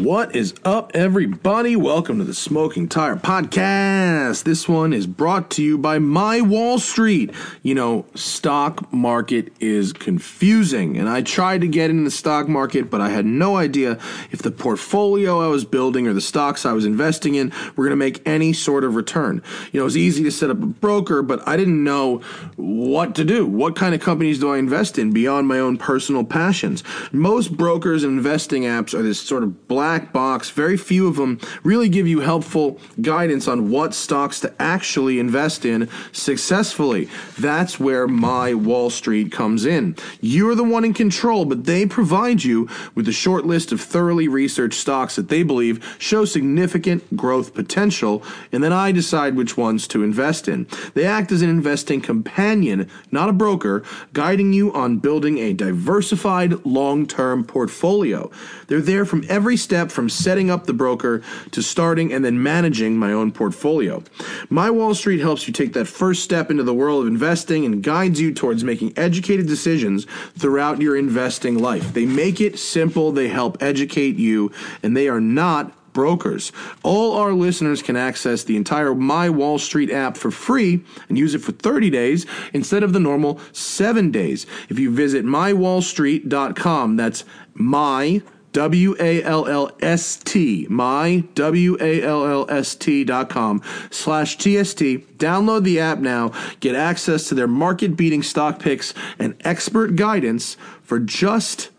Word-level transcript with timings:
What 0.00 0.34
is 0.34 0.54
up, 0.64 0.92
everybody? 0.94 1.76
Welcome 1.76 2.20
to 2.20 2.24
the 2.24 2.32
Smoking 2.32 2.88
Tire 2.88 3.16
Podcast. 3.16 4.44
This 4.44 4.66
one 4.66 4.94
is 4.94 5.06
brought 5.06 5.50
to 5.50 5.62
you 5.62 5.76
by 5.76 5.98
My 5.98 6.40
Wall 6.40 6.78
Street. 6.78 7.34
You 7.62 7.74
know, 7.74 8.06
stock 8.14 8.90
market 8.94 9.52
is 9.60 9.92
confusing, 9.92 10.96
and 10.96 11.06
I 11.06 11.20
tried 11.20 11.60
to 11.60 11.68
get 11.68 11.90
in 11.90 12.04
the 12.04 12.10
stock 12.10 12.48
market, 12.48 12.88
but 12.88 13.02
I 13.02 13.10
had 13.10 13.26
no 13.26 13.58
idea 13.58 13.98
if 14.30 14.40
the 14.40 14.50
portfolio 14.50 15.38
I 15.38 15.48
was 15.48 15.66
building 15.66 16.08
or 16.08 16.14
the 16.14 16.22
stocks 16.22 16.64
I 16.64 16.72
was 16.72 16.86
investing 16.86 17.34
in 17.34 17.52
were 17.76 17.84
going 17.84 17.90
to 17.90 17.96
make 17.96 18.26
any 18.26 18.54
sort 18.54 18.84
of 18.84 18.94
return. 18.94 19.42
You 19.70 19.80
know, 19.80 19.82
it 19.82 19.84
was 19.84 19.98
easy 19.98 20.24
to 20.24 20.30
set 20.30 20.48
up 20.48 20.62
a 20.62 20.66
broker, 20.66 21.20
but 21.20 21.46
I 21.46 21.58
didn't 21.58 21.84
know 21.84 22.22
what 22.56 23.14
to 23.16 23.24
do. 23.24 23.44
What 23.44 23.76
kind 23.76 23.94
of 23.94 24.00
companies 24.00 24.38
do 24.38 24.50
I 24.50 24.56
invest 24.56 24.98
in 24.98 25.12
beyond 25.12 25.46
my 25.46 25.58
own 25.58 25.76
personal 25.76 26.24
passions? 26.24 26.82
Most 27.12 27.54
brokers 27.54 28.02
and 28.02 28.16
investing 28.16 28.62
apps 28.62 28.94
are 28.94 29.02
this 29.02 29.20
sort 29.20 29.42
of 29.42 29.68
black 29.68 29.89
box. 29.98 30.50
Very 30.50 30.76
few 30.76 31.08
of 31.08 31.16
them 31.16 31.40
really 31.64 31.88
give 31.88 32.06
you 32.06 32.20
helpful 32.20 32.78
guidance 33.00 33.48
on 33.48 33.70
what 33.70 33.94
stocks 33.94 34.40
to 34.40 34.52
actually 34.60 35.18
invest 35.18 35.64
in 35.64 35.88
successfully. 36.12 37.08
That's 37.38 37.80
where 37.80 38.06
my 38.06 38.54
Wall 38.54 38.90
Street 38.90 39.32
comes 39.32 39.64
in. 39.64 39.96
You're 40.20 40.54
the 40.54 40.62
one 40.62 40.84
in 40.84 40.94
control, 40.94 41.44
but 41.44 41.64
they 41.64 41.86
provide 41.86 42.44
you 42.44 42.68
with 42.94 43.08
a 43.08 43.12
short 43.12 43.46
list 43.46 43.72
of 43.72 43.80
thoroughly 43.80 44.28
researched 44.28 44.78
stocks 44.78 45.16
that 45.16 45.28
they 45.28 45.42
believe 45.42 45.96
show 45.98 46.24
significant 46.24 47.16
growth 47.16 47.54
potential, 47.54 48.22
and 48.52 48.62
then 48.62 48.72
I 48.72 48.92
decide 48.92 49.34
which 49.34 49.56
ones 49.56 49.88
to 49.88 50.02
invest 50.02 50.48
in. 50.48 50.66
They 50.94 51.06
act 51.06 51.32
as 51.32 51.42
an 51.42 51.48
investing 51.48 52.00
companion, 52.00 52.88
not 53.10 53.28
a 53.28 53.32
broker, 53.32 53.82
guiding 54.12 54.52
you 54.52 54.72
on 54.72 54.98
building 54.98 55.38
a 55.38 55.52
diversified 55.52 56.64
long 56.66 57.06
term 57.06 57.44
portfolio. 57.44 58.30
They're 58.66 58.80
there 58.80 59.04
from 59.04 59.24
every 59.28 59.56
step 59.56 59.79
from 59.88 60.08
setting 60.08 60.50
up 60.50 60.66
the 60.66 60.72
broker 60.72 61.22
to 61.52 61.62
starting 61.62 62.12
and 62.12 62.24
then 62.24 62.42
managing 62.42 62.98
my 62.98 63.12
own 63.12 63.30
portfolio. 63.30 64.02
My 64.48 64.70
Wall 64.70 64.94
Street 64.94 65.20
helps 65.20 65.46
you 65.46 65.52
take 65.52 65.72
that 65.74 65.86
first 65.86 66.24
step 66.24 66.50
into 66.50 66.64
the 66.64 66.74
world 66.74 67.02
of 67.02 67.08
investing 67.08 67.64
and 67.64 67.82
guides 67.82 68.20
you 68.20 68.34
towards 68.34 68.64
making 68.64 68.92
educated 68.96 69.46
decisions 69.46 70.06
throughout 70.36 70.80
your 70.80 70.96
investing 70.96 71.58
life. 71.58 71.94
They 71.94 72.06
make 72.06 72.40
it 72.40 72.58
simple, 72.58 73.12
they 73.12 73.28
help 73.28 73.62
educate 73.62 74.16
you, 74.16 74.50
and 74.82 74.96
they 74.96 75.08
are 75.08 75.20
not 75.20 75.72
brokers. 75.92 76.52
All 76.82 77.16
our 77.16 77.32
listeners 77.32 77.82
can 77.82 77.96
access 77.96 78.44
the 78.44 78.56
entire 78.56 78.94
My 78.94 79.28
Wall 79.28 79.58
Street 79.58 79.90
app 79.90 80.16
for 80.16 80.30
free 80.30 80.84
and 81.08 81.18
use 81.18 81.34
it 81.34 81.40
for 81.40 81.52
30 81.52 81.90
days 81.90 82.26
instead 82.52 82.82
of 82.82 82.92
the 82.92 83.00
normal 83.00 83.40
7 83.52 84.10
days. 84.10 84.46
If 84.68 84.78
you 84.78 84.90
visit 84.90 85.24
mywallstreet.com, 85.24 86.96
that's 86.96 87.24
my 87.54 88.22
W 88.52 88.96
A 88.98 89.22
L 89.22 89.46
L 89.46 89.70
S 89.80 90.16
T, 90.16 90.66
my 90.68 91.24
W 91.34 91.76
A 91.80 92.02
L 92.02 92.26
L 92.26 92.46
S 92.50 92.74
T 92.74 93.04
dot 93.04 93.28
com 93.28 93.62
slash 93.90 94.36
TST. 94.36 94.82
Download 95.18 95.62
the 95.62 95.78
app 95.78 95.98
now. 95.98 96.32
Get 96.60 96.74
access 96.74 97.28
to 97.28 97.34
their 97.34 97.46
market 97.46 97.96
beating 97.96 98.22
stock 98.22 98.58
picks 98.58 98.94
and 99.18 99.36
expert 99.44 99.96
guidance 99.96 100.56
for 100.82 100.98
just 100.98 101.70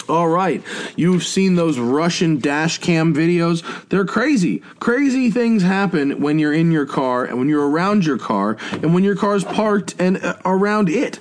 All 0.07 0.27
right, 0.27 0.61
you've 0.95 1.23
seen 1.23 1.55
those 1.55 1.79
Russian 1.79 2.37
dash 2.37 2.77
cam 2.77 3.13
videos. 3.13 3.63
They're 3.89 4.05
crazy. 4.05 4.61
Crazy 4.79 5.31
things 5.31 5.63
happen 5.63 6.21
when 6.21 6.37
you're 6.37 6.53
in 6.53 6.71
your 6.71 6.85
car 6.85 7.25
and 7.25 7.39
when 7.39 7.49
you're 7.49 7.67
around 7.67 8.05
your 8.05 8.19
car 8.19 8.57
and 8.71 8.93
when 8.93 9.03
your 9.03 9.15
car's 9.15 9.43
parked 9.43 9.95
and 9.97 10.17
uh, 10.17 10.35
around 10.45 10.89
it 10.89 11.19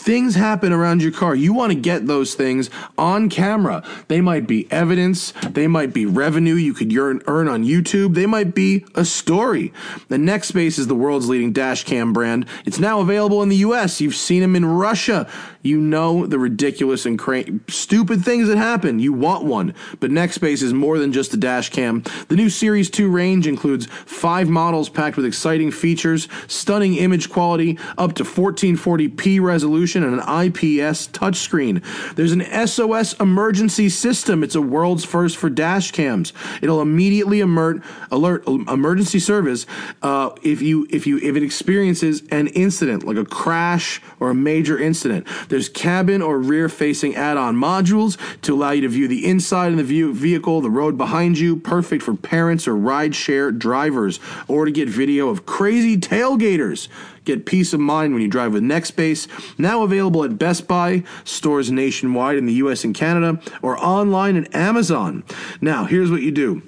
things 0.00 0.34
happen 0.34 0.72
around 0.72 1.02
your 1.02 1.12
car. 1.12 1.34
You 1.34 1.52
want 1.52 1.72
to 1.72 1.78
get 1.78 2.06
those 2.06 2.34
things 2.34 2.70
on 2.98 3.28
camera. 3.28 3.84
They 4.08 4.20
might 4.20 4.46
be 4.46 4.70
evidence, 4.70 5.32
they 5.50 5.66
might 5.66 5.92
be 5.92 6.06
revenue 6.06 6.54
you 6.54 6.74
could 6.74 6.90
earn, 6.96 7.48
on 7.48 7.64
YouTube, 7.64 8.14
they 8.14 8.26
might 8.26 8.54
be 8.54 8.84
a 8.94 9.04
story. 9.04 9.72
The 10.08 10.16
Nextbase 10.16 10.78
is 10.78 10.86
the 10.86 10.94
world's 10.94 11.28
leading 11.28 11.52
dash 11.52 11.84
cam 11.84 12.12
brand. 12.12 12.46
It's 12.64 12.78
now 12.78 13.00
available 13.00 13.42
in 13.42 13.48
the 13.48 13.56
US. 13.56 14.00
You've 14.00 14.14
seen 14.14 14.40
them 14.40 14.56
in 14.56 14.64
Russia. 14.64 15.28
You 15.62 15.78
know 15.78 16.26
the 16.26 16.38
ridiculous 16.38 17.04
and 17.04 17.18
cra- 17.18 17.44
stupid 17.68 18.24
things 18.24 18.48
that 18.48 18.56
happen. 18.56 18.98
You 18.98 19.12
want 19.12 19.44
one. 19.44 19.74
But 19.98 20.10
Nextbase 20.10 20.62
is 20.62 20.72
more 20.72 20.98
than 20.98 21.12
just 21.12 21.34
a 21.34 21.36
dash 21.36 21.68
cam. 21.70 22.02
The 22.28 22.36
new 22.36 22.48
Series 22.48 22.88
2 22.90 23.10
range 23.10 23.46
includes 23.46 23.86
five 24.06 24.48
models 24.48 24.88
packed 24.88 25.16
with 25.16 25.26
exciting 25.26 25.70
features, 25.70 26.28
stunning 26.46 26.94
image 26.94 27.30
quality, 27.30 27.78
up 27.98 28.14
to 28.14 28.24
1440p 28.24 29.40
resolution, 29.40 29.89
and 29.94 30.04
an 30.04 30.20
IPS 30.20 31.08
touchscreen. 31.08 31.82
There's 32.14 32.32
an 32.32 32.44
SOS 32.66 33.14
emergency 33.14 33.88
system. 33.88 34.42
It's 34.42 34.54
a 34.54 34.60
world's 34.60 35.04
first 35.04 35.36
for 35.36 35.50
dash 35.50 35.90
cams. 35.92 36.32
It'll 36.62 36.80
immediately 36.80 37.40
alert 37.40 37.82
alert 38.10 38.46
emergency 38.46 39.18
service 39.18 39.66
uh, 40.02 40.30
if 40.42 40.62
you 40.62 40.86
if 40.90 41.06
you 41.06 41.18
if 41.18 41.36
it 41.36 41.42
experiences 41.42 42.22
an 42.30 42.48
incident 42.48 43.04
like 43.04 43.16
a 43.16 43.24
crash 43.24 44.00
or 44.18 44.30
a 44.30 44.34
major 44.34 44.78
incident. 44.78 45.26
There's 45.48 45.68
cabin 45.68 46.22
or 46.22 46.38
rear 46.38 46.68
facing 46.68 47.16
add 47.16 47.36
on 47.36 47.56
modules 47.56 48.18
to 48.42 48.54
allow 48.54 48.70
you 48.70 48.82
to 48.82 48.88
view 48.88 49.08
the 49.08 49.26
inside 49.26 49.72
of 49.72 49.78
the 49.78 49.84
view 49.84 50.12
vehicle, 50.12 50.60
the 50.60 50.70
road 50.70 50.96
behind 50.96 51.38
you, 51.38 51.56
perfect 51.56 52.02
for 52.02 52.14
parents 52.14 52.66
or 52.66 52.76
ride 52.76 53.14
share 53.14 53.50
drivers, 53.50 54.20
or 54.48 54.64
to 54.64 54.70
get 54.70 54.88
video 54.88 55.28
of 55.28 55.46
crazy 55.46 55.96
tailgaters. 55.96 56.88
Get 57.24 57.46
peace 57.46 57.72
of 57.72 57.80
mind 57.80 58.14
when 58.14 58.22
you 58.22 58.28
drive 58.28 58.52
with 58.52 58.62
Nextbase. 58.62 59.28
Now 59.58 59.82
available 59.82 60.24
at 60.24 60.38
Best 60.38 60.66
Buy, 60.66 61.04
stores 61.24 61.70
nationwide 61.70 62.36
in 62.36 62.46
the 62.46 62.54
US 62.54 62.84
and 62.84 62.94
Canada, 62.94 63.40
or 63.62 63.78
online 63.78 64.36
at 64.36 64.54
Amazon. 64.54 65.24
Now, 65.60 65.84
here's 65.84 66.10
what 66.10 66.22
you 66.22 66.30
do. 66.30 66.62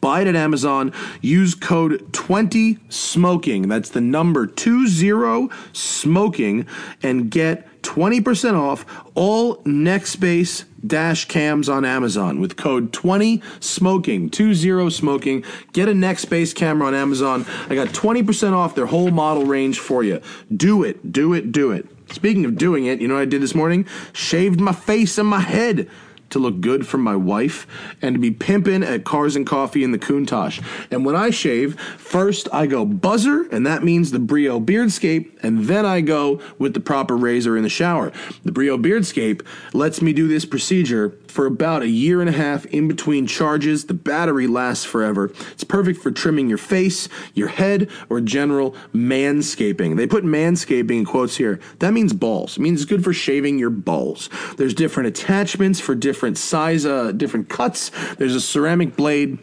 Buy 0.00 0.22
it 0.22 0.26
at 0.26 0.36
Amazon. 0.36 0.92
Use 1.20 1.54
code 1.54 2.12
20 2.12 2.78
smoking. 2.88 3.68
That's 3.68 3.90
the 3.90 4.00
number 4.00 4.46
20 4.46 5.48
smoking 5.72 6.66
and 7.02 7.30
get 7.30 7.68
20% 7.84 8.54
off 8.54 8.84
all 9.14 9.58
Nextbase 9.58 10.64
dash 10.86 11.26
cams 11.26 11.68
on 11.68 11.84
Amazon 11.84 12.40
with 12.40 12.56
code 12.56 12.92
20 12.92 13.42
smoking 13.60 14.28
20 14.30 14.90
smoking. 14.90 15.44
Get 15.72 15.88
a 15.88 15.92
Nextbase 15.92 16.54
camera 16.54 16.88
on 16.88 16.94
Amazon. 16.94 17.46
I 17.68 17.74
got 17.74 17.88
20% 17.88 18.52
off 18.52 18.74
their 18.74 18.86
whole 18.86 19.10
model 19.10 19.44
range 19.44 19.78
for 19.78 20.02
you. 20.02 20.20
Do 20.54 20.82
it 20.82 21.12
do 21.12 21.32
it 21.32 21.52
do 21.52 21.70
it. 21.70 21.86
Speaking 22.12 22.44
of 22.44 22.56
doing 22.56 22.86
it 22.86 23.00
you 23.00 23.08
know 23.08 23.14
what 23.14 23.22
I 23.22 23.26
did 23.26 23.42
this 23.42 23.54
morning? 23.54 23.86
Shaved 24.12 24.60
my 24.60 24.72
face 24.72 25.18
and 25.18 25.28
my 25.28 25.40
head 25.40 25.88
to 26.34 26.38
look 26.38 26.60
good 26.60 26.86
for 26.86 26.98
my 26.98 27.16
wife 27.16 27.66
and 28.02 28.14
to 28.14 28.20
be 28.20 28.30
pimping 28.30 28.82
at 28.82 29.04
Cars 29.04 29.36
and 29.36 29.46
Coffee 29.46 29.82
in 29.82 29.92
the 29.92 29.98
Countach. 29.98 30.62
And 30.90 31.04
when 31.04 31.16
I 31.16 31.30
shave, 31.30 31.80
first 31.80 32.48
I 32.52 32.66
go 32.66 32.84
buzzer, 32.84 33.44
and 33.50 33.66
that 33.66 33.82
means 33.82 34.10
the 34.10 34.18
Brio 34.18 34.60
Beardscape, 34.60 35.30
and 35.42 35.64
then 35.64 35.86
I 35.86 36.00
go 36.00 36.40
with 36.58 36.74
the 36.74 36.80
proper 36.80 37.16
razor 37.16 37.56
in 37.56 37.62
the 37.62 37.68
shower. 37.68 38.12
The 38.44 38.52
Brio 38.52 38.76
Beardscape 38.76 39.46
lets 39.72 40.02
me 40.02 40.12
do 40.12 40.28
this 40.28 40.44
procedure 40.44 41.16
for 41.34 41.46
about 41.46 41.82
a 41.82 41.88
year 41.88 42.20
and 42.20 42.30
a 42.30 42.32
half 42.32 42.64
in 42.66 42.86
between 42.86 43.26
charges. 43.26 43.86
The 43.86 43.94
battery 43.94 44.46
lasts 44.46 44.84
forever. 44.84 45.32
It's 45.50 45.64
perfect 45.64 46.00
for 46.00 46.12
trimming 46.12 46.48
your 46.48 46.58
face, 46.58 47.08
your 47.34 47.48
head, 47.48 47.90
or 48.08 48.20
general 48.20 48.76
manscaping. 48.94 49.96
They 49.96 50.06
put 50.06 50.22
manscaping 50.22 50.98
in 50.98 51.04
quotes 51.04 51.36
here. 51.36 51.58
That 51.80 51.92
means 51.92 52.12
balls. 52.12 52.56
It 52.56 52.60
means 52.60 52.82
it's 52.82 52.88
good 52.88 53.02
for 53.02 53.12
shaving 53.12 53.58
your 53.58 53.70
balls. 53.70 54.30
There's 54.58 54.74
different 54.74 55.08
attachments 55.08 55.80
for 55.80 55.96
different 55.96 56.38
size, 56.38 56.86
uh, 56.86 57.10
different 57.10 57.48
cuts. 57.48 57.90
There's 58.14 58.36
a 58.36 58.40
ceramic 58.40 58.94
blade 58.94 59.38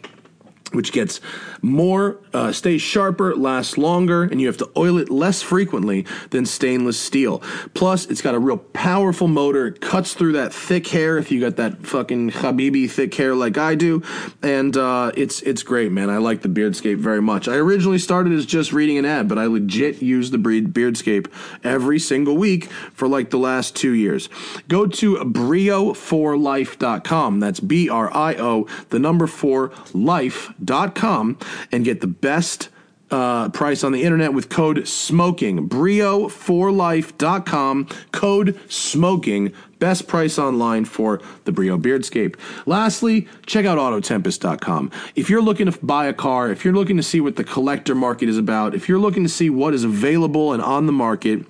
which 0.72 0.92
gets 0.92 1.20
more, 1.62 2.18
uh, 2.34 2.52
stays 2.52 2.82
sharper, 2.82 3.34
lasts 3.36 3.78
longer, 3.78 4.24
and 4.24 4.40
you 4.40 4.48
have 4.48 4.56
to 4.56 4.68
oil 4.76 4.98
it 4.98 5.10
less 5.10 5.42
frequently 5.42 6.04
than 6.30 6.44
stainless 6.44 6.98
steel. 6.98 7.40
Plus, 7.72 8.04
it's 8.06 8.20
got 8.20 8.34
a 8.34 8.38
real 8.38 8.56
powerful 8.56 9.28
motor. 9.28 9.68
It 9.68 9.80
cuts 9.80 10.14
through 10.14 10.32
that 10.32 10.52
thick 10.52 10.88
hair 10.88 11.18
if 11.18 11.30
you 11.30 11.40
got 11.40 11.54
that 11.56 11.86
fucking 11.86 12.32
Habibi 12.32 12.90
thick 12.90 13.14
hair 13.14 13.36
like 13.36 13.58
I 13.58 13.76
do, 13.76 14.02
and 14.42 14.76
uh, 14.76 15.12
it's 15.16 15.40
it's 15.42 15.62
great, 15.62 15.92
man. 15.92 16.10
I 16.10 16.16
like 16.18 16.42
the 16.42 16.48
Beardscape 16.48 16.98
very 16.98 17.22
much. 17.22 17.46
I 17.46 17.54
originally 17.54 17.98
started 17.98 18.32
as 18.32 18.44
just 18.44 18.72
reading 18.72 18.98
an 18.98 19.04
ad, 19.04 19.28
but 19.28 19.38
I 19.38 19.46
legit 19.46 20.02
use 20.02 20.32
the 20.32 20.38
Beardscape 20.38 21.28
every 21.62 22.00
single 22.00 22.36
week 22.36 22.64
for 22.92 23.06
like 23.06 23.30
the 23.30 23.38
last 23.38 23.76
two 23.76 23.92
years. 23.92 24.28
Go 24.66 24.86
to 24.86 25.14
brio4life.com. 25.16 27.40
That's 27.40 27.60
B 27.60 27.88
R 27.88 28.12
I 28.12 28.34
O, 28.34 28.66
the 28.88 28.98
number 28.98 29.28
four 29.28 29.70
life.com 29.92 31.38
and 31.70 31.84
get 31.84 32.00
the 32.00 32.06
best 32.06 32.70
uh, 33.12 33.48
price 33.50 33.84
on 33.84 33.92
the 33.92 34.02
internet 34.02 34.32
with 34.32 34.48
code 34.48 34.78
SMOKING. 34.78 35.68
Brio4life.com, 35.68 37.88
code 38.10 38.58
SMOKING. 38.68 39.54
Best 39.78 40.08
price 40.08 40.38
online 40.38 40.86
for 40.86 41.20
the 41.44 41.52
Brio 41.52 41.76
Beardscape. 41.76 42.36
Lastly, 42.66 43.28
check 43.46 43.66
out 43.66 43.76
Autotempest.com. 43.78 44.90
If 45.14 45.28
you're 45.28 45.42
looking 45.42 45.70
to 45.70 45.78
buy 45.84 46.06
a 46.06 46.14
car, 46.14 46.50
if 46.50 46.64
you're 46.64 46.72
looking 46.72 46.96
to 46.96 47.02
see 47.02 47.20
what 47.20 47.36
the 47.36 47.44
collector 47.44 47.94
market 47.94 48.30
is 48.30 48.38
about, 48.38 48.74
if 48.74 48.88
you're 48.88 48.98
looking 48.98 49.24
to 49.24 49.28
see 49.28 49.50
what 49.50 49.74
is 49.74 49.84
available 49.84 50.54
and 50.54 50.62
on 50.62 50.86
the 50.86 50.92
market, 50.92 51.44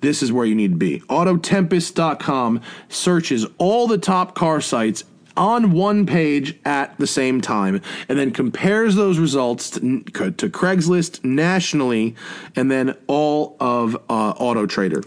this 0.00 0.22
is 0.22 0.32
where 0.32 0.46
you 0.46 0.54
need 0.54 0.70
to 0.70 0.76
be. 0.76 1.00
Autotempest.com 1.00 2.62
searches 2.88 3.44
all 3.58 3.86
the 3.86 3.98
top 3.98 4.34
car 4.34 4.60
sites 4.60 5.04
on 5.36 5.72
one 5.72 6.06
page 6.06 6.58
at 6.64 6.96
the 6.98 7.06
same 7.06 7.40
time 7.40 7.80
and 8.08 8.18
then 8.18 8.30
compares 8.30 8.94
those 8.94 9.18
results 9.18 9.70
to, 9.70 10.02
to 10.02 10.48
Craigslist 10.48 11.24
nationally 11.24 12.14
and 12.54 12.70
then 12.70 12.96
all 13.06 13.56
of 13.60 13.96
uh, 14.08 14.30
Auto 14.38 14.66
Trader. 14.66 15.02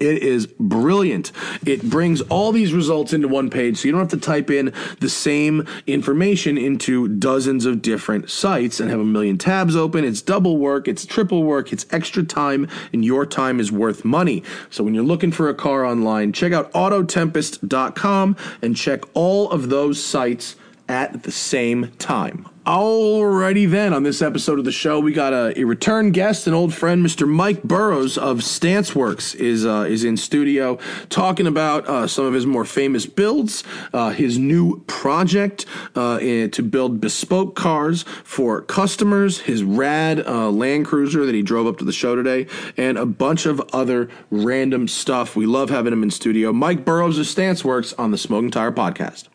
It 0.00 0.22
is 0.22 0.46
brilliant. 0.46 1.32
It 1.66 1.82
brings 1.82 2.20
all 2.22 2.52
these 2.52 2.72
results 2.72 3.12
into 3.12 3.28
one 3.28 3.50
page, 3.50 3.78
so 3.78 3.86
you 3.86 3.92
don't 3.92 4.00
have 4.00 4.20
to 4.20 4.26
type 4.26 4.50
in 4.50 4.72
the 5.00 5.08
same 5.08 5.66
information 5.86 6.58
into 6.58 7.08
dozens 7.08 7.66
of 7.66 7.82
different 7.82 8.30
sites 8.30 8.80
and 8.80 8.90
have 8.90 9.00
a 9.00 9.04
million 9.04 9.38
tabs 9.38 9.76
open. 9.76 10.04
It's 10.04 10.22
double 10.22 10.58
work, 10.58 10.88
it's 10.88 11.04
triple 11.04 11.44
work, 11.44 11.72
it's 11.72 11.86
extra 11.90 12.22
time, 12.22 12.68
and 12.92 13.04
your 13.04 13.26
time 13.26 13.60
is 13.60 13.70
worth 13.70 14.04
money. 14.04 14.42
So 14.70 14.84
when 14.84 14.94
you're 14.94 15.04
looking 15.04 15.32
for 15.32 15.48
a 15.48 15.54
car 15.54 15.84
online, 15.84 16.32
check 16.32 16.52
out 16.52 16.72
Autotempest.com 16.72 18.36
and 18.62 18.76
check 18.76 19.02
all 19.14 19.50
of 19.50 19.68
those 19.68 20.02
sites 20.02 20.56
at 20.88 21.22
the 21.22 21.32
same 21.32 21.92
time. 21.98 22.48
Alrighty 22.66 23.68
then, 23.68 23.92
on 23.92 24.04
this 24.04 24.22
episode 24.22 24.60
of 24.60 24.64
the 24.64 24.70
show, 24.70 25.00
we 25.00 25.12
got 25.12 25.32
a, 25.32 25.58
a 25.58 25.64
return 25.64 26.12
guest, 26.12 26.46
an 26.46 26.54
old 26.54 26.72
friend, 26.72 27.04
Mr. 27.04 27.28
Mike 27.28 27.64
Burroughs 27.64 28.16
of 28.16 28.38
StanceWorks, 28.38 29.34
is 29.34 29.66
uh, 29.66 29.84
is 29.88 30.04
in 30.04 30.16
studio 30.16 30.78
talking 31.08 31.48
about 31.48 31.88
uh, 31.88 32.06
some 32.06 32.24
of 32.24 32.34
his 32.34 32.46
more 32.46 32.64
famous 32.64 33.04
builds, 33.04 33.64
uh, 33.92 34.10
his 34.10 34.38
new 34.38 34.78
project 34.84 35.66
uh, 35.96 36.20
to 36.20 36.62
build 36.62 37.00
bespoke 37.00 37.56
cars 37.56 38.04
for 38.22 38.60
customers, 38.60 39.40
his 39.40 39.64
rad 39.64 40.24
uh, 40.24 40.48
Land 40.48 40.86
Cruiser 40.86 41.26
that 41.26 41.34
he 41.34 41.42
drove 41.42 41.66
up 41.66 41.78
to 41.78 41.84
the 41.84 41.92
show 41.92 42.14
today, 42.14 42.46
and 42.76 42.96
a 42.96 43.06
bunch 43.06 43.44
of 43.44 43.60
other 43.72 44.08
random 44.30 44.86
stuff. 44.86 45.34
We 45.34 45.46
love 45.46 45.68
having 45.68 45.92
him 45.92 46.04
in 46.04 46.12
studio. 46.12 46.52
Mike 46.52 46.84
Burroughs 46.84 47.18
of 47.18 47.26
StanceWorks 47.26 47.92
on 47.98 48.12
the 48.12 48.18
Smoking 48.18 48.52
Tire 48.52 48.70
Podcast. 48.70 49.26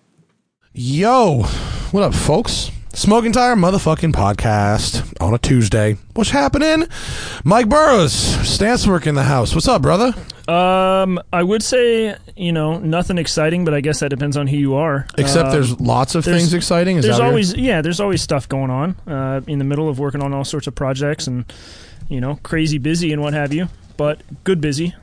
Yo, 0.71 1.43
what 1.91 2.03
up, 2.03 2.13
folks? 2.13 2.71
Smoking 2.97 3.31
Tire 3.31 3.55
motherfucking 3.55 4.11
podcast 4.13 5.15
on 5.21 5.31
a 5.35 5.37
Tuesday. 5.37 5.97
What's 6.15 6.31
happening? 6.31 6.87
Mike 7.43 7.69
Burroughs, 7.69 8.11
Stancework 8.37 9.05
in 9.05 9.13
the 9.13 9.21
house. 9.21 9.53
What's 9.53 9.67
up, 9.67 9.83
brother? 9.83 10.15
Um, 10.47 11.19
I 11.31 11.43
would 11.43 11.61
say 11.61 12.15
you 12.35 12.51
know 12.51 12.79
nothing 12.79 13.19
exciting, 13.19 13.65
but 13.65 13.75
I 13.75 13.81
guess 13.81 13.99
that 13.99 14.09
depends 14.09 14.35
on 14.35 14.47
who 14.47 14.57
you 14.57 14.73
are. 14.75 15.05
Except 15.15 15.49
Uh, 15.49 15.51
there's 15.51 15.79
lots 15.79 16.15
of 16.15 16.25
there's- 16.25 16.41
things 16.41 16.53
exciting. 16.55 16.97
Is 16.97 17.05
there's 17.05 17.19
always 17.19 17.53
yeah, 17.53 17.81
there's 17.83 17.99
always 17.99 18.23
stuff 18.23 18.49
going 18.49 18.71
on 18.71 18.95
uh, 19.07 19.41
in 19.45 19.59
the 19.59 19.65
middle 19.65 19.89
of 19.89 19.99
working 19.99 20.23
on 20.23 20.33
all 20.33 20.43
sorts 20.43 20.65
of 20.65 20.73
projects 20.73 21.27
and 21.27 21.45
you 22.09 22.19
know 22.19 22.39
crazy 22.41 22.79
busy 22.79 23.13
and 23.13 23.21
what 23.21 23.33
have 23.35 23.53
you. 23.53 23.69
But 23.97 24.21
good 24.43 24.59
busy. 24.59 24.95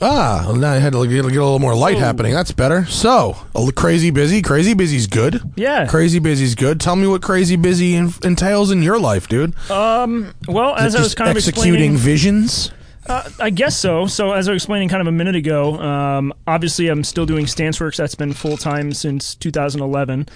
Ah. 0.00 0.44
Well, 0.46 0.56
now 0.56 0.72
I 0.72 0.76
had 0.78 0.92
to 0.92 1.06
get, 1.06 1.22
get 1.22 1.22
a 1.22 1.28
little 1.28 1.58
more 1.58 1.74
light 1.74 1.96
Oh. 1.96 2.00
happening. 2.00 2.32
That's 2.32 2.52
better. 2.52 2.86
So 2.86 3.36
crazy 3.74 4.10
busy. 4.10 4.42
Crazy 4.42 4.74
busy's 4.74 5.06
good. 5.06 5.40
Yeah. 5.56 5.86
Crazy 5.86 6.18
busy's 6.18 6.54
good. 6.54 6.80
Tell 6.80 6.96
me 6.96 7.06
what 7.06 7.22
crazy 7.22 7.56
busy 7.56 7.96
en- 7.96 8.12
entails 8.22 8.70
in 8.70 8.82
your 8.82 8.98
life, 8.98 9.28
dude. 9.28 9.54
Um. 9.70 10.34
Well, 10.46 10.74
as 10.76 10.94
I 10.94 11.00
was 11.00 11.14
kind 11.14 11.30
of 11.30 11.36
executing 11.36 11.96
visions. 11.96 12.70
uh, 13.06 13.28
I 13.40 13.50
guess 13.50 13.76
so. 13.76 14.06
So 14.06 14.32
as 14.32 14.48
I 14.48 14.52
was 14.52 14.62
explaining 14.62 14.88
kind 14.90 15.00
of 15.00 15.06
a 15.06 15.12
minute 15.12 15.34
ago, 15.36 15.78
um, 15.80 16.32
obviously 16.46 16.88
I'm 16.88 17.02
still 17.04 17.24
doing 17.26 17.46
StanceWorks. 17.46 17.96
That's 17.96 18.14
been 18.14 18.32
full 18.34 18.56
time 18.58 18.92
since 18.92 19.34
2011, 19.36 20.28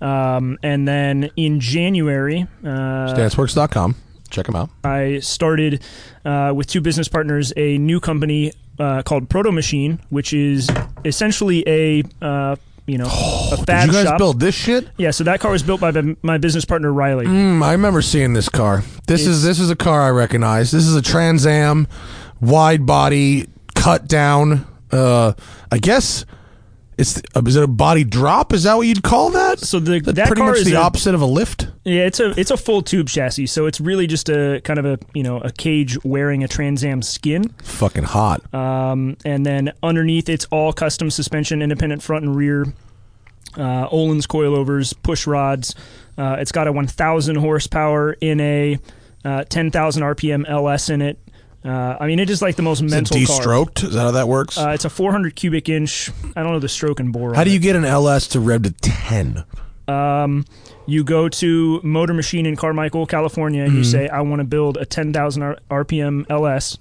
um, 0.00 0.56
and 0.62 0.86
then 0.86 1.30
in 1.36 1.58
January, 1.60 2.46
uh, 2.64 2.66
Stanceworks.com. 3.14 3.96
Check 4.30 4.46
them 4.46 4.54
out. 4.54 4.70
I 4.84 5.18
started 5.18 5.82
uh, 6.24 6.52
with 6.54 6.68
two 6.68 6.80
business 6.80 7.08
partners 7.08 7.52
a 7.56 7.78
new 7.78 7.98
company 7.98 8.52
uh, 8.80 9.02
called 9.02 9.28
Proto 9.28 9.52
Machine, 9.52 10.00
which 10.08 10.32
is 10.32 10.68
essentially 11.04 11.62
a 11.68 12.02
uh, 12.20 12.56
you 12.86 12.98
know 12.98 13.06
a 13.06 13.56
Did 13.56 13.86
you 13.86 13.92
guys 13.92 14.04
shop. 14.06 14.18
build 14.18 14.40
this 14.40 14.54
shit? 14.54 14.88
Yeah, 14.96 15.10
so 15.12 15.22
that 15.24 15.38
car 15.40 15.52
was 15.52 15.62
built 15.62 15.80
by 15.80 15.90
my- 15.92 16.16
my 16.22 16.38
business 16.38 16.64
partner 16.64 16.92
Riley. 16.92 17.26
Mm, 17.26 17.62
I 17.62 17.72
remember 17.72 18.02
seeing 18.02 18.32
this 18.32 18.48
car. 18.48 18.82
This 19.06 19.26
is 19.26 19.42
this 19.44 19.60
is 19.60 19.70
a 19.70 19.76
car 19.76 20.02
I 20.02 20.10
recognize. 20.10 20.70
This 20.70 20.86
is 20.86 20.96
a 20.96 21.02
Trans 21.02 21.46
Am, 21.46 21.86
wide 22.40 22.86
body, 22.86 23.46
cut 23.76 24.08
down. 24.08 24.66
Uh, 24.90 25.34
I 25.70 25.78
guess 25.78 26.24
it's 27.00 27.22
uh, 27.34 27.42
is 27.46 27.56
it 27.56 27.64
a 27.64 27.66
body 27.66 28.04
drop? 28.04 28.52
Is 28.52 28.64
that 28.64 28.76
what 28.76 28.86
you'd 28.86 29.02
call 29.02 29.30
that? 29.30 29.58
So 29.58 29.80
the 29.80 30.00
That's 30.00 30.16
that 30.16 30.26
pretty 30.26 30.42
much 30.42 30.64
the 30.64 30.74
a, 30.74 30.80
opposite 30.80 31.14
of 31.14 31.22
a 31.22 31.26
lift. 31.26 31.68
yeah, 31.84 32.02
it's 32.02 32.20
a 32.20 32.38
it's 32.38 32.50
a 32.50 32.56
full 32.56 32.82
tube 32.82 33.08
chassis. 33.08 33.46
So 33.46 33.66
it's 33.66 33.80
really 33.80 34.06
just 34.06 34.28
a 34.28 34.60
kind 34.64 34.78
of 34.78 34.84
a 34.84 34.98
you 35.14 35.22
know 35.22 35.38
a 35.38 35.50
cage 35.50 36.02
wearing 36.04 36.44
a 36.44 36.48
Trans 36.48 36.84
Am 36.84 37.02
skin. 37.02 37.48
Fucking 37.62 38.04
hot. 38.04 38.52
Um, 38.54 39.16
and 39.24 39.46
then 39.46 39.72
underneath, 39.82 40.28
it's 40.28 40.44
all 40.50 40.72
custom 40.72 41.10
suspension, 41.10 41.62
independent 41.62 42.02
front 42.02 42.24
and 42.24 42.36
rear, 42.36 42.66
uh, 43.56 43.88
Öhlins 43.88 44.26
coilovers, 44.26 44.94
push 45.02 45.26
rods. 45.26 45.74
Uh, 46.18 46.36
it's 46.38 46.52
got 46.52 46.66
a 46.66 46.72
1,000 46.72 47.36
horsepower 47.36 48.12
in 48.20 48.40
a 48.40 48.78
uh, 49.24 49.44
10,000 49.44 50.02
RPM 50.02 50.46
LS 50.46 50.90
in 50.90 51.00
it. 51.00 51.18
Uh, 51.64 51.96
I 52.00 52.06
mean, 52.06 52.18
it 52.18 52.30
is 52.30 52.40
like 52.40 52.56
the 52.56 52.62
most 52.62 52.80
Is 52.82 52.90
it 52.90 52.94
mental 52.96 53.16
car. 53.18 53.26
de-stroked? 53.26 53.82
Is 53.82 53.92
that 53.94 54.00
how 54.00 54.10
that 54.12 54.28
works? 54.28 54.56
Uh, 54.56 54.70
it's 54.70 54.84
a 54.86 54.90
400 54.90 55.36
cubic 55.36 55.68
inch. 55.68 56.10
I 56.34 56.42
don't 56.42 56.52
know 56.52 56.58
the 56.58 56.68
stroke 56.68 57.00
and 57.00 57.12
bore. 57.12 57.34
how 57.34 57.44
do 57.44 57.50
you 57.50 57.56
it. 57.58 57.62
get 57.62 57.76
an 57.76 57.84
LS 57.84 58.28
to 58.28 58.40
rev 58.40 58.62
to 58.62 58.70
ten? 58.72 59.44
Um, 59.86 60.44
you 60.86 61.04
go 61.04 61.28
to 61.28 61.80
Motor 61.82 62.14
Machine 62.14 62.46
in 62.46 62.56
Carmichael, 62.56 63.06
California, 63.06 63.62
and 63.64 63.74
you 63.74 63.80
Mm-hmm. 63.80 63.90
say, 63.90 64.08
"I 64.08 64.20
want 64.22 64.40
to 64.40 64.44
build 64.44 64.76
a 64.78 64.84
10,000 64.86 65.42
R- 65.42 65.58
RPM 65.70 66.26
LS." 66.30 66.78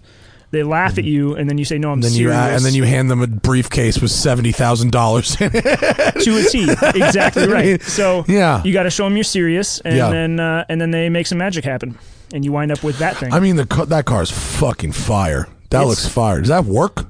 They 0.51 0.63
laugh 0.63 0.97
at 0.97 1.03
you, 1.03 1.35
and 1.35 1.47
then 1.49 1.57
you 1.59 1.65
say, 1.65 1.77
"No, 1.77 1.89
I'm 1.89 1.93
And 1.95 2.03
then 2.03 2.11
you 2.13 2.17
serious." 2.29 2.35
add, 2.37 2.53
and 2.53 2.65
then 2.65 2.73
you 2.73 2.83
hand 2.83 3.09
them 3.11 3.21
a 3.21 3.27
briefcase 3.27 3.99
with 4.01 4.11
seventy 4.11 4.51
thousand 4.51 4.91
dollars 4.91 5.39
in 5.41 5.51
it. 5.53 5.63
to 6.23 6.37
a 6.37 6.43
T. 6.49 6.71
Exactly 6.99 7.47
right. 7.51 7.81
So 7.83 8.25
Yeah. 8.27 8.63
you 8.63 8.73
got 8.73 8.83
to 8.83 8.89
show 8.89 9.03
them 9.03 9.15
you're 9.17 9.23
serious, 9.23 9.79
and 9.81 9.95
Yeah. 9.97 10.09
then 10.09 10.39
uh, 10.39 10.65
and 10.69 10.79
then 10.81 10.91
they 10.91 11.09
make 11.09 11.27
some 11.27 11.37
magic 11.37 11.65
happen, 11.65 11.97
and 12.33 12.43
you 12.45 12.51
wind 12.51 12.71
up 12.71 12.83
with 12.83 12.97
that 12.99 13.17
thing. 13.17 13.33
I 13.33 13.39
mean, 13.39 13.55
the 13.55 13.65
ca- 13.65 13.85
that 13.85 14.05
car 14.05 14.21
is 14.21 14.31
fucking 14.31 14.91
fire. 14.93 15.47
That 15.69 15.81
It's- 15.81 15.87
looks 15.87 16.07
fire. 16.07 16.39
Does 16.39 16.49
that 16.49 16.65
work? 16.65 17.05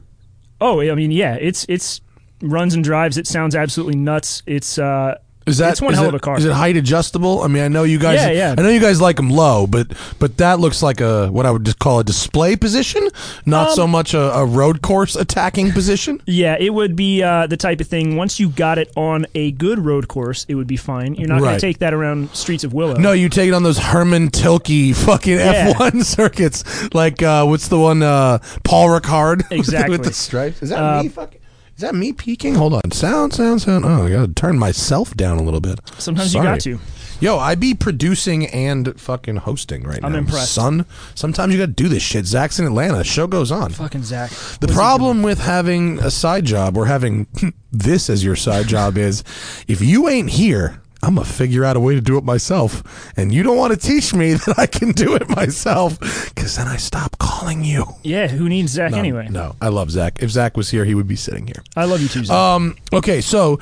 oh, 0.62 0.82
I 0.82 0.94
mean, 0.96 1.12
yeah, 1.12 1.36
it's 1.36 1.66
it's 1.70 2.02
runs 2.42 2.74
and 2.74 2.84
drives. 2.84 3.18
It 3.18 3.28
sounds 3.28 3.56
absolutely 3.56 3.96
nuts. 3.98 4.44
It's 4.46 4.78
uh, 4.78 5.18
Is 5.48 5.58
that 5.58 5.72
It's 5.72 5.82
one 5.82 5.94
is 5.94 5.98
hell 6.00 6.06
it- 6.06 6.10
of 6.10 6.14
a 6.16 6.20
car. 6.20 6.38
Is 6.38 6.46
it 6.46 6.52
height 6.52 6.78
adjustable? 6.78 7.42
I 7.42 7.48
mean, 7.48 7.64
I 7.64 7.70
know 7.70 7.84
you 7.84 7.98
guys. 7.98 8.18
Yeah, 8.20 8.30
yeah. 8.30 8.56
I 8.56 8.62
know 8.62 8.70
you 8.70 8.80
guys 8.80 9.02
like 9.02 9.16
them 9.16 9.32
low, 9.32 9.66
but 9.66 9.88
but 10.20 10.38
that 10.38 10.60
looks 10.60 10.84
like 10.84 11.02
a 11.02 11.28
what 11.32 11.48
I 11.48 11.52
would 11.52 11.66
just 11.66 11.80
call 11.80 12.00
a 12.00 12.04
display 12.04 12.56
position, 12.56 13.08
not 13.48 13.70
Um, 13.70 13.76
so 13.76 13.88
much 13.88 14.14
a, 14.14 14.32
a 14.36 14.46
road 14.46 14.84
course 14.84 15.16
attacking 15.16 15.72
position. 15.72 16.22
yeah, 16.28 16.56
it 16.60 16.72
would 16.72 16.96
be 16.96 17.24
uh, 17.24 17.48
the 17.48 17.58
type 17.58 17.82
of 17.82 17.88
thing. 17.88 18.16
Once 18.16 18.40
you 18.40 18.50
got 18.50 18.78
it 18.78 18.92
on 18.96 19.26
a 19.34 19.52
good 19.54 19.80
road 19.80 20.08
course, 20.08 20.46
it 20.48 20.54
would 20.54 20.68
be 20.68 20.78
fine. 20.78 21.16
You're 21.16 21.30
not 21.30 21.40
going 21.40 21.56
to 21.56 21.60
take 21.62 21.80
that 21.80 21.96
around 21.96 22.30
streets 22.36 22.64
of 22.64 22.74
Willow. 22.74 22.96
No, 22.98 23.14
you 23.14 23.28
take 23.30 23.48
it 23.48 23.54
on 23.54 23.64
those 23.64 23.80
Hermann 23.80 24.30
Tilke 24.30 24.94
fucking 24.96 25.38
Yeah. 25.40 25.74
F1 25.74 26.04
circuits. 26.20 26.94
Like 26.94 27.24
uh, 27.24 27.46
what's 27.46 27.70
the 27.70 27.80
one? 27.80 28.04
Uh, 28.04 28.38
Paul 28.64 28.90
Ricard 28.90 29.46
Exactly. 29.52 29.98
with 29.98 30.06
the 30.06 30.14
stripes. 30.14 30.62
Is 30.62 30.70
that 30.70 30.78
Uh, 30.84 31.02
me? 31.04 31.10
Fucking. 31.10 31.39
Is 31.80 31.84
that 31.84 31.96
me 31.96 32.12
peeking? 32.12 32.56
Hold 32.56 32.74
on. 32.74 32.92
Sound, 32.92 33.32
sound, 33.32 33.62
sound. 33.62 33.86
Oh, 33.86 34.06
I 34.06 34.10
gotta 34.10 34.34
turn 34.34 34.60
myself 34.60 35.16
down 35.16 35.38
a 35.38 35.42
little 35.42 35.62
bit. 35.62 35.80
Sometimes 35.98 36.34
Sorry. 36.34 36.46
you 36.46 36.52
got 36.52 36.60
to. 36.60 36.78
Yo, 37.22 37.38
I 37.38 37.56
be 37.56 37.74
producing 37.74 38.48
and 38.48 39.00
fucking 39.00 39.38
hosting 39.38 39.84
right 39.84 40.02
I'm 40.04 40.12
now. 40.12 40.18
impressed. 40.18 40.52
son. 40.54 40.86
Sometimes 41.16 41.54
you 41.54 41.58
got 41.58 41.68
to 41.68 41.72
do 41.72 41.88
this 41.88 42.04
shit. 42.04 42.26
Zack's 42.26 42.60
in 42.60 42.66
Atlanta. 42.66 43.06
Show 43.06 43.28
goes 43.28 43.50
on. 43.50 43.72
Fucking 43.72 44.04
Zack. 44.04 44.30
The 44.60 44.68
problem 44.68 45.24
with 45.24 45.40
having 45.40 46.00
a 46.00 46.12
side 46.12 46.44
job 46.44 46.76
or 46.76 46.86
having 46.86 47.28
this 47.72 48.10
as 48.10 48.26
your 48.26 48.36
side 48.36 48.68
job 48.68 48.98
is 48.98 49.24
if 49.70 49.80
you 49.82 50.10
ain't 50.10 50.32
here, 50.32 50.82
I'm 51.02 51.16
going 51.16 51.26
to 51.26 51.32
figure 51.34 51.64
out 51.64 51.76
a 51.76 51.80
way 51.80 51.96
to 51.96 52.02
do 52.02 52.18
it 52.18 52.24
myself. 52.24 53.12
And 53.16 53.34
you 53.34 53.42
don't 53.42 53.58
want 53.58 53.74
to 53.74 53.80
teach 53.80 54.14
me 54.14 54.34
that 54.46 54.56
I 54.58 54.66
can 54.66 54.92
do 54.92 55.16
it 55.16 55.30
myself 55.30 56.00
because 56.00 56.58
then 56.58 56.68
I 56.68 56.78
stop 56.78 57.18
calling 57.20 57.64
you. 57.64 57.86
Yeah, 58.04 58.28
who 58.28 58.50
needs 58.50 58.74
Zack 58.74 58.92
No, 58.92 58.98
anyway? 58.98 59.28
No, 59.30 59.56
I 59.62 59.70
love 59.70 59.92
Zack. 59.92 60.22
If 60.22 60.30
Zack 60.32 60.58
was 60.58 60.70
here, 60.70 60.86
he 60.86 60.96
would 60.96 61.08
be 61.08 61.16
sitting 61.16 61.48
here. 61.48 61.64
I 61.76 61.86
love 61.86 62.02
you 62.02 62.08
too, 62.10 62.26
Zack. 62.26 62.36
Um. 62.36 62.76
Okay. 62.92 63.22
So, 63.22 63.60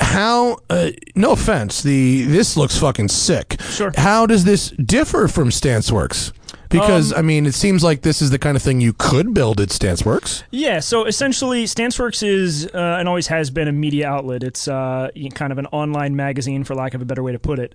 how? 0.00 0.58
Uh, 0.68 0.90
no 1.14 1.32
offense. 1.32 1.82
The 1.82 2.24
this 2.24 2.56
looks 2.56 2.76
fucking 2.78 3.08
sick. 3.08 3.56
Sure. 3.62 3.92
How 3.96 4.26
does 4.26 4.44
this 4.44 4.70
differ 4.70 5.28
from 5.28 5.50
StanceWorks? 5.50 6.32
Because 6.68 7.12
I 7.12 7.22
mean, 7.22 7.46
it 7.46 7.54
seems 7.54 7.82
like 7.82 8.02
this 8.02 8.22
is 8.22 8.30
the 8.30 8.38
kind 8.38 8.56
of 8.56 8.62
thing 8.62 8.80
you 8.80 8.92
could 8.92 9.34
build 9.34 9.60
at 9.60 9.70
StanceWorks. 9.70 10.44
Yeah, 10.52 10.78
so 10.78 11.04
essentially, 11.04 11.64
StanceWorks 11.64 12.22
is 12.26 12.66
uh, 12.66 12.96
and 12.98 13.08
always 13.08 13.26
has 13.26 13.50
been 13.50 13.66
a 13.66 13.72
media 13.72 14.08
outlet. 14.08 14.44
It's 14.44 14.68
uh, 14.68 15.08
kind 15.34 15.50
of 15.50 15.58
an 15.58 15.66
online 15.66 16.14
magazine, 16.14 16.62
for 16.62 16.74
lack 16.76 16.94
of 16.94 17.02
a 17.02 17.04
better 17.04 17.24
way 17.24 17.32
to 17.32 17.40
put 17.40 17.58
it. 17.58 17.74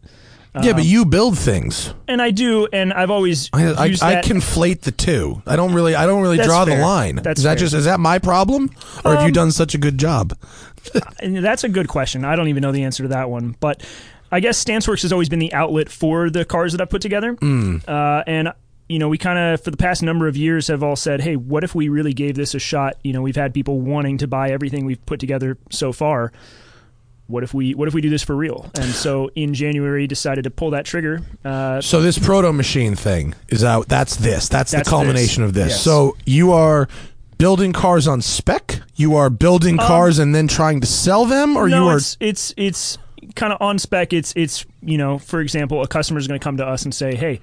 yeah, 0.63 0.71
but 0.71 0.85
you 0.85 1.03
build 1.03 1.37
things. 1.37 1.93
And 2.07 2.21
I 2.21 2.31
do, 2.31 2.69
and 2.71 2.93
I've 2.93 3.11
always 3.11 3.49
I, 3.51 3.65
I, 3.73 3.83
I 3.87 4.21
conflate 4.21 4.81
the 4.81 4.91
two. 4.93 5.41
I 5.45 5.57
don't 5.57 5.73
really. 5.73 5.93
I 5.95 6.05
don't 6.05 6.21
really 6.21 6.37
That's 6.37 6.47
draw 6.47 6.63
the 6.63 6.71
fair. 6.71 6.81
line. 6.81 7.15
That's 7.17 7.39
is 7.39 7.43
that 7.43 7.57
fair. 7.57 7.65
just 7.65 7.73
is 7.73 7.83
that 7.83 7.99
my 7.99 8.17
problem, 8.19 8.69
or 9.03 9.11
have 9.11 9.23
you 9.23 9.27
Um, 9.27 9.31
done 9.33 9.51
such 9.51 9.75
a 9.75 9.77
good 9.77 9.97
job? 9.97 10.31
And 11.19 11.37
that's 11.37 11.63
a 11.63 11.69
good 11.69 11.87
question. 11.87 12.25
I 12.25 12.35
don't 12.35 12.47
even 12.47 12.61
know 12.61 12.71
the 12.71 12.83
answer 12.83 13.03
to 13.03 13.09
that 13.09 13.29
one, 13.29 13.55
but 13.59 13.83
I 14.31 14.39
guess 14.39 14.63
StanceWorks 14.63 15.01
has 15.03 15.11
always 15.11 15.29
been 15.29 15.39
the 15.39 15.53
outlet 15.53 15.89
for 15.89 16.29
the 16.29 16.45
cars 16.45 16.73
that 16.73 16.81
I 16.81 16.85
put 16.85 17.01
together. 17.01 17.33
Hmm. 17.33 17.77
Uh, 17.87 18.23
and 18.27 18.53
you 18.87 18.99
know, 18.99 19.09
we 19.09 19.17
kind 19.17 19.39
of 19.39 19.63
for 19.63 19.71
the 19.71 19.77
past 19.77 20.03
number 20.03 20.27
of 20.27 20.37
years 20.37 20.67
have 20.67 20.83
all 20.83 20.95
said, 20.95 21.21
"Hey, 21.21 21.35
what 21.35 21.63
if 21.63 21.73
we 21.73 21.89
really 21.89 22.13
gave 22.13 22.35
this 22.35 22.53
a 22.53 22.59
shot?" 22.59 22.97
You 23.03 23.13
know, 23.13 23.21
we've 23.21 23.35
had 23.35 23.53
people 23.53 23.79
wanting 23.81 24.19
to 24.19 24.27
buy 24.27 24.51
everything 24.51 24.85
we've 24.85 25.03
put 25.05 25.19
together 25.19 25.57
so 25.71 25.91
far. 25.91 26.31
What 27.27 27.41
if 27.43 27.53
we 27.55 27.73
What 27.73 27.87
if 27.87 27.95
we 27.95 28.01
do 28.01 28.11
this 28.11 28.21
for 28.21 28.35
real? 28.35 28.69
And 28.75 28.91
so 28.93 29.31
in 29.35 29.55
January, 29.55 30.05
decided 30.05 30.43
to 30.43 30.51
pull 30.51 30.69
that 30.71 30.85
trigger. 30.85 31.21
Uh, 31.43 31.81
So 31.81 31.99
this 32.01 32.19
proto 32.19 32.53
machine 32.53 32.95
thing 32.95 33.33
is 33.49 33.63
out. 33.63 33.87
That's 33.87 34.17
this. 34.17 34.47
That's, 34.49 34.71
That's 34.71 34.87
the 34.87 34.89
culmination 34.89 35.41
this. 35.41 35.49
of 35.49 35.53
this. 35.55 35.69
Yes. 35.71 35.81
So 35.81 36.15
you 36.27 36.51
are 36.51 36.87
building 37.37 37.73
cars 37.73 38.07
on 38.07 38.21
spec. 38.21 38.81
You 38.95 39.15
are 39.15 39.29
building 39.29 39.77
cars 39.77 40.19
and 40.19 40.33
then 40.33 40.47
trying 40.47 40.81
to 40.81 40.87
sell 40.87 41.25
them, 41.25 41.55
or 41.57 41.65
Um, 41.65 41.69
no, 41.71 41.83
you 41.83 41.89
are. 41.89 41.97
it's 41.97 42.17
it's 42.19 42.53
it's 42.57 42.97
kind 43.35 43.51
of 43.53 43.61
on 43.61 43.77
spec. 43.79 44.13
It's 44.13 44.33
it's 44.35 44.65
you 44.81 44.97
know, 44.97 45.17
for 45.17 45.39
example, 45.41 45.81
a 45.81 45.87
customer 45.87 46.19
is 46.19 46.27
going 46.27 46.39
to 46.39 46.43
come 46.43 46.57
to 46.57 46.65
us 46.65 46.83
and 46.83 46.93
say, 46.93 47.15
"Hey, 47.15 47.39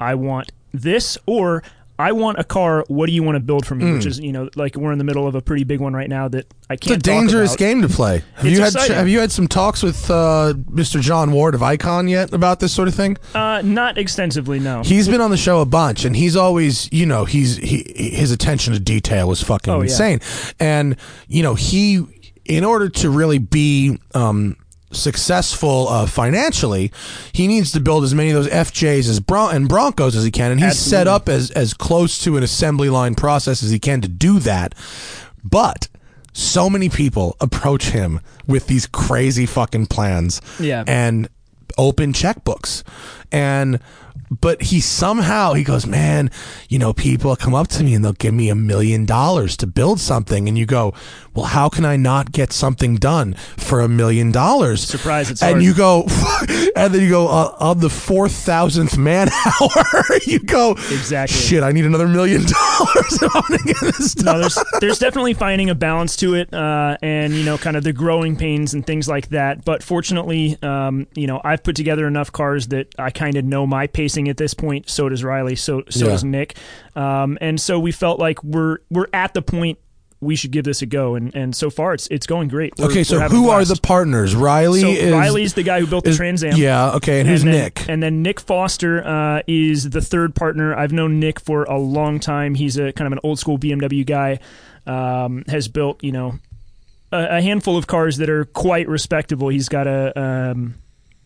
I 0.00 0.14
want 0.14 0.52
this," 0.72 1.16
or 1.26 1.62
"I 1.98 2.12
want 2.12 2.38
a 2.38 2.44
car. 2.44 2.84
What 2.88 3.06
do 3.06 3.12
you 3.12 3.22
want 3.22 3.36
to 3.36 3.40
build 3.40 3.66
for 3.66 3.74
me?" 3.74 3.92
Which 3.92 4.06
is 4.06 4.18
you 4.20 4.32
know, 4.32 4.48
like 4.56 4.76
we're 4.76 4.92
in 4.92 4.98
the 4.98 5.04
middle 5.04 5.26
of 5.26 5.34
a 5.34 5.40
pretty 5.42 5.64
big 5.64 5.80
one 5.80 5.92
right 5.94 6.08
now 6.08 6.28
that 6.28 6.46
I 6.70 6.74
Hmm. 6.74 6.78
Can't. 6.78 6.82
It's 6.84 6.90
a 7.08 7.10
dangerous 7.10 7.56
game 7.56 7.82
to 7.82 7.88
play. 7.88 8.22
Have 8.36 8.46
It's 8.46 8.56
you 8.56 8.60
had 8.62 8.72
exciting. 8.74 8.96
Have 8.96 9.08
you 9.08 9.20
had 9.20 9.32
some 9.32 9.48
talks 9.48 9.82
with 9.82 10.10
uh, 10.10 10.54
Mr. 10.70 11.00
John 11.00 11.32
Ward 11.32 11.54
of 11.54 11.62
Icon 11.62 12.08
yet 12.08 12.32
about 12.32 12.60
this 12.60 12.72
sort 12.72 12.88
of 12.88 12.94
thing? 12.94 13.16
Uh, 13.34 13.62
not 13.64 13.98
extensively, 13.98 14.58
no. 14.60 14.82
He's 14.82 15.08
been 15.08 15.20
on 15.20 15.30
the 15.30 15.36
show 15.36 15.60
a 15.60 15.66
bunch, 15.66 16.04
and 16.04 16.14
he's 16.16 16.36
always, 16.36 16.88
you 16.92 17.06
know, 17.06 17.24
he's 17.24 17.56
he 17.56 17.84
his 17.96 18.30
attention 18.30 18.72
to 18.74 18.80
detail 18.80 19.30
is 19.32 19.42
fucking 19.42 19.72
Oh, 19.72 19.78
yeah. 19.78 19.82
insane. 19.84 20.20
And 20.60 20.96
you 21.26 21.42
know, 21.42 21.54
he 21.54 22.04
in 22.44 22.64
order 22.64 22.88
to 22.88 23.10
really 23.10 23.38
be 23.38 23.98
um, 24.14 24.56
successful 24.90 25.88
uh, 25.88 26.06
financially, 26.06 26.92
he 27.32 27.46
needs 27.46 27.72
to 27.72 27.80
build 27.80 28.04
as 28.04 28.14
many 28.14 28.30
of 28.30 28.36
those 28.36 28.48
FJs 28.52 29.08
as 29.08 29.20
Bron- 29.20 29.54
and 29.54 29.68
Broncos 29.68 30.16
as 30.16 30.24
he 30.24 30.30
can, 30.30 30.50
and 30.52 30.60
he's 30.60 30.78
set 30.78 31.06
up 31.06 31.28
as 31.28 31.50
as 31.52 31.74
close 31.74 32.18
to 32.24 32.36
an 32.36 32.42
assembly 32.42 32.88
line 32.90 33.14
process 33.14 33.62
as 33.62 33.70
he 33.70 33.78
can 33.78 34.00
to 34.00 34.08
do 34.08 34.38
that. 34.40 34.74
But 35.44 35.88
so 36.32 36.68
many 36.70 36.88
people 36.88 37.36
approach 37.40 37.90
him 37.90 38.20
with 38.46 38.66
these 38.66 38.86
crazy 38.86 39.46
fucking 39.46 39.86
plans 39.86 40.40
Yeah. 40.60 40.84
and 40.86 41.28
open 41.76 42.12
checkbooks 42.12 42.82
and 43.30 43.78
but 44.30 44.62
he 44.62 44.80
somehow 44.80 45.52
he 45.54 45.64
goes 45.64 45.86
man 45.86 46.30
you 46.68 46.78
know 46.78 46.92
people 46.92 47.34
come 47.36 47.54
up 47.54 47.68
to 47.68 47.82
me 47.82 47.94
and 47.94 48.04
they'll 48.04 48.12
give 48.12 48.34
me 48.34 48.48
a 48.48 48.54
million 48.54 49.04
dollars 49.04 49.56
to 49.56 49.66
build 49.66 49.98
something 50.00 50.48
and 50.48 50.56
you 50.58 50.66
go 50.66 50.92
well 51.34 51.46
how 51.46 51.68
can 51.68 51.84
i 51.84 51.96
not 51.96 52.30
get 52.32 52.52
something 52.52 52.96
done 52.96 53.34
for 53.56 53.80
a 53.80 53.88
million 53.88 54.30
dollars 54.30 54.82
Surprise, 54.84 55.30
it's 55.30 55.42
and 55.42 55.52
hard. 55.52 55.62
you 55.64 55.74
go 55.74 56.02
and 56.76 56.94
then 56.94 57.02
you 57.02 57.08
go 57.10 57.28
uh, 57.28 57.56
on 57.58 57.78
the 57.80 57.88
4000th 57.88 58.96
man 58.98 59.28
hour 59.28 60.18
you 60.26 60.38
go 60.40 60.72
Exactly. 60.72 61.36
shit 61.36 61.62
i 61.62 61.72
need 61.72 61.84
another 61.84 62.08
million 62.08 62.42
dollars 62.78 63.22
if 63.22 63.34
i'm 63.36 63.42
gonna 63.48 63.62
get 63.64 63.80
this 63.80 64.14
done 64.14 64.28
no, 64.28 64.38
there's 64.40 64.58
there's 64.80 64.98
definitely 64.98 65.32
finding 65.34 65.70
a 65.70 65.74
balance 65.74 66.14
to 66.16 66.34
it, 66.34 66.52
uh, 66.52 66.96
and 67.02 67.32
you 67.32 67.44
know, 67.44 67.56
kind 67.56 67.76
of 67.76 67.82
the 67.84 67.92
growing 67.92 68.36
pains 68.36 68.74
and 68.74 68.86
things 68.86 69.08
like 69.08 69.28
that. 69.30 69.64
But 69.64 69.82
fortunately, 69.82 70.58
um, 70.62 71.06
you 71.14 71.26
know, 71.26 71.40
I've 71.44 71.62
put 71.62 71.76
together 71.76 72.06
enough 72.06 72.30
cars 72.30 72.68
that 72.68 72.88
I 72.98 73.10
kind 73.10 73.36
of 73.36 73.44
know 73.44 73.66
my 73.66 73.86
pacing 73.86 74.17
at 74.26 74.38
this 74.38 74.54
point. 74.54 74.88
So 74.88 75.08
does 75.10 75.22
Riley. 75.22 75.54
So 75.54 75.82
so 75.90 76.06
Yeah. 76.06 76.12
does 76.12 76.24
Nick. 76.24 76.56
Um, 76.96 77.36
and 77.42 77.60
so 77.60 77.78
we 77.78 77.92
felt 77.92 78.18
like 78.18 78.42
we're 78.42 78.78
we're 78.90 79.06
at 79.12 79.34
the 79.34 79.42
point 79.42 79.78
we 80.20 80.34
should 80.34 80.50
give 80.50 80.64
this 80.64 80.82
a 80.82 80.86
go, 80.86 81.14
and 81.14 81.32
and 81.36 81.54
so 81.54 81.70
far 81.70 81.94
it's 81.94 82.08
it's 82.08 82.26
going 82.26 82.48
great. 82.48 82.72
We're- 82.76 82.90
okay 82.90 83.04
so 83.04 83.20
who 83.28 83.50
are 83.50 83.64
the 83.64 83.78
partners 83.80 84.34
riley 84.34 84.80
So 84.80 84.88
is 84.88 85.12
Riley's 85.12 85.54
the 85.54 85.62
guy 85.62 85.78
who 85.78 85.86
built 85.86 86.02
the 86.04 86.12
Trans 86.14 86.42
Am. 86.42 86.56
yeah 86.56 86.90
okay 86.94 87.20
and 87.20 87.28
who's 87.28 87.44
then, 87.44 87.52
nick 87.52 87.88
And 87.88 88.02
then 88.02 88.22
Nick 88.22 88.40
Foster 88.40 89.06
uh, 89.06 89.42
is 89.46 89.90
the 89.90 90.00
third 90.00 90.34
partner. 90.34 90.74
I've 90.74 90.90
known 90.90 91.20
Nick 91.20 91.38
for 91.38 91.62
a 91.64 91.78
long 91.78 92.18
time. 92.18 92.56
He's 92.56 92.76
a 92.78 92.92
kind 92.94 93.06
of 93.06 93.12
an 93.12 93.20
old 93.22 93.38
school 93.38 93.58
BMW 93.58 94.04
guy. 94.04 94.40
Um, 94.88 95.44
has 95.48 95.68
built 95.68 96.02
you 96.02 96.10
know 96.12 96.40
a, 97.12 97.36
a 97.36 97.40
handful 97.42 97.76
of 97.76 97.86
cars 97.86 98.16
that 98.16 98.28
are 98.28 98.44
quite 98.46 98.88
respectable. 98.88 99.50
He's 99.50 99.68
got 99.68 99.86
a 99.86 100.18
um, 100.20 100.74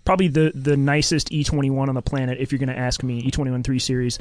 probably 0.05 0.29
the 0.29 0.53
the 0.55 0.77
nicest 0.77 1.31
E21 1.31 1.89
on 1.89 1.95
the 1.95 2.03
planet. 2.03 2.39
If 2.41 2.53
you're 2.53 2.59
going 2.59 2.69
to 2.69 2.79
ask 2.79 3.03
me, 3.03 3.23
E21 3.23 3.65
3 3.65 3.79
Series. 3.79 4.19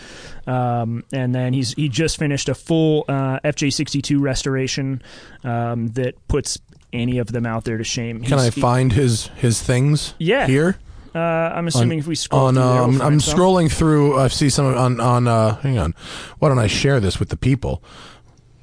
Um, 0.48 1.04
and 1.12 1.34
then 1.34 1.54
he's 1.54 1.74
he 1.74 1.90
just 1.90 2.18
finished 2.18 2.50
a 2.50 2.56
full 2.56 3.06
uh, 3.08 3.40
FJ62 3.44 4.22
restoration 4.22 5.02
um, 5.44 5.88
that 5.90 6.16
puts 6.28 6.60
any 6.94 7.18
of 7.20 7.28
them 7.32 7.46
out 7.46 7.64
there 7.64 7.78
to 7.78 7.84
shame. 7.84 8.22
Can 8.22 8.34
I 8.40 8.44
He's- 8.44 8.56
he- 8.56 8.62
find 8.62 8.94
his 8.94 9.28
his 9.38 9.62
things? 9.62 10.14
Yeah. 10.20 10.48
Here 10.48 10.78
Uh, 11.16 11.20
I'm 11.20 11.68
assuming 11.68 12.00
if 12.00 12.08
we 12.08 12.16
scroll 12.16 12.46
on. 12.48 12.54
through 12.56 12.64
there, 12.64 12.74
we'll 12.74 12.84
I'm, 12.84 13.02
I'm 13.02 13.20
some. 13.20 13.38
scrolling 13.40 13.72
through. 13.72 14.18
I 14.20 14.28
see 14.30 14.50
some 14.50 14.66
on 14.68 15.00
on. 15.00 15.28
Uh, 15.28 15.56
hang 15.62 15.78
on. 15.78 15.94
Why 16.40 16.48
don't 16.50 16.60
I 16.60 16.68
share 16.68 17.00
this 17.00 17.20
with 17.20 17.30
the 17.30 17.38
people? 17.38 17.84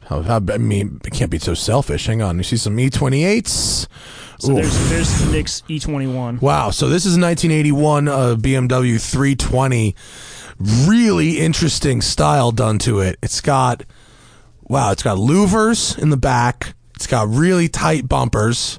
How, 0.09 0.23
how, 0.23 0.41
I 0.51 0.57
mean, 0.57 1.01
it 1.05 1.13
can't 1.13 1.31
be 1.31 1.39
so 1.39 1.53
selfish. 1.53 2.07
Hang 2.07 2.23
on. 2.23 2.39
You 2.39 2.43
see 2.43 2.57
some 2.57 2.75
E28s. 2.79 3.87
So 4.38 4.52
Oof. 4.52 4.62
there's 4.62 4.90
there's 4.90 5.33
Nick's 5.33 5.62
E 5.68 5.80
E21. 5.80 6.40
Wow. 6.40 6.71
So 6.71 6.88
this 6.88 7.04
is 7.04 7.18
1981 7.18 8.09
uh, 8.09 8.37
BMW 8.37 9.00
320. 9.00 9.97
Really 10.87 11.38
interesting 11.38 12.00
style 12.00 12.52
done 12.52 12.78
to 12.80 13.00
it. 13.00 13.18
It's 13.23 13.40
got 13.40 13.85
wow. 14.62 14.92
It's 14.92 15.02
got 15.02 15.18
louvers 15.18 15.99
in 15.99 16.11
the 16.11 16.16
back. 16.16 16.75
It's 16.95 17.07
got 17.07 17.28
really 17.28 17.68
tight 17.68 18.09
bumpers, 18.09 18.78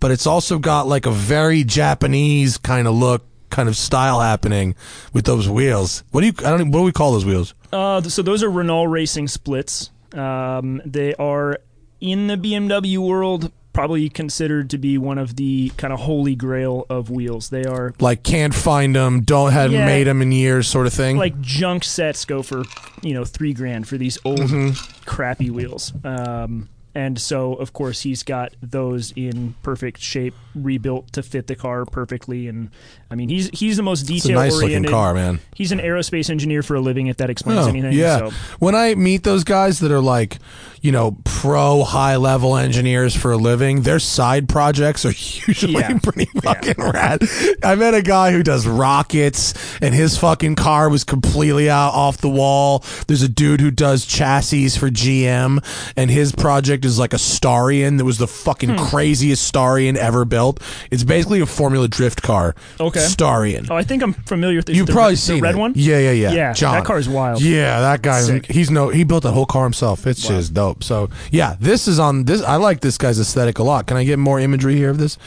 but 0.00 0.10
it's 0.10 0.26
also 0.26 0.58
got 0.58 0.86
like 0.86 1.06
a 1.06 1.10
very 1.10 1.64
Japanese 1.64 2.58
kind 2.58 2.86
of 2.86 2.94
look, 2.94 3.24
kind 3.50 3.68
of 3.68 3.76
style 3.76 4.20
happening 4.20 4.74
with 5.12 5.24
those 5.24 5.48
wheels. 5.48 6.04
What 6.10 6.20
do 6.20 6.26
you? 6.26 6.32
I 6.38 6.56
don't. 6.56 6.70
What 6.70 6.80
do 6.80 6.84
we 6.84 6.92
call 6.92 7.12
those 7.12 7.24
wheels? 7.24 7.54
Uh, 7.72 8.02
so 8.02 8.22
those 8.22 8.42
are 8.42 8.48
Ronal 8.48 8.90
Racing 8.90 9.28
splits. 9.28 9.90
Um, 10.12 10.80
they 10.84 11.14
are 11.14 11.58
in 12.00 12.26
the 12.26 12.36
BMW 12.36 12.98
world 12.98 13.50
probably 13.74 14.08
considered 14.08 14.70
to 14.70 14.78
be 14.78 14.96
one 14.96 15.18
of 15.18 15.36
the 15.36 15.70
kind 15.76 15.92
of 15.92 16.00
holy 16.00 16.34
grail 16.34 16.86
of 16.88 17.10
wheels. 17.10 17.50
They 17.50 17.64
are 17.64 17.92
Like 18.00 18.22
can't 18.22 18.54
find 18.54 18.96
them. 18.96 19.20
Don't 19.20 19.52
haven't 19.52 19.76
Yeah. 19.76 19.84
made 19.84 20.04
them 20.04 20.22
in 20.22 20.32
years, 20.32 20.66
sort 20.66 20.86
of 20.86 20.94
thing. 20.94 21.18
like 21.18 21.38
junk 21.42 21.84
sets 21.84 22.24
go 22.24 22.42
for 22.42 22.62
you 23.02 23.12
know 23.12 23.24
three 23.26 23.52
grand 23.52 23.86
for 23.86 23.98
these 23.98 24.16
old 24.24 24.38
Mm-hmm. 24.40 24.70
crappy 25.04 25.50
wheels. 25.50 25.92
Um, 26.04 26.70
and 26.94 27.18
so 27.20 27.54
of 27.54 27.72
course 27.72 28.02
he's 28.02 28.22
got 28.22 28.54
those 28.62 29.12
in 29.16 29.54
perfect 29.62 30.00
shape, 30.00 30.34
rebuilt 30.54 31.12
to 31.12 31.22
fit 31.22 31.46
the 31.46 31.54
car 31.56 31.84
perfectly. 31.84 32.48
And 32.48 32.70
I 33.10 33.14
mean 33.14 33.28
he's 33.28 33.48
he's 33.50 33.76
the 33.76 33.82
most 33.82 34.02
detail 34.02 34.36
nice 34.36 34.52
looking 34.52 34.68
oriented. 34.68 34.90
car, 34.90 35.14
man. 35.14 35.40
He's 35.54 35.72
an 35.72 35.78
aerospace 35.80 36.30
engineer 36.30 36.62
for 36.62 36.74
a 36.76 36.80
living. 36.80 37.06
If 37.08 37.16
that 37.18 37.30
explains 37.30 37.66
Oh, 37.66 37.68
anything. 37.68 37.92
Yeah. 37.92 38.30
So. 38.30 38.30
When 38.58 38.74
I 38.74 38.94
meet 38.94 39.22
those 39.24 39.44
guys 39.44 39.80
that 39.80 39.90
are 39.92 40.00
like, 40.00 40.38
you 40.80 40.92
know, 40.92 41.16
pro 41.24 41.82
high 41.82 42.16
level 42.16 42.56
engineers 42.56 43.14
for 43.16 43.32
a 43.32 43.36
living, 43.36 43.82
their 43.82 43.98
side 43.98 44.48
projects 44.48 45.04
are 45.04 45.08
usually 45.48 45.74
Yeah. 45.80 45.98
pretty 46.02 46.26
fucking 46.42 46.74
rad. 46.78 47.22
I 47.62 47.74
met 47.74 47.94
a 47.94 48.02
guy 48.02 48.32
who 48.32 48.42
does 48.42 48.66
rockets 48.66 49.54
and 49.80 49.94
his 49.94 50.18
fucking 50.18 50.56
car 50.56 50.88
was 50.88 51.04
completely 51.04 51.70
out 51.70 51.90
off 51.94 52.18
the 52.18 52.28
wall. 52.28 52.84
There's 53.06 53.22
a 53.22 53.28
dude 53.28 53.60
who 53.60 53.70
does 53.70 54.04
chassis 54.04 54.54
for 54.70 54.88
GM 54.90 55.58
and 55.96 56.10
his 56.10 56.32
project 56.32 56.84
is 56.84 56.98
like 56.98 57.12
a 57.12 57.16
Starion 57.16 57.98
that 57.98 58.04
was 58.04 58.18
the 58.18 58.28
fucking 58.28 58.70
Hmm. 58.70 58.76
craziest 58.86 59.52
Starion 59.52 59.96
ever 59.96 60.24
built. 60.24 60.43
It's 60.90 61.04
basically 61.04 61.40
a 61.40 61.46
Formula 61.46 61.88
Drift 61.88 62.22
car. 62.22 62.54
Okay. 62.80 63.00
Starion. 63.00 63.68
Oh, 63.70 63.76
I 63.76 63.82
think 63.82 64.02
I'm 64.02 64.12
familiar 64.12 64.56
with 64.56 64.66
this. 64.66 64.76
You've 64.76 64.86
the, 64.86 64.92
probably 64.92 65.14
the 65.14 65.20
seen 65.20 65.40
red 65.42 65.54
it. 65.54 65.58
one. 65.58 65.72
Yeah, 65.74 65.98
yeah, 65.98 66.10
yeah. 66.12 66.32
Yeah, 66.32 66.52
John. 66.52 66.74
that 66.74 66.84
car's 66.84 67.08
wild. 67.08 67.40
Yeah, 67.42 67.80
that 67.80 68.02
guy. 68.02 68.20
Sick. 68.20 68.46
He's 68.46 68.70
no. 68.70 68.88
He 68.88 69.04
built 69.04 69.22
that 69.22 69.32
whole 69.32 69.46
car 69.46 69.64
himself. 69.64 70.06
It's 70.06 70.26
just 70.26 70.54
dope. 70.54 70.82
So 70.84 71.10
yeah, 71.30 71.56
this 71.60 71.88
is 71.88 71.98
on 71.98 72.24
this. 72.24 72.42
I 72.42 72.56
like 72.56 72.80
this 72.80 72.98
guy's 72.98 73.18
aesthetic 73.18 73.58
a 73.58 73.62
lot. 73.62 73.86
Can 73.86 73.96
I 73.96 74.04
get 74.04 74.18
more 74.18 74.40
imagery 74.40 74.76
here 74.76 74.90
of 74.90 74.98
this? 74.98 75.18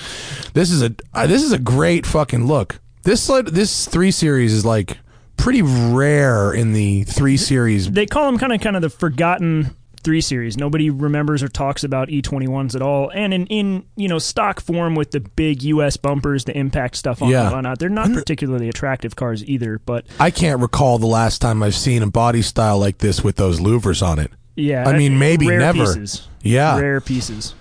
This 0.53 0.71
is 0.71 0.81
a. 0.81 0.93
Uh, 1.13 1.27
this 1.27 1.43
is 1.43 1.51
a 1.51 1.59
great 1.59 2.05
fucking 2.05 2.45
look. 2.45 2.79
This 3.03 3.29
like 3.29 3.45
this 3.45 3.87
three 3.87 4.11
series 4.11 4.53
is 4.53 4.65
like 4.65 4.97
pretty 5.37 5.61
rare 5.61 6.51
in 6.51 6.73
the 6.73 7.03
three 7.03 7.37
series. 7.37 7.89
They 7.89 8.05
call 8.05 8.25
them 8.25 8.37
kind 8.37 8.51
of 8.51 8.59
kind 8.59 8.75
of 8.75 8.81
the 8.81 8.89
forgotten 8.89 9.75
three 10.07 10.21
series. 10.21 10.55
Nobody 10.55 10.89
remembers 10.89 11.43
or 11.43 11.49
talks 11.49 11.83
about 11.83 12.07
E21s 12.07 12.75
at 12.75 12.81
all. 12.81 13.09
And 13.13 13.33
in, 13.33 13.45
in 13.47 13.85
you 13.97 14.07
know 14.07 14.19
stock 14.19 14.61
form 14.61 14.95
with 14.95 15.11
the 15.11 15.19
big 15.19 15.63
US 15.63 15.97
bumpers, 15.97 16.45
the 16.45 16.57
impact 16.57 16.95
stuff 16.95 17.21
on 17.21 17.27
Yeah. 17.29 17.43
and 17.47 17.51
whatnot, 17.51 17.79
they're 17.79 17.89
not 17.89 18.13
particularly 18.13 18.69
attractive 18.69 19.17
cars 19.17 19.43
either. 19.43 19.79
But 19.85 20.05
I 20.17 20.31
can't 20.31 20.61
recall 20.61 20.97
the 20.97 21.07
last 21.07 21.41
time 21.41 21.61
I've 21.61 21.75
seen 21.75 22.01
a 22.03 22.07
body 22.09 22.41
style 22.41 22.79
like 22.79 22.99
this 22.99 23.21
with 23.21 23.35
those 23.35 23.59
louvers 23.59 24.01
on 24.01 24.17
it. 24.17 24.31
yeah, 24.55 24.87
I 24.87 24.97
mean, 24.97 25.15
uh, 25.15 25.19
maybe 25.19 25.49
rare 25.49 25.59
never. 25.59 25.79
Pieces. 25.79 26.29
Yeah. 26.41 26.79
rare 26.79 27.01
pieces. 27.01 27.53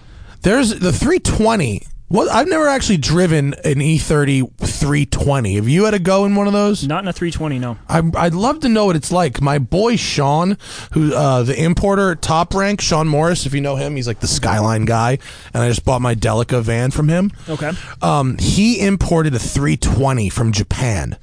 There's 0.42 0.70
the 0.78 0.92
320. 0.92 1.82
Well, 2.08 2.28
I've 2.30 2.46
never 2.46 2.68
actually 2.68 2.98
driven 2.98 3.54
an 3.64 3.80
E 3.82 3.98
E30 3.98 4.56
320. 4.58 5.54
Have 5.56 5.68
you 5.68 5.86
had 5.86 5.94
a 5.94 5.98
go 5.98 6.25
in 6.25 6.36
one 6.36 6.46
of 6.46 6.52
those? 6.52 6.86
Not 6.86 7.02
in 7.02 7.08
a 7.08 7.12
320, 7.12 7.58
no. 7.58 7.78
I, 7.88 8.00
I'd 8.16 8.34
love 8.34 8.60
to 8.60 8.68
know 8.68 8.86
what 8.86 8.94
it's 8.94 9.10
like. 9.10 9.40
My 9.40 9.58
boy 9.58 9.96
Sean, 9.96 10.56
who 10.92 11.12
uh, 11.12 11.42
the 11.42 11.60
importer 11.60 12.14
Top 12.14 12.54
Rank, 12.54 12.80
Sean 12.80 13.08
Morris, 13.08 13.44
if 13.44 13.54
you 13.54 13.60
know 13.60 13.75
him, 13.75 13.96
he's 13.96 14.06
like 14.06 14.20
the 14.20 14.28
Skyline 14.28 14.84
guy, 14.84 15.18
and 15.52 15.62
I 15.64 15.68
just 15.68 15.84
bought 15.84 16.00
my 16.00 16.14
Delica 16.14 16.62
van 16.62 16.92
from 16.92 17.08
him. 17.08 17.32
Okay. 17.48 17.72
Um, 18.00 18.38
he 18.38 18.80
imported 18.80 19.34
a 19.34 19.40
320 19.40 20.28
from 20.28 20.52
Japan, 20.52 21.16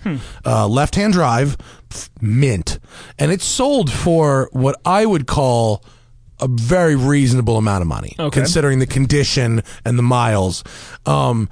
uh, 0.46 0.68
left-hand 0.68 1.14
drive, 1.14 1.56
f- 1.92 2.10
mint, 2.20 2.80
and 3.18 3.32
it 3.32 3.42
sold 3.42 3.90
for 3.90 4.50
what 4.52 4.76
I 4.84 5.06
would 5.06 5.28
call 5.28 5.86
a 6.44 6.48
very 6.50 6.96
reasonable 6.96 7.58
amount 7.58 7.82
of 7.82 7.88
money, 7.88 8.16
Okay. 8.20 8.40
considering 8.42 8.80
the 8.80 8.88
condition 8.88 9.62
and 9.86 9.98
the 9.98 10.04
miles. 10.04 10.64
Um, 11.06 11.50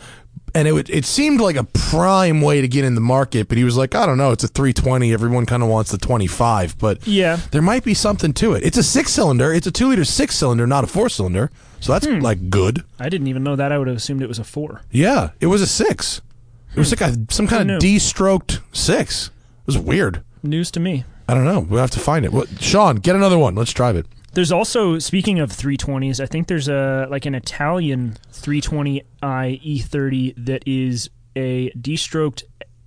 and 0.53 0.67
it 0.67 0.73
would, 0.73 0.89
it 0.89 1.05
seemed 1.05 1.39
like 1.39 1.55
a 1.55 1.63
prime 1.63 2.41
way 2.41 2.59
to 2.59 2.67
get 2.67 2.83
in 2.83 2.93
the 2.95 2.99
market, 3.01 3.47
but 3.47 3.57
he 3.57 3.63
was 3.63 3.77
like, 3.77 3.95
I 3.95 4.05
don't 4.05 4.17
know, 4.17 4.31
it's 4.31 4.43
a 4.43 4.49
320. 4.49 5.13
Everyone 5.13 5.45
kind 5.45 5.63
of 5.63 5.69
wants 5.69 5.91
the 5.91 5.97
25, 5.97 6.77
but 6.77 7.07
Yeah. 7.07 7.37
there 7.51 7.61
might 7.61 7.85
be 7.85 7.93
something 7.93 8.33
to 8.33 8.53
it. 8.53 8.63
It's 8.63 8.77
a 8.77 8.83
six 8.83 9.13
cylinder. 9.13 9.53
It's 9.53 9.65
a 9.65 9.71
two 9.71 9.87
liter 9.87 10.03
six 10.03 10.35
cylinder, 10.35 10.67
not 10.67 10.83
a 10.83 10.87
four 10.87 11.07
cylinder. 11.07 11.51
So 11.79 11.93
that's 11.93 12.05
like 12.05 12.49
good. 12.49 12.83
I 12.99 13.07
didn't 13.09 13.27
even 13.27 13.43
know 13.43 13.55
that. 13.55 13.71
I 13.71 13.77
would 13.77 13.87
have 13.87 13.97
assumed 13.97 14.21
it 14.21 14.27
was 14.27 14.39
a 14.39 14.43
four. 14.43 14.81
Yeah, 14.91 15.29
it 15.39 15.47
was 15.47 15.61
a 15.61 15.67
six. 15.67 16.21
It 16.75 16.79
was 16.79 16.91
like 16.91 17.01
a, 17.01 17.15
some 17.29 17.47
kind 17.47 17.61
of 17.61 17.67
knew? 17.67 17.79
D-stroked 17.79 18.59
six. 18.73 19.27
It 19.27 19.67
was 19.67 19.77
weird. 19.77 20.21
News 20.43 20.69
to 20.71 20.79
me. 20.79 21.05
I 21.29 21.33
don't 21.33 21.45
know. 21.45 21.59
We'll 21.61 21.79
have 21.81 21.91
to 21.91 21.99
find 21.99 22.25
it. 22.25 22.33
What, 22.33 22.49
Sean, 22.61 22.97
get 22.97 23.15
another 23.15 23.37
one. 23.37 23.55
Let's 23.55 23.71
drive 23.73 23.95
it. 23.95 24.05
There's 24.33 24.51
also 24.51 24.97
speaking 24.99 25.39
of 25.39 25.49
320s, 25.51 26.19
I 26.21 26.25
think 26.25 26.47
there's 26.47 26.67
a 26.69 27.07
like 27.09 27.25
an 27.25 27.35
Italian 27.35 28.17
320i 28.31 29.03
E30 29.21 30.33
that 30.45 30.63
is 30.65 31.09
a 31.35 31.69
D-stroked 31.71 32.43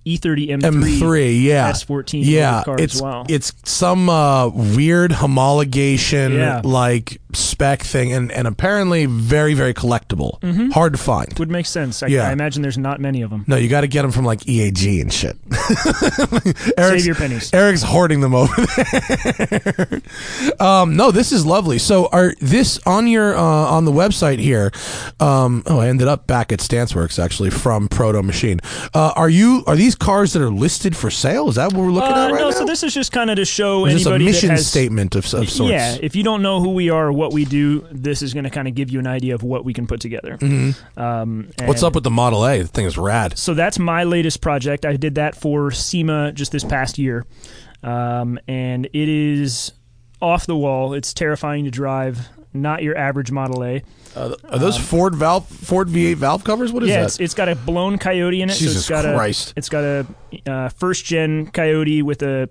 E 0.07 0.17
E30 0.19 0.49
M3. 0.61 0.99
M3, 0.99 1.41
yeah, 1.43 1.71
S14 1.71 2.21
yeah. 2.25 2.63
car 2.63 2.75
it's 2.79 2.95
as 2.95 3.01
well. 3.01 3.25
it's 3.27 3.51
some 3.63 4.07
uh, 4.07 4.47
weird 4.49 5.09
homologation 5.11 6.37
Yeah. 6.37 6.61
like 6.63 7.19
spec 7.35 7.81
thing, 7.83 8.11
and 8.13 8.31
and 8.31 8.47
apparently 8.47 9.05
very 9.05 9.53
very 9.53 9.73
collectible. 9.73 10.39
Hard 10.73 10.93
to 10.93 10.99
find. 10.99 11.37
Would 11.39 11.49
make 11.51 11.65
sense. 11.65 12.01
I, 12.03 12.07
Yeah. 12.07 12.27
I 12.29 12.31
imagine 12.31 12.61
there's 12.61 12.77
not 12.77 12.99
many 12.99 13.21
of 13.21 13.29
them. 13.29 13.43
No, 13.47 13.55
you 13.55 13.67
got 13.69 13.81
to 13.81 13.87
get 13.87 14.01
them 14.03 14.11
from 14.11 14.25
like 14.25 14.47
EAG 14.47 15.01
and 15.01 15.11
shit. 15.13 15.37
Eric's, 16.77 17.03
Save 17.03 17.05
your 17.05 17.15
pennies. 17.15 17.53
Eric's 17.53 17.81
hoarding 17.81 18.21
them 18.21 18.33
over 18.35 18.53
there. 18.65 20.01
um, 20.59 20.95
no, 20.95 21.11
this 21.11 21.31
is 21.31 21.45
lovely. 21.45 21.77
So, 21.77 22.07
are 22.11 22.33
this 22.39 22.79
on 22.85 23.07
your 23.07 23.35
uh, 23.35 23.41
on 23.41 23.85
the 23.85 23.91
website 23.91 24.39
here? 24.39 24.71
Um, 25.19 25.63
oh, 25.65 25.79
I 25.79 25.87
ended 25.87 26.07
up 26.07 26.27
back 26.27 26.51
at 26.51 26.59
Stanceworks 26.59 27.23
actually 27.23 27.49
from 27.49 27.87
Proto 27.87 28.21
Machine. 28.23 28.59
Uh, 28.93 29.13
are 29.15 29.29
you 29.29 29.63
are 29.67 29.75
these 29.75 29.95
cars 29.95 30.33
that 30.33 30.41
are 30.41 30.49
listed 30.49 30.95
for 30.95 31.09
sale? 31.09 31.49
Is 31.49 31.55
that 31.55 31.73
what 31.73 31.81
we're 31.83 31.91
looking 31.91 32.11
Uh, 32.11 32.27
at 32.27 32.31
right 32.31 32.39
no, 32.39 32.49
now? 32.49 32.55
so 32.55 32.65
this 32.65 32.83
is 32.83 32.93
just 32.93 33.11
kind 33.11 33.29
of 33.29 33.37
to 33.37 33.45
show 33.45 33.81
Or 33.81 33.89
this 33.89 34.05
a 34.05 34.17
mission 34.19 34.49
has, 34.51 34.67
statement 34.67 35.15
of, 35.15 35.25
of 35.33 35.49
sorts? 35.49 35.71
Yeah, 35.71 35.97
if 36.01 36.15
you 36.15 36.23
don't 36.23 36.41
know 36.41 36.59
who 36.59 36.71
we 36.71 36.89
are 36.89 37.07
or 37.07 37.13
what 37.25 37.33
we 37.33 37.43
do, 37.43 37.87
this 37.91 38.21
is 38.21 38.33
going 38.33 38.43
to 38.43 38.49
kind 38.51 38.67
of 38.67 38.75
give 38.75 38.91
you 38.91 38.99
an 38.99 39.07
idea 39.07 39.33
of 39.33 39.41
what 39.41 39.65
we 39.65 39.73
can 39.73 39.87
put 39.87 39.99
together. 39.99 40.37
Mm-hmm. 40.37 40.99
Um, 40.99 41.49
What's 41.65 41.81
up 41.81 41.95
with 41.95 42.03
the 42.03 42.11
Model 42.11 42.45
A? 42.45 42.61
The 42.61 42.67
thing 42.67 42.85
is 42.85 42.97
rad. 42.97 43.37
So 43.37 43.53
that's 43.53 43.79
my 43.79 44.03
latest 44.03 44.41
project. 44.41 44.85
I 44.85 44.95
did 44.95 45.15
that 45.15 45.35
for 45.35 45.71
SEMA 45.71 46.31
just 46.33 46.51
this 46.51 46.63
past 46.63 46.99
year, 46.99 47.25
um, 47.81 48.39
and 48.47 48.85
it 48.85 49.09
is 49.09 49.71
off 50.21 50.45
the 50.45 50.55
wall. 50.55 50.93
It's 50.93 51.13
terrifying 51.13 51.65
to 51.65 51.71
drive. 51.71 52.29
Not 52.53 52.83
your 52.83 52.97
average 52.97 53.31
Model 53.31 53.65
A. 53.65 53.81
Uh, 54.15 54.35
are 54.47 54.59
those 54.59 54.77
Ford 54.77 55.13
valve 55.13 55.45
Ford 55.45 55.89
V8 55.89 56.15
valve 56.15 56.43
covers? 56.45 56.71
What 56.71 56.83
is 56.83 56.89
yeah, 56.89 57.01
that? 57.01 57.07
it's, 57.07 57.19
it's 57.19 57.33
got 57.33 57.49
a 57.49 57.55
blown 57.55 57.97
Coyote 57.97 58.41
in 58.41 58.49
it. 58.49 58.53
so 58.53 58.59
Jesus 58.59 58.77
it's 58.77 58.89
got 58.89 59.03
Christ. 59.03 59.49
A, 59.49 59.53
it's 59.57 59.67
got 59.67 59.83
a 59.83 60.05
uh, 60.45 60.69
first 60.69 61.03
gen 61.03 61.47
Coyote 61.47 62.01
with 62.01 62.21
a 62.21 62.43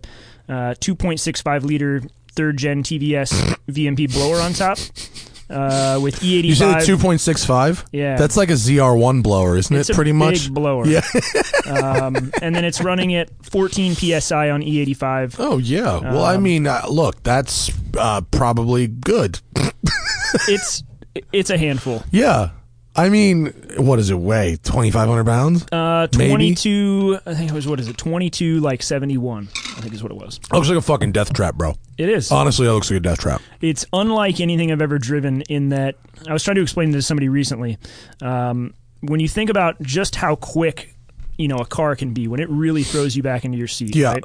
uh, 0.47 0.75
2.65 0.79 1.63
liter 1.63 2.03
third 2.35 2.57
gen 2.57 2.83
TVS 2.83 3.31
VMP 3.69 4.13
blower 4.13 4.41
on 4.41 4.53
top. 4.53 4.79
Uh, 5.51 6.01
with 6.03 6.21
E85. 6.21 6.45
you 6.45 6.55
said 6.55 6.81
two 6.85 6.97
point 6.97 7.21
six 7.21 7.45
five. 7.45 7.85
Yeah. 7.93 8.17
that's 8.17 8.35
like 8.37 8.49
a 8.49 8.55
ZR1 8.55 9.23
blower, 9.23 9.57
isn't 9.59 9.77
it's 9.77 9.91
it? 9.91 9.93
a 9.93 9.95
Pretty 9.95 10.13
big 10.13 10.19
much. 10.19 10.51
blower. 10.51 10.87
Yeah. 10.87 11.03
um, 11.67 12.33
and 12.41 12.57
then 12.57 12.65
it's 12.65 12.81
running 12.81 13.15
at 13.15 13.29
14 13.45 13.95
psi 13.95 14.49
on 14.51 14.63
E 14.63 14.87
E85. 14.87 15.37
Oh 15.39 15.59
yeah. 15.59 15.99
Well, 16.01 16.25
I 16.25 16.37
Um, 16.37 16.43
mean, 16.43 16.67
uh, 16.67 16.83
look, 16.89 17.23
that's 17.23 17.71
uh, 17.97 18.23
probably 18.31 18.87
good. 18.87 19.39
it's 20.49 20.83
it's 21.33 21.51
a 21.51 21.59
handful. 21.59 22.03
Yeah. 22.11 22.51
I 22.97 23.09
mean, 23.09 23.47
what 23.77 23.97
does 23.97 24.11
it 24.11 24.19
weigh? 24.19 24.57
Twenty 24.63 24.91
five 24.93 25.09
hundred 25.09 25.25
pounds. 25.27 25.67
Uh, 25.73 26.07
22. 26.09 27.19
I 27.27 27.35
think 27.35 27.51
it 27.51 27.55
was 27.55 27.67
what 27.67 27.81
is 27.81 27.89
it? 27.89 27.97
22 27.99 28.61
like 28.61 28.83
71. 28.83 29.49
I 29.53 29.81
think 29.81 29.95
is 29.95 30.03
what 30.03 30.13
it 30.13 30.19
was. 30.19 30.39
Looks 30.53 30.69
like 30.69 30.79
a 30.79 30.83
fucking 30.83 31.13
death 31.13 31.33
trap, 31.33 31.57
bro. 31.57 31.75
It 31.99 32.09
is. 32.09 32.31
Honestly, 32.31 32.67
it 32.67 32.71
looks 32.73 32.91
like 32.91 32.99
a 32.99 33.01
death 33.01 33.19
trap. 33.19 33.43
it's 33.61 33.85
unlike 33.93 34.41
anything 34.41 34.71
I've 34.71 34.83
ever 34.83 34.99
driven 34.99 35.43
in 35.43 35.71
that 35.71 35.97
I 36.29 36.33
was 36.33 36.45
trying 36.45 36.55
to 36.57 36.63
explain 36.63 36.91
this 36.93 37.05
to 37.05 37.07
somebody 37.09 37.29
recently. 37.29 37.79
Um, 38.23 38.75
when 39.01 39.21
you 39.21 39.29
think 39.29 39.51
about 39.51 39.81
just 39.83 40.15
how 40.17 40.37
quick 40.37 40.95
you 41.37 41.49
know 41.49 41.57
a 41.57 41.67
car 41.67 41.97
can 41.97 42.13
be 42.15 42.29
when 42.29 42.39
it 42.41 42.49
really 42.49 42.85
throws 42.85 43.17
you 43.17 43.23
back 43.23 43.45
into 43.45 43.59
your 43.59 43.67
seat, 43.69 43.95
Yeah. 43.97 44.13
right? 44.13 44.25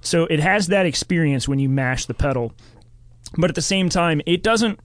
So 0.00 0.24
it 0.24 0.40
has 0.40 0.66
that 0.68 0.86
experience 0.86 1.48
when 1.48 1.58
you 1.60 1.68
mash 1.68 2.06
the 2.06 2.14
pedal, 2.14 2.52
but 3.36 3.48
at 3.50 3.54
the 3.54 3.62
same 3.62 3.88
time, 3.88 4.20
it 4.26 4.42
doesn't 4.42 4.80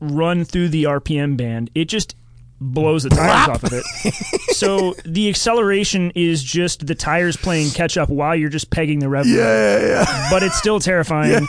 run 0.00 0.44
through 0.44 0.68
the 0.68 0.84
RPM 0.84 1.36
band. 1.36 1.70
It 1.74 1.86
just 1.86 2.14
blows 2.60 3.04
the 3.04 3.10
tires 3.10 3.48
off 3.48 3.62
of 3.64 3.72
it. 3.72 3.84
So 4.54 4.94
the 5.04 5.28
acceleration 5.28 6.10
is 6.14 6.42
just 6.42 6.86
the 6.86 6.94
tires 6.94 7.36
playing 7.36 7.70
catch 7.70 7.96
up 7.96 8.08
while 8.08 8.34
you're 8.34 8.48
just 8.48 8.70
pegging 8.70 8.98
the 8.98 9.08
rev. 9.08 9.26
Yeah, 9.26 9.36
yeah, 9.36 9.86
yeah. 9.86 10.28
but 10.30 10.42
it's 10.42 10.56
still 10.56 10.80
terrifying. 10.80 11.46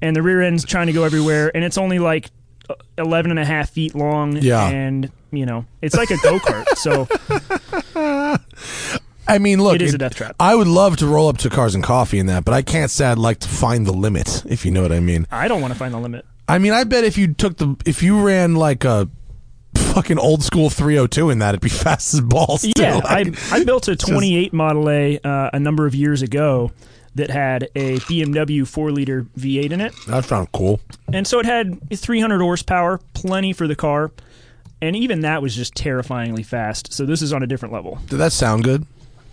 And 0.00 0.14
the 0.14 0.22
rear 0.22 0.42
end's 0.42 0.64
trying 0.64 0.88
to 0.88 0.92
go 0.92 1.04
everywhere, 1.04 1.50
and 1.54 1.64
it's 1.64 1.78
only 1.78 1.98
like 1.98 2.30
uh, 2.68 2.74
11 2.98 3.30
and 3.30 3.40
a 3.40 3.44
half 3.44 3.70
feet 3.70 3.94
long. 3.94 4.36
Yeah. 4.36 4.68
And, 4.68 5.10
you 5.30 5.46
know, 5.46 5.64
it's 5.80 5.96
like 5.96 6.10
a 6.10 6.18
go 6.18 6.38
kart. 6.38 6.68
so 6.76 7.08
I 9.26 9.38
mean, 9.38 9.62
look, 9.62 9.76
it 9.76 9.82
is 9.82 9.94
a 9.94 9.98
death 9.98 10.14
trap. 10.14 10.36
I 10.38 10.54
would 10.54 10.66
love 10.66 10.98
to 10.98 11.06
roll 11.06 11.28
up 11.28 11.38
to 11.38 11.50
Cars 11.50 11.74
and 11.74 11.82
Coffee 11.82 12.18
in 12.18 12.26
that, 12.26 12.44
but 12.44 12.52
I 12.52 12.62
can't 12.62 12.90
say 12.90 13.06
I'd 13.06 13.18
like 13.18 13.38
to 13.40 13.48
find 13.48 13.86
the 13.86 13.92
limit, 13.92 14.44
if 14.46 14.64
you 14.64 14.70
know 14.70 14.82
what 14.82 14.92
I 14.92 15.00
mean. 15.00 15.26
I 15.30 15.48
don't 15.48 15.60
want 15.60 15.72
to 15.72 15.78
find 15.78 15.94
the 15.94 15.98
limit. 15.98 16.26
I 16.46 16.58
mean, 16.58 16.72
I 16.72 16.84
bet 16.84 17.04
if 17.04 17.16
you 17.16 17.32
took 17.32 17.56
the 17.56 17.74
if 17.86 18.02
you 18.02 18.20
ran 18.20 18.54
like 18.54 18.84
a 18.84 19.08
fucking 19.94 20.18
old 20.18 20.42
school 20.42 20.70
302 20.70 21.30
in 21.30 21.38
that, 21.38 21.50
it'd 21.50 21.60
be 21.60 21.68
fast 21.70 22.14
as 22.14 22.20
balls. 22.20 22.62
too. 22.62 22.72
Yeah, 22.76 22.96
Like, 22.96 23.52
I, 23.52 23.60
I 23.60 23.64
built 23.64 23.88
a 23.88 23.96
28 23.96 24.52
Model 24.52 24.90
A 24.90 25.18
uh, 25.22 25.50
a 25.52 25.60
number 25.60 25.86
of 25.86 25.94
years 25.94 26.22
ago 26.22 26.72
that 27.14 27.30
had 27.30 27.70
a 27.76 27.98
BMW 28.00 28.66
4 28.66 28.90
liter 28.90 29.22
V8 29.38 29.70
in 29.70 29.80
it. 29.80 29.94
that 30.08 30.24
sounds 30.24 30.48
cool. 30.52 30.80
And 31.12 31.26
so 31.26 31.38
it 31.38 31.46
had 31.46 31.78
300 31.96 32.40
horsepower, 32.40 33.00
plenty 33.14 33.52
for 33.52 33.68
the 33.68 33.76
car. 33.76 34.10
And 34.82 34.96
even 34.96 35.20
that 35.20 35.40
was 35.40 35.54
just 35.54 35.74
terrifyingly 35.76 36.42
fast. 36.42 36.92
So 36.92 37.06
this 37.06 37.22
is 37.22 37.32
on 37.32 37.42
a 37.42 37.46
different 37.46 37.72
level. 37.72 38.00
Did 38.08 38.16
that 38.16 38.32
sound 38.32 38.64
good? 38.64 38.84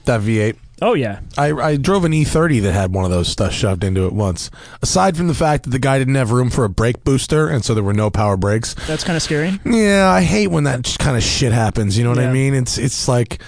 That 0.05 0.21
V8. 0.21 0.55
Oh, 0.81 0.93
yeah. 0.95 1.19
I, 1.37 1.51
I 1.53 1.77
drove 1.77 2.05
an 2.05 2.11
E30 2.11 2.61
that 2.63 2.73
had 2.73 2.91
one 2.93 3.05
of 3.05 3.11
those 3.11 3.27
stuff 3.27 3.53
shoved 3.53 3.83
into 3.83 4.05
it 4.07 4.13
once. 4.13 4.49
Aside 4.81 5.15
from 5.15 5.27
the 5.27 5.33
fact 5.35 5.63
that 5.65 5.69
the 5.69 5.77
guy 5.79 5.99
didn't 5.99 6.15
have 6.15 6.31
room 6.31 6.49
for 6.49 6.63
a 6.65 6.69
brake 6.69 7.03
booster, 7.03 7.47
and 7.47 7.63
so 7.63 7.73
there 7.75 7.83
were 7.83 7.93
no 7.93 8.09
power 8.09 8.35
brakes. 8.35 8.73
That's 8.87 9.03
kind 9.03 9.15
of 9.15 9.21
scary. 9.21 9.59
Yeah, 9.63 10.09
I 10.09 10.21
hate 10.23 10.47
when 10.47 10.63
that 10.63 10.95
kind 10.97 11.15
of 11.15 11.21
shit 11.23 11.51
happens. 11.51 11.97
You 11.97 12.03
know 12.03 12.09
what 12.09 12.19
I 12.19 12.31
mean? 12.33 12.55
It's 12.55 12.79
it's 12.79 13.07
like, 13.07 13.41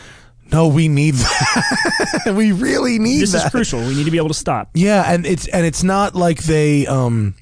no, 0.52 0.68
we 0.68 0.88
need 0.88 1.14
that. 1.16 2.34
we 2.38 2.52
really 2.52 3.00
need 3.00 3.22
This 3.22 3.32
that. 3.32 3.46
is 3.46 3.52
crucial. 3.52 3.80
We 3.80 3.96
need 3.96 4.06
to 4.06 4.12
be 4.12 4.18
able 4.18 4.28
to 4.28 4.34
stop. 4.36 4.70
Yeah, 4.76 5.04
and 5.12 5.26
it's 5.26 5.48
and 5.48 5.66
it's 5.66 5.84
not 5.84 6.14
like 6.14 6.44
they 6.44 6.86
um 6.86 7.34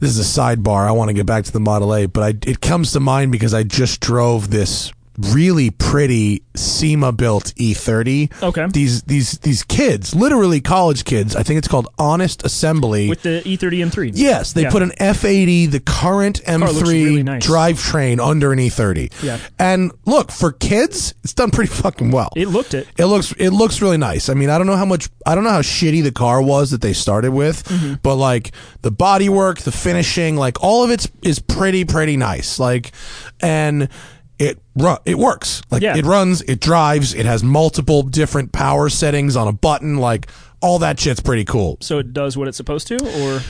this 0.00 0.10
is 0.10 0.18
a 0.36 0.40
sidebar. 0.40 0.86
I 0.86 0.90
want 0.92 1.08
to 1.08 1.14
get 1.14 1.24
back 1.24 1.44
to 1.44 1.52
the 1.52 1.60
Model 1.60 1.94
A, 1.94 2.04
but 2.04 2.22
I 2.22 2.28
it 2.50 2.60
comes 2.60 2.92
to 2.92 3.00
mind 3.00 3.32
because 3.32 3.54
I 3.54 3.62
just 3.62 4.00
drove 4.00 4.50
this 4.50 4.92
really 5.18 5.70
pretty 5.70 6.42
SEMA 6.56 7.12
built 7.12 7.54
E30. 7.56 8.42
Okay. 8.42 8.66
These 8.72 9.02
these 9.02 9.32
these 9.38 9.62
kids, 9.62 10.14
literally 10.14 10.60
college 10.60 11.04
kids. 11.04 11.36
I 11.36 11.42
think 11.42 11.58
it's 11.58 11.68
called 11.68 11.88
Honest 11.98 12.44
Assembly. 12.44 13.08
with 13.08 13.22
the 13.22 13.46
E 13.48 13.56
E30 13.56 13.78
M3. 13.90 14.10
Yes, 14.14 14.52
they 14.52 14.62
Yeah. 14.62 14.70
put 14.70 14.82
an 14.82 14.92
F80, 15.00 15.66
the 15.70 15.80
current 15.80 16.40
M3 16.46 16.82
really 16.82 17.22
nice. 17.22 17.46
drivetrain 17.46 18.20
under 18.24 18.52
an 18.52 18.58
E30. 18.58 19.10
Yeah. 19.22 19.38
And 19.58 19.92
look, 20.06 20.30
for 20.32 20.52
kids, 20.52 21.14
it's 21.22 21.32
done 21.34 21.50
pretty 21.50 21.72
fucking 21.72 22.10
well. 22.10 22.30
It 22.36 22.48
looked 22.48 22.74
it. 22.74 22.88
It 22.98 23.06
looks 23.06 23.32
it 23.38 23.50
looks 23.50 23.80
really 23.82 23.98
nice. 23.98 24.28
I 24.28 24.34
mean, 24.34 24.50
I 24.50 24.58
don't 24.58 24.66
know 24.66 24.76
how 24.76 24.84
much 24.84 25.08
I 25.26 25.34
don't 25.34 25.44
know 25.44 25.50
how 25.50 25.62
shitty 25.62 26.02
the 26.02 26.12
car 26.12 26.42
was 26.42 26.70
that 26.72 26.80
they 26.80 26.92
started 26.92 27.32
with, 27.32 27.64
Mm-hmm. 27.68 27.94
but 28.02 28.16
like 28.16 28.52
the 28.82 28.92
bodywork, 28.92 29.58
the 29.60 29.72
finishing, 29.72 30.36
like 30.36 30.62
all 30.62 30.84
of 30.84 30.90
it 30.90 31.06
is 31.22 31.38
pretty 31.38 31.84
pretty 31.84 32.16
nice. 32.16 32.58
Like 32.58 32.92
and 33.40 33.88
it 34.38 34.58
it 35.04 35.18
works. 35.18 35.62
Like 35.70 35.82
Yeah. 35.82 35.96
it 35.96 36.04
runs, 36.04 36.42
it 36.42 36.60
drives, 36.60 37.14
it 37.14 37.26
has 37.26 37.42
multiple 37.44 38.02
different 38.02 38.52
power 38.52 38.88
settings 38.88 39.36
on 39.36 39.48
a 39.48 39.52
button, 39.52 39.96
like 39.98 40.28
all 40.60 40.78
that 40.80 40.98
shit's 40.98 41.20
pretty 41.20 41.44
cool. 41.44 41.78
So 41.80 41.98
it 41.98 42.12
does 42.12 42.36
what 42.36 42.48
it's 42.48 42.56
supposed 42.56 42.86
to, 42.88 42.96
or 43.22 43.40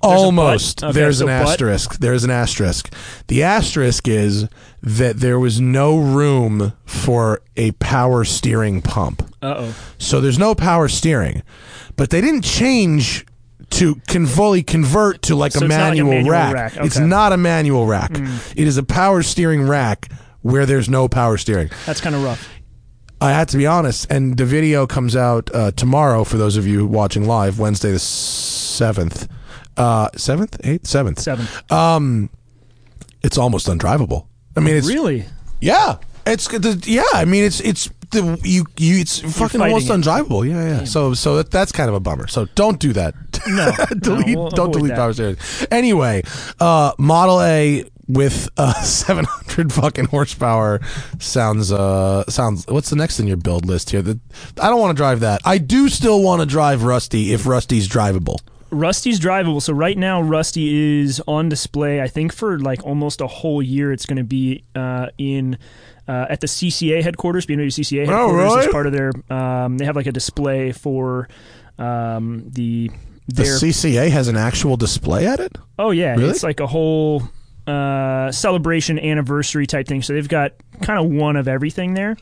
Almost. 0.00 0.84
Okay, 0.84 0.92
There's 0.92 1.18
so 1.18 1.26
an 1.26 1.42
but? 1.44 1.50
asterisk. 1.50 1.98
There's 1.98 2.22
an 2.22 2.30
asterisk. 2.30 2.92
The 3.26 3.42
asterisk 3.42 4.06
is 4.06 4.46
that 4.80 5.16
there 5.18 5.40
was 5.40 5.60
no 5.60 5.98
room 5.98 6.72
for 6.86 7.42
a 7.56 7.72
power 7.72 8.24
steering 8.24 8.80
pump. 8.80 9.22
uh 9.42 9.54
oh. 9.58 9.74
So 9.98 10.20
there's 10.20 10.38
no 10.38 10.54
power 10.54 10.86
steering. 10.88 11.42
But 11.96 12.10
they 12.10 12.20
didn't 12.20 12.42
change 12.42 13.26
to 13.70 13.96
can 14.08 14.26
fully 14.26 14.62
convert 14.62 15.22
to 15.22 15.34
like 15.36 15.52
So 15.52 15.60
a 15.60 15.64
it's 15.64 15.70
not 15.74 15.78
like 15.90 15.98
a 15.98 16.04
manual, 16.04 16.10
manual 16.10 16.30
rack. 16.32 16.54
rack. 16.54 16.76
It's 16.76 16.96
Okay. 16.96 17.04
Hmm. 17.04 17.08
not 17.10 17.32
a 17.32 17.36
manual 17.36 17.86
rack. 17.86 18.10
It 18.56 18.66
is 18.66 18.76
a 18.78 18.82
power 18.82 19.22
steering 19.22 19.66
rack 19.66 20.10
where 20.42 20.64
there's 20.66 20.88
no 20.88 21.08
power 21.08 21.36
steering. 21.36 21.70
That's 21.86 22.00
kind 22.00 22.14
of 22.14 22.22
rough. 22.22 22.48
I 23.20 23.32
had 23.32 23.48
to 23.48 23.56
be 23.56 23.66
honest, 23.66 24.06
and 24.10 24.36
the 24.36 24.44
video 24.46 24.86
comes 24.86 25.16
out 25.16 25.50
uh, 25.52 25.72
tomorrow 25.72 26.22
for 26.24 26.36
those 26.38 26.56
of 26.56 26.66
you 26.68 26.86
watching 26.86 27.26
live, 27.26 27.58
Wednesday 27.58 27.90
the 27.90 27.98
seventh, 27.98 29.28
uh, 29.76 30.08
seventh, 30.16 30.56
eighth, 30.64 30.86
seventh. 30.86 31.18
Seven. 31.20 32.28
It's 33.22 33.36
almost 33.36 33.66
undrivable. 33.66 34.26
I 34.56 34.60
mean, 34.60 34.76
it's 34.76 34.86
really? 34.86 35.26
yeah, 35.60 35.96
it's 36.26 36.48
yeah. 36.86 37.02
I 37.12 37.24
mean, 37.24 37.42
it's 37.44 37.60
it's 37.60 37.90
the 38.10 38.38
you 38.42 38.64
you 38.76 39.00
it's 39.00 39.18
fucking 39.20 39.60
almost 39.60 39.88
it. 39.88 39.92
undrivable. 39.92 40.48
Yeah, 40.48 40.78
yeah. 40.78 40.84
So 40.84 41.14
so 41.14 41.36
that, 41.36 41.50
that's 41.50 41.72
kind 41.72 41.88
of 41.88 41.94
a 41.94 42.00
bummer. 42.00 42.26
So 42.26 42.46
don't 42.54 42.78
do 42.78 42.92
that. 42.94 43.14
No. 43.48 43.72
delete 44.00 44.26
no, 44.26 44.40
we'll 44.42 44.50
don't 44.50 44.72
delete 44.72 44.88
that. 44.88 44.96
power 44.96 45.12
steering. 45.14 45.36
Anyway, 45.70 46.22
uh, 46.60 46.92
Model 46.98 47.40
A 47.40 47.84
with 48.08 48.48
uh 48.56 48.72
700 48.82 49.72
fucking 49.72 50.06
horsepower 50.06 50.80
sounds 51.18 51.70
uh 51.72 52.24
sounds 52.28 52.66
what's 52.66 52.90
the 52.90 52.96
next 52.96 53.20
in 53.20 53.26
your 53.26 53.36
build 53.36 53.66
list 53.66 53.90
here 53.90 54.00
the, 54.00 54.18
i 54.60 54.68
don't 54.70 54.80
want 54.80 54.96
to 54.96 55.00
drive 55.00 55.20
that 55.20 55.42
i 55.44 55.58
do 55.58 55.90
still 55.90 56.22
want 56.22 56.40
to 56.40 56.46
drive 56.46 56.82
rusty 56.82 57.32
if 57.34 57.46
rusty's 57.46 57.86
drivable 57.86 58.38
Rusty's 58.70 59.18
drivable. 59.18 59.62
So 59.62 59.72
right 59.72 59.96
now, 59.96 60.20
Rusty 60.20 61.00
is 61.00 61.22
on 61.26 61.48
display. 61.48 62.02
I 62.02 62.08
think 62.08 62.34
for 62.34 62.58
like 62.58 62.84
almost 62.84 63.20
a 63.20 63.26
whole 63.26 63.62
year, 63.62 63.92
it's 63.92 64.04
going 64.04 64.18
to 64.18 64.24
be 64.24 64.64
uh, 64.74 65.06
in 65.16 65.56
uh, 66.08 66.26
at 66.30 66.40
the 66.40 66.46
CCA 66.46 67.02
headquarters, 67.02 67.46
BMW 67.46 67.66
CCA 67.66 68.08
Oh, 68.08 68.28
headquarters, 68.28 68.34
really? 68.52 68.66
as 68.66 68.72
part 68.72 68.86
of 68.86 68.92
their. 68.92 69.12
Um, 69.30 69.78
they 69.78 69.84
have 69.84 69.94
like 69.96 70.06
a 70.06 70.12
display 70.12 70.72
for 70.72 71.28
um, 71.78 72.44
the 72.50 72.90
the 73.28 73.42
cca 73.42 74.08
has 74.08 74.26
an 74.28 74.36
actual 74.38 74.78
display 74.78 75.26
at 75.26 75.38
it 75.38 75.52
oh 75.78 75.90
yeah, 75.90 76.14
Really? 76.14 76.30
it's 76.30 76.42
like 76.42 76.60
a 76.60 76.66
whole 76.66 77.22
uh, 77.66 78.32
celebration 78.32 78.98
anniversary 78.98 79.66
type 79.66 79.86
thing. 79.86 80.00
So 80.00 80.14
they've 80.14 80.26
got 80.28 80.52
kind 80.80 80.98
of 80.98 81.10
one 81.10 81.36
of 81.36 81.46
everything 81.46 81.92
there. 81.94 82.16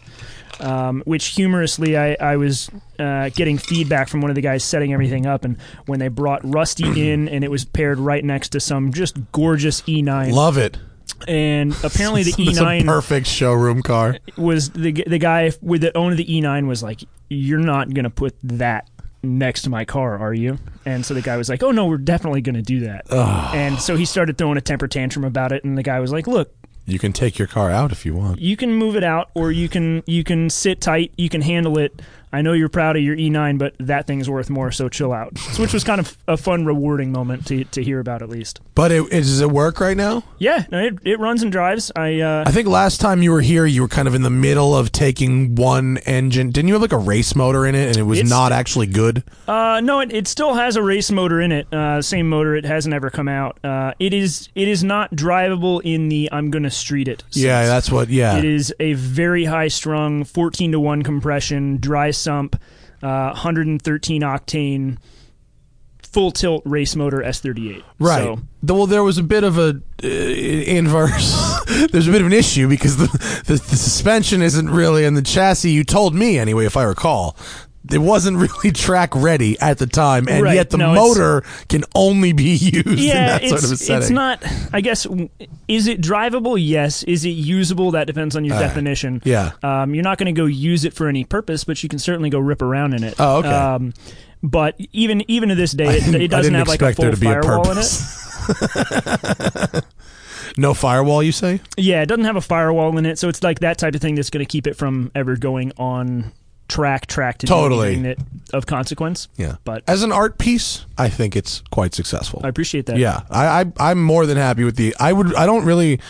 Um, 0.58 1.02
which 1.04 1.26
humorously, 1.34 1.98
I, 1.98 2.16
I 2.18 2.36
was 2.36 2.70
uh, 2.98 3.28
getting 3.28 3.58
feedback 3.58 4.08
from 4.08 4.22
one 4.22 4.30
of 4.30 4.34
the 4.36 4.40
guys 4.40 4.64
setting 4.64 4.92
everything 4.94 5.26
up, 5.26 5.44
and 5.44 5.58
when 5.84 5.98
they 6.00 6.08
brought 6.08 6.40
Rusty 6.44 7.10
in, 7.12 7.28
and 7.28 7.44
it 7.44 7.50
was 7.50 7.66
paired 7.66 7.98
right 7.98 8.24
next 8.24 8.48
to 8.50 8.60
some 8.60 8.90
just 8.90 9.18
gorgeous 9.32 9.82
E9, 9.82 10.32
love 10.32 10.56
it 10.56 10.78
and 11.26 11.72
apparently 11.84 12.22
the 12.22 12.34
it's 12.38 12.58
a 12.58 12.62
E9 12.62 12.84
perfect 12.84 13.26
showroom 13.26 13.82
car 13.82 14.16
was 14.36 14.70
the 14.70 14.92
the 15.06 15.18
guy 15.18 15.52
with 15.60 15.80
the 15.80 15.96
owner 15.96 16.12
of 16.12 16.16
the 16.16 16.24
E9 16.24 16.66
was 16.66 16.82
like, 16.82 17.02
"You're 17.28 17.58
not 17.58 17.92
gonna 17.94 18.10
put 18.10 18.34
that 18.42 18.88
next 19.22 19.62
to 19.62 19.70
my 19.70 19.84
car, 19.84 20.18
are 20.18 20.34
you?" 20.34 20.58
And 20.84 21.04
so 21.04 21.14
the 21.14 21.22
guy 21.22 21.36
was 21.36 21.48
like, 21.48 21.62
"Oh 21.62 21.70
no, 21.70 21.86
we're 21.86 21.98
definitely 21.98 22.40
gonna 22.40 22.62
do 22.62 22.80
that." 22.80 23.10
And 23.54 23.78
so 23.80 23.96
he 23.96 24.04
started 24.04 24.38
throwing 24.38 24.56
a 24.58 24.60
temper 24.60 24.88
tantrum 24.88 25.24
about 25.24 25.52
it, 25.52 25.64
and 25.64 25.76
the 25.76 25.82
guy 25.82 26.00
was 26.00 26.12
like, 26.12 26.26
"Look, 26.26 26.54
you 26.86 26.98
can 26.98 27.12
take 27.12 27.38
your 27.38 27.48
car 27.48 27.70
out 27.70 27.90
if 27.90 28.06
you 28.06 28.14
want 28.14 28.40
you 28.40 28.56
can 28.56 28.72
move 28.72 28.94
it 28.96 29.04
out, 29.04 29.30
or 29.34 29.50
you 29.50 29.68
can 29.68 30.02
you 30.06 30.22
can 30.24 30.50
sit 30.50 30.80
tight, 30.80 31.12
you 31.16 31.28
can 31.28 31.42
handle 31.42 31.78
it." 31.78 32.00
I 32.36 32.42
know 32.42 32.52
you're 32.52 32.68
proud 32.68 32.96
of 32.96 33.02
your 33.02 33.16
E9, 33.16 33.56
but 33.58 33.74
that 33.80 34.06
thing's 34.06 34.28
worth 34.28 34.50
more, 34.50 34.70
so 34.70 34.90
chill 34.90 35.10
out. 35.12 35.32
Which 35.58 35.72
was 35.72 35.84
kind 35.84 36.00
of 36.00 36.18
a 36.28 36.36
fun, 36.36 36.66
rewarding 36.66 37.12
moment 37.12 37.46
to, 37.46 37.64
to 37.64 37.82
hear 37.82 37.98
about, 37.98 38.20
at 38.20 38.28
least. 38.28 38.60
but 38.74 38.92
it, 38.92 39.04
it, 39.04 39.20
does 39.20 39.40
it 39.40 39.50
work 39.50 39.80
right 39.80 39.96
now 39.96 40.22
Yeah, 40.38 40.66
no, 40.70 40.78
it, 40.84 40.98
it 41.02 41.18
runs 41.18 41.42
and 41.42 41.50
drives. 41.50 41.90
I 41.96 42.20
uh, 42.20 42.44
I 42.46 42.50
think 42.50 42.68
last 42.68 43.00
time 43.00 43.22
you 43.22 43.32
were 43.32 43.40
here, 43.40 43.64
you 43.64 43.80
were 43.80 43.88
kind 43.88 44.06
of 44.06 44.14
in 44.14 44.20
the 44.20 44.28
middle 44.30 44.76
of 44.76 44.92
taking 44.92 45.54
one 45.54 45.96
engine. 46.04 46.50
Didn't 46.50 46.68
you 46.68 46.74
have 46.74 46.82
like 46.82 46.92
a 46.92 46.98
race 46.98 47.34
motor 47.34 47.64
in 47.64 47.74
it, 47.74 47.88
and 47.88 47.96
it 47.96 48.02
was 48.02 48.22
not 48.28 48.52
actually 48.52 48.86
good? 48.88 49.22
Uh, 49.48 49.80
no, 49.82 50.00
it, 50.00 50.12
it 50.12 50.28
still 50.28 50.52
has 50.54 50.76
a 50.76 50.82
race 50.82 51.10
motor 51.10 51.40
in 51.40 51.52
it. 51.52 51.72
Uh, 51.72 52.02
same 52.02 52.28
motor. 52.28 52.54
It 52.54 52.66
hasn't 52.66 52.94
ever 52.94 53.08
come 53.08 53.28
out. 53.28 53.58
Uh, 53.64 53.94
it 53.98 54.12
is 54.12 54.50
it 54.54 54.68
is 54.68 54.84
not 54.84 55.12
drivable 55.12 55.80
in 55.84 56.10
the 56.10 56.28
I'm 56.32 56.50
gonna 56.50 56.70
street 56.70 57.08
it. 57.08 57.22
sense. 57.30 57.36
Yeah, 57.38 57.64
that's 57.64 57.90
what. 57.90 58.10
Yeah, 58.10 58.36
It 58.36 58.44
is 58.44 58.74
a 58.78 58.92
very 58.92 59.44
high 59.46 59.68
strung 59.68 60.24
14 60.24 60.72
to 60.72 60.80
one 60.80 61.02
compression, 61.02 61.78
dry 61.78 62.10
sump, 62.26 62.56
uh, 63.02 63.30
113 63.30 64.22
octane, 64.22 64.98
full 66.02 66.32
tilt 66.32 66.62
race 66.64 66.96
motor 66.96 67.18
S38. 67.18 67.82
right. 68.00 68.22
So, 68.22 68.74
well, 68.74 68.86
there 68.86 69.04
was 69.04 69.16
a 69.16 69.22
bit 69.22 69.44
of 69.44 69.58
a 69.58 69.80
uh, 70.02 70.06
inverse. 70.06 71.60
There's 71.92 72.08
a 72.08 72.10
bit 72.10 72.20
of 72.20 72.26
an 72.26 72.32
issue 72.32 72.68
because 72.68 72.96
the, 72.96 73.06
the 73.46 73.54
the 73.54 73.76
suspension 73.76 74.42
isn't 74.42 74.68
really, 74.68 75.04
and 75.04 75.16
the 75.16 75.22
chassis. 75.22 75.70
You 75.70 75.84
told 75.84 76.14
me 76.14 76.36
anyway, 76.38 76.66
if 76.66 76.76
I 76.76 76.82
recall. 76.82 77.36
It 77.92 77.98
wasn't 77.98 78.38
really 78.38 78.72
track 78.72 79.14
ready 79.14 79.58
at 79.60 79.78
the 79.78 79.86
time, 79.86 80.28
and 80.28 80.42
Right, 80.42 80.54
yet 80.54 80.70
the 80.70 80.78
no, 80.78 80.94
motor 80.94 81.42
can 81.68 81.84
only 81.94 82.32
be 82.32 82.44
used 82.56 82.86
in 82.86 82.98
yeah, 82.98 83.26
that 83.28 83.42
it's 83.42 83.50
sort 83.50 83.64
of 83.64 83.72
a 83.72 83.76
setting. 83.76 84.02
it's 84.02 84.10
not. 84.10 84.42
I 84.72 84.80
guess 84.80 85.06
is 85.68 85.86
it 85.86 86.00
drivable? 86.00 86.56
Yes. 86.58 87.02
Is 87.04 87.24
it 87.24 87.30
usable? 87.30 87.92
That 87.92 88.06
depends 88.06 88.36
on 88.36 88.44
your 88.44 88.58
definition. 88.58 89.22
yeah. 89.24 89.52
Um, 89.62 89.94
you're 89.94 90.04
not 90.04 90.18
going 90.18 90.32
to 90.34 90.38
go 90.38 90.46
use 90.46 90.84
it 90.84 90.94
for 90.94 91.08
any 91.08 91.24
purpose, 91.24 91.64
but 91.64 91.82
you 91.82 91.88
can 91.88 91.98
certainly 91.98 92.30
go 92.30 92.38
rip 92.38 92.62
around 92.62 92.94
in 92.94 93.04
it. 93.04 93.14
Oh, 93.18 93.38
okay. 93.38 93.48
Um, 93.48 93.92
but 94.42 94.76
even 94.92 95.28
even 95.30 95.48
to 95.48 95.54
this 95.54 95.72
day, 95.72 95.86
it, 95.98 96.14
it 96.14 96.28
doesn't 96.28 96.54
have 96.54 96.68
like 96.68 96.82
a 96.82 96.94
full 96.94 97.10
to 97.10 97.16
be 97.16 97.26
a 97.26 97.42
firewall 97.42 97.70
in 97.72 97.78
it. 97.78 99.84
no 100.56 100.74
firewall, 100.74 101.22
you 101.22 101.32
say? 101.32 101.60
Yeah, 101.76 102.02
it 102.02 102.06
doesn't 102.06 102.24
have 102.24 102.36
a 102.36 102.40
firewall 102.40 102.96
in 102.98 103.06
it, 103.06 103.18
so 103.18 103.28
it's 103.28 103.42
like 103.42 103.60
that 103.60 103.78
type 103.78 103.94
of 103.94 104.00
thing 104.00 104.14
that's 104.14 104.30
going 104.30 104.44
to 104.44 104.50
keep 104.50 104.66
it 104.66 104.74
from 104.74 105.10
ever 105.14 105.36
going 105.36 105.72
on 105.78 106.32
track 106.68 107.06
track 107.06 107.38
to 107.38 107.46
Totally. 107.46 107.96
that 108.02 108.18
of 108.52 108.66
consequence. 108.66 109.28
Yeah. 109.36 109.56
But 109.64 109.82
As 109.86 110.02
an 110.02 110.12
art 110.12 110.38
piece, 110.38 110.84
I 110.98 111.08
think 111.08 111.36
it's 111.36 111.62
quite 111.70 111.94
successful. 111.94 112.40
I 112.44 112.48
appreciate 112.48 112.86
that. 112.86 112.98
Yeah, 112.98 113.22
I, 113.30 113.60
I 113.60 113.90
I'm 113.90 114.02
more 114.02 114.26
than 114.26 114.36
happy 114.36 114.64
with 114.64 114.76
the. 114.76 114.94
I 114.98 115.12
would. 115.12 115.34
I 115.34 115.46
don't 115.46 115.64
really. 115.64 116.00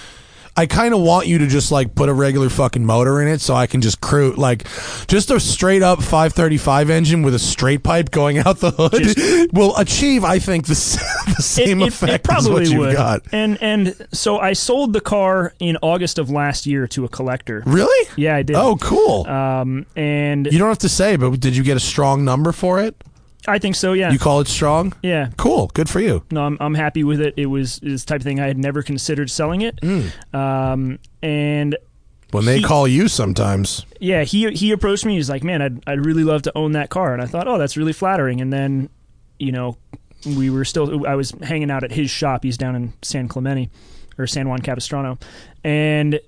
I 0.57 0.67
kind 0.67 0.95
of 0.95 1.01
want 1.01 1.27
you 1.27 1.39
to 1.39 1.47
just 1.47 1.71
like 1.71 1.95
put 1.95 2.09
a 2.09 2.15
regular 2.15 2.49
fucking 2.49 2.85
motor 2.85 3.21
in 3.21 3.29
it, 3.29 3.41
so 3.41 3.55
I 3.55 3.67
can 3.67 3.81
just 3.83 4.01
crew 4.01 4.33
like 4.37 4.67
just 5.07 5.31
a 5.31 5.39
straight 5.39 5.83
up 5.83 5.99
535 6.01 6.89
engine 6.91 7.23
with 7.23 7.35
a 7.35 7.39
straight 7.39 7.83
pipe 7.83 8.11
going 8.11 8.39
out 8.39 8.59
the 8.61 8.71
hood 8.71 8.93
Just- 8.93 9.51
will 9.53 9.77
achieve, 9.77 10.25
I 10.25 10.39
think, 10.39 10.67
the, 10.67 10.73
the 11.37 11.43
same 11.43 11.83
it- 11.83 11.89
effect 11.89 12.13
it 12.13 12.23
probably 12.25 12.63
as 12.63 12.69
what 12.71 12.71
you've 12.71 12.79
would. 12.87 12.97
got. 12.97 13.23
And 13.33 13.59
and 13.63 14.07
so 14.13 14.39
I 14.39 14.55
sold 14.55 14.93
the 14.93 15.01
car 15.01 15.53
in 15.59 15.77
August 15.83 16.19
of 16.19 16.31
last 16.31 16.67
year 16.67 16.87
to 16.89 17.05
a 17.05 17.09
collector. 17.09 17.63
Really? 17.67 18.09
Yeah, 18.17 18.37
I 18.37 18.43
did. 18.43 18.57
Oh, 18.57 18.77
cool. 18.81 19.27
Um, 19.27 19.85
and 19.95 20.47
you 20.51 20.59
don't 20.59 20.69
have 20.69 20.79
to 20.79 20.89
say, 20.89 21.17
but 21.17 21.39
did 21.39 21.57
you 21.57 21.63
get 21.63 21.77
a 21.77 21.81
strong 21.81 22.25
number 22.25 22.53
for 22.53 22.81
it? 22.83 22.97
I 23.49 23.59
think 23.59 23.75
so. 23.77 23.93
Yeah. 23.93 24.11
You 24.13 24.19
call 24.19 24.41
it 24.41 24.49
strong? 24.49 24.93
yeah. 25.03 25.31
Cool. 25.37 25.71
Good 25.75 25.89
for 25.89 26.01
you. 26.01 26.25
No, 26.31 26.43
I'm, 26.45 26.57
I'm 26.61 26.75
happy 26.75 27.05
with 27.05 27.21
it. 27.21 27.35
It 27.37 27.47
was 27.47 27.79
this 27.81 28.05
type 28.05 28.21
of 28.21 28.25
thing 28.25 28.41
I 28.41 28.47
had 28.47 28.59
never 28.59 28.83
considered 28.83 29.31
selling 29.31 29.63
it. 29.63 29.79
Um, 30.35 30.99
and 31.23 31.77
When 32.33 32.45
they 32.45 32.59
He- 32.59 32.63
call 32.65 32.89
you 32.89 33.09
sometimes. 33.09 33.87
yeah, 34.01 34.25
he 34.25 34.51
he 34.53 34.73
approached 34.73 35.07
me. 35.07 35.15
He's 35.15 35.31
like, 35.31 35.45
"Man, 35.45 35.63
I'd 35.63 35.83
I'd 35.89 36.05
really 36.05 36.25
love 36.25 36.43
to 36.43 36.53
own 36.57 36.73
that 36.73 36.91
car." 36.91 37.13
And 37.13 37.23
I 37.23 37.27
thought, 37.27 37.47
"Oh, 37.49 37.57
that's 37.59 37.77
really 37.77 37.93
flattering." 37.93 38.41
And 38.41 38.53
then, 38.53 38.89
you 39.39 39.53
know, 39.53 39.77
we 40.27 40.51
were 40.51 40.65
still. 40.65 41.07
I 41.07 41.15
was 41.15 41.31
hanging 41.43 41.71
out 41.71 41.85
at 41.85 41.93
his 41.93 42.11
shop. 42.11 42.43
He's 42.43 42.59
down 42.59 42.75
in 42.75 42.93
San 43.03 43.29
Clemente 43.29 43.71
or 44.19 44.27
San 44.27 44.49
Juan 44.49 44.61
Capistrano, 44.61 45.19
and 45.63 46.19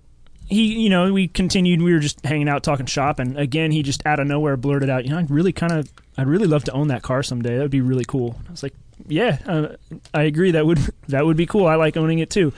he, 0.49 0.81
you 0.83 0.89
know, 0.91 1.13
we 1.13 1.29
continued. 1.29 1.83
We 1.83 1.93
were 1.93 1.99
just 2.01 2.25
hanging 2.25 2.49
out, 2.49 2.63
talking 2.63 2.87
shop, 2.87 3.19
and 3.19 3.39
again, 3.39 3.71
he 3.71 3.83
just 3.83 4.05
out 4.07 4.19
of 4.21 4.27
nowhere 4.27 4.57
blurted 4.57 4.91
out, 4.91 5.05
"You 5.05 5.11
know, 5.11 5.19
I'd 5.19 5.31
really 5.31 5.53
kind 5.53 5.73
of, 5.73 5.89
I'd 6.17 6.27
really 6.27 6.47
love 6.47 6.65
to 6.65 6.73
own 6.73 6.89
that 6.89 7.03
car 7.03 7.23
someday. 7.23 7.57
That 7.57 7.63
would 7.63 7.71
be 7.71 7.81
really 7.81 8.05
cool." 8.07 8.37
I 8.49 8.51
was 8.51 8.63
like, 8.63 8.75
yeah, 9.07 9.39
uh, 9.47 9.69
I 10.13 10.23
agree. 10.25 10.51
That 10.51 10.67
would 10.67 10.79
that 11.09 11.25
would 11.25 11.37
be 11.37 11.47
cool. 11.47 11.67
I 11.67 11.77
like 11.77 11.97
owning 11.97 12.19
it 12.19 12.31
too. 12.31 12.53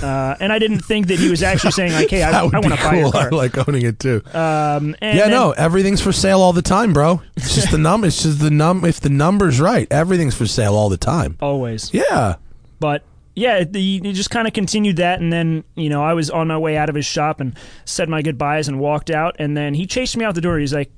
Uh, 0.00 0.36
and 0.38 0.52
I 0.52 0.58
didn't 0.60 0.80
think 0.80 1.08
that 1.08 1.18
he 1.18 1.28
was 1.30 1.42
actually 1.42 1.72
saying 1.72 1.92
like, 1.92 2.08
"Hey, 2.10 2.22
I, 2.22 2.40
I 2.40 2.42
want 2.44 2.64
to 2.64 2.70
buy 2.70 2.94
your 2.94 3.10
cool. 3.10 3.18
I 3.18 3.22
car." 3.22 3.30
like 3.32 3.68
owning 3.68 3.82
it 3.82 3.98
too. 3.98 4.22
Um, 4.32 4.94
and 5.00 5.16
yeah, 5.18 5.24
then- 5.24 5.30
no, 5.30 5.50
everything's 5.52 6.00
for 6.00 6.12
sale 6.12 6.40
all 6.40 6.52
the 6.52 6.62
time, 6.62 6.92
bro. 6.92 7.22
It's 7.36 7.54
just 7.54 7.70
the 7.70 7.78
num. 7.88 8.04
It's 8.04 8.22
just 8.22 8.38
the 8.40 8.50
num. 8.50 8.84
If 8.84 9.00
the 9.00 9.10
number's 9.10 9.60
right, 9.60 9.88
everything's 9.90 10.34
for 10.36 10.46
sale 10.46 10.74
all 10.74 10.88
the 10.88 10.96
time. 10.96 11.36
always. 11.40 11.92
Yeah. 11.92 12.36
But 12.78 13.02
yeah, 13.34 13.64
he 13.72 14.00
just 14.12 14.30
kind 14.30 14.46
of 14.46 14.52
continued 14.52 14.96
that, 14.96 15.20
and 15.20 15.32
then 15.32 15.64
you 15.74 15.88
know 15.88 16.02
I 16.02 16.14
was 16.14 16.30
on 16.30 16.48
my 16.48 16.58
way 16.58 16.76
out 16.76 16.88
of 16.88 16.94
his 16.94 17.06
shop 17.06 17.40
and 17.40 17.56
said 17.84 18.08
my 18.08 18.22
goodbyes 18.22 18.68
and 18.68 18.80
walked 18.80 19.10
out, 19.10 19.36
and 19.38 19.56
then 19.56 19.74
he 19.74 19.86
chased 19.86 20.16
me 20.16 20.24
out 20.24 20.34
the 20.34 20.40
door. 20.40 20.58
He's 20.58 20.74
like, 20.74 20.90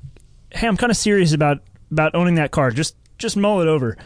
"Hey, 0.50 0.66
I'm 0.66 0.76
kind 0.76 0.90
of 0.90 0.96
serious 0.96 1.32
about 1.32 1.58
about 1.90 2.14
owning 2.14 2.36
that 2.36 2.50
car. 2.50 2.70
Just 2.70 2.96
just 3.18 3.36
mull 3.36 3.60
it 3.60 3.68
over." 3.68 3.96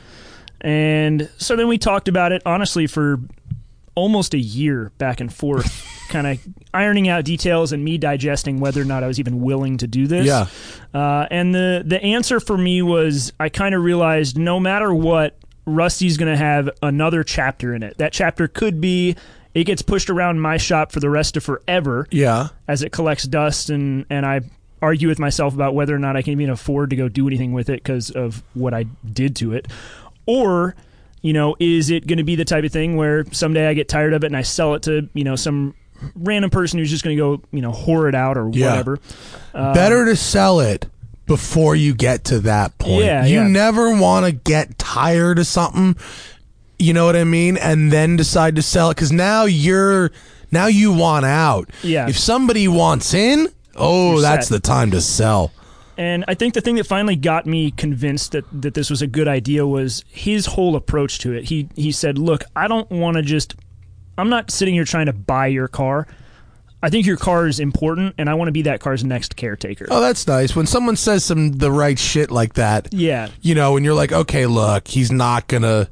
And 0.60 1.30
so 1.36 1.54
then 1.54 1.68
we 1.68 1.78
talked 1.78 2.08
about 2.08 2.32
it 2.32 2.42
honestly 2.44 2.86
for 2.86 3.20
almost 3.94 4.34
a 4.34 4.38
year 4.38 4.92
back 4.98 5.20
and 5.20 5.32
forth, 5.32 5.86
kind 6.08 6.26
of 6.26 6.38
ironing 6.74 7.08
out 7.08 7.24
details 7.24 7.72
and 7.72 7.84
me 7.84 7.98
digesting 7.98 8.60
whether 8.60 8.80
or 8.80 8.84
not 8.84 9.02
I 9.02 9.06
was 9.06 9.18
even 9.18 9.40
willing 9.40 9.78
to 9.78 9.86
do 9.86 10.06
this. 10.06 10.26
Yeah. 10.26 10.46
Uh, 10.92 11.26
and 11.30 11.54
the 11.54 11.82
the 11.84 12.02
answer 12.02 12.40
for 12.40 12.56
me 12.58 12.82
was 12.82 13.32
I 13.38 13.48
kind 13.48 13.74
of 13.74 13.82
realized 13.82 14.36
no 14.36 14.58
matter 14.60 14.92
what, 14.92 15.38
Rusty's 15.66 16.16
going 16.16 16.32
to 16.32 16.36
have 16.36 16.70
another 16.82 17.22
chapter 17.24 17.74
in 17.74 17.82
it. 17.82 17.98
That 17.98 18.12
chapter 18.12 18.48
could 18.48 18.80
be 18.80 19.16
it 19.54 19.64
gets 19.64 19.82
pushed 19.82 20.10
around 20.10 20.40
my 20.40 20.58
shop 20.58 20.92
for 20.92 21.00
the 21.00 21.10
rest 21.10 21.36
of 21.36 21.42
forever 21.42 22.06
Yeah. 22.10 22.48
as 22.68 22.82
it 22.82 22.92
collects 22.92 23.24
dust 23.24 23.70
and 23.70 24.04
and 24.10 24.24
I 24.26 24.42
argue 24.82 25.08
with 25.08 25.18
myself 25.18 25.54
about 25.54 25.74
whether 25.74 25.94
or 25.94 25.98
not 25.98 26.16
I 26.16 26.22
can 26.22 26.32
even 26.32 26.50
afford 26.50 26.90
to 26.90 26.96
go 26.96 27.08
do 27.08 27.26
anything 27.26 27.52
with 27.54 27.70
it 27.70 27.82
because 27.82 28.10
of 28.10 28.42
what 28.54 28.74
I 28.74 28.84
did 29.10 29.34
to 29.36 29.54
it 29.54 29.66
or 30.26 30.76
you 31.22 31.32
know 31.32 31.56
is 31.58 31.88
it 31.90 32.06
going 32.06 32.18
to 32.18 32.24
be 32.24 32.36
the 32.36 32.44
type 32.44 32.62
of 32.64 32.70
thing 32.72 32.96
where 32.96 33.24
someday 33.32 33.66
I 33.68 33.72
get 33.74 33.88
tired 33.88 34.12
of 34.12 34.22
it 34.22 34.26
and 34.26 34.36
I 34.36 34.42
sell 34.42 34.74
it 34.74 34.82
to 34.82 35.08
you 35.14 35.24
know 35.24 35.34
some 35.36 35.74
random 36.14 36.50
person 36.50 36.78
who's 36.78 36.90
just 36.90 37.02
going 37.02 37.16
to 37.16 37.20
go 37.38 37.42
you 37.52 37.62
know 37.62 37.72
whore 37.72 38.06
it 38.10 38.14
out 38.14 38.36
or 38.36 38.50
Yeah. 38.52 38.68
whatever 38.68 38.98
Better 39.54 40.00
um, 40.02 40.06
to 40.08 40.16
sell 40.16 40.60
it 40.60 40.86
before 41.26 41.74
you 41.74 41.94
get 41.94 42.24
to 42.24 42.40
that 42.40 42.78
point. 42.78 43.04
Yeah, 43.04 43.26
you 43.26 43.40
yeah. 43.40 43.48
never 43.48 43.96
want 43.98 44.26
to 44.26 44.32
get 44.32 44.78
tired 44.78 45.38
of 45.38 45.46
something. 45.46 45.96
You 46.78 46.92
know 46.92 47.06
what 47.06 47.16
I 47.16 47.24
mean? 47.24 47.56
And 47.56 47.90
then 47.90 48.16
decide 48.16 48.56
to 48.56 48.62
sell 48.62 48.90
it 48.90 48.94
because 48.94 49.12
now 49.12 49.44
you're 49.44 50.10
now 50.50 50.66
you 50.66 50.92
want 50.92 51.24
out. 51.24 51.70
Yeah. 51.82 52.08
If 52.08 52.18
somebody 52.18 52.68
wants 52.68 53.14
in, 53.14 53.48
oh, 53.74 54.12
You're 54.12 54.22
that's 54.22 54.48
set. 54.48 54.62
the 54.62 54.66
time 54.66 54.90
to 54.92 55.00
sell. 55.00 55.52
And 55.98 56.24
I 56.28 56.34
think 56.34 56.54
the 56.54 56.60
thing 56.60 56.76
that 56.76 56.86
finally 56.86 57.16
got 57.16 57.46
me 57.46 57.70
convinced 57.70 58.32
that, 58.32 58.44
that 58.52 58.74
this 58.74 58.90
was 58.90 59.00
a 59.00 59.06
good 59.06 59.28
idea 59.28 59.66
was 59.66 60.04
his 60.08 60.44
whole 60.44 60.76
approach 60.76 61.18
to 61.20 61.32
it. 61.32 61.44
He 61.44 61.68
he 61.74 61.90
said, 61.90 62.18
"Look, 62.18 62.44
I 62.54 62.68
don't 62.68 62.90
want 62.90 63.16
to 63.16 63.22
just 63.22 63.54
I'm 64.18 64.28
not 64.28 64.50
sitting 64.50 64.74
here 64.74 64.84
trying 64.84 65.06
to 65.06 65.12
buy 65.12 65.46
your 65.46 65.68
car. 65.68 66.06
I 66.82 66.90
think 66.90 67.06
your 67.06 67.16
car 67.16 67.46
is 67.46 67.58
important 67.58 68.14
and 68.18 68.28
I 68.28 68.34
want 68.34 68.48
to 68.48 68.52
be 68.52 68.62
that 68.62 68.80
car's 68.80 69.02
next 69.04 69.36
caretaker." 69.36 69.86
Oh, 69.90 70.00
that's 70.00 70.26
nice. 70.26 70.54
When 70.54 70.66
someone 70.66 70.96
says 70.96 71.24
some 71.24 71.52
the 71.52 71.70
right 71.72 71.98
shit 71.98 72.30
like 72.30 72.54
that, 72.54 72.88
Yeah. 72.92 73.28
you 73.42 73.54
know, 73.54 73.76
and 73.76 73.84
you're 73.84 73.94
like, 73.94 74.12
okay, 74.12 74.46
look, 74.46 74.86
he's 74.88 75.10
not 75.10 75.48
gonna 75.48 75.88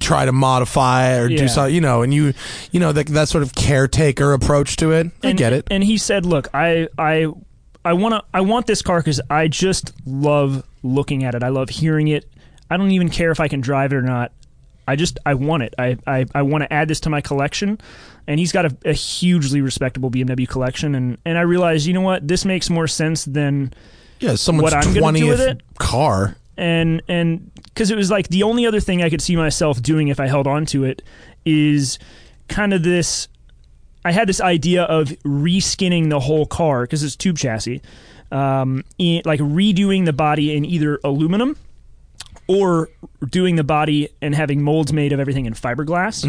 try 0.00 0.24
to 0.24 0.32
modify 0.32 1.18
or 1.18 1.28
Yeah. 1.28 1.38
do 1.38 1.48
something, 1.48 1.74
you 1.74 1.80
know, 1.80 2.02
and 2.02 2.14
you, 2.14 2.32
you 2.70 2.78
know, 2.80 2.92
that 2.92 3.06
that 3.08 3.28
sort 3.28 3.42
of 3.42 3.54
caretaker 3.54 4.32
approach 4.32 4.76
to 4.76 4.92
it. 4.92 5.08
I 5.24 5.30
and, 5.30 5.38
get 5.38 5.52
it. 5.52 5.66
And 5.70 5.82
he 5.82 5.98
said, 5.98 6.24
"Look, 6.24 6.48
I 6.54 6.86
I 6.96 7.26
I 7.84 7.92
want 7.94 8.14
to 8.14 8.22
I 8.32 8.40
want 8.42 8.66
this 8.66 8.80
car 8.82 9.02
cuz 9.02 9.20
I 9.28 9.48
just 9.48 9.92
love 10.06 10.62
looking 10.84 11.24
at 11.24 11.34
it. 11.34 11.42
I 11.42 11.48
love 11.48 11.68
hearing 11.70 12.06
it. 12.08 12.30
I 12.70 12.76
don't 12.76 12.92
even 12.92 13.08
care 13.08 13.32
if 13.32 13.40
I 13.40 13.48
can 13.48 13.60
drive 13.60 13.92
it 13.92 13.96
or 13.96 14.02
not. 14.02 14.30
I 14.88 14.96
just 14.96 15.18
I 15.26 15.34
want 15.34 15.62
it. 15.62 15.74
I 15.78 15.96
I, 16.06 16.24
I 16.34 16.42
want 16.42 16.62
to 16.64 16.72
add 16.72 16.88
this 16.88 17.00
to 17.00 17.10
my 17.10 17.20
collection." 17.20 17.78
And 18.26 18.38
he's 18.38 18.52
got 18.52 18.66
a, 18.66 18.76
a 18.84 18.92
hugely 18.92 19.60
respectable 19.62 20.10
BMW 20.10 20.46
collection, 20.46 20.94
and, 20.94 21.16
and 21.24 21.38
I 21.38 21.42
realized, 21.42 21.86
you 21.86 21.94
know 21.94 22.02
what, 22.02 22.28
this 22.28 22.44
makes 22.44 22.68
more 22.68 22.86
sense 22.86 23.24
than 23.24 23.72
Yeah, 24.20 24.34
someone's 24.34 24.64
what 24.64 24.74
I'm 24.74 24.82
gonna 24.82 24.94
do 24.94 25.00
twentieth 25.00 25.28
with 25.28 25.40
it? 25.40 25.62
car. 25.78 26.36
and 26.58 27.00
and 27.08 27.50
because 27.64 27.90
it 27.90 27.96
was 27.96 28.10
like 28.10 28.28
the 28.28 28.42
only 28.42 28.66
other 28.66 28.80
thing 28.80 29.02
I 29.02 29.08
could 29.08 29.22
see 29.22 29.34
myself 29.36 29.80
doing 29.80 30.08
if 30.08 30.20
I 30.20 30.26
held 30.26 30.46
on 30.46 30.66
to 30.66 30.84
it 30.84 31.02
is 31.46 31.98
kind 32.48 32.72
of 32.74 32.82
this. 32.82 33.28
I 34.04 34.12
had 34.12 34.28
this 34.28 34.40
idea 34.42 34.84
of 34.84 35.08
reskinning 35.24 36.08
the 36.10 36.20
whole 36.20 36.46
car 36.46 36.82
because 36.82 37.02
it's 37.02 37.16
tube 37.16 37.36
chassis, 37.38 37.80
um, 38.30 38.84
in, 38.98 39.22
like 39.24 39.40
redoing 39.40 40.04
the 40.04 40.12
body 40.12 40.54
in 40.56 40.64
either 40.64 41.00
aluminum 41.02 41.56
or 42.48 42.88
doing 43.28 43.56
the 43.56 43.64
body 43.64 44.08
and 44.20 44.34
having 44.34 44.62
molds 44.62 44.92
made 44.92 45.12
of 45.12 45.20
everything 45.20 45.46
in 45.46 45.52
fiberglass, 45.54 46.24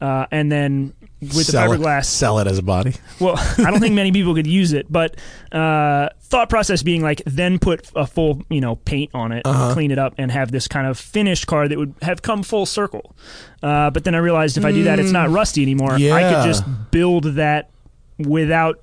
uh, 0.00 0.26
and 0.30 0.52
then 0.52 0.92
with 1.20 1.30
Mm-hmm. 1.32 1.40
sell 1.40 1.68
the 1.70 1.74
it, 1.74 1.80
fiberglass 1.80 2.04
sell 2.04 2.38
it 2.40 2.46
as 2.46 2.58
a 2.58 2.62
body. 2.62 2.92
well, 3.20 3.36
I 3.58 3.70
don't 3.70 3.80
think 3.80 3.94
many 3.94 4.12
people 4.12 4.34
could 4.34 4.46
use 4.46 4.74
it, 4.74 4.86
but 4.92 5.16
uh, 5.50 6.10
thought 6.20 6.50
process 6.50 6.82
being 6.82 7.00
like 7.02 7.22
then 7.24 7.58
put 7.58 7.90
a 7.96 8.06
full 8.06 8.42
you 8.50 8.60
know 8.60 8.76
paint 8.76 9.10
on 9.14 9.32
it, 9.32 9.46
Uh-huh. 9.46 9.72
clean 9.72 9.90
it 9.90 9.98
up, 9.98 10.14
and 10.18 10.30
have 10.30 10.52
this 10.52 10.68
kind 10.68 10.86
of 10.86 10.98
finished 10.98 11.46
car 11.46 11.68
that 11.68 11.78
would 11.78 11.94
have 12.02 12.20
come 12.20 12.42
full 12.42 12.66
circle. 12.66 13.16
Uh, 13.62 13.88
but 13.90 14.04
then 14.04 14.14
I 14.14 14.18
realized 14.18 14.58
if 14.58 14.64
I 14.66 14.72
do 14.72 14.84
that, 14.84 14.98
it's 14.98 15.10
not 15.10 15.30
rusty 15.30 15.62
anymore. 15.62 15.94
I 15.94 15.98
Mm. 16.00 16.34
could 16.34 16.46
just 16.46 16.64
build 16.90 17.24
that 17.36 17.70
without 18.18 18.80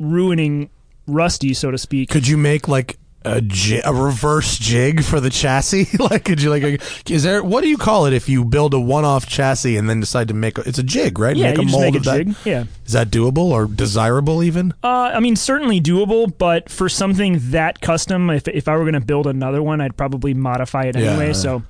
ruining 0.00 0.70
rusty, 1.06 1.54
so 1.54 1.70
to 1.70 1.78
speak. 1.78 2.10
Could 2.10 2.26
you 2.26 2.36
make 2.36 2.66
like 2.66 2.98
a, 3.26 3.40
ji- 3.40 3.80
a 3.84 3.92
reverse 3.92 4.58
jig 4.58 5.02
for 5.04 5.20
the 5.20 5.30
chassis? 5.30 5.88
like, 5.98 6.24
could 6.24 6.40
you 6.40 6.50
like? 6.50 6.80
Is 7.10 7.22
there 7.22 7.42
what 7.42 7.62
do 7.62 7.68
you 7.68 7.76
call 7.76 8.06
it 8.06 8.12
if 8.12 8.28
you 8.28 8.44
build 8.44 8.72
a 8.74 8.80
one-off 8.80 9.26
chassis 9.26 9.76
and 9.76 9.88
then 9.90 10.00
decide 10.00 10.28
to 10.28 10.34
make 10.34 10.58
a, 10.58 10.62
it's 10.62 10.78
a 10.78 10.82
jig, 10.82 11.18
right? 11.18 11.36
yeah, 11.36 11.48
make 11.48 11.56
you 11.56 11.62
a 11.62 11.64
just 11.64 11.72
mold 11.72 11.84
make 11.84 11.94
a 11.94 11.98
of 11.98 12.04
that. 12.04 12.36
Yeah. 12.46 12.64
Is 12.86 12.92
that 12.92 13.08
doable 13.10 13.50
or 13.50 13.66
desirable 13.66 14.42
even? 14.42 14.72
Uh, 14.82 15.10
I 15.14 15.20
mean, 15.20 15.36
certainly 15.36 15.80
doable, 15.80 16.32
but 16.38 16.68
for 16.70 16.88
something 16.88 17.38
that 17.50 17.80
custom, 17.80 18.30
if, 18.30 18.46
if 18.48 18.68
I 18.68 18.76
were 18.76 18.84
going 18.84 18.94
to 18.94 19.00
build 19.00 19.26
another 19.26 19.62
one, 19.62 19.80
I'd 19.80 19.96
probably 19.96 20.32
modify 20.34 20.84
it 20.84 20.96
Yeah. 20.96 21.10
anyway. 21.10 21.32
So 21.32 21.62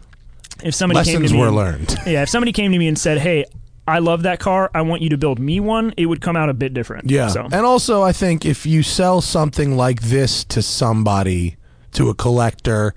if 0.63 0.75
somebody 0.75 1.05
came 1.05 1.15
Lessons 1.23 1.31
to 1.31 1.35
me 1.35 1.41
were 1.41 1.47
and- 1.49 1.57
learned. 1.57 1.97
Yeah, 2.07 2.23
if 2.23 2.29
somebody 2.29 2.53
came 2.53 2.73
to 2.73 2.79
me 2.79 2.87
and 2.89 2.99
said, 2.99 3.19
"Hey, 3.19 3.45
I 3.87 3.99
love 3.99 4.23
that 4.23 4.41
car. 4.41 4.71
I 4.75 4.83
want 4.83 5.03
you 5.03 5.09
to 5.11 5.19
build 5.19 5.39
me 5.39 5.61
one," 5.61 5.95
it 5.97 6.07
would 6.07 6.21
come 6.21 6.37
out 6.37 6.49
a 6.49 6.55
bit 6.55 6.75
different. 6.75 7.11
Yeah. 7.11 7.29
So 7.29 7.43
And 7.45 7.67
also, 7.67 8.03
I 8.03 8.13
think 8.13 8.45
if 8.45 8.67
you 8.67 8.83
sell 8.83 9.21
something 9.21 9.77
like 9.77 10.03
this 10.03 10.45
to 10.45 10.63
somebody, 10.63 11.57
to 11.93 12.09
a 12.11 12.15
collector, 12.15 12.95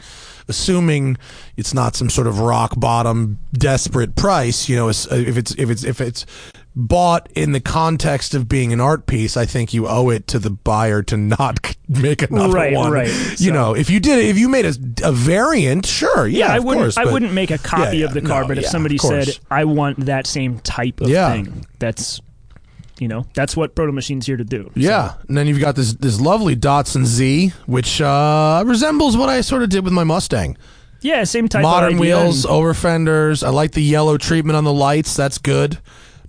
assuming 0.47 1.17
it's 1.56 1.73
not 1.73 1.95
some 1.95 2.10
sort 2.10 2.28
of 2.28 2.39
rock 2.39 2.73
bottom 2.78 3.39
desperate 3.54 4.15
price, 4.15 4.67
you 4.67 4.75
know, 4.75 4.89
if 4.89 5.38
it's 5.38 5.52
if 5.56 5.69
it's 5.69 5.84
if 5.84 6.02
it's 6.02 6.25
bought 6.75 7.29
in 7.36 7.51
the 7.51 7.60
context 7.60 8.34
of 8.34 8.47
being 8.47 8.71
an 8.71 8.79
art 8.79 9.05
piece, 9.05 9.36
I 9.36 9.45
think 9.45 9.73
you 9.73 9.88
owe 9.88 10.10
it 10.10 10.27
to 10.27 10.39
the 10.39 10.49
buyer 10.49 11.01
to 11.03 11.17
not 11.17 11.75
make 11.89 12.21
another 12.21 12.53
Right, 12.53 12.73
one. 12.73 12.91
right. 12.91 13.08
You 13.08 13.36
So- 13.49 13.53
know, 13.53 13.75
if 13.75 13.89
you 13.89 13.99
did, 13.99 14.19
if 14.25 14.38
you 14.38 14.47
made 14.49 14.65
a, 14.65 14.73
a 15.03 15.12
variant, 15.12 15.86
sure, 15.86 16.27
yeah, 16.27 16.47
yeah, 16.47 16.53
I 16.53 16.58
of 16.58 16.63
wouldn't. 16.63 16.84
course, 16.86 16.97
I 16.97 17.03
but- 17.05 17.13
wouldn't 17.13 17.34
make 17.34 17.51
a 17.51 17.58
copy 17.58 17.97
yeah, 17.97 18.05
of 18.05 18.13
the 18.13 18.21
car, 18.21 18.43
no, 18.43 18.47
but 18.47 18.58
if 18.60 18.65
somebody 18.67 18.97
said, 18.97 19.27
"I 19.51 19.65
want 19.65 20.05
that 20.05 20.27
same 20.27 20.60
type 20.60 21.01
of 21.01 21.08
thing," 21.08 21.65
that's 21.79 22.21
you 22.99 23.08
know 23.08 23.25
that's 23.34 23.55
what 23.58 23.75
Proto 23.75 23.91
Machine's 23.91 24.25
here 24.25 24.38
to 24.38 24.43
do. 24.43 24.69
Yeah, 24.75 25.13
and 25.27 25.36
then 25.38 25.47
you've 25.47 25.60
got 25.60 25.75
this 25.75 25.93
this 25.93 26.21
lovely 26.21 26.55
Datsun 26.55 27.05
Z, 27.05 27.51
which 27.65 27.99
uh, 27.99 28.63
resembles 28.65 29.17
what 29.17 29.27
I 29.29 29.41
sort 29.41 29.63
of 29.63 29.69
did 29.69 29.84
with 29.84 29.93
my 29.93 30.03
Mustang. 30.03 30.55
Yeah, 31.01 31.23
same 31.23 31.47
type. 31.47 31.63
Modern 31.63 31.97
wheels, 31.97 32.43
and- 32.45 32.53
over 32.53 32.73
fenders. 32.73 33.41
I 33.43 33.49
like 33.49 33.71
the 33.71 33.82
yellow 33.84 34.17
treatment 34.17 34.55
on 34.58 34.65
the 34.65 34.73
lights. 34.73 35.15
That's 35.15 35.38
good. 35.38 35.79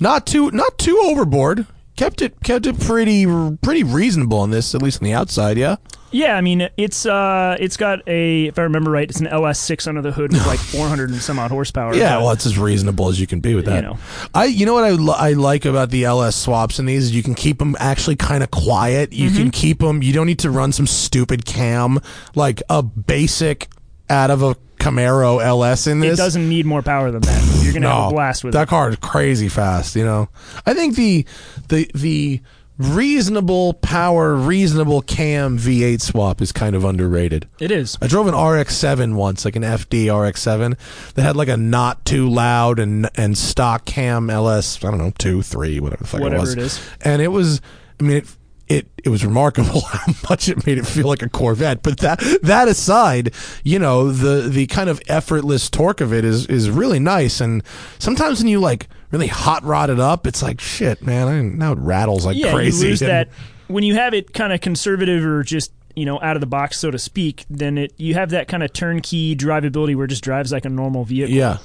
Not 0.00 0.26
too 0.26 0.50
not 0.50 0.78
too 0.78 0.98
overboard. 1.04 1.66
Kept 1.96 2.22
it 2.22 2.42
kept 2.42 2.66
it 2.66 2.80
pretty 2.80 3.26
pretty 3.62 3.84
reasonable 3.84 4.38
on 4.38 4.50
this, 4.50 4.74
at 4.74 4.82
least 4.82 5.02
on 5.02 5.04
the 5.04 5.12
outside. 5.12 5.58
Yeah. 5.58 5.76
yeah, 6.12 6.34
I 6.34 6.40
mean, 6.40 6.66
it's 6.78 7.04
uh, 7.04 7.56
it's 7.60 7.76
got 7.76 7.98
a 8.08 8.46
if 8.46 8.58
I 8.58 8.62
remember 8.62 8.90
right, 8.90 9.08
it's 9.10 9.20
an 9.20 9.26
LS6 9.26 9.86
under 9.86 10.00
the 10.00 10.10
hood 10.10 10.32
with 10.32 10.46
like 10.46 10.58
400 10.72 11.10
and 11.10 11.20
some 11.20 11.38
odd 11.38 11.50
horsepower. 11.50 11.94
Yeah, 11.94 12.16
well, 12.16 12.30
it's 12.30 12.46
as 12.46 12.56
reasonable 12.58 13.10
as 13.10 13.20
you 13.20 13.26
can 13.26 13.40
be 13.40 13.54
with 13.54 13.66
that. 13.66 13.76
You 13.84 13.90
know. 13.90 13.98
I, 14.34 14.46
you 14.46 14.64
know 14.64 14.72
what 14.72 14.84
I, 14.84 14.92
li- 14.92 15.14
I 15.14 15.32
like 15.34 15.66
about 15.66 15.90
the 15.90 16.04
LS 16.04 16.36
swaps 16.36 16.78
in 16.78 16.86
these 16.86 17.04
is 17.04 17.14
you 17.14 17.22
can 17.22 17.34
keep 17.34 17.58
them 17.58 17.76
actually 17.78 18.16
kind 18.16 18.42
of 18.42 18.50
quiet. 18.50 19.12
You 19.12 19.28
Mm-hmm. 19.28 19.36
can 19.38 19.50
keep 19.50 19.80
them. 19.80 20.02
You 20.02 20.14
don't 20.14 20.26
need 20.26 20.38
to 20.38 20.50
run 20.50 20.72
some 20.72 20.86
stupid 20.86 21.44
cam 21.44 21.98
like 22.34 22.62
a 22.70 22.82
basic 22.82 23.68
out 24.10 24.30
of 24.30 24.42
a 24.42 24.54
Camaro 24.78 25.42
LS 25.44 25.86
in 25.86 26.00
this. 26.00 26.18
it 26.18 26.22
doesn't 26.22 26.48
need 26.48 26.64
more 26.66 26.82
power 26.82 27.10
than 27.10 27.20
that. 27.22 27.60
You're 27.62 27.72
gonna 27.74 27.88
have 27.88 28.08
a 28.10 28.14
blast 28.14 28.44
with 28.44 28.54
that 28.54 28.62
it. 28.62 28.68
car 28.68 28.88
is 28.90 28.96
crazy 28.96 29.48
fast. 29.48 29.94
You 29.94 30.04
know, 30.04 30.28
I 30.66 30.74
think 30.74 30.96
the 30.96 31.24
the 31.68 31.90
the 31.94 32.40
reasonable 32.78 33.74
power, 33.74 34.34
reasonable 34.34 35.02
cam 35.02 35.58
V8 35.58 36.00
swap 36.00 36.40
is 36.40 36.50
kind 36.50 36.74
of 36.74 36.84
underrated. 36.84 37.46
It 37.58 37.70
is. 37.70 37.98
I 38.00 38.06
drove 38.06 38.26
an 38.26 38.34
RX-7 38.34 39.14
once, 39.14 39.44
like 39.44 39.54
an 39.56 39.62
FD 39.62 40.08
RX-7 40.08 41.12
that 41.14 41.22
had 41.22 41.36
like 41.36 41.48
a 41.48 41.56
not 41.58 42.04
too 42.06 42.28
loud 42.28 42.78
and 42.78 43.08
and 43.16 43.36
stock 43.36 43.84
cam 43.84 44.30
LS. 44.30 44.82
I 44.82 44.90
don't 44.90 44.98
know, 44.98 45.12
two, 45.18 45.42
three, 45.42 45.78
whatever 45.78 46.02
the 46.02 46.08
fuck 46.08 46.20
Whatever 46.20 46.38
it 46.38 46.40
was. 46.40 46.52
it 46.52 46.58
is. 46.58 46.90
And 47.02 47.20
it 47.22 47.28
was, 47.28 47.60
I 48.00 48.02
mean, 48.02 48.16
it 48.18 48.26
it 48.70 48.86
it 49.04 49.08
was 49.10 49.24
remarkable 49.26 49.80
how 49.88 50.12
much 50.30 50.48
it 50.48 50.64
made 50.66 50.78
it 50.78 50.86
feel 50.86 51.06
like 51.08 51.22
a 51.22 51.28
Corvette. 51.28 51.82
But 51.82 51.98
that 51.98 52.20
that 52.42 52.68
aside, 52.68 53.34
you 53.64 53.78
know 53.78 54.10
the 54.12 54.48
the 54.48 54.66
kind 54.68 54.88
of 54.88 55.02
effortless 55.08 55.68
torque 55.68 56.00
of 56.00 56.12
it 56.14 56.24
is 56.24 56.46
is 56.46 56.70
really 56.70 57.00
nice. 57.00 57.40
And 57.40 57.62
sometimes 57.98 58.38
when 58.40 58.48
you 58.48 58.60
like 58.60 58.88
really 59.10 59.26
hot 59.26 59.64
rod 59.64 59.90
it 59.90 60.00
up, 60.00 60.26
it's 60.26 60.42
like 60.42 60.60
shit, 60.60 61.02
man. 61.02 61.28
I, 61.28 61.40
now 61.42 61.72
it 61.72 61.78
rattles 61.78 62.24
like 62.24 62.36
yeah, 62.36 62.52
crazy. 62.52 62.84
you 62.86 62.90
lose 62.90 63.02
And- 63.02 63.10
that 63.10 63.28
when 63.66 63.84
you 63.84 63.94
have 63.94 64.14
it 64.14 64.32
kind 64.32 64.52
of 64.52 64.60
conservative 64.60 65.24
or 65.24 65.42
just 65.42 65.72
you 66.00 66.06
know 66.06 66.18
out 66.20 66.36
of 66.36 66.40
the 66.40 66.46
box, 66.46 66.78
so 66.78 66.90
to 66.90 66.98
speak. 66.98 67.44
Then 67.50 67.78
it 67.78 67.92
you 67.96 68.14
have 68.14 68.30
that 68.30 68.48
kind 68.48 68.62
of 68.62 68.72
turnkey 68.72 69.36
drivability 69.36 69.94
where 69.94 70.06
it 70.06 70.08
just 70.08 70.24
drives 70.24 70.50
like 70.52 70.64
a 70.64 70.70
normal 70.70 71.04
vehicle. 71.04 71.34
Yeah, 71.36 71.58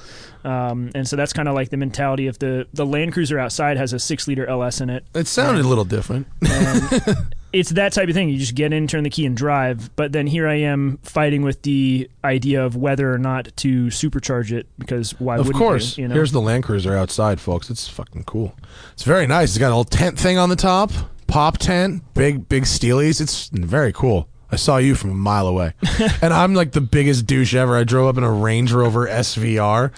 Um, 0.43 0.91
and 0.93 1.07
so 1.07 1.15
that's 1.15 1.33
kind 1.33 1.47
of 1.47 1.55
like 1.55 1.69
the 1.69 1.77
mentality 1.77 2.27
of 2.27 2.37
the 2.39 2.67
the 2.73 2.85
Land 2.85 3.13
Cruiser 3.13 3.39
outside 3.39 3.77
has 3.77 3.93
a 3.93 3.99
six 3.99 4.27
liter 4.27 4.45
LS 4.45 4.81
in 4.81 4.89
it. 4.89 5.05
it 5.15 5.27
sounded 5.27 5.65
a 5.65 5.67
little 5.67 5.85
different. 5.85 6.27
And 6.41 7.15
it's 7.53 7.69
that 7.69 7.93
type 7.93 8.09
of 8.09 8.13
thing. 8.15 8.27
You 8.27 8.37
just 8.37 8.53
get 8.55 8.73
in, 8.73 8.85
turn 8.85 9.03
the 9.03 9.09
key, 9.09 9.25
and 9.25 9.35
drive. 9.37 9.89
But 9.95 10.11
then 10.11 10.27
here 10.27 10.45
I 10.45 10.55
am 10.55 10.97
fighting 11.03 11.41
with 11.41 11.61
the 11.61 12.09
idea 12.23 12.65
of 12.65 12.75
whether 12.75 13.13
or 13.13 13.17
not 13.17 13.47
to 13.57 13.85
supercharge 13.87 14.51
it 14.51 14.67
because 14.77 15.11
why 15.21 15.37
Of 15.37 15.51
course. 15.53 15.97
you? 15.97 16.01
you 16.03 16.07
know? 16.09 16.15
Here's 16.15 16.33
the 16.33 16.41
Land 16.41 16.65
Cruiser 16.65 16.93
outside, 16.95 17.39
folks. 17.39 17.69
It's 17.69 17.87
fucking 17.87 18.25
cool. 18.25 18.55
It's 18.91 19.03
very 19.03 19.25
nice. 19.25 19.51
It's 19.51 19.57
got 19.57 19.67
a 19.67 19.77
little 19.77 19.85
tent 19.85 20.19
thing 20.19 20.37
on 20.37 20.49
the 20.49 20.57
top, 20.57 20.91
pop 21.27 21.57
tent, 21.57 22.03
big 22.13 22.47
big 22.49 22.63
steelies. 22.63 23.21
It's 23.21 23.49
very 23.49 23.91
cool. 23.93 24.29
I 24.51 24.57
saw 24.57 24.77
you 24.77 24.93
from 24.95 25.09
a 25.09 25.15
mile 25.15 25.47
away, 25.47 25.73
and 26.21 26.31
I'm 26.33 26.53
like 26.53 26.71
the 26.71 26.79
biggest 26.81 27.25
douche 27.25 27.55
ever. 27.55 27.75
I 27.75 27.83
drove 27.83 28.07
up 28.07 28.17
in 28.17 28.23
a 28.23 28.31
Range 28.31 28.71
Rover 28.71 29.07
SVR. 29.07 29.91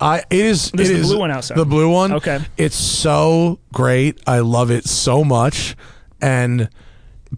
I 0.00 0.20
it 0.30 0.46
is 0.46 0.70
This 0.72 0.88
it 0.88 0.92
is 0.94 0.98
the 0.98 1.04
is- 1.04 1.08
blue 1.10 1.18
one 1.18 1.30
outside. 1.30 1.56
The 1.58 1.66
blue 1.66 1.90
one. 1.90 2.12
Okay. 2.14 2.40
It's 2.56 2.76
so 2.76 3.60
great. 3.72 4.18
I 4.26 4.40
love 4.40 4.70
it 4.70 4.86
so 4.86 5.22
much, 5.22 5.76
and 6.20 6.68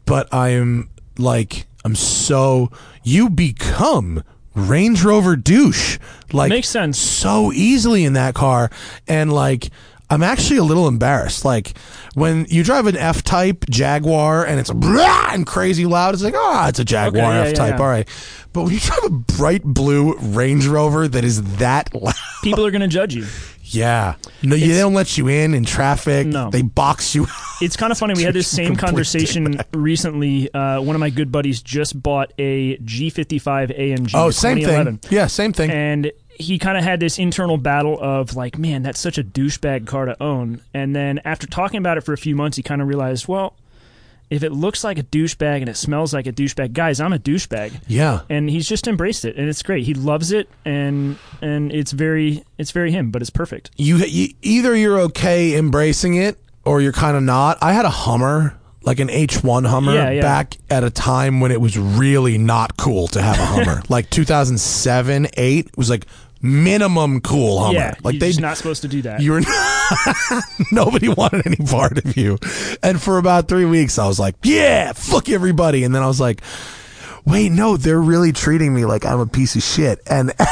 but 0.07 0.33
I 0.33 0.51
am 0.51 0.89
like 1.19 1.67
I'm 1.85 1.97
so 1.97 2.71
you 3.03 3.29
become 3.29 4.23
Range 4.55 5.03
Rover 5.03 5.35
douche 5.35 5.99
like 6.33 6.51
Makes 6.51 6.69
sense. 6.69 6.97
so 6.99 7.53
easily 7.53 8.05
in 8.05 8.13
that 8.15 8.35
car 8.35 8.71
and 9.09 9.33
like 9.33 9.71
I'm 10.13 10.23
actually 10.23 10.59
a 10.59 10.65
little 10.65 10.89
embarrassed 10.89 11.45
like 11.45 11.77
when 12.15 12.45
you 12.49 12.63
drive 12.63 12.87
an 12.87 12.97
F 12.97 13.23
type 13.23 13.65
Jaguar 13.71 14.45
and 14.45 14.61
it's 14.61 14.71
a 14.71 14.75
brah 14.75 15.33
and 15.33 15.47
crazy 15.47 15.87
loud 15.87 16.15
it's 16.15 16.23
like 16.23 16.35
ah 16.37 16.69
it's 16.69 16.79
a 16.79 16.85
Jaguar 16.85 17.25
Okay, 17.33 17.43
yeah, 17.45 17.49
F 17.51 17.55
type. 17.55 17.75
yeah. 17.77 17.81
all 17.83 17.89
right 17.89 18.09
but 18.53 18.65
when 18.65 18.73
you 18.75 18.81
drive 18.81 19.05
a 19.05 19.11
bright 19.11 19.65
blue 19.65 20.15
Range 20.19 20.67
Rover 20.67 21.09
that 21.09 21.25
is 21.25 21.43
that 21.57 21.95
loud 22.01 22.15
People 22.43 22.67
are 22.67 22.71
going 22.71 22.83
to 22.83 22.89
judge 22.89 23.15
you. 23.15 23.27
yeah 23.63 24.17
no 24.43 24.55
you, 24.57 24.73
they 24.75 24.79
don't 24.81 24.93
let 24.95 25.17
you 25.17 25.29
in 25.29 25.55
in 25.55 25.65
traffic 25.65 26.27
No. 26.27 26.51
they 26.51 26.63
box 26.63 27.15
you 27.15 27.27
It's 27.63 27.77
kind 27.77 27.93
of 27.93 27.97
funny. 27.99 28.15
We 28.15 28.25
had 28.25 28.35
this 28.35 28.49
same 28.61 28.75
conversation 28.75 29.61
recently. 29.73 30.53
Uh, 30.53 30.81
one 30.83 30.97
of 30.97 31.01
my 31.01 31.11
good 31.11 31.31
buddies 31.31 31.63
just 31.63 32.01
bought 32.03 32.33
a 32.39 32.77
G55 32.79 33.79
AMG. 33.79 34.11
oh 34.15 34.31
same 34.31 34.61
thing 34.61 35.01
yeah 35.11 35.27
same 35.29 35.53
thing 35.53 35.71
and 35.71 36.11
he 36.43 36.59
kind 36.59 36.77
of 36.79 36.85
had 36.85 37.01
this 37.01 37.19
internal 37.19 37.57
battle 37.57 37.99
of 38.01 38.37
like, 38.37 38.59
man, 38.59 38.83
that's 38.83 39.01
such 39.01 39.19
a 39.19 39.25
douchebag 39.25 39.87
car 39.87 40.05
to 40.07 40.23
own. 40.23 40.61
And 40.75 40.95
then 40.95 41.21
after 41.25 41.47
talking 41.47 41.79
about 41.79 41.99
it 41.99 42.03
for 42.03 42.13
a 42.13 42.19
few 42.19 42.35
months, 42.37 42.57
he 42.57 42.63
kind 42.63 42.83
of 42.83 42.89
realized, 42.89 43.27
well, 43.29 43.55
if 44.31 44.43
it 44.43 44.51
looks 44.53 44.83
like 44.83 44.99
a 44.99 45.03
douchebag 45.03 45.61
and 45.61 45.69
it 45.69 45.77
smells 45.77 46.15
like 46.15 46.27
a 46.27 46.33
douchebag, 46.33 46.73
guys, 46.73 47.01
I'm 47.01 47.13
a 47.13 47.19
douchebag. 47.19 47.81
yeah 47.87 48.21
And 48.31 48.49
he's 48.49 48.67
just 48.67 48.89
embraced 48.89 49.25
it, 49.27 49.37
and 49.37 49.47
it's 49.49 49.63
great. 49.63 49.85
He 49.85 49.93
loves 49.93 50.33
it, 50.33 50.49
and 50.65 51.17
and 51.43 51.71
it's 51.71 51.93
very 51.93 52.43
it's 52.57 52.71
very 52.71 52.91
him, 52.93 53.11
but 53.11 53.21
it's 53.21 53.31
perfect. 53.31 53.71
you, 53.77 53.97
you 53.99 54.29
either 54.41 54.75
you're 54.75 54.99
okay 55.01 55.55
embracing 55.57 56.15
it 56.15 56.39
or 56.65 56.81
you're 56.81 56.93
kind 56.93 57.15
of 57.17 57.23
not. 57.23 57.59
I 57.61 57.75
had 57.75 57.85
a 57.85 57.91
Hummer, 57.91 58.57
like 58.85 59.01
an 59.01 59.09
H1 59.09 59.67
Hummer, 59.67 59.93
Yeah, 59.93 60.11
yeah. 60.11 60.23
back 60.23 60.57
at 60.71 60.83
a 60.83 60.91
time 60.91 61.41
when 61.41 61.53
it 61.53 61.61
was 61.61 61.77
really 61.77 62.39
not 62.39 62.79
cool 62.79 63.09
to 63.09 63.21
have 63.21 63.39
a 63.39 63.45
Hummer. 63.45 63.83
like 63.91 64.09
2007, 64.09 65.27
8 65.37 65.77
was 65.77 65.91
like 65.91 66.07
minimum 66.43 67.21
cool 67.21 67.61
Hummer. 67.61 67.75
yeah, 67.79 67.95
like 68.03 68.19
they're 68.19 68.33
not 68.41 68.57
supposed 68.57 68.83
to 68.83 68.89
do 68.89 69.03
that. 69.03 69.21
you 69.21 69.33
were 69.33 69.43
nobody 70.73 71.09
wanted 71.09 71.47
any 71.47 71.57
part 71.57 72.05
of 72.05 72.17
you. 72.17 72.39
And 72.83 73.01
for 73.01 73.19
about 73.19 73.49
3 73.49 73.65
weeks 73.65 73.99
I 73.99 74.07
was 74.07 74.19
like, 74.19 74.35
"Yeah, 74.43 74.93
fuck 74.93 75.29
everybody." 75.29 75.85
And 75.85 75.95
then 75.95 76.03
I 76.03 76.07
was 76.07 76.21
like, 76.21 76.43
"Wait, 77.25 77.51
no, 77.51 77.77
they're 77.77 78.01
really 78.01 78.33
treating 78.33 78.75
me 78.75 78.85
like 78.85 79.07
I'm 79.07 79.21
a 79.21 79.27
piece 79.27 79.55
of 79.57 79.63
shit." 79.63 80.01
And 80.07 80.33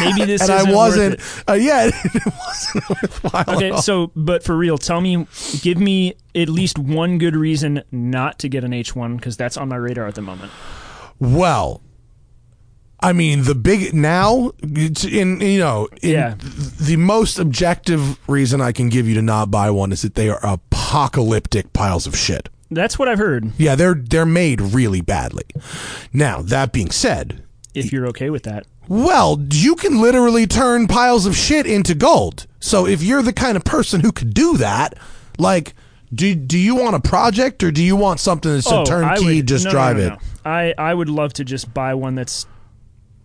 Maybe 0.00 0.24
this 0.24 0.42
and 0.42 0.50
isn't 0.50 0.68
I 0.68 0.74
wasn't 0.74 1.20
uh, 1.48 1.52
yeah, 1.52 1.90
it 2.04 2.26
wasn't 2.26 2.88
worthwhile. 2.88 3.56
Okay, 3.56 3.76
so 3.76 4.10
but 4.16 4.42
for 4.42 4.56
real, 4.56 4.78
tell 4.78 5.00
me, 5.00 5.26
give 5.60 5.78
me 5.78 6.14
at 6.34 6.48
least 6.48 6.78
one 6.78 7.18
good 7.18 7.36
reason 7.36 7.82
not 7.92 8.38
to 8.40 8.48
get 8.48 8.64
an 8.64 8.72
H1 8.72 9.16
because 9.16 9.36
that's 9.36 9.56
on 9.56 9.68
my 9.68 9.76
radar 9.76 10.06
at 10.06 10.14
the 10.14 10.22
moment. 10.22 10.52
Well, 11.20 11.80
I 13.04 13.12
mean, 13.12 13.44
the 13.44 13.54
big 13.54 13.92
now, 13.94 14.52
in 14.62 15.40
you 15.40 15.58
know, 15.58 15.88
in 16.02 16.10
Yeah. 16.10 16.34
the 16.80 16.96
most 16.96 17.38
objective 17.38 18.18
reason 18.28 18.60
I 18.60 18.72
can 18.72 18.88
give 18.88 19.06
you 19.08 19.14
to 19.16 19.22
not 19.22 19.50
buy 19.50 19.70
one 19.70 19.92
is 19.92 20.02
that 20.02 20.14
they 20.14 20.28
are 20.30 20.40
apocalyptic 20.44 21.72
piles 21.72 22.06
of 22.06 22.16
shit. 22.16 22.48
That's 22.70 22.98
what 22.98 23.08
I've 23.08 23.18
heard. 23.18 23.52
Yeah, 23.58 23.74
they're 23.74 23.94
they're 23.94 24.24
made 24.26 24.60
really 24.60 25.00
badly. 25.00 25.44
Now, 26.12 26.40
that 26.42 26.72
being 26.72 26.90
said, 26.90 27.42
If 27.74 27.92
you're 27.92 28.06
okay 28.08 28.30
with 28.30 28.44
that, 28.44 28.64
well, 28.88 29.38
you 29.50 29.74
can 29.76 30.00
literally 30.00 30.46
turn 30.46 30.86
piles 30.86 31.26
of 31.26 31.36
shit 31.36 31.66
into 31.66 31.94
gold. 31.94 32.46
So 32.60 32.86
if 32.86 33.02
you're 33.02 33.22
the 33.22 33.32
kind 33.32 33.56
of 33.56 33.64
person 33.64 34.00
who 34.00 34.12
could 34.12 34.32
do 34.34 34.56
that, 34.56 34.94
like 35.38 35.74
do 36.14 36.34
do 36.34 36.58
you 36.58 36.74
want 36.76 36.96
a 36.96 37.00
project 37.00 37.62
or 37.62 37.70
do 37.70 37.82
you 37.82 37.96
want 37.96 38.20
something 38.20 38.52
that's 38.52 38.70
a 38.70 38.76
Oh, 38.76 38.80
I 38.82 38.84
turnkey 38.84 39.36
would- 39.38 39.48
just 39.48 39.64
no, 39.64 39.70
no, 39.70 39.74
drive 39.74 39.96
no, 39.98 40.06
it? 40.06 40.12
I 40.44 40.74
I 40.78 40.94
would 40.94 41.08
love 41.08 41.32
to 41.34 41.44
just 41.44 41.74
buy 41.74 41.92
one 41.94 42.14
that's 42.14 42.46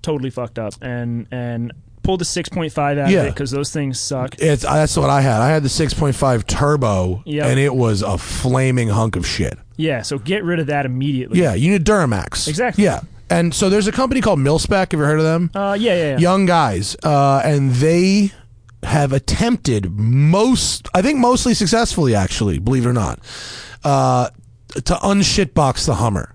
totally 0.02 0.30
fucked 0.30 0.58
up 0.60 0.74
and 0.82 1.28
and 1.32 1.72
pull 2.02 2.18
the 2.18 2.26
6.5 2.26 2.98
out 2.98 3.10
Yeah. 3.12 3.20
of 3.22 3.26
it 3.28 3.34
because 3.34 3.52
those 3.52 3.72
things 3.72 4.00
suck. 4.00 4.36
It's 4.40 4.64
that's 4.64 4.96
what 4.98 5.10
I 5.10 5.22
had. 5.22 5.42
I 5.42 5.50
had 5.50 5.64
the 5.64 5.70
6.5 5.70 6.48
turbo, 6.48 7.22
Yep. 7.26 7.46
and 7.46 7.60
it 7.60 7.76
was 7.76 8.02
a 8.02 8.18
flaming 8.18 8.90
hunk 8.90 9.16
of 9.16 9.28
shit. 9.28 9.58
Yeah, 9.76 10.02
so 10.02 10.18
get 10.18 10.44
rid 10.44 10.60
of 10.60 10.68
that 10.68 10.86
immediately. 10.86 11.40
Yeah, 11.40 11.54
you 11.54 11.72
need 11.72 11.86
Duramax. 11.86 12.48
Exactly. 12.48 12.84
Yeah, 12.86 13.02
and 13.30 13.54
so 13.54 13.70
there's 13.70 13.88
a 13.88 13.92
company 13.92 14.22
called 14.22 14.40
Milspec. 14.40 14.92
Have 14.92 15.00
you 15.00 15.06
heard 15.06 15.20
of 15.20 15.26
them? 15.26 15.52
Uh, 15.54 15.76
yeah, 15.80 15.94
yeah, 15.94 16.10
yeah. 16.12 16.18
Young 16.18 16.46
guys, 16.46 16.96
uh, 17.04 17.42
and 17.44 17.72
they 17.74 18.32
have 18.84 19.12
attempted 19.14 19.92
most, 19.92 20.88
I 20.94 21.02
think, 21.02 21.20
mostly 21.20 21.54
successfully, 21.54 22.16
actually, 22.16 22.60
believe 22.60 22.86
it 22.86 22.90
or 22.90 22.94
not, 22.94 23.20
uh, 23.84 24.30
to 24.74 24.94
unshitbox 24.96 25.86
the 25.86 25.96
Hummer, 25.96 26.34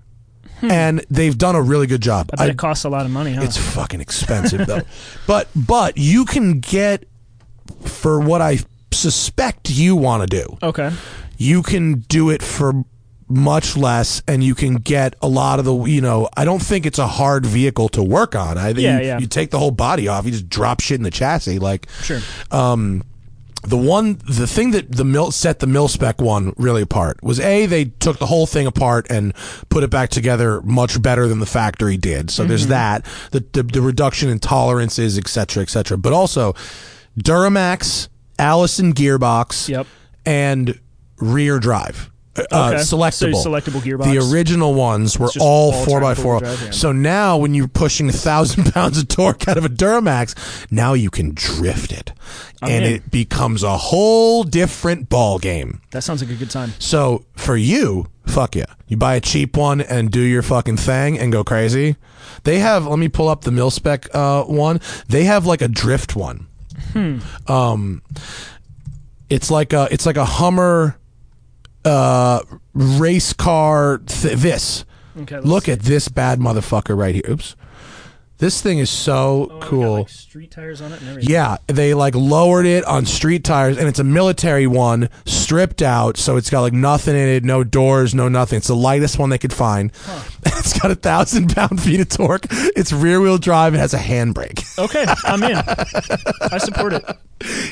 and 0.61 1.05
they've 1.09 1.37
done 1.37 1.55
a 1.55 1.61
really 1.61 1.87
good 1.87 2.01
job. 2.01 2.27
Hmm. 2.29 2.35
I 2.35 2.37
bet 2.37 2.47
I- 2.47 2.51
it 2.51 2.57
costs 2.57 2.83
a 2.85 2.89
lot 2.89 3.05
of 3.05 3.11
money, 3.11 3.33
huh? 3.33 3.43
it's 3.43 3.57
fucking 3.57 4.01
expensive 4.01 4.65
though. 4.67 4.81
but 5.27 5.47
but 5.55 5.97
you 5.97 6.25
can 6.25 6.59
get 6.59 7.05
for 7.81 8.19
what 8.19 8.41
I 8.41 8.59
suspect 8.91 9.69
you 9.69 9.95
want 9.95 10.29
to 10.29 10.41
do. 10.41 10.57
okay. 10.63 10.91
You 11.37 11.63
can 11.63 11.99
do 12.07 12.29
it 12.29 12.41
for 12.41 12.85
much 13.27 13.75
less 13.75 14.21
and 14.27 14.43
you 14.43 14.53
can 14.55 14.75
get 14.75 15.15
a 15.21 15.27
lot 15.27 15.57
of 15.57 15.65
the 15.65 15.73
you 15.85 15.99
know 15.99 16.29
i 16.37 16.45
don't 16.45 16.61
think 16.61 16.85
it's 16.85 16.99
a 16.99 17.07
hard 17.07 17.43
vehicle 17.43 17.89
to 17.89 18.03
work 18.03 18.35
on 18.35 18.55
i 18.55 18.65
think 18.65 18.81
Yeah, 18.83 18.99
you, 18.99 19.05
yeah. 19.07 19.17
you 19.17 19.25
take 19.25 19.49
the 19.49 19.57
whole 19.57 19.71
body 19.71 20.07
off 20.07 20.25
you 20.25 20.31
just 20.31 20.47
drop 20.47 20.79
shit 20.79 20.97
in 20.99 21.03
the 21.03 21.09
chassis 21.09 21.57
like 21.57 21.89
Sure. 22.03 22.19
The 23.67 23.77
one 23.77 24.19
the 24.27 24.47
thing 24.47 24.71
that 24.71 24.91
the 24.91 25.03
mil 25.05 25.31
set 25.31 25.59
the 25.59 25.67
mil 25.67 25.87
spec 25.87 26.21
one 26.21 26.53
really 26.57 26.81
apart 26.81 27.21
was 27.23 27.39
a 27.39 27.65
they 27.65 27.85
took 27.85 28.19
the 28.19 28.25
whole 28.27 28.45
thing 28.45 28.67
apart 28.67 29.07
and 29.09 29.33
put 29.69 29.83
it 29.83 29.89
back 29.89 30.09
together 30.09 30.61
much 30.61 31.01
better 31.01 31.27
than 31.27 31.39
the 31.39 31.45
factory 31.45 31.97
did 31.97 32.29
so 32.29 32.43
Mm-hmm. 32.43 32.49
there's 32.49 32.67
that 32.67 33.05
the, 33.31 33.43
the 33.53 33.63
the 33.63 33.81
reduction 33.81 34.29
in 34.29 34.39
tolerances 34.39 35.17
et 35.17 35.27
cetera 35.27 35.63
et 35.63 35.69
cetera 35.69 35.97
but 35.97 36.13
also 36.13 36.53
duramax 37.19 38.07
allison 38.39 38.93
gearbox 38.93 39.69
Yep. 39.69 39.87
and 40.25 40.79
rear 41.17 41.59
drive 41.59 42.11
uh, 42.37 42.41
Okay. 42.41 42.81
selectable 42.81 43.41
So 43.41 43.49
selectable 43.49 43.81
gearbox. 43.81 44.05
the 44.11 44.17
original 44.33 44.73
ones 44.73 45.17
were 45.17 45.29
all 45.39 45.71
all 45.73 45.85
four 45.85 46.01
by 46.01 46.15
four. 46.15 46.39
drive, 46.39 46.61
yeah. 46.63 46.71
So 46.71 46.91
now, 46.91 47.37
when 47.37 47.53
you're 47.53 47.67
pushing 47.67 48.09
a 48.09 48.11
thousand 48.13 48.65
pounds 48.73 48.97
of 48.97 49.07
torque 49.07 49.47
out 49.47 49.57
of 49.57 49.63
a 49.65 49.69
Duramax, 49.69 50.35
now 50.71 50.93
you 50.93 51.09
can 51.09 51.31
drift 51.33 51.91
it, 51.91 52.11
and 52.61 52.83
in. 52.85 52.93
it 52.93 53.11
becomes 53.11 53.63
a 53.63 53.77
whole 53.77 54.43
different 54.43 55.07
ball 55.09 55.39
game. 55.39 55.81
That 55.91 56.03
sounds 56.03 56.21
like 56.21 56.31
a 56.31 56.35
good 56.35 56.49
time. 56.51 56.73
So 56.79 57.25
for 57.35 57.55
you, 57.55 58.07
fuck 58.25 58.55
yeah, 58.55 58.65
you 58.87 58.97
buy 58.97 59.15
a 59.15 59.21
cheap 59.21 59.55
one 59.55 59.79
and 59.81 60.11
do 60.11 60.19
your 60.21 60.41
fucking 60.41 60.77
thing 60.77 61.17
and 61.17 61.31
go 61.31 61.43
crazy. 61.43 61.95
They 62.43 62.59
have. 62.59 62.85
Let 62.85 62.99
me 62.99 63.07
pull 63.07 63.29
up 63.29 63.41
the 63.41 63.51
mil 63.51 63.71
spec 63.71 64.13
uh, 64.13 64.43
one. 64.43 64.81
They 65.07 65.23
have 65.23 65.45
like 65.45 65.61
a 65.61 65.67
drift 65.67 66.15
one. 66.15 66.47
Hmm. 66.91 67.19
Um, 67.47 68.01
it's 69.29 69.49
like 69.49 69.73
a 69.73 69.87
it's 69.91 70.05
like 70.05 70.17
a 70.17 70.25
Hummer 70.25 70.97
uh 71.85 72.39
race 72.73 73.33
car 73.33 73.99
th- 73.99 74.37
this 74.37 74.85
Okay. 75.21 75.39
look 75.39 75.65
see. 75.65 75.71
at 75.71 75.79
this 75.81 76.09
bad 76.09 76.39
motherfucker 76.39 76.97
right 76.97 77.15
here 77.15 77.23
oops 77.29 77.55
This 78.37 78.61
thing 78.61 78.79
is 78.79 78.89
so 78.89 79.47
Oh, 79.49 79.53
we 79.55 79.59
got, 79.61 79.69
cool. 79.69 79.93
like, 79.99 80.09
street 80.09 80.51
tires 80.51 80.81
on 80.81 80.91
it 80.91 80.99
and 80.99 81.09
everything. 81.09 81.31
Yeah, 81.31 81.55
they 81.67 81.93
like 81.93 82.15
lowered 82.15 82.65
it 82.65 82.83
on 82.83 83.05
street 83.05 83.45
tires, 83.45 83.77
and 83.77 83.87
it's 83.87 83.99
a 83.99 84.03
military 84.03 84.67
one, 84.67 85.09
stripped 85.25 85.81
out, 85.81 86.17
so 86.17 86.35
it's 86.35 86.49
got 86.49 86.59
like 86.61 86.73
nothing 86.73 87.15
in 87.15 87.29
it, 87.29 87.43
no 87.45 87.63
doors, 87.63 88.13
no 88.13 88.27
nothing. 88.27 88.57
It's 88.57 88.67
the 88.67 88.75
lightest 88.75 89.17
one 89.17 89.29
they 89.29 89.37
could 89.37 89.53
find. 89.53 89.91
It's 90.57 90.79
got 90.79 90.89
a 90.89 90.95
thousand 90.95 91.53
pound 91.55 91.79
feet 91.79 91.99
of 91.99 92.09
torque. 92.09 92.47
It's 92.49 92.91
rear 92.91 93.21
wheel 93.21 93.37
drive. 93.37 93.75
It 93.75 93.77
has 93.77 93.93
a 93.93 93.99
handbrake. 93.99 94.63
Okay, 94.79 95.05
I'm 95.23 95.43
in. 95.43 95.55
I 96.51 96.57
support 96.57 96.93
it. 96.93 97.05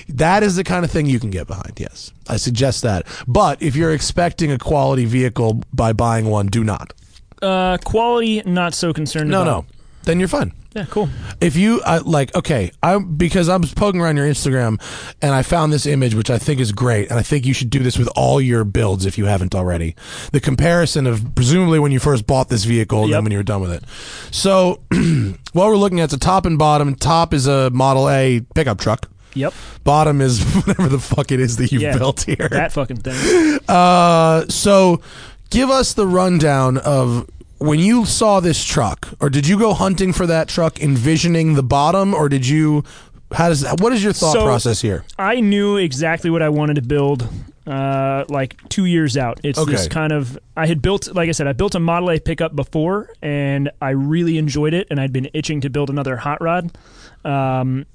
That 0.09 0.43
is 0.43 0.55
the 0.57 0.63
kind 0.63 0.85
of 0.85 0.91
thing 0.91 1.05
you 1.07 1.19
can 1.19 1.31
get 1.31 1.47
behind. 1.47 1.79
Yes, 1.79 2.11
I 2.29 2.37
suggest 2.37 2.83
that. 2.83 3.07
But 3.27 3.61
if 3.63 3.75
you're 3.75 3.91
expecting 3.93 4.51
a 4.51 4.59
quality 4.59 5.05
vehicle 5.05 5.63
by 5.73 5.93
buying 5.93 6.25
one, 6.27 6.47
do 6.47 6.63
not. 6.63 6.93
Uh, 7.41 7.77
quality, 7.83 8.43
not 8.45 8.73
so 8.75 8.93
concerned 8.93 9.29
No, 9.31 9.41
about. 9.41 9.65
no. 9.65 9.65
Then 10.03 10.19
you're 10.19 10.27
fine. 10.27 10.53
Yeah, 10.75 10.85
cool. 10.89 11.07
if 11.39 11.55
you 11.55 11.81
uh, 11.85 12.01
like 12.03 12.33
okay 12.35 12.71
i 12.81 12.97
because 12.97 13.47
i 13.47 13.55
was 13.57 13.71
poking 13.75 14.01
around 14.01 14.17
your 14.17 14.25
instagram 14.27 14.81
and 15.21 15.31
i 15.35 15.43
found 15.43 15.71
this 15.71 15.85
image 15.85 16.15
which 16.15 16.31
i 16.31 16.39
think 16.39 16.59
is 16.59 16.71
great 16.71 17.11
and 17.11 17.19
i 17.19 17.21
think 17.21 17.45
you 17.45 17.53
should 17.53 17.69
do 17.69 17.77
this 17.83 17.95
with 17.95 18.09
all 18.15 18.41
your 18.41 18.63
builds 18.63 19.05
if 19.05 19.15
you 19.15 19.25
haven't 19.25 19.53
already 19.53 19.95
the 20.31 20.39
comparison 20.39 21.05
of 21.05 21.35
presumably 21.35 21.77
when 21.77 21.91
you 21.91 21.99
first 21.99 22.25
bought 22.25 22.49
this 22.49 22.63
vehicle 22.63 23.03
and 23.03 23.13
then 23.13 23.21
when 23.23 23.31
you 23.31 23.37
were 23.37 23.43
done 23.43 23.61
with 23.61 23.71
it 23.71 23.83
so 24.31 24.81
what 25.53 25.67
we're 25.67 25.77
looking 25.77 25.99
at 25.99 26.09
is 26.09 26.13
a 26.13 26.17
top 26.17 26.47
and 26.47 26.57
bottom 26.57 26.95
top 26.95 27.35
is 27.35 27.45
a 27.45 27.69
model 27.69 28.09
a 28.09 28.41
pickup 28.55 28.79
truck 28.79 29.07
Yep. 29.35 29.53
bottom 29.83 30.21
is 30.21 30.41
whatever 30.65 30.89
the 30.89 30.97
fuck 30.97 31.31
it 31.31 31.39
is 31.39 31.57
that 31.57 31.71
you've 31.71 31.83
Yeah. 31.83 31.95
built 31.99 32.21
here 32.23 32.49
That 32.49 32.71
fucking 32.71 32.97
thing. 32.97 33.59
uh, 33.67 34.45
so 34.49 35.01
give 35.51 35.69
us 35.69 35.93
the 35.93 36.07
rundown 36.07 36.77
of 36.79 37.29
when 37.63 37.79
you 37.79 38.05
saw 38.05 38.39
this 38.41 38.63
truck, 38.63 39.07
or 39.21 39.29
did 39.29 39.47
you 39.47 39.57
go 39.57 39.73
hunting 39.73 40.11
for 40.11 40.27
that 40.27 40.49
truck, 40.49 40.81
envisioning 40.81 41.53
the 41.53 41.63
bottom, 41.63 42.13
or 42.13 42.27
did 42.27 42.45
you? 42.47 42.83
How 43.31 43.49
does 43.49 43.61
that, 43.61 43.79
what 43.81 43.93
is 43.93 44.03
your 44.03 44.13
thought 44.13 44.33
So- 44.33 44.43
process 44.45 44.81
here? 44.81 45.05
I 45.17 45.39
knew 45.39 45.77
exactly 45.77 46.29
what 46.29 46.41
I 46.41 46.49
wanted 46.49 46.75
to 46.75 46.81
build. 46.81 47.27
Uh, 47.65 48.25
like 48.27 48.57
two 48.67 48.83
years 48.83 49.15
out, 49.15 49.39
it's 49.41 49.65
this 49.65 49.87
kind 49.87 50.11
of. 50.11 50.37
I 50.57 50.67
had 50.67 50.81
built, 50.81 51.15
like 51.15 51.29
I 51.29 51.31
said, 51.31 51.47
I 51.47 51.53
built 51.53 51.73
a 51.75 51.79
Model 51.79 52.11
A 52.11 52.19
pickup 52.19 52.53
before, 52.53 53.09
and 53.21 53.71
I 53.81 53.91
really 53.91 54.37
enjoyed 54.37 54.73
it, 54.73 54.87
and 54.91 54.99
I'd 54.99 55.13
been 55.13 55.29
itching 55.33 55.61
to 55.61 55.69
build 55.69 55.89
another 55.89 56.17
hot 56.17 56.41
rod. 56.41 56.77
Um, 57.23 57.85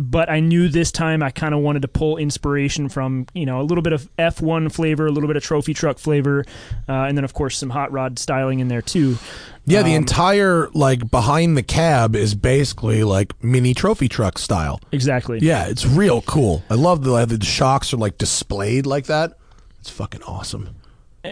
but 0.00 0.30
I 0.30 0.38
knew 0.38 0.68
this 0.68 0.92
time 0.92 1.22
I 1.24 1.30
kind 1.30 1.52
of 1.54 1.60
wanted 1.60 1.82
to 1.82 1.88
pull 1.88 2.16
inspiration 2.18 2.88
from 2.88 3.26
you 3.34 3.44
know 3.44 3.60
a 3.60 3.64
little 3.64 3.82
bit 3.82 3.92
of 3.92 4.08
F1 4.16 4.72
flavor, 4.72 5.06
a 5.06 5.10
little 5.10 5.26
bit 5.26 5.36
of 5.36 5.42
trophy 5.42 5.74
truck 5.74 5.98
flavor, 5.98 6.44
uh, 6.88 6.92
and 6.92 7.18
then 7.18 7.24
of 7.24 7.34
course 7.34 7.58
some 7.58 7.70
hot 7.70 7.90
rod 7.92 8.18
styling 8.18 8.60
in 8.60 8.68
there 8.68 8.80
too. 8.80 9.18
Yeah, 9.66 9.82
the 9.82 9.90
Um, 9.90 9.96
entire 9.96 10.68
like 10.72 11.10
behind 11.10 11.56
the 11.56 11.62
cab 11.62 12.14
is 12.16 12.34
basically 12.34 13.02
like 13.02 13.32
mini 13.42 13.74
trophy 13.74 14.08
truck 14.08 14.38
style. 14.38 14.80
Exactly. 14.92 15.40
Yeah, 15.42 15.66
it's 15.66 15.84
real 15.84 16.22
cool. 16.22 16.62
I 16.70 16.74
love 16.74 17.02
the 17.04 17.26
the 17.26 17.44
shocks 17.44 17.92
are 17.92 17.98
like 17.98 18.16
displayed 18.18 18.86
like 18.86 19.06
that. 19.06 19.32
It's 19.80 19.90
fucking 19.90 20.22
awesome. 20.22 20.70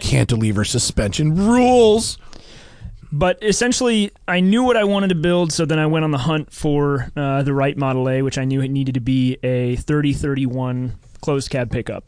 Cantilever 0.01 0.65
suspension 0.65 1.37
rules. 1.37 2.19
But 3.13 3.43
essentially, 3.43 4.11
I 4.27 4.41
knew 4.41 4.63
what 4.63 4.77
I 4.77 4.85
wanted 4.85 5.09
to 5.09 5.15
build, 5.15 5.53
so 5.53 5.65
then 5.65 5.79
I 5.79 5.87
went 5.87 6.05
on 6.05 6.11
the 6.11 6.19
hunt 6.19 6.53
for 6.53 7.11
uh, 7.17 7.43
the 7.43 7.55
right 7.55 7.77
Model 7.77 8.09
A, 8.09 8.23
which 8.23 8.39
I 8.39 8.45
knew 8.45 8.61
it 8.61 8.69
needed 8.71 8.95
to 8.95 9.01
be 9.01 9.39
a 9.43 9.77
3031 9.77 10.95
closed 11.21 11.51
cab 11.51 11.71
pickup. 11.71 12.05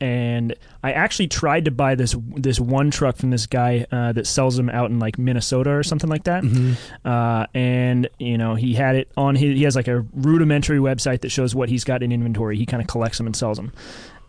And 0.00 0.54
I 0.82 0.92
actually 0.92 1.28
tried 1.28 1.66
to 1.66 1.70
buy 1.70 1.94
this 1.94 2.16
this 2.34 2.58
one 2.58 2.90
truck 2.90 3.16
from 3.16 3.30
this 3.30 3.46
guy 3.46 3.86
uh, 3.92 4.12
that 4.12 4.26
sells 4.26 4.56
them 4.56 4.68
out 4.68 4.90
in 4.90 4.98
like 4.98 5.18
Minnesota 5.18 5.70
or 5.70 5.82
something 5.82 6.10
like 6.10 6.24
that. 6.24 6.44
Uh, 7.04 7.46
and 7.54 8.08
you 8.18 8.36
know 8.36 8.54
he 8.54 8.74
had 8.74 8.96
it 8.96 9.10
on 9.16 9.36
his 9.36 9.56
he 9.56 9.62
has 9.62 9.76
like 9.76 9.88
a 9.88 10.00
rudimentary 10.12 10.78
website 10.78 11.20
that 11.20 11.30
shows 11.30 11.54
what 11.54 11.68
he's 11.68 11.84
got 11.84 12.02
in 12.02 12.12
inventory. 12.12 12.56
He 12.58 12.66
kind 12.66 12.82
of 12.82 12.88
collects 12.88 13.18
them 13.18 13.26
and 13.26 13.36
sells 13.36 13.56
them. 13.56 13.72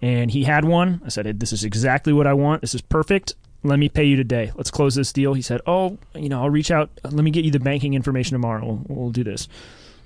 And 0.01 0.29
he 0.29 0.43
had 0.43 0.65
one. 0.65 1.01
I 1.03 1.09
said, 1.09 1.39
"This 1.39 1.51
is 1.51 1.63
exactly 1.63 2.13
what 2.13 2.27
I 2.27 2.33
want. 2.33 2.61
This 2.61 2.75
is 2.75 2.81
perfect 2.81 3.33
let 3.65 3.79
me 3.79 3.89
pay 3.89 4.03
you 4.03 4.15
today. 4.15 4.51
Let's 4.55 4.71
close 4.71 4.95
this 4.95 5.11
deal. 5.11 5.33
He 5.33 5.41
said, 5.41 5.61
oh, 5.65 5.97
you 6.13 6.29
know, 6.29 6.41
I'll 6.41 6.49
reach 6.49 6.71
out. 6.71 6.89
Let 7.03 7.23
me 7.23 7.31
get 7.31 7.45
you 7.45 7.51
the 7.51 7.59
banking 7.59 7.93
information 7.93 8.33
tomorrow. 8.35 8.65
We'll, 8.65 8.81
we'll 8.87 9.11
do 9.11 9.23
this. 9.23 9.47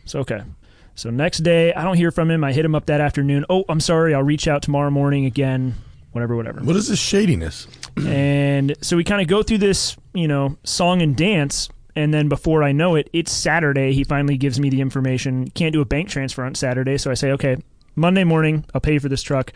So, 0.05 0.19
okay. 0.19 0.41
So 0.95 1.09
next 1.09 1.39
day, 1.39 1.73
I 1.73 1.83
don't 1.83 1.97
hear 1.97 2.11
from 2.11 2.29
him. 2.29 2.43
I 2.43 2.51
hit 2.51 2.65
him 2.65 2.75
up 2.75 2.87
that 2.87 3.01
afternoon. 3.01 3.45
Oh, 3.49 3.65
I'm 3.69 3.79
sorry. 3.79 4.13
I'll 4.13 4.23
reach 4.23 4.47
out 4.47 4.61
tomorrow 4.61 4.89
morning 4.89 5.25
again. 5.25 5.75
Whatever, 6.11 6.35
whatever. 6.35 6.61
What 6.61 6.75
is 6.75 6.87
this 6.87 6.99
shadiness? 6.99 7.67
And 8.07 8.75
so 8.81 8.95
we 8.95 9.03
kind 9.03 9.21
of 9.21 9.27
go 9.27 9.43
through 9.43 9.59
this, 9.59 9.97
you 10.13 10.27
know, 10.27 10.57
song 10.63 11.01
and 11.01 11.15
dance. 11.15 11.69
And 11.95 12.13
then 12.13 12.29
before 12.29 12.63
I 12.63 12.71
know 12.71 12.95
it, 12.95 13.09
it's 13.13 13.31
Saturday. 13.31 13.93
He 13.93 14.03
finally 14.03 14.37
gives 14.37 14.59
me 14.59 14.69
the 14.69 14.79
information. 14.79 15.49
Can't 15.49 15.73
do 15.73 15.81
a 15.81 15.85
bank 15.85 16.07
transfer 16.07 16.45
on 16.45 16.55
Saturday. 16.55 16.97
So 16.97 17.11
I 17.11 17.13
say, 17.13 17.31
okay, 17.31 17.57
Monday 17.95 18.23
morning, 18.23 18.65
I'll 18.73 18.81
pay 18.81 18.93
you 18.93 18.99
for 18.99 19.09
this 19.09 19.21
truck. 19.21 19.51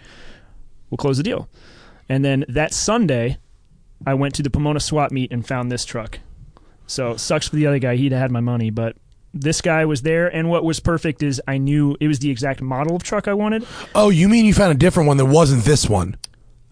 We'll 0.89 0.97
close 0.97 1.17
the 1.17 1.23
deal. 1.23 1.47
And 2.09 2.23
then 2.23 2.43
that 2.49 2.73
Sunday, 2.73 3.37
I 4.05 4.13
went 4.13 4.35
to 4.35 4.43
the 4.43 4.49
Pomona 4.49 4.79
swap 4.79 5.11
meet 5.11 5.31
and 5.31 5.45
found 5.45 5.71
this 5.71 5.85
truck. 5.85 6.19
So 6.87 7.15
sucks 7.15 7.47
for 7.47 7.55
the 7.55 7.67
other 7.67 7.79
guy. 7.79 7.95
He'd 7.95 8.11
have 8.11 8.21
had 8.21 8.31
my 8.31 8.41
money, 8.41 8.69
but 8.69 8.95
this 9.33 9.61
guy 9.61 9.85
was 9.85 10.01
there. 10.01 10.27
And 10.27 10.49
what 10.49 10.63
was 10.63 10.79
perfect 10.79 11.23
is 11.23 11.41
I 11.47 11.57
knew 11.57 11.95
it 11.99 12.07
was 12.07 12.19
the 12.19 12.29
exact 12.29 12.61
model 12.61 12.95
of 12.95 13.03
truck 13.03 13.27
I 13.27 13.33
wanted. 13.33 13.65
Oh, 13.95 14.09
you 14.09 14.27
mean 14.29 14.45
you 14.45 14.53
found 14.53 14.71
a 14.71 14.77
different 14.77 15.07
one 15.07 15.17
that 15.17 15.25
wasn't 15.25 15.63
this 15.63 15.89
one? 15.89 16.15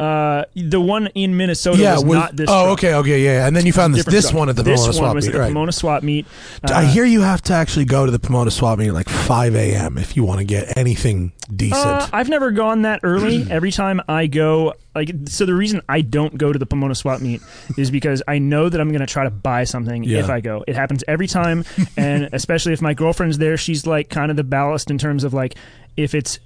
Uh, 0.02 0.46
the 0.56 0.82
one 0.82 1.06
in 1.14 1.38
Minnesota 1.38 1.78
yeah, 1.78 1.94
was, 1.94 2.06
was- 2.06 2.16
not 2.18 2.36
this. 2.36 2.50
Oh, 2.50 2.64
truck. 2.66 2.80
okay, 2.80 2.94
okay, 2.96 3.24
yeah. 3.24 3.46
And 3.46 3.56
then 3.56 3.68
you 3.68 3.72
found 3.74 3.94
this 3.94 4.00
Different 4.00 4.16
this 4.16 4.26
truck. 4.32 4.40
one 4.40 4.50
at 4.50 4.56
the 4.56 4.64
this 4.64 4.80
Pomona 4.80 4.88
one 4.88 4.94
swap 4.98 5.16
was 5.16 5.26
meet, 5.26 5.30
at 5.30 5.34
the 5.34 5.40
right? 5.40 5.48
Pomona 5.50 5.72
swap 5.72 6.02
meet. 6.04 6.26
I 6.64 6.72
Uh, 6.74 6.82
hear 6.88 7.06
you 7.06 7.22
have 7.22 7.42
to 7.44 7.54
actually 7.54 7.86
go 7.86 8.06
to 8.08 8.12
the 8.12 8.18
Pomona 8.18 8.50
swap 8.50 8.80
meet 8.80 8.88
at 8.88 8.94
like 8.96 9.10
5 9.10 9.56
a.m. 9.56 10.00
if 10.00 10.16
you 10.18 10.24
want 10.24 10.40
to 10.40 10.44
get 10.46 10.76
anything 10.76 11.34
decent. 11.56 11.86
Uh, 11.86 12.08
I've 12.12 12.30
never 12.30 12.50
gone 12.50 12.82
that 12.82 13.02
early. 13.04 13.46
Every 13.52 13.72
time 13.72 14.02
I 14.10 14.26
go, 14.26 14.74
like, 14.96 15.12
so 15.26 15.46
the 15.46 15.54
reason 15.54 15.82
I 15.88 16.02
don't 16.02 16.36
go 16.36 16.52
to 16.52 16.58
the 16.58 16.66
Pomona 16.66 16.96
swap 16.96 17.22
meet 17.22 17.42
is 17.78 17.92
because 17.92 18.24
I 18.28 18.40
know 18.40 18.70
that 18.70 18.82
I'm 18.82 18.90
going 18.90 19.02
to 19.02 19.06
try 19.06 19.24
to 19.26 19.30
buy 19.30 19.66
something 19.66 20.04
Yeah. 20.04 20.20
if 20.22 20.30
I 20.32 20.42
go. 20.42 20.64
It 20.68 20.76
happens 20.76 21.04
every 21.08 21.28
time, 21.28 21.64
and 21.96 22.28
especially 22.34 22.74
if 22.74 22.82
my 22.82 22.96
girlfriend's 22.96 23.38
there, 23.38 23.56
she's 23.56 23.86
like 23.86 24.10
kind 24.10 24.32
of 24.32 24.36
the 24.38 24.44
ballast 24.44 24.90
in 24.90 24.98
terms 24.98 25.24
of 25.24 25.34
like 25.36 25.54
if 25.96 26.16
it's, 26.16 26.40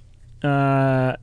uh, 0.43 1.15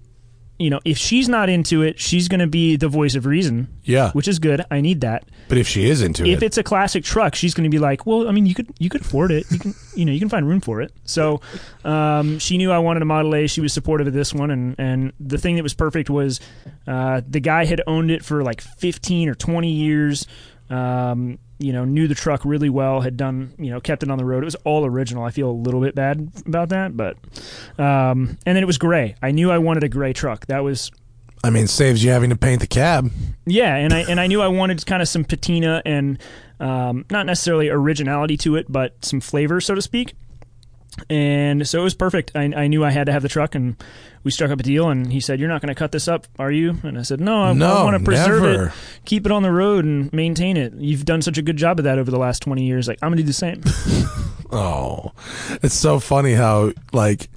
you 0.62 0.70
know, 0.70 0.80
if 0.84 0.96
she's 0.96 1.28
not 1.28 1.48
into 1.48 1.82
it, 1.82 1.98
she's 1.98 2.28
going 2.28 2.40
to 2.40 2.46
be 2.46 2.76
the 2.76 2.88
voice 2.88 3.14
of 3.14 3.26
reason, 3.26 3.68
yeah, 3.84 4.10
which 4.12 4.28
is 4.28 4.38
good. 4.38 4.64
I 4.70 4.80
need 4.80 5.00
that. 5.02 5.24
but 5.48 5.58
if 5.58 5.66
she 5.66 5.88
is 5.88 6.02
into 6.02 6.22
if 6.22 6.28
it, 6.28 6.32
if 6.32 6.42
it's 6.42 6.58
a 6.58 6.62
classic 6.62 7.04
truck, 7.04 7.34
she's 7.34 7.54
going 7.54 7.64
to 7.64 7.70
be 7.70 7.78
like, 7.78 8.06
"Well, 8.06 8.28
I 8.28 8.32
mean, 8.32 8.46
you 8.46 8.54
could 8.54 8.68
you 8.78 8.88
could 8.88 9.00
afford 9.00 9.30
it. 9.32 9.44
You 9.50 9.58
can 9.58 9.74
you 9.94 10.04
know 10.04 10.12
you 10.12 10.18
can 10.18 10.28
find 10.28 10.48
room 10.48 10.60
for 10.60 10.80
it." 10.80 10.92
So, 11.04 11.40
um, 11.84 12.38
she 12.38 12.56
knew 12.58 12.70
I 12.70 12.78
wanted 12.78 13.02
a 13.02 13.06
Model 13.06 13.34
A. 13.34 13.46
She 13.46 13.60
was 13.60 13.72
supportive 13.72 14.06
of 14.06 14.12
this 14.12 14.32
one, 14.32 14.50
and 14.50 14.74
and 14.78 15.12
the 15.18 15.38
thing 15.38 15.56
that 15.56 15.62
was 15.62 15.74
perfect 15.74 16.08
was 16.10 16.40
uh, 16.86 17.22
the 17.28 17.40
guy 17.40 17.64
had 17.64 17.82
owned 17.86 18.10
it 18.10 18.24
for 18.24 18.42
like 18.42 18.60
fifteen 18.60 19.28
or 19.28 19.34
twenty 19.34 19.72
years. 19.72 20.26
Um, 20.70 21.38
you 21.62 21.72
know, 21.72 21.84
knew 21.84 22.08
the 22.08 22.14
truck 22.14 22.44
really 22.44 22.68
well. 22.68 23.00
Had 23.00 23.16
done 23.16 23.54
you 23.58 23.70
know 23.70 23.80
kept 23.80 24.02
it 24.02 24.10
on 24.10 24.18
the 24.18 24.24
road. 24.24 24.42
It 24.42 24.46
was 24.46 24.56
all 24.64 24.84
original. 24.84 25.24
I 25.24 25.30
feel 25.30 25.50
a 25.50 25.52
little 25.52 25.80
bit 25.80 25.94
bad 25.94 26.30
about 26.46 26.70
that, 26.70 26.96
but 26.96 27.16
um, 27.78 28.38
and 28.44 28.56
then 28.56 28.62
it 28.62 28.66
was 28.66 28.78
gray. 28.78 29.14
I 29.22 29.30
knew 29.30 29.50
I 29.50 29.58
wanted 29.58 29.84
a 29.84 29.88
gray 29.88 30.12
truck. 30.12 30.46
That 30.46 30.60
was 30.60 30.90
I 31.44 31.50
mean, 31.50 31.66
saves 31.66 32.04
you 32.04 32.10
having 32.10 32.30
to 32.30 32.36
paint 32.36 32.60
the 32.60 32.66
cab. 32.66 33.10
yeah, 33.46 33.74
and 33.74 33.92
I 33.92 34.00
and 34.08 34.20
I 34.20 34.26
knew 34.26 34.40
I 34.42 34.48
wanted 34.48 34.84
kind 34.86 35.02
of 35.02 35.08
some 35.08 35.24
patina 35.24 35.82
and 35.84 36.18
um, 36.60 37.04
not 37.10 37.26
necessarily 37.26 37.68
originality 37.68 38.36
to 38.38 38.56
it, 38.56 38.66
but 38.70 39.04
some 39.04 39.20
flavor, 39.20 39.60
so 39.60 39.74
to 39.74 39.82
speak. 39.82 40.14
And 41.08 41.66
so 41.66 41.80
it 41.80 41.84
was 41.84 41.94
perfect. 41.94 42.32
I, 42.34 42.52
I 42.54 42.66
knew 42.66 42.84
I 42.84 42.90
had 42.90 43.06
to 43.06 43.12
have 43.12 43.22
the 43.22 43.28
truck, 43.28 43.54
and 43.54 43.76
we 44.24 44.30
struck 44.30 44.50
up 44.50 44.60
a 44.60 44.62
deal. 44.62 44.88
And 44.90 45.12
he 45.12 45.20
said, 45.20 45.40
"You're 45.40 45.48
not 45.48 45.60
going 45.62 45.68
to 45.68 45.78
cut 45.78 45.92
this 45.92 46.08
up, 46.08 46.26
are 46.38 46.50
you?" 46.50 46.78
And 46.82 46.98
I 46.98 47.02
said, 47.02 47.20
"No, 47.20 47.42
I, 47.42 47.52
No, 47.52 47.84
want 47.84 47.98
to 47.98 48.04
preserve 48.04 48.42
never. 48.42 48.66
it, 48.66 48.72
keep 49.04 49.26
it 49.26 49.32
on 49.32 49.42
the 49.42 49.52
road, 49.52 49.84
and 49.84 50.12
maintain 50.12 50.56
it. 50.56 50.72
You've 50.76 51.04
done 51.04 51.22
such 51.22 51.38
a 51.38 51.42
good 51.42 51.56
job 51.56 51.78
of 51.78 51.84
that 51.84 51.98
over 51.98 52.10
the 52.10 52.18
last 52.18 52.40
20 52.42 52.64
years. 52.64 52.88
Like 52.88 52.98
I'm 53.02 53.08
going 53.10 53.16
to 53.18 53.22
do 53.22 53.26
the 53.26 53.32
same." 53.32 53.62
Oh, 54.54 55.12
it's 55.62 55.74
so 55.74 55.98
funny 55.98 56.34
how 56.34 56.72
like 56.92 57.30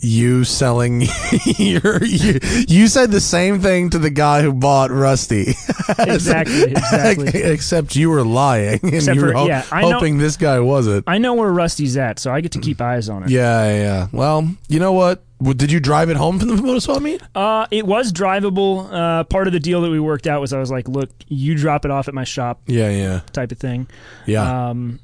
you 0.00 0.42
selling 0.42 1.02
your 1.58 2.02
you, 2.02 2.40
you 2.66 2.88
said 2.88 3.12
the 3.12 3.20
same 3.20 3.60
thing 3.60 3.90
to 3.90 4.00
the 4.00 4.10
guy 4.10 4.42
who 4.42 4.52
bought 4.52 4.90
Rusty. 4.90 5.54
exactly, 5.98 6.62
exactly. 6.72 7.28
Except 7.40 7.94
you 7.94 8.10
were 8.10 8.24
lying 8.24 8.80
and 8.82 8.94
Except 8.94 9.14
you 9.14 9.22
were 9.22 9.28
for- 9.32 9.38
ho- 9.38 9.46
yeah, 9.46 9.64
I 9.70 9.82
know- 9.82 9.92
hoping 9.92 10.18
this 10.18 10.36
guy 10.36 10.58
wasn't. 10.58 11.04
I 11.06 11.18
know 11.18 11.34
where 11.34 11.52
Rusty's 11.52 11.96
at, 11.96 12.18
so 12.18 12.32
I 12.32 12.40
get 12.40 12.50
to 12.52 12.58
keep 12.58 12.80
eyes 12.80 13.08
on 13.08 13.22
it. 13.22 13.30
Yeah, 13.30 13.64
yeah, 13.70 13.76
yeah. 13.82 14.06
Well, 14.10 14.48
you 14.68 14.80
know 14.80 14.92
what? 14.92 15.22
Did 15.42 15.72
you 15.72 15.80
drive 15.80 16.10
it 16.10 16.16
home 16.16 16.38
from 16.38 16.48
the 16.48 16.56
Pomona 16.56 16.80
swap 16.80 17.00
meet? 17.02 17.22
Uh, 17.34 17.66
it 17.70 17.86
was 17.86 18.12
drivable. 18.12 18.92
Uh, 18.92 19.24
part 19.24 19.46
of 19.46 19.52
the 19.52 19.60
deal 19.60 19.80
that 19.82 19.90
we 19.90 19.98
worked 20.00 20.26
out 20.26 20.40
was 20.40 20.52
I 20.52 20.58
was 20.58 20.70
like, 20.70 20.88
"Look, 20.88 21.10
you 21.28 21.54
drop 21.54 21.84
it 21.84 21.90
off 21.90 22.08
at 22.08 22.14
my 22.14 22.24
shop." 22.24 22.60
Yeah, 22.66 22.90
yeah, 22.90 23.20
type 23.32 23.50
of 23.52 23.58
thing. 23.58 23.86
yeah. 24.26 24.68
Um, 24.70 25.00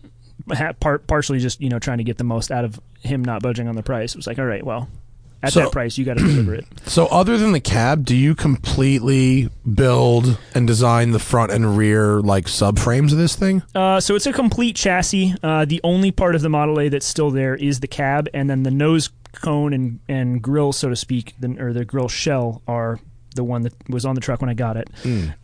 part 0.80 1.07
partially 1.07 1.39
just 1.41 1.61
you 1.61 1.68
know 1.68 1.78
trying 1.78 1.99
to 1.99 2.05
get 2.05 2.18
the 2.18 2.24
most 2.24 2.51
out 2.53 2.64
of 2.64 2.78
him 3.01 3.24
not 3.24 3.43
budging 3.43 3.66
on 3.68 3.74
the 3.76 3.82
price. 3.82 4.14
It 4.14 4.18
was 4.18 4.26
like, 4.26 4.39
all 4.39 4.45
right, 4.45 4.64
well, 4.64 4.89
at 5.43 5.53
So- 5.53 5.61
that 5.61 5.72
price, 5.72 5.97
you 5.99 6.05
got 6.05 6.18
to 6.18 6.24
deliver 6.24 6.55
it. 6.55 6.66
So, 6.87 7.07
other 7.07 7.37
than 7.37 7.51
the 7.53 7.61
cab, 7.61 8.05
do 8.05 8.14
you 8.14 8.34
completely 8.37 9.49
build 9.74 10.39
and 10.55 10.66
design 10.68 11.11
the 11.11 11.18
front 11.18 11.51
and 11.51 11.76
rear 11.76 12.20
like 12.20 12.45
subframes 12.47 13.11
of 13.12 13.18
this 13.18 13.34
thing? 13.34 13.62
Uh, 13.74 13.99
so 14.01 14.14
it's 14.14 14.26
a 14.26 14.32
complete 14.32 14.76
chassis. 14.76 15.34
Uh, 15.43 15.64
the 15.64 15.80
only 15.82 16.11
part 16.12 16.34
of 16.37 16.43
the 16.43 16.49
Model 16.49 16.78
A 16.80 16.89
that's 16.89 17.07
still 17.07 17.30
there 17.32 17.55
is 17.57 17.80
the 17.80 17.89
cab, 17.89 18.28
and 18.32 18.49
then 18.49 18.62
the 18.62 18.70
nose 18.70 19.11
cone 19.41 19.72
and, 19.72 20.01
and 20.09 20.43
grill, 20.43 20.72
so 20.72 20.89
to 20.89 20.97
speak, 20.97 21.34
the, 21.41 21.57
or 21.61 21.72
the 21.72 21.84
grill 21.84 22.09
shell 22.09 22.62
are 22.66 22.99
the 23.34 23.45
one 23.45 23.62
that 23.62 23.74
was 23.91 24.05
on 24.07 24.14
the 24.14 24.20
truck 24.20 24.41
when 24.41 24.49
I 24.49 24.55
got 24.55 24.76
it. 24.76 24.89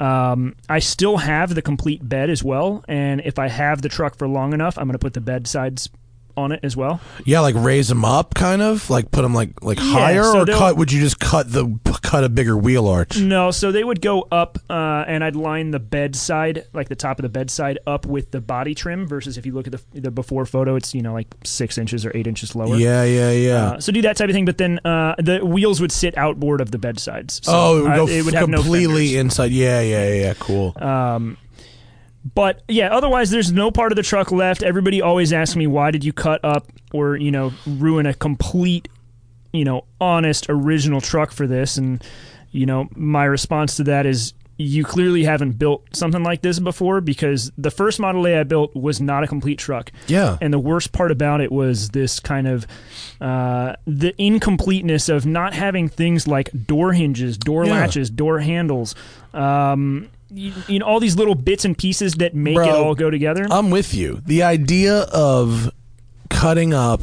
Um, 0.00 0.56
I 0.68 0.78
still 0.78 1.18
have 1.18 1.54
the 1.54 1.60
complete 1.62 2.06
bed 2.08 2.30
as 2.30 2.42
well, 2.42 2.84
and 2.88 3.20
if 3.24 3.38
I 3.38 3.48
have 3.48 3.82
the 3.82 3.88
truck 3.90 4.16
for 4.16 4.26
long 4.26 4.54
enough, 4.54 4.78
I'm 4.78 4.84
going 4.84 4.94
to 4.94 4.98
put 4.98 5.12
the 5.12 5.20
bed 5.20 5.46
sides 5.46 5.90
on 6.36 6.52
it 6.52 6.60
as 6.62 6.76
well. 6.76 7.00
Yeah, 7.24 7.40
like 7.40 7.54
raise 7.56 7.88
them 7.88 8.04
up, 8.04 8.34
kind 8.34 8.62
of 8.62 8.88
like 8.90 9.10
put 9.10 9.22
them 9.22 9.34
like 9.34 9.62
like 9.62 9.78
Yeah, 9.78 9.84
higher, 9.84 10.22
so 10.22 10.42
or 10.42 10.46
cut? 10.46 10.76
Would 10.76 10.92
you 10.92 11.00
just 11.00 11.18
cut 11.18 11.52
the 11.52 11.78
cut 12.02 12.24
a 12.24 12.28
bigger 12.28 12.56
wheel 12.56 12.86
arch? 12.86 13.18
No, 13.18 13.50
so 13.50 13.72
they 13.72 13.84
would 13.84 14.00
go 14.00 14.26
up, 14.30 14.58
uh, 14.68 15.04
and 15.06 15.22
I'd 15.24 15.36
line 15.36 15.70
the 15.70 15.80
bed 15.80 16.16
side, 16.16 16.66
like 16.72 16.88
the 16.88 16.96
top 16.96 17.18
of 17.18 17.22
the 17.22 17.28
bed 17.28 17.50
side, 17.50 17.78
up 17.86 18.06
with 18.06 18.30
the 18.30 18.40
body 18.40 18.74
trim. 18.74 19.06
Versus 19.06 19.38
if 19.38 19.46
you 19.46 19.52
look 19.52 19.66
at 19.66 19.72
the 19.72 20.00
the 20.00 20.10
before 20.10 20.46
photo, 20.46 20.76
it's 20.76 20.94
you 20.94 21.02
know 21.02 21.12
like 21.12 21.34
six 21.44 21.78
inches 21.78 22.04
or 22.06 22.12
eight 22.14 22.26
inches 22.26 22.54
lower. 22.54 22.76
Yeah, 22.76 23.04
yeah, 23.04 23.30
yeah. 23.30 23.64
Uh, 23.64 23.80
so 23.80 23.92
do 23.92 24.02
that 24.02 24.16
type 24.16 24.28
of 24.28 24.34
thing, 24.34 24.44
but 24.44 24.58
then 24.58 24.78
uh, 24.84 25.14
the 25.18 25.44
wheels 25.44 25.80
would 25.80 25.92
sit 25.92 26.16
outboard 26.16 26.60
of 26.60 26.70
the 26.70 26.78
bed 26.78 26.98
sides. 26.98 27.40
So, 27.44 27.52
oh, 27.54 27.78
it 27.78 27.82
would 27.82 27.90
uh, 27.90 27.96
go 27.96 28.08
it 28.08 28.24
would 28.24 28.34
no 28.34 28.62
completely 28.62 29.08
fenders. 29.08 29.20
inside. 29.20 29.52
Yeah, 29.52 29.80
yeah, 29.80 30.08
yeah, 30.08 30.14
yeah. 30.14 30.34
Cool. 30.38 30.72
Um, 30.76 31.36
but 32.34 32.62
yeah, 32.68 32.88
otherwise 32.94 33.30
there's 33.30 33.52
no 33.52 33.70
part 33.70 33.92
of 33.92 33.96
the 33.96 34.02
truck 34.02 34.30
left. 34.30 34.62
Everybody 34.62 35.00
always 35.02 35.32
asks 35.32 35.56
me 35.56 35.66
why 35.66 35.90
did 35.90 36.04
you 36.04 36.12
cut 36.12 36.40
up 36.44 36.66
or 36.92 37.16
you 37.16 37.30
know 37.30 37.52
ruin 37.66 38.06
a 38.06 38.14
complete, 38.14 38.88
you 39.52 39.64
know, 39.64 39.84
honest 40.00 40.46
original 40.48 41.00
truck 41.00 41.32
for 41.32 41.46
this, 41.46 41.76
and 41.76 42.02
you 42.50 42.66
know 42.66 42.88
my 42.94 43.24
response 43.24 43.76
to 43.76 43.84
that 43.84 44.06
is. 44.06 44.34
You 44.58 44.84
clearly 44.84 45.24
haven't 45.24 45.52
built 45.52 45.82
something 45.96 46.22
like 46.22 46.42
this 46.42 46.60
before 46.60 47.00
because 47.00 47.50
the 47.58 47.70
first 47.70 47.98
Model 47.98 48.28
A 48.28 48.38
I 48.40 48.42
built 48.44 48.76
was 48.76 49.00
not 49.00 49.24
a 49.24 49.26
complete 49.26 49.58
truck. 49.58 49.90
yeah. 50.06 50.36
And 50.40 50.52
the 50.52 50.58
worst 50.58 50.92
part 50.92 51.10
about 51.10 51.40
it 51.40 51.50
was 51.50 51.88
this 51.88 52.20
kind 52.20 52.46
of 52.46 52.66
uh, 53.20 53.74
the 53.86 54.14
incompleteness 54.22 55.08
of 55.08 55.26
not 55.26 55.54
having 55.54 55.88
things 55.88 56.28
like 56.28 56.50
door 56.66 56.92
hinges, 56.92 57.38
door 57.38 57.64
Yeah. 57.64 57.72
latches, 57.72 58.08
door 58.10 58.38
handles. 58.40 58.94
Um, 59.34 60.10
you, 60.32 60.52
you 60.68 60.78
know, 60.78 60.86
all 60.86 61.00
these 61.00 61.16
little 61.16 61.34
bits 61.34 61.64
and 61.64 61.76
pieces 61.76 62.14
that 62.14 62.34
make 62.34 62.54
Bro, 62.56 62.66
it 62.68 62.70
all 62.74 62.94
go 62.94 63.10
together. 63.10 63.46
I'm 63.50 63.70
with 63.70 63.94
you. 63.94 64.22
The 64.26 64.42
idea 64.42 65.00
of 65.12 65.70
cutting 66.30 66.72
up 66.74 67.00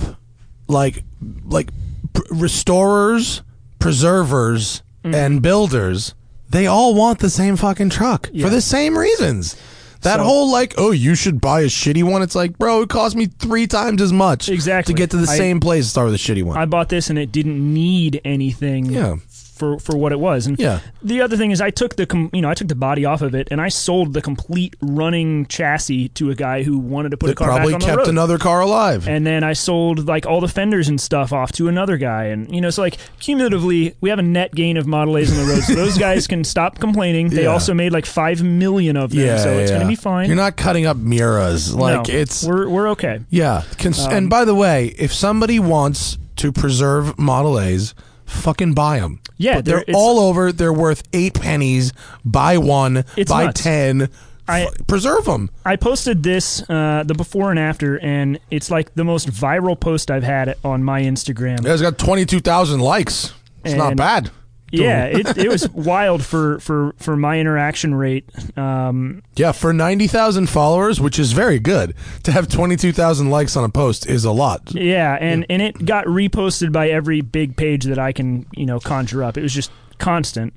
like 0.68 1.04
like 1.46 1.70
pr- 2.14 2.22
restorers, 2.32 3.42
preservers, 3.80 4.82
Mm-hmm. 5.02 5.16
and 5.16 5.42
builders, 5.42 6.14
they 6.50 6.68
all 6.68 6.94
want 6.94 7.20
the 7.20 7.30
same 7.30 7.56
fucking 7.56 7.90
truck 7.90 8.30
Yeah. 8.34 8.44
for 8.46 8.50
the 8.50 8.60
same 8.62 8.98
reasons. 8.98 9.56
That 10.02 10.18
So- 10.18 10.24
whole 10.24 10.52
like, 10.52 10.74
oh, 10.78 10.92
you 10.92 11.16
should 11.16 11.40
buy 11.40 11.62
a 11.62 11.68
shitty 11.68 12.04
one. 12.04 12.22
It's 12.22 12.36
like, 12.36 12.58
bro, 12.58 12.82
it 12.82 12.90
cost 12.90 13.16
me 13.16 13.28
three 13.28 13.66
times 13.66 14.02
as 14.02 14.12
much 14.12 14.50
Exactly. 14.50 14.94
to 14.94 14.98
get 14.98 15.10
to 15.12 15.18
the 15.18 15.32
I- 15.32 15.38
same 15.38 15.62
place 15.62 15.86
to 15.86 15.90
start 15.92 16.06
with 16.12 16.16
a 16.16 16.18
shitty 16.18 16.44
one. 16.44 16.58
I 16.58 16.66
bought 16.66 16.90
this 16.90 17.10
and 17.10 17.18
it 17.18 17.32
didn't 17.32 17.74
need 17.74 18.20
anything 18.26 18.88
Yeah. 18.88 19.16
For, 19.60 19.78
for 19.80 19.95
what 19.97 20.12
it 20.12 20.20
was. 20.20 20.47
And 20.47 20.57
yeah, 20.57 20.80
The 21.03 21.22
other 21.22 21.38
thing 21.38 21.51
is, 21.51 21.62
I 21.62 21.70
took 21.70 21.95
the 21.97 22.05
com- 22.07 22.30
you 22.34 22.41
know 22.41 22.49
I 22.49 22.53
took 22.55 22.70
the 22.70 22.76
body 22.76 23.05
off 23.05 23.22
of 23.22 23.36
it 23.36 23.49
and 23.51 23.62
I 23.62 23.70
sold 23.70 24.14
the 24.14 24.22
complete 24.22 24.76
running 24.82 25.45
chassis 25.47 26.10
to 26.10 26.32
a 26.32 26.36
guy 26.36 26.64
who 26.64 26.78
wanted 26.80 27.10
to 27.12 27.18
put 27.18 27.30
a 27.30 27.36
car 27.36 27.49
probably 27.49 27.74
back 27.74 27.76
on 27.76 27.80
the 27.82 27.86
kept 27.86 27.97
road. 27.99 28.07
another 28.07 28.38
car 28.38 28.62
alive. 28.62 29.07
and 29.07 29.28
then 29.28 29.43
I 29.43 29.53
sold 29.53 30.07
like 30.07 30.26
all 30.26 30.41
the 30.41 30.47
fenders 30.47 30.88
and 30.88 30.99
stuff 30.99 31.32
off 31.34 31.51
to 31.53 31.68
another 31.68 31.97
guy, 31.97 32.26
and 32.26 32.53
you 32.55 32.62
know, 32.62 32.70
so 32.72 32.82
like 32.82 32.97
cumulatively, 33.20 33.95
we 34.01 34.10
have 34.10 34.20
a 34.20 34.24
net 34.24 34.53
gain 34.55 34.78
of 34.78 34.88
Model 34.88 35.18
A's 35.18 35.32
on 35.32 35.38
the 35.45 35.53
road, 35.53 35.64
so 35.64 35.76
those 35.76 35.97
guys 36.07 36.26
can 36.28 36.43
stop 36.43 36.80
complaining. 36.80 37.30
They 37.30 37.43
Yeah. 37.43 37.49
also 37.49 37.74
made 37.74 37.91
like 37.93 38.05
five 38.05 38.41
million 38.41 38.97
of 38.97 39.12
them, 39.12 39.20
yeah, 39.26 39.38
so 39.38 39.51
it's 39.57 39.72
yeah. 39.72 39.78
gonna 39.78 39.89
be 39.89 39.95
fine. 39.95 40.28
You're 40.28 40.36
not 40.36 40.55
cutting 40.57 40.86
up 40.86 40.97
Miras. 40.97 41.76
Like 41.76 42.07
No, 42.07 42.14
it's 42.14 42.43
we're 42.43 42.68
we're 42.70 42.89
okay. 42.91 43.20
Yeah. 43.30 43.64
Cons- 43.78 44.05
Um, 44.05 44.14
and 44.14 44.30
by 44.30 44.45
the 44.45 44.55
way, 44.55 44.93
if 44.97 45.14
somebody 45.14 45.60
wants 45.60 46.18
to 46.38 46.51
preserve 46.51 47.18
Model 47.20 47.60
A's, 47.60 47.93
fucking 48.30 48.74
buy 48.74 49.00
them. 49.00 49.20
Yeah, 49.38 49.56
but 49.56 49.66
they're 49.66 49.84
they're- 49.86 49.96
all 49.96 50.20
over. 50.20 50.52
They're 50.52 50.74
worth 50.74 51.04
eight 51.14 51.34
pennies. 51.36 51.92
Buy 52.26 52.58
one. 52.58 53.06
Buy 53.28 53.46
nuts. 53.46 53.62
ten. 53.62 54.10
I- 54.48 54.62
F- 54.64 54.88
preserve 54.88 55.26
them. 55.26 55.50
I 55.64 55.76
posted 55.76 56.24
this 56.24 56.68
uh, 56.70 57.04
the 57.06 57.14
before 57.14 57.52
and 57.52 57.60
after, 57.60 58.00
and 58.00 58.40
it's 58.50 58.72
like 58.72 58.96
the 58.96 59.04
most 59.04 59.30
viral 59.30 59.80
post 59.80 60.10
I've 60.10 60.24
had 60.24 60.56
on 60.64 60.84
my 60.84 61.02
Instagram. 61.04 61.66
It's 61.66 61.82
got 61.84 61.98
twenty 62.00 62.26
two 62.26 62.40
thousand 62.40 62.80
likes. 62.80 63.34
It's 63.64 63.76
not 63.76 63.96
bad. 63.96 64.32
Yeah, 64.72 65.05
it, 65.05 65.38
it 65.38 65.49
was 65.49 65.70
wild 65.74 66.24
for, 66.24 66.59
for, 66.59 66.93
for 66.97 67.15
my 67.17 67.39
interaction 67.39 67.95
rate. 67.95 68.26
Um, 68.57 69.24
Yeah, 69.36 69.51
for 69.51 69.74
ninety 69.74 70.07
thousand 70.07 70.49
followers, 70.49 70.99
which 71.01 71.17
is 71.20 71.32
very 71.32 71.59
good, 71.59 71.95
to 72.24 72.32
have 72.32 72.47
twenty 72.47 72.76
two 72.76 72.91
thousand 72.91 73.30
likes 73.30 73.55
on 73.57 73.63
a 73.63 73.70
post 73.70 74.05
is 74.07 74.26
a 74.26 74.32
lot. 74.32 74.74
Yeah, 74.74 75.17
and 75.20 75.45
and 75.49 75.61
it 75.61 75.86
got 75.86 76.05
reposted 76.05 76.72
by 76.72 76.89
every 76.89 77.22
big 77.22 77.55
page 77.57 77.86
that 77.86 77.99
I 77.99 78.11
can 78.11 78.45
you 78.53 78.65
know 78.65 78.80
conjure 78.80 79.24
up. 79.24 79.38
It 79.38 79.41
was 79.41 79.53
just 79.53 79.72
constant, 79.97 80.53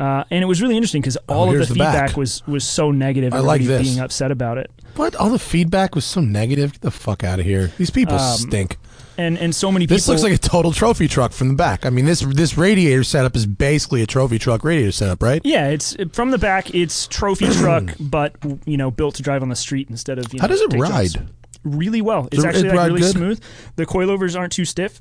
uh, 0.00 0.24
and 0.30 0.42
it 0.42 0.46
was 0.46 0.62
really 0.62 0.76
interesting 0.76 1.02
because 1.02 1.16
all 1.28 1.44
of 1.44 1.48
Oh, 1.48 1.52
here's 1.52 1.68
the 1.68 1.74
the 1.74 1.78
back. 1.78 1.94
feedback 2.08 2.16
was 2.16 2.46
was 2.46 2.64
so 2.64 2.90
negative. 2.90 3.34
I 3.34 3.40
like 3.40 3.62
this. 3.62 3.82
being 3.82 4.00
upset 4.00 4.30
about 4.30 4.58
it, 4.58 4.70
What? 4.96 5.14
All 5.16 5.28
the 5.30 5.38
feedback 5.38 5.94
was 5.94 6.04
so 6.04 6.20
negative. 6.20 6.72
Get 6.72 6.80
the 6.82 6.90
fuck 6.90 7.24
out 7.24 7.38
of 7.40 7.44
here. 7.46 7.72
These 7.78 7.90
people 7.90 8.16
Um, 8.16 8.38
stink. 8.38 8.76
And 9.18 9.38
and 9.38 9.54
so 9.54 9.70
many 9.72 9.86
people. 9.86 9.96
This 9.96 10.08
looks 10.08 10.22
like 10.22 10.32
a 10.32 10.38
total 10.38 10.72
trophy 10.72 11.08
truck 11.08 11.32
from 11.32 11.48
the 11.48 11.54
back. 11.54 11.86
I 11.86 11.90
mean, 11.90 12.04
this 12.04 12.20
this 12.20 12.56
radiator 12.56 13.04
setup 13.04 13.36
is 13.36 13.46
basically 13.46 14.02
a 14.02 14.06
trophy 14.06 14.38
truck 14.38 14.64
radiator 14.64 14.92
setup, 14.92 15.22
right? 15.22 15.40
yeah, 15.44 15.68
it's 15.68 15.96
from 16.12 16.30
the 16.30 16.38
back. 16.38 16.74
It's 16.74 17.06
trophy 17.06 17.48
truck, 17.52 17.94
but 17.98 18.34
you 18.64 18.76
know, 18.76 18.90
built 18.90 19.16
to 19.16 19.22
drive 19.22 19.42
on 19.42 19.48
the 19.48 19.56
street 19.56 19.88
instead 19.90 20.18
of. 20.18 20.32
You 20.32 20.40
How 20.40 20.46
know, 20.46 20.52
does 20.54 20.60
it 20.62 20.70
jumps. 20.70 20.90
ride? 20.90 21.28
Really 21.64 22.00
well. 22.00 22.28
It's 22.30 22.44
it 22.44 22.46
actually 22.46 22.70
like 22.70 22.88
really 22.88 23.00
good? 23.00 23.12
smooth. 23.12 23.42
The 23.76 23.86
coilovers 23.86 24.38
aren't 24.38 24.52
too 24.52 24.64
stiff. 24.64 25.00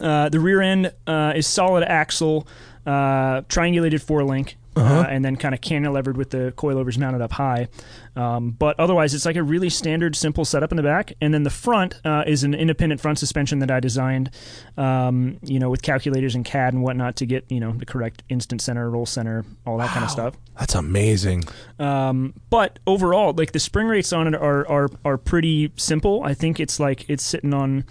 Uh, 0.00 0.28
the 0.28 0.40
rear 0.40 0.60
end 0.60 0.92
uh, 1.06 1.32
is 1.34 1.46
solid 1.46 1.82
axle, 1.84 2.46
uh, 2.84 3.40
triangulated 3.42 4.02
four 4.02 4.22
link, 4.24 4.56
Uh-huh. 4.76 5.00
uh, 5.00 5.02
and 5.04 5.24
then 5.24 5.36
kind 5.36 5.54
of 5.54 5.62
cantilevered 5.62 6.16
with 6.16 6.30
the 6.30 6.52
coilovers 6.56 6.98
mounted 6.98 7.22
up 7.22 7.32
high. 7.32 7.68
Um, 8.14 8.50
but 8.50 8.78
otherwise, 8.78 9.14
it's 9.14 9.24
like 9.24 9.36
a 9.36 9.42
really 9.42 9.70
standard, 9.70 10.14
simple 10.14 10.44
setup 10.44 10.70
in 10.70 10.76
the 10.76 10.82
back. 10.82 11.14
And 11.20 11.32
then 11.32 11.44
the 11.44 11.50
front 11.50 11.98
uh, 12.04 12.24
is 12.26 12.44
an 12.44 12.54
independent 12.54 13.00
front 13.00 13.18
suspension 13.18 13.58
that 13.60 13.70
I 13.70 13.80
designed, 13.80 14.30
um, 14.76 15.38
you 15.42 15.58
know, 15.58 15.70
with 15.70 15.80
calculators 15.80 16.34
and 16.34 16.44
CAD 16.44 16.74
and 16.74 16.82
whatnot 16.82 17.16
to 17.16 17.26
get 17.26 17.50
you 17.50 17.60
know 17.60 17.72
the 17.72 17.86
correct 17.86 18.22
instant 18.28 18.60
center, 18.60 18.90
roll 18.90 19.06
center, 19.06 19.44
all 19.66 19.78
that 19.78 19.90
kind 19.90 20.04
of 20.04 20.10
stuff. 20.10 20.34
That's 20.58 20.74
amazing. 20.74 21.44
Um, 21.78 22.34
but 22.50 22.78
overall, 22.86 23.32
like 23.32 23.52
the 23.52 23.58
spring 23.60 23.86
rates 23.86 24.12
on 24.12 24.26
it 24.26 24.34
are 24.34 24.68
are 24.68 24.88
are 25.04 25.16
pretty 25.16 25.72
simple. 25.76 26.22
I 26.22 26.34
think 26.34 26.60
it's 26.60 26.78
like 26.78 27.08
it's 27.08 27.24
sitting 27.24 27.54
on. 27.54 27.84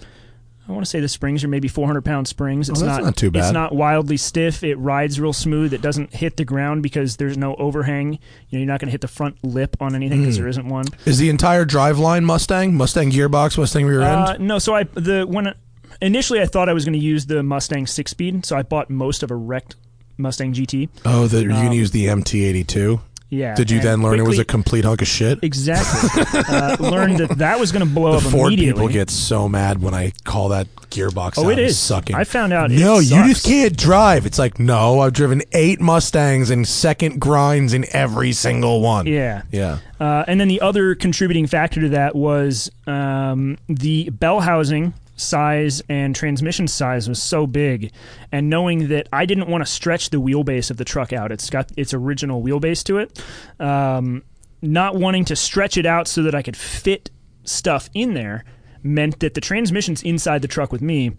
I 0.68 0.72
want 0.72 0.84
to 0.84 0.90
say 0.90 1.00
the 1.00 1.08
springs 1.08 1.44
are 1.44 1.48
maybe 1.48 1.68
400 1.68 2.04
pound 2.04 2.28
springs. 2.28 2.70
It's 2.70 2.82
Oh, 2.82 2.86
that's 2.86 3.04
not 3.04 3.16
too 3.16 3.30
bad. 3.30 3.44
It's 3.44 3.54
not 3.54 3.76
wildly 3.76 4.18
stiff. 4.18 4.64
It 4.64 4.76
rides 4.76 5.20
real 5.20 5.34
smooth. 5.34 5.74
It 5.74 5.82
doesn't 5.82 6.14
hit 6.14 6.38
the 6.38 6.46
ground 6.46 6.82
because 6.82 7.18
there's 7.18 7.38
no 7.38 7.56
overhang. 7.56 8.14
You 8.14 8.20
know, 8.52 8.60
you're 8.60 8.66
not 8.66 8.80
going 8.80 8.88
to 8.88 8.92
hit 8.92 9.02
the 9.02 9.08
front 9.08 9.44
lip 9.44 9.76
on 9.80 9.94
anything 9.94 10.22
because 10.22 10.38
there 10.38 10.48
isn't 10.48 10.68
one. 10.68 10.86
Is 11.06 11.20
the 11.20 11.30
entire 11.30 11.66
driveline 11.66 12.24
Mustang? 12.24 12.74
Mustang 12.74 13.12
gearbox, 13.12 13.58
Mustang 13.58 13.86
rear 13.86 14.02
end? 14.02 14.22
Uh, 14.22 14.38
no, 14.40 14.58
so 14.58 14.74
I 14.74 14.84
the 14.84 15.26
when 15.28 15.54
initially 16.02 16.42
I 16.42 16.46
thought 16.48 16.68
I 16.68 16.74
was 16.74 16.84
going 16.84 16.94
to 16.94 17.06
use 17.06 17.28
the 17.28 17.44
Mustang 17.44 17.86
six 17.86 18.12
speed, 18.12 18.46
so 18.46 18.58
I 18.58 18.64
bought 18.64 18.90
most 18.90 19.22
of 19.22 19.30
a 19.30 19.36
wrecked 19.36 19.76
Mustang 20.18 20.54
GT. 20.54 20.90
oh, 21.06 21.28
that 21.28 21.44
you're 21.44 21.52
um, 21.52 21.60
going 21.60 21.72
to 21.72 21.78
use 21.78 21.92
the 21.92 22.06
MT82. 22.06 23.00
Yeah. 23.30 23.56
Did 23.56 23.72
you 23.72 23.80
then 23.82 24.02
learn 24.02 24.20
it 24.20 24.24
was 24.24 24.40
a 24.40 24.46
complete 24.46 24.86
hunk 24.86 25.02
of 25.02 25.08
shit? 25.08 25.40
exactly 25.44 26.22
uh, 26.48 26.78
learned 26.80 27.18
that 27.18 27.38
that 27.40 27.60
was 27.60 27.72
going 27.72 27.86
to 27.86 27.92
blow 27.92 28.12
The 28.20 28.28
up 28.28 28.32
Ford 28.32 28.48
immediately. 28.54 28.74
people 28.82 28.88
get 28.94 29.10
so 29.10 29.50
mad 29.50 29.82
when 29.82 29.94
I 29.94 30.14
call 30.24 30.50
that 30.50 30.68
gearbox 30.92 31.34
Oh, 31.38 31.50
it 31.50 31.74
sucking. 31.74 32.16
I 32.16 32.24
found 32.24 32.54
out. 32.54 32.70
no, 32.70 33.00
you 33.00 33.28
just 33.28 33.46
can't 33.46 33.76
drive. 33.76 34.26
It's 34.26 34.40
like, 34.40 34.60
no, 34.60 35.00
I've 35.02 35.14
driven 35.14 35.42
eight 35.52 35.82
Mustangs 35.82 36.50
and 36.52 36.68
second 36.68 37.20
grinds 37.20 37.74
in 37.74 37.86
every 37.92 38.32
single 38.32 38.82
one. 38.82 39.08
Yeah. 39.08 39.42
Yeah. 39.52 39.80
Uh, 40.00 40.24
and 40.28 40.40
then 40.40 40.48
the 40.48 40.62
other 40.62 40.94
contributing 40.96 41.48
factor 41.48 41.82
to 41.82 41.90
that 41.90 42.16
was 42.16 42.70
um, 42.88 43.58
the 43.68 44.10
bell 44.12 44.40
housing 44.40 44.94
size 45.16 45.82
and 45.90 46.16
transmission 46.16 46.68
size 46.68 47.08
was 47.08 47.22
so 47.22 47.48
big, 47.48 47.92
and 48.32 48.50
knowing 48.50 48.90
that 48.90 49.08
I 49.14 49.26
didn't 49.26 49.48
want 49.48 49.66
to 49.66 49.72
stretch 49.72 50.10
the 50.10 50.18
wheelbase 50.22 50.70
of 50.72 50.78
the 50.78 50.86
truck 50.86 51.14
out. 51.14 51.32
It's 51.32 51.50
got 51.50 51.72
its 51.78 51.94
original 51.94 52.42
wheelbase 52.44 52.84
to 52.86 52.98
it. 52.98 53.24
Um, 53.60 54.24
not 54.62 54.96
wanting 54.96 55.26
to 55.26 55.36
stretch 55.36 55.78
it 55.78 55.86
out 55.86 56.08
so 56.08 56.24
that 56.24 56.36
I 56.36 56.42
could 56.42 56.58
fit 56.58 57.12
stuff 57.44 57.90
in 57.94 58.14
there 58.14 58.44
meant 58.84 59.20
that 59.20 59.34
the 59.34 59.42
transmission's 59.42 60.04
inside 60.04 60.42
the 60.42 60.48
truck 60.48 60.72
with 60.72 60.82
me, 60.82 61.12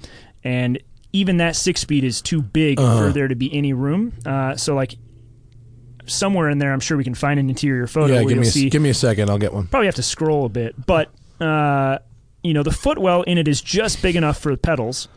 and 0.44 0.78
even 1.12 1.38
that 1.38 1.56
six 1.56 1.80
speed 1.80 2.04
is 2.04 2.20
too 2.20 2.42
big 2.42 2.78
Uh-huh. 2.78 3.06
for 3.06 3.12
there 3.12 3.28
to 3.28 3.34
be 3.34 3.52
any 3.54 3.72
room. 3.72 4.12
Uh, 4.24 4.56
so 4.56 4.74
like. 4.74 4.96
Somewhere 6.08 6.48
in 6.50 6.58
there, 6.58 6.72
I'm 6.72 6.78
sure 6.78 6.96
we 6.96 7.02
can 7.02 7.16
find 7.16 7.40
an 7.40 7.48
interior 7.48 7.88
photo 7.88 8.14
yeah, 8.14 8.22
give 8.22 8.38
me, 8.38 8.46
a, 8.46 8.70
give 8.70 8.80
me 8.80 8.90
a 8.90 8.94
second. 8.94 9.28
I'll 9.28 9.38
get 9.38 9.52
one. 9.52 9.66
probably 9.66 9.86
have 9.86 9.96
to 9.96 10.04
scroll 10.04 10.46
a 10.46 10.48
bit, 10.48 10.76
but 10.86 11.10
uh, 11.40 11.98
you 12.46 12.54
know 12.54 12.62
the 12.62 12.70
footwell 12.70 13.22
in 13.22 13.36
it 13.38 13.48
is 13.48 13.60
just 13.60 14.00
big 14.02 14.16
enough 14.16 14.38
for 14.38 14.52
the 14.52 14.58
pedals. 14.58 15.08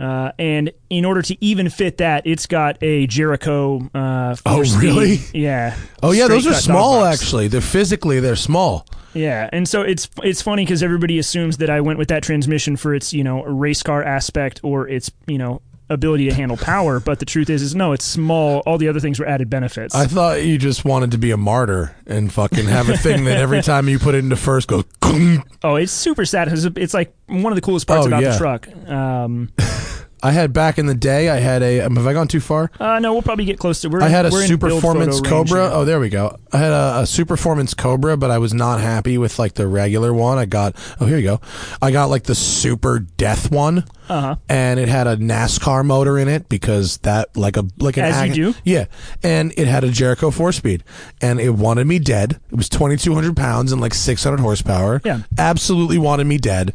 Uh, 0.00 0.30
and 0.38 0.70
in 0.90 1.04
order 1.04 1.20
to 1.22 1.36
even 1.44 1.68
fit 1.68 1.96
that, 1.96 2.24
it's 2.24 2.46
got 2.46 2.78
a 2.82 3.06
Jerico. 3.08 3.90
Uh, 3.92 4.36
Oh, 4.46 4.60
really? 4.78 5.18
Yeah. 5.34 5.76
Oh 6.04 6.12
yeah, 6.12 6.28
those 6.28 6.46
are 6.46 6.54
small 6.54 7.04
actually. 7.04 7.48
They're 7.48 7.60
physically 7.60 8.20
they're 8.20 8.36
small. 8.36 8.86
Yeah, 9.14 9.48
and 9.52 9.66
so 9.66 9.82
it's 9.82 10.08
it's 10.22 10.40
funny 10.42 10.64
because 10.64 10.82
everybody 10.82 11.18
assumes 11.18 11.56
that 11.56 11.70
I 11.70 11.80
went 11.80 11.98
with 11.98 12.08
that 12.08 12.22
transmission 12.22 12.76
for 12.76 12.94
its 12.94 13.12
you 13.12 13.24
know 13.24 13.42
race 13.42 13.82
car 13.82 14.02
aspect 14.04 14.60
or 14.62 14.86
its 14.86 15.10
you 15.26 15.38
know 15.38 15.62
ability 15.90 16.28
to 16.28 16.34
handle 16.34 16.56
power, 16.56 17.00
but 17.00 17.18
the 17.18 17.24
truth 17.24 17.48
is 17.50 17.62
is 17.62 17.74
no, 17.74 17.92
it's 17.92 18.04
small. 18.04 18.60
All 18.66 18.78
the 18.78 18.88
other 18.88 19.00
things 19.00 19.18
were 19.18 19.26
added 19.26 19.48
benefits. 19.50 19.94
I 19.94 20.06
thought 20.06 20.42
you 20.44 20.58
just 20.58 20.84
wanted 20.84 21.12
to 21.12 21.18
be 21.18 21.30
a 21.30 21.36
martyr 21.36 21.94
and 22.06 22.32
fucking 22.32 22.66
have 22.66 22.88
a 22.88 22.96
thing 22.96 23.24
that 23.24 23.38
every 23.38 23.62
time 23.62 23.88
you 23.88 23.98
put 23.98 24.14
it 24.14 24.18
into 24.18 24.36
first 24.36 24.68
goes. 24.68 24.84
Oh, 25.64 25.76
it's 25.76 25.90
super 25.92 26.24
sad. 26.24 26.48
It's, 26.48 26.64
it's 26.76 26.94
like 26.94 27.14
one 27.26 27.52
of 27.52 27.54
the 27.56 27.62
coolest 27.62 27.86
parts 27.86 28.04
Oh, 28.04 28.08
about 28.08 28.22
yeah. 28.22 28.30
the 28.32 28.38
truck. 28.38 28.68
Um, 28.88 29.50
I 30.22 30.32
had 30.32 30.52
back 30.52 30.78
in 30.78 30.86
the 30.86 30.94
day. 30.94 31.28
I 31.28 31.36
had 31.36 31.62
a. 31.62 31.80
um, 31.82 31.96
Have 31.96 32.06
I 32.06 32.12
gone 32.12 32.28
too 32.28 32.40
far? 32.40 32.70
uh, 32.80 32.98
no, 32.98 33.12
we'll 33.12 33.22
probably 33.22 33.44
get 33.44 33.58
close 33.58 33.80
to. 33.82 33.88
We're 33.88 34.02
I 34.02 34.08
had 34.08 34.26
a 34.26 34.30
we're 34.30 34.46
Superformance 34.46 35.24
Cobra. 35.24 35.70
Oh, 35.72 35.84
there 35.84 36.00
we 36.00 36.08
go. 36.08 36.36
I 36.52 36.56
had 36.58 36.72
a, 36.72 37.00
a 37.00 37.02
Superformance 37.02 37.76
Cobra, 37.76 38.16
but 38.16 38.30
I 38.30 38.38
was 38.38 38.52
not 38.52 38.80
happy 38.80 39.16
with 39.18 39.38
like 39.38 39.54
the 39.54 39.66
regular 39.68 40.12
one. 40.12 40.38
I 40.38 40.44
got. 40.46 40.74
Oh, 41.00 41.06
here 41.06 41.18
you 41.18 41.24
go. 41.24 41.40
I 41.80 41.90
got 41.90 42.10
like 42.10 42.24
the 42.24 42.34
super 42.34 42.98
death 42.98 43.50
one. 43.50 43.84
Uh-huh. 44.08 44.36
And 44.48 44.80
it 44.80 44.88
had 44.88 45.06
a 45.06 45.18
NASCAR 45.18 45.84
motor 45.84 46.16
in 46.18 46.28
it 46.28 46.48
because 46.48 46.96
that 46.98 47.36
like 47.36 47.58
a 47.58 47.64
like 47.78 47.98
an 47.98 48.04
As 48.06 48.26
you 48.26 48.52
do. 48.52 48.58
yeah, 48.64 48.86
and 49.22 49.52
it 49.58 49.68
had 49.68 49.84
a 49.84 49.88
Jerico 49.88 50.32
four 50.32 50.50
speed, 50.52 50.82
and 51.20 51.38
it 51.38 51.50
wanted 51.50 51.86
me 51.86 51.98
dead. 51.98 52.40
It 52.50 52.56
was 52.56 52.68
twenty 52.70 52.96
two 52.96 53.14
hundred 53.14 53.36
pounds 53.36 53.70
and 53.70 53.80
like 53.82 53.92
six 53.92 54.24
hundred 54.24 54.40
horsepower. 54.40 55.02
Yeah. 55.04 55.20
absolutely 55.36 55.98
wanted 55.98 56.26
me 56.26 56.38
dead, 56.38 56.72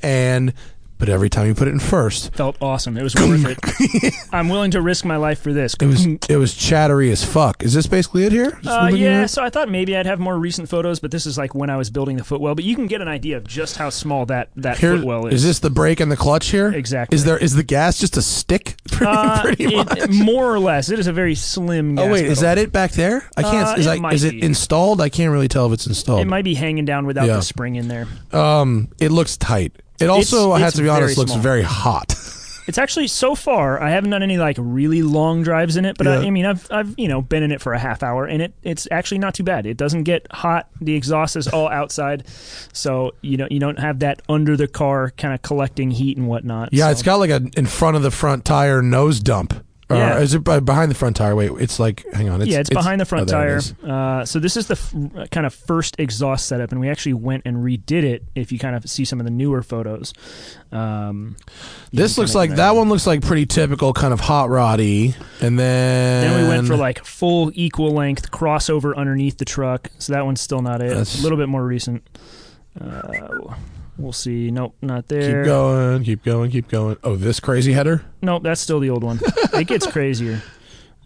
and 0.00 0.52
but 0.98 1.08
every 1.08 1.28
time 1.30 1.46
you 1.46 1.54
put 1.54 1.68
it 1.68 1.72
in 1.72 1.78
first, 1.80 2.34
Felt 2.34 2.56
awesome. 2.60 2.96
It 2.96 3.02
was 3.02 3.14
worth 3.14 3.44
it. 3.46 4.14
I'm 4.32 4.48
willing 4.48 4.70
to 4.72 4.80
risk 4.80 5.04
my 5.04 5.16
life 5.16 5.40
for 5.40 5.52
this. 5.52 5.74
it 5.80 5.86
was 5.86 6.06
it 6.06 6.36
was 6.36 6.54
chattery 6.54 7.10
as 7.10 7.24
fuck. 7.24 7.62
Is 7.62 7.72
this 7.74 7.86
basically 7.86 8.24
it 8.24 8.32
here? 8.32 8.58
Uh, 8.66 8.86
at 8.86 8.96
yeah, 8.96 9.26
so 9.26 9.42
I 9.42 9.50
thought 9.50 9.68
maybe 9.68 9.96
I'd 9.96 10.06
have 10.06 10.18
more 10.18 10.38
recent 10.38 10.68
photos, 10.68 11.00
but 11.00 11.10
this 11.10 11.26
is 11.26 11.36
like 11.38 11.54
when 11.54 11.70
I 11.70 11.76
was 11.76 11.90
building 11.90 12.16
the 12.16 12.24
footwell. 12.24 12.54
But 12.54 12.64
you 12.64 12.74
can 12.74 12.86
get 12.86 13.00
an 13.00 13.08
idea 13.08 13.36
of 13.36 13.44
just 13.46 13.76
how 13.76 13.90
small 13.90 14.26
that 14.26 14.50
that 14.56 14.78
Here, 14.78 14.96
footwell 14.96 15.26
is. 15.26 15.34
is 15.34 15.44
this 15.44 15.58
the 15.60 15.70
brake 15.70 16.00
and 16.00 16.10
the 16.10 16.16
clutch 16.16 16.48
here? 16.48 16.68
Exactly. 16.72 17.14
Is 17.14 17.24
there 17.24 17.38
is 17.38 17.54
the 17.54 17.62
gas 17.62 17.98
just 17.98 18.16
a 18.16 18.22
stick? 18.22 18.76
Pretty, 18.90 19.12
Uh, 19.12 19.42
pretty 19.42 19.64
it- 19.64 19.76
much. 19.76 20.08
more 20.10 20.52
or 20.52 20.58
less. 20.58 20.88
It 20.88 20.98
is 20.98 21.06
a 21.06 21.12
very 21.12 21.34
slim. 21.34 21.98
Oh 21.98 22.10
wait, 22.10 22.24
is 22.26 22.40
that 22.40 22.56
it 22.58 22.72
back 22.72 22.92
there? 22.92 23.28
I 23.36 23.42
can't. 23.42 23.68
Uh, 23.68 23.74
is, 23.78 23.86
it 23.86 24.02
I, 24.04 24.12
is 24.12 24.24
it 24.24 24.34
installed? 24.36 25.00
I 25.00 25.08
can't 25.10 25.30
really 25.30 25.48
tell 25.48 25.66
if 25.66 25.72
it's 25.72 25.86
installed. 25.86 26.20
It 26.20 26.26
might 26.26 26.44
be 26.44 26.54
hanging 26.54 26.84
down 26.86 27.06
without 27.06 27.26
Yeah. 27.26 27.36
the 27.36 27.42
spring 27.42 27.76
in 27.76 27.88
there. 27.88 28.06
um, 28.32 28.88
it 28.98 29.10
looks 29.12 29.36
tight. 29.36 29.72
It 30.00 30.08
also, 30.08 30.52
I 30.52 30.60
have 30.60 30.74
to 30.74 30.82
be 30.82 30.88
honest, 30.88 31.14
very 31.14 31.14
looks 31.14 31.32
small. 31.32 31.42
very 31.42 31.62
hot. 31.62 32.14
It's 32.66 32.78
actually 32.78 33.06
so 33.06 33.36
far 33.36 33.80
I 33.80 33.90
haven't 33.90 34.10
done 34.10 34.24
any 34.24 34.38
like 34.38 34.56
really 34.58 35.02
long 35.02 35.44
drives 35.44 35.76
in 35.76 35.84
it, 35.84 35.96
but 35.96 36.08
I, 36.08 36.20
Yeah. 36.20 36.26
I 36.26 36.30
mean 36.30 36.46
I've 36.46 36.66
I've 36.70 36.94
you 36.98 37.06
know 37.06 37.22
been 37.22 37.44
in 37.44 37.52
it 37.52 37.60
for 37.60 37.72
a 37.72 37.78
half 37.78 38.02
hour 38.02 38.26
and 38.26 38.42
it 38.42 38.54
it's 38.64 38.88
actually 38.90 39.18
not 39.18 39.34
too 39.34 39.44
bad. 39.44 39.66
It 39.66 39.76
doesn't 39.76 40.02
get 40.02 40.26
hot. 40.32 40.68
The 40.80 40.94
exhaust 40.96 41.36
is 41.36 41.46
all 41.46 41.68
outside, 41.68 42.26
so 42.72 43.14
you 43.22 43.36
know 43.36 43.46
you 43.52 43.60
don't 43.60 43.78
have 43.78 44.00
that 44.00 44.20
under 44.28 44.56
the 44.56 44.66
car 44.66 45.12
kind 45.16 45.32
of 45.32 45.42
collecting 45.42 45.92
heat 45.92 46.16
and 46.16 46.26
whatnot. 46.26 46.70
yeah, 46.72 46.86
so. 46.86 46.90
it's 46.90 47.02
got 47.02 47.20
like 47.20 47.30
a 47.30 47.48
in 47.56 47.66
front 47.66 47.96
of 47.96 48.02
the 48.02 48.10
front 48.10 48.44
tire 48.44 48.82
nose 48.82 49.20
dump. 49.20 49.64
Yeah. 49.88 50.18
is 50.18 50.34
it 50.34 50.42
be- 50.42 50.60
behind 50.60 50.90
the 50.90 50.96
front 50.96 51.14
tire? 51.14 51.36
Wait, 51.36 51.50
it's 51.60 51.78
like 51.78 52.04
hang 52.12 52.28
on. 52.28 52.42
It's, 52.42 52.50
yeah, 52.50 52.58
it's, 52.58 52.70
behind 52.70 53.00
the 53.00 53.04
front 53.04 53.30
oh, 53.30 53.32
tire. 53.32 53.60
Uh, 53.84 54.24
so 54.24 54.40
this 54.40 54.56
is 54.56 54.66
the 54.66 54.74
f- 54.74 55.30
kind 55.30 55.46
of 55.46 55.54
first 55.54 56.00
exhaust 56.00 56.46
setup, 56.46 56.72
and 56.72 56.80
we 56.80 56.88
actually 56.88 57.12
went 57.14 57.42
and 57.46 57.58
redid 57.58 58.02
it. 58.02 58.24
If 58.34 58.50
you 58.50 58.58
kind 58.58 58.74
of 58.74 58.88
see 58.90 59.04
some 59.04 59.20
of 59.20 59.24
the 59.24 59.30
newer 59.30 59.62
photos, 59.62 60.12
um, 60.72 61.36
This 61.92 62.18
looks 62.18 62.34
like 62.34 62.56
that 62.56 62.74
one 62.74 62.88
looks 62.88 63.06
like 63.06 63.22
pretty 63.22 63.46
typical 63.46 63.92
kind 63.92 64.12
of 64.12 64.18
hot 64.18 64.50
roddy, 64.50 65.14
and 65.40 65.56
then 65.56 66.30
Then 66.30 66.42
we 66.42 66.48
went 66.48 66.66
for 66.66 66.76
like 66.76 67.04
full 67.04 67.52
equal 67.54 67.92
length 67.92 68.32
crossover 68.32 68.96
underneath 68.96 69.38
the 69.38 69.44
truck. 69.44 69.90
So 69.98 70.14
that 70.14 70.24
one's 70.24 70.40
still 70.40 70.62
not 70.62 70.82
it. 70.82 70.88
That's- 70.88 71.20
a 71.20 71.22
little 71.22 71.38
bit 71.38 71.48
more 71.48 71.64
recent. 71.64 72.02
Uh, 72.80 73.54
we'll 73.98 74.12
see. 74.12 74.50
Nope, 74.50 74.74
not 74.82 75.08
there. 75.08 75.42
keep 75.42 75.46
going, 75.46 76.04
keep 76.04 76.24
going, 76.24 76.50
keep 76.50 76.68
going. 76.68 76.96
Oh, 77.04 77.16
this 77.16 77.40
crazy 77.40 77.72
header. 77.72 78.04
Nope, 78.22 78.42
that's 78.42 78.60
still 78.60 78.80
the 78.80 78.90
old 78.90 79.02
one. 79.02 79.20
it 79.52 79.66
gets 79.66 79.86
crazier. 79.86 80.42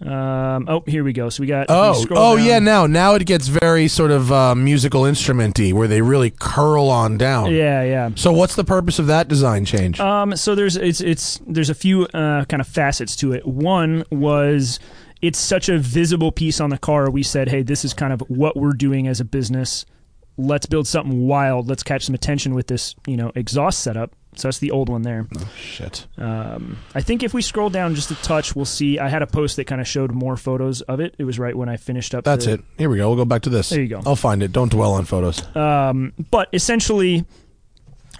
Um, 0.00 0.66
oh, 0.66 0.82
here 0.86 1.04
we 1.04 1.12
go. 1.12 1.28
So 1.28 1.42
we 1.42 1.46
got. 1.46 1.64
if 1.64 1.68
we 1.68 1.74
Oh, 1.74 2.32
oh 2.32 2.36
down- 2.36 2.46
yeah. 2.46 2.58
Now, 2.58 2.86
now 2.86 3.14
it 3.14 3.26
gets 3.26 3.48
very 3.48 3.86
sort 3.86 4.10
of 4.10 4.32
uh, 4.32 4.54
musical 4.54 5.04
instrumenty, 5.04 5.72
where 5.74 5.86
they 5.88 6.00
really 6.00 6.30
curl 6.30 6.88
on 6.88 7.18
down. 7.18 7.52
Yeah, 7.52 7.82
yeah. 7.82 8.10
So, 8.14 8.32
what's 8.32 8.54
the 8.54 8.64
purpose 8.64 8.98
of 8.98 9.08
that 9.08 9.28
design 9.28 9.66
change? 9.66 10.00
Um, 10.00 10.34
so 10.36 10.54
there's 10.54 10.76
it's 10.76 11.02
it's 11.02 11.40
there's 11.46 11.68
a 11.68 11.74
few 11.74 12.04
uh, 12.06 12.46
kind 12.46 12.62
of 12.62 12.66
facets 12.66 13.14
to 13.16 13.32
it. 13.32 13.46
One 13.46 14.04
was 14.10 14.80
it's 15.20 15.38
such 15.38 15.68
a 15.68 15.78
visible 15.78 16.32
piece 16.32 16.60
on 16.60 16.70
the 16.70 16.78
car. 16.78 17.10
We 17.10 17.22
said, 17.22 17.48
hey, 17.50 17.62
this 17.62 17.84
is 17.84 17.92
kind 17.92 18.12
of 18.12 18.22
what 18.28 18.56
we're 18.56 18.72
doing 18.72 19.06
as 19.06 19.20
a 19.20 19.24
business. 19.24 19.84
Let's 20.38 20.66
build 20.66 20.86
something 20.86 21.26
wild. 21.26 21.68
Let's 21.68 21.82
catch 21.82 22.04
some 22.06 22.14
attention 22.14 22.54
with 22.54 22.66
this, 22.66 22.94
you 23.06 23.16
know, 23.16 23.30
exhaust 23.34 23.80
setup. 23.80 24.12
So 24.36 24.46
that's 24.48 24.58
the 24.58 24.70
old 24.70 24.88
one 24.88 25.02
there. 25.02 25.26
Oh, 25.36 25.50
shit. 25.56 26.06
Um, 26.16 26.78
I 26.94 27.00
think 27.02 27.22
if 27.24 27.34
we 27.34 27.42
scroll 27.42 27.68
down 27.68 27.94
just 27.96 28.10
a 28.12 28.14
touch, 28.16 28.54
we'll 28.54 28.64
see. 28.64 28.98
I 28.98 29.08
had 29.08 29.22
a 29.22 29.26
post 29.26 29.56
that 29.56 29.66
kind 29.66 29.80
of 29.80 29.88
showed 29.88 30.12
more 30.12 30.36
photos 30.36 30.82
of 30.82 31.00
it. 31.00 31.16
It 31.18 31.24
was 31.24 31.38
right 31.38 31.54
when 31.54 31.68
I 31.68 31.76
finished 31.76 32.14
up. 32.14 32.24
That's 32.24 32.44
the- 32.46 32.52
it. 32.54 32.60
Here 32.78 32.88
we 32.88 32.96
go. 32.98 33.08
We'll 33.08 33.16
go 33.16 33.24
back 33.24 33.42
to 33.42 33.50
this. 33.50 33.70
There 33.70 33.80
you 33.82 33.88
go. 33.88 34.02
I'll 34.06 34.14
find 34.16 34.42
it. 34.42 34.52
Don't 34.52 34.70
dwell 34.70 34.92
on 34.92 35.04
photos. 35.04 35.44
um, 35.56 36.12
but 36.30 36.48
essentially 36.52 37.24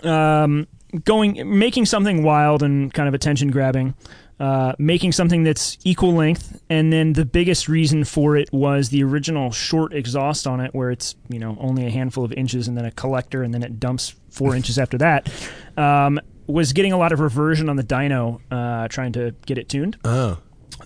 um, 0.02 0.66
going 1.04 1.58
making 1.58 1.86
something 1.86 2.22
wild 2.22 2.62
and 2.62 2.92
kind 2.92 3.06
of 3.08 3.14
attention 3.14 3.50
grabbing 3.50 3.94
uh, 4.40 4.72
making 4.78 5.12
something 5.12 5.44
that's 5.44 5.76
equal 5.84 6.12
length 6.14 6.60
and 6.68 6.92
then 6.92 7.12
the 7.12 7.24
biggest 7.26 7.68
reason 7.68 8.04
for 8.04 8.36
it 8.36 8.50
was 8.52 8.88
the 8.88 9.04
original 9.04 9.50
short 9.52 9.92
exhaust 9.92 10.46
on 10.46 10.60
it 10.60 10.74
where 10.74 10.90
it's 10.90 11.14
you 11.28 11.38
know 11.38 11.56
only 11.60 11.86
a 11.86 11.90
handful 11.90 12.24
of 12.24 12.32
inches 12.32 12.66
and 12.66 12.76
then 12.76 12.84
a 12.86 12.90
collector 12.90 13.42
and 13.42 13.52
then 13.54 13.62
it 13.62 13.78
dumps 13.78 14.14
four 14.30 14.56
inches 14.58 14.78
after 14.78 14.96
that 14.98 15.30
um, 15.76 16.18
was 16.46 16.72
getting 16.72 16.92
a 16.92 16.96
lot 16.98 17.12
of 17.12 17.20
reversion 17.20 17.68
on 17.68 17.76
the 17.76 17.84
dyno 17.84 18.40
uh, 18.50 18.88
trying 18.88 19.12
to 19.12 19.34
get 19.46 19.58
it 19.58 19.68
tuned 19.68 19.96
Oh. 20.04 20.38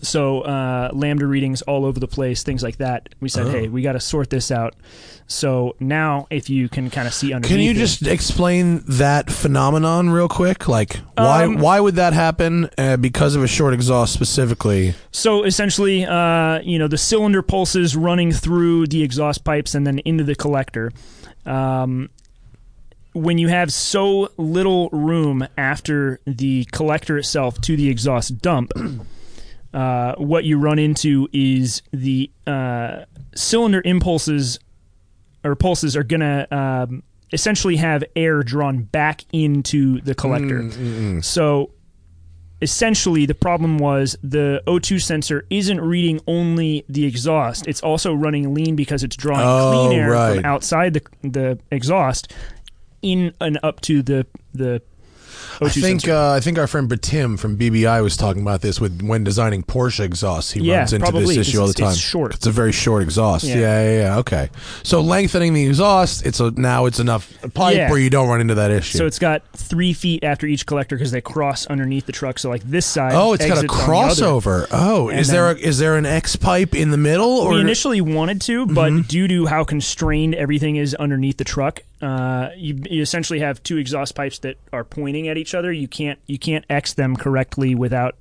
So 0.04 0.42
uh, 0.42 0.90
lambda 0.92 1.26
readings 1.26 1.62
all 1.62 1.84
over 1.84 1.98
the 1.98 2.06
place, 2.08 2.42
things 2.42 2.62
like 2.62 2.76
that. 2.78 3.08
We 3.20 3.28
said, 3.28 3.46
Oh. 3.46 3.50
hey, 3.50 3.68
we 3.68 3.82
got 3.82 3.92
to 3.92 4.00
sort 4.00 4.30
this 4.30 4.50
out. 4.50 4.74
So 5.26 5.74
now, 5.80 6.26
if 6.30 6.50
you 6.50 6.68
can 6.68 6.90
kind 6.90 7.08
of 7.08 7.14
see 7.14 7.32
underneath, 7.32 7.56
Can 7.56 7.64
you 7.64 7.70
it- 7.70 7.76
just 7.76 8.06
explain 8.06 8.82
that 8.86 9.30
phenomenon 9.30 10.10
real 10.10 10.28
quick? 10.28 10.68
Like, 10.68 10.96
why 11.16 11.44
Um, 11.44 11.56
why 11.58 11.80
would 11.80 11.94
that 11.96 12.12
happen? 12.12 12.68
Uh, 12.76 12.96
because 12.98 13.34
of 13.34 13.42
a 13.42 13.48
short 13.48 13.72
exhaust 13.74 14.12
specifically. 14.12 14.94
So 15.12 15.44
essentially, 15.44 16.04
uh, 16.04 16.60
you 16.62 16.78
know, 16.78 16.88
the 16.88 16.98
cylinder 16.98 17.40
pulses 17.42 17.96
running 17.96 18.32
through 18.32 18.86
the 18.88 19.02
exhaust 19.02 19.44
pipes 19.44 19.74
and 19.74 19.86
then 19.86 19.98
into 20.00 20.24
the 20.24 20.34
collector. 20.34 20.92
Um, 21.46 22.10
when 23.14 23.38
you 23.38 23.48
have 23.48 23.72
so 23.72 24.28
little 24.36 24.88
room 24.90 25.46
after 25.56 26.18
the 26.26 26.64
collector 26.72 27.16
itself 27.16 27.60
to 27.60 27.76
the 27.76 27.88
exhaust 27.88 28.42
dump, 28.42 28.72
uh, 29.74 30.14
what 30.16 30.44
you 30.44 30.58
run 30.58 30.78
into 30.78 31.28
is 31.32 31.82
the 31.92 32.30
uh, 32.46 33.04
cylinder 33.34 33.82
impulses 33.84 34.58
or 35.44 35.54
pulses 35.54 35.96
are 35.96 36.04
going 36.04 36.20
to 36.20 36.56
um, 36.56 37.02
essentially 37.32 37.76
have 37.76 38.02
air 38.16 38.42
drawn 38.42 38.82
back 38.84 39.24
into 39.32 40.00
the 40.02 40.14
collector. 40.14 40.60
Mm, 40.62 41.22
So 41.24 41.72
essentially 42.62 43.26
the 43.26 43.34
problem 43.34 43.78
was 43.78 44.16
the 44.22 44.62
O2 44.66 45.02
sensor 45.02 45.44
isn't 45.50 45.80
reading 45.80 46.20
only 46.26 46.84
the 46.88 47.04
exhaust. 47.04 47.66
It's 47.66 47.82
also 47.82 48.14
running 48.14 48.54
lean 48.54 48.76
because 48.76 49.02
it's 49.02 49.16
drawing 49.16 49.42
Oh, 49.44 49.86
clean 49.88 50.00
air 50.00 50.10
right. 50.10 50.36
from 50.36 50.44
outside 50.44 50.94
the 50.94 51.02
the 51.28 51.58
exhaust 51.70 52.32
in 53.02 53.34
and 53.40 53.58
up 53.62 53.80
to 53.82 54.02
the 54.02 54.26
the 54.54 54.80
O2 54.80 54.93
I 55.60 55.68
think 55.68 56.08
uh, 56.08 56.32
I 56.32 56.40
think 56.40 56.58
our 56.58 56.66
friend 56.66 56.88
Betim 56.88 57.38
from 57.38 57.56
BBI 57.56 58.02
was 58.02 58.16
talking 58.16 58.42
about 58.42 58.60
this 58.60 58.80
with 58.80 59.02
when 59.02 59.24
designing 59.24 59.62
Porsche 59.62 60.00
exhausts. 60.04 60.52
He 60.52 60.60
Yeah, 60.60 60.78
runs 60.78 60.92
into 60.92 61.04
probably, 61.04 61.36
this 61.36 61.48
issue 61.48 61.60
all 61.60 61.66
the 61.66 61.74
time. 61.74 61.90
it's 61.90 61.98
short. 61.98 62.34
It's 62.34 62.46
a 62.46 62.50
very 62.50 62.72
short 62.72 63.02
exhaust. 63.02 63.44
Yeah. 63.44 63.56
Yeah. 63.56 63.82
yeah, 63.84 63.98
yeah, 64.00 64.16
Okay. 64.18 64.50
So 64.82 65.00
lengthening 65.00 65.54
the 65.54 65.66
exhaust, 65.66 66.24
it's 66.26 66.40
a 66.40 66.50
now 66.52 66.86
it's 66.86 66.98
enough 67.00 67.32
pipe 67.54 67.76
Yeah. 67.76 67.90
where 67.90 67.98
you 67.98 68.10
don't 68.10 68.28
run 68.28 68.40
into 68.40 68.54
that 68.56 68.70
issue. 68.70 68.98
so 68.98 69.06
it's 69.06 69.18
got 69.18 69.42
three 69.56 69.92
feet 69.92 70.24
after 70.24 70.46
each 70.46 70.66
collector 70.66 70.96
because 70.96 71.10
they 71.12 71.20
cross 71.20 71.66
underneath 71.66 72.06
the 72.06 72.12
truck. 72.12 72.38
So 72.38 72.48
like 72.50 72.62
this 72.62 72.86
side. 72.86 73.12
oh, 73.14 73.32
it's 73.32 73.44
got 73.46 73.58
a 73.58 73.60
exits 73.64 73.72
on 73.74 73.88
the 73.88 73.96
other. 73.96 74.14
crossover. 74.64 74.66
Oh, 74.70 75.08
And 75.08 75.20
is 75.20 75.28
there 75.28 75.50
a, 75.50 75.56
is 75.56 75.78
there 75.78 75.96
an 75.96 76.06
X 76.06 76.36
pipe 76.36 76.74
in 76.74 76.90
the 76.90 76.96
middle 76.96 77.28
or 77.38 77.52
we 77.54 77.60
initially 77.60 78.00
wanted 78.00 78.40
to, 78.42 78.66
but 78.66 78.92
Mm-hmm. 78.92 79.02
due 79.08 79.28
to 79.28 79.46
how 79.46 79.64
constrained 79.64 80.34
everything 80.34 80.76
is 80.76 80.94
underneath 80.94 81.36
the 81.38 81.44
truck, 81.44 81.80
uh, 82.02 82.50
you, 82.56 82.78
you 82.90 83.02
essentially 83.02 83.40
have 83.40 83.62
two 83.62 83.76
exhaust 83.78 84.14
pipes 84.14 84.38
that 84.40 84.56
are 84.72 84.84
pointing 84.84 85.28
at 85.28 85.36
each 85.38 85.54
other. 85.54 85.72
You 85.72 85.88
can't 85.88 86.18
you 86.26 86.38
can't 86.38 86.64
X 86.68 86.94
them 86.94 87.16
correctly 87.16 87.74
without 87.74 88.16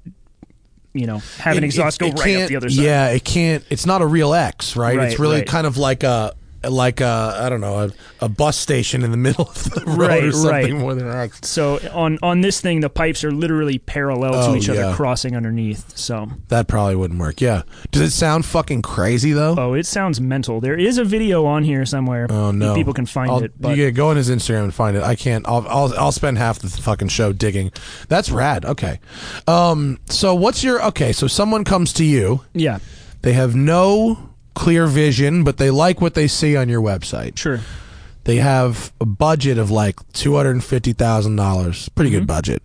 you 0.93 1.07
know 1.07 1.21
having 1.39 1.63
It- 1.63 1.65
exhaust 1.65 2.01
it- 2.01 2.05
go 2.05 2.07
it 2.11 2.19
right 2.19 2.43
up 2.43 2.49
the 2.49 2.55
other 2.55 2.69
side. 2.69 2.83
Yeah, 2.83 3.07
it 3.09 3.23
can't. 3.23 3.63
It's 3.69 3.85
not 3.85 4.01
a 4.01 4.05
real 4.05 4.33
X, 4.33 4.75
right? 4.75 4.97
Right, 4.97 5.09
it's 5.11 5.19
really 5.19 5.37
right. 5.39 5.47
kind 5.47 5.67
of 5.67 5.77
like 5.77 6.03
a 6.03 6.33
like 6.69 7.01
a 7.01 7.37
I 7.39 7.49
don't 7.49 7.61
know 7.61 7.79
a, 7.85 8.25
a 8.25 8.29
bus 8.29 8.57
station 8.57 9.03
in 9.03 9.11
the 9.11 9.17
middle 9.17 9.49
of 9.49 9.63
the 9.71 9.83
road 9.85 9.97
Right, 9.97 10.23
or 10.23 10.31
something 10.31 10.51
right. 10.51 10.73
more 10.73 10.95
than 10.95 11.07
an 11.09 11.31
So 11.43 11.79
on 11.91 12.17
on 12.21 12.41
this 12.41 12.61
thing, 12.61 12.79
the 12.79 12.89
pipes 12.89 13.23
are 13.23 13.31
literally 13.31 13.79
parallel 13.79 14.35
Oh, 14.35 14.51
to 14.51 14.57
each 14.57 14.67
yeah. 14.67 14.73
other, 14.87 14.95
crossing 14.95 15.35
underneath. 15.35 15.97
So 15.97 16.27
That 16.49 16.67
probably 16.67 16.95
wouldn't 16.95 17.19
work. 17.19 17.41
Yeah. 17.41 17.63
Does 17.91 18.01
it 18.01 18.11
sound 18.11 18.45
fucking 18.45 18.81
crazy 18.81 19.31
though? 19.31 19.55
oh, 19.57 19.73
it 19.73 19.85
sounds 19.85 20.19
mental. 20.21 20.59
There 20.61 20.77
is 20.77 20.97
a 20.97 21.03
video 21.03 21.45
on 21.45 21.63
here 21.63 21.85
somewhere. 21.85 22.27
Oh 22.29 22.51
no! 22.51 22.75
people 22.75 22.93
can 22.93 23.05
find 23.05 23.29
I'll, 23.31 23.43
it. 23.43 23.53
But 23.59 23.77
you 23.77 23.91
go 23.91 24.09
on 24.09 24.15
his 24.17 24.29
Instagram 24.29 24.63
and 24.65 24.73
find 24.73 24.95
it. 24.97 25.03
I 25.03 25.15
can't. 25.15 25.47
I'll, 25.47 25.65
I'll 25.67 25.93
I'll 25.97 26.11
spend 26.11 26.37
half 26.37 26.59
the 26.59 26.69
fucking 26.69 27.09
show 27.09 27.33
digging. 27.33 27.71
That's 28.07 28.29
rad. 28.31 28.65
Okay. 28.65 28.99
Um. 29.47 29.99
So 30.09 30.33
what's 30.35 30.63
your 30.63 30.83
okay? 30.87 31.11
So 31.13 31.27
someone 31.27 31.63
comes 31.63 31.93
to 31.93 32.03
you. 32.05 32.41
yeah, 32.53 32.79
They 33.21 33.33
have 33.33 33.55
no 33.55 34.29
clear 34.53 34.87
vision, 34.87 35.43
but 35.43 35.57
they 35.57 35.69
like 35.71 36.01
what 36.01 36.13
they 36.13 36.27
see 36.27 36.55
on 36.55 36.69
your 36.69 36.81
website. 36.81 37.37
sure. 37.37 37.59
They 38.25 38.37
have 38.37 38.93
a 39.01 39.05
budget 39.05 39.57
of 39.57 39.69
like 39.69 39.95
two 40.13 40.35
hundred 40.35 40.51
and 40.51 40.63
fifty 40.63 40.93
thousand 40.93 41.35
dollars. 41.35 41.89
Pretty 41.89 42.09
good 42.09 42.25
budget. 42.25 42.63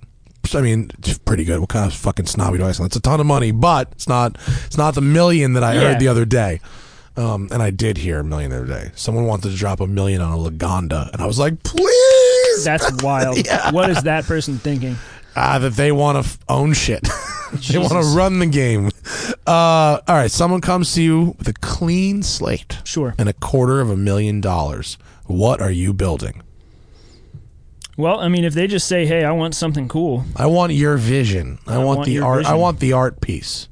I 0.54 0.60
mean, 0.60 0.90
it's 1.00 1.18
pretty 1.18 1.44
good. 1.44 1.58
What 1.60 1.68
kind 1.68 1.84
of 1.84 1.92
fucking 1.98 2.26
snobby 2.26 2.58
do 2.58 2.64
I 2.64 2.70
sound? 2.72 2.86
It's 2.88 2.96
a 2.96 3.00
ton 3.00 3.18
of 3.18 3.26
money, 3.26 3.50
but 3.50 3.88
it's 3.92 4.08
not. 4.08 4.36
It's 4.66 4.78
not 4.78 4.94
the 4.94 5.00
million 5.00 5.54
that 5.54 5.64
I 5.64 5.74
Yeah. 5.74 5.80
heard 5.80 5.98
the 5.98 6.06
other 6.08 6.24
day. 6.24 6.60
Um, 7.16 7.48
and 7.50 7.60
I 7.60 7.70
did 7.70 7.98
hear 7.98 8.20
a 8.20 8.24
million 8.24 8.52
the 8.52 8.58
other 8.58 8.66
day. 8.66 8.92
Someone 8.94 9.24
wanted 9.24 9.50
to 9.50 9.56
drop 9.56 9.80
a 9.80 9.86
million 9.88 10.22
on 10.22 10.32
a 10.32 10.36
Lagonda, 10.50 11.12
and 11.12 11.20
I 11.20 11.26
was 11.26 11.40
like, 11.40 11.60
please. 11.64 12.64
That's 12.64 12.90
wild. 13.02 13.44
Yeah. 13.44 13.72
What 13.72 13.90
is 13.90 14.04
that 14.04 14.24
person 14.26 14.58
thinking? 14.58 14.96
Ah, 15.40 15.58
that 15.60 15.74
they 15.74 15.92
want 15.92 16.16
to 16.16 16.28
f- 16.28 16.38
own 16.48 16.72
shit. 16.72 17.02
they 17.70 17.78
want 17.78 17.92
to 17.92 18.16
run 18.16 18.40
the 18.40 18.46
game. 18.46 18.90
Uh, 19.46 20.00
all 20.08 20.16
right, 20.16 20.30
someone 20.30 20.60
comes 20.60 20.92
to 20.94 21.02
you 21.02 21.36
with 21.38 21.46
a 21.46 21.52
clean 21.52 22.24
slate 22.24 22.78
Sure. 22.82 23.14
and 23.18 23.28
a 23.28 23.32
quarter 23.32 23.80
of 23.80 23.88
a 23.88 23.96
million 23.96 24.40
dollars. 24.40 24.98
What 25.26 25.60
are 25.62 25.70
you 25.70 25.92
building? 25.92 26.42
Well, 27.96 28.18
I 28.18 28.28
mean, 28.28 28.44
if 28.44 28.54
they 28.54 28.66
just 28.66 28.86
say, 28.88 29.06
"Hey, 29.06 29.24
I 29.24 29.32
want 29.32 29.54
something 29.54 29.88
cool," 29.88 30.24
I 30.36 30.46
want 30.46 30.72
your 30.72 30.96
vision. 30.96 31.58
I, 31.66 31.74
I 31.74 31.78
want, 31.78 31.98
want 31.98 32.06
the 32.06 32.20
art. 32.20 32.46
I 32.46 32.54
want 32.54 32.80
the 32.80 32.92
art 32.92 33.20
piece. 33.20 33.68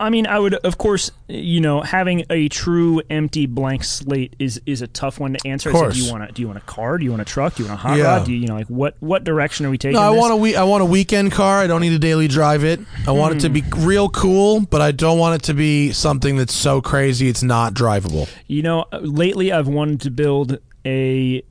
I 0.00 0.10
mean, 0.10 0.26
I 0.28 0.38
would, 0.38 0.54
of 0.54 0.78
course, 0.78 1.10
you 1.26 1.60
know, 1.60 1.80
having 1.80 2.24
a 2.30 2.48
true 2.48 3.02
empty 3.10 3.46
blank 3.46 3.82
slate 3.82 4.36
is 4.38 4.60
is 4.64 4.80
a 4.80 4.86
tough 4.86 5.18
one 5.18 5.32
to 5.32 5.46
answer. 5.46 5.70
Of 5.70 5.74
It's 5.74 5.80
like, 5.80 5.84
course. 5.88 5.96
do 5.96 6.04
you 6.04 6.12
want 6.12 6.30
a 6.30 6.32
do 6.32 6.42
you 6.42 6.46
want 6.48 6.58
a 6.58 6.62
car? 6.62 6.98
Do 6.98 7.04
you 7.04 7.10
want 7.10 7.22
a 7.22 7.24
truck? 7.24 7.56
Do 7.56 7.62
you 7.64 7.68
want 7.68 7.80
a 7.80 7.82
hot 7.82 7.98
Yeah. 7.98 8.04
rod? 8.04 8.26
Do 8.26 8.32
you, 8.32 8.38
you 8.38 8.46
know, 8.46 8.54
like 8.54 8.68
what 8.68 8.94
what 9.00 9.24
direction 9.24 9.66
are 9.66 9.70
we 9.70 9.78
taking? 9.78 9.96
No, 9.96 10.02
I 10.08 10.12
this? 10.12 10.20
want 10.20 10.32
a 10.32 10.36
we- 10.36 10.54
I 10.56 10.62
want 10.62 10.82
a 10.82 10.86
weekend 10.86 11.32
car. 11.32 11.58
I 11.58 11.66
don't 11.66 11.80
need 11.80 11.90
to 11.90 11.98
daily 11.98 12.28
drive 12.28 12.62
it. 12.62 12.80
I 13.06 13.10
want 13.10 13.34
it 13.36 13.40
to 13.40 13.48
be 13.48 13.60
Hmm. 13.62 13.84
real 13.86 14.08
cool, 14.08 14.60
but 14.60 14.80
I 14.80 14.92
don't 14.92 15.18
want 15.18 15.34
it 15.42 15.44
to 15.46 15.54
be 15.54 15.90
something 15.92 16.36
that's 16.36 16.54
so 16.54 16.80
crazy 16.80 17.28
it's 17.28 17.42
not 17.42 17.74
drivable. 17.74 18.28
You 18.46 18.62
know, 18.62 18.84
lately 19.00 19.50
I've 19.52 19.68
wanted 19.68 20.00
to 20.02 20.10
build 20.12 20.58
a 20.86 21.42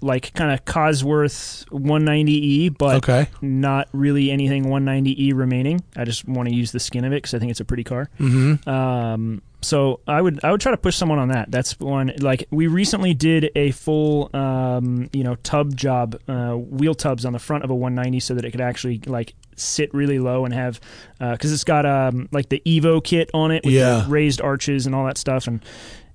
like 0.00 0.32
kind 0.34 0.52
of 0.52 0.64
Cosworth 0.64 1.64
190e, 1.70 2.76
but 2.78 2.96
Okay. 3.08 3.28
not 3.42 3.88
really 3.92 4.30
anything 4.30 4.64
190e 4.66 5.34
remaining. 5.34 5.80
I 5.96 6.04
just 6.04 6.26
want 6.28 6.48
to 6.48 6.54
use 6.54 6.72
the 6.72 6.80
skin 6.80 7.04
of 7.04 7.12
it 7.12 7.16
because 7.16 7.34
I 7.34 7.38
think 7.38 7.50
it's 7.50 7.60
a 7.60 7.64
pretty 7.64 7.84
car. 7.84 8.08
Mm-hmm. 8.20 8.68
Um, 8.68 9.42
so 9.60 9.98
I 10.06 10.22
would 10.22 10.44
I 10.44 10.52
would 10.52 10.60
try 10.60 10.70
to 10.70 10.76
push 10.78 10.94
someone 10.96 11.18
on 11.18 11.28
that. 11.28 11.50
That's 11.50 11.78
one. 11.80 12.12
Like 12.20 12.46
we 12.52 12.68
recently 12.68 13.12
did 13.12 13.50
a 13.56 13.72
full 13.72 14.30
um, 14.34 15.10
you 15.12 15.24
know 15.24 15.34
tub 15.36 15.74
job, 15.76 16.16
uh, 16.28 16.52
wheel 16.52 16.94
tubs 16.94 17.24
on 17.24 17.32
the 17.32 17.40
front 17.40 17.64
of 17.64 17.70
a 17.70 17.74
190 17.74 18.20
so 18.20 18.34
that 18.34 18.44
it 18.44 18.52
could 18.52 18.60
actually 18.60 19.00
like 19.06 19.34
sit 19.56 19.92
really 19.92 20.20
low 20.20 20.44
and 20.44 20.54
have 20.54 20.78
because 21.18 21.52
it's 21.52 21.64
got 21.64 21.84
um, 21.86 22.28
like 22.30 22.48
the 22.50 22.62
Evo 22.66 23.02
kit 23.02 23.30
on 23.34 23.50
it 23.50 23.64
with 23.64 23.74
Yeah. 23.74 24.04
raised 24.08 24.40
arches 24.40 24.86
and 24.86 24.94
all 24.94 25.06
that 25.06 25.18
stuff 25.18 25.46
and. 25.48 25.64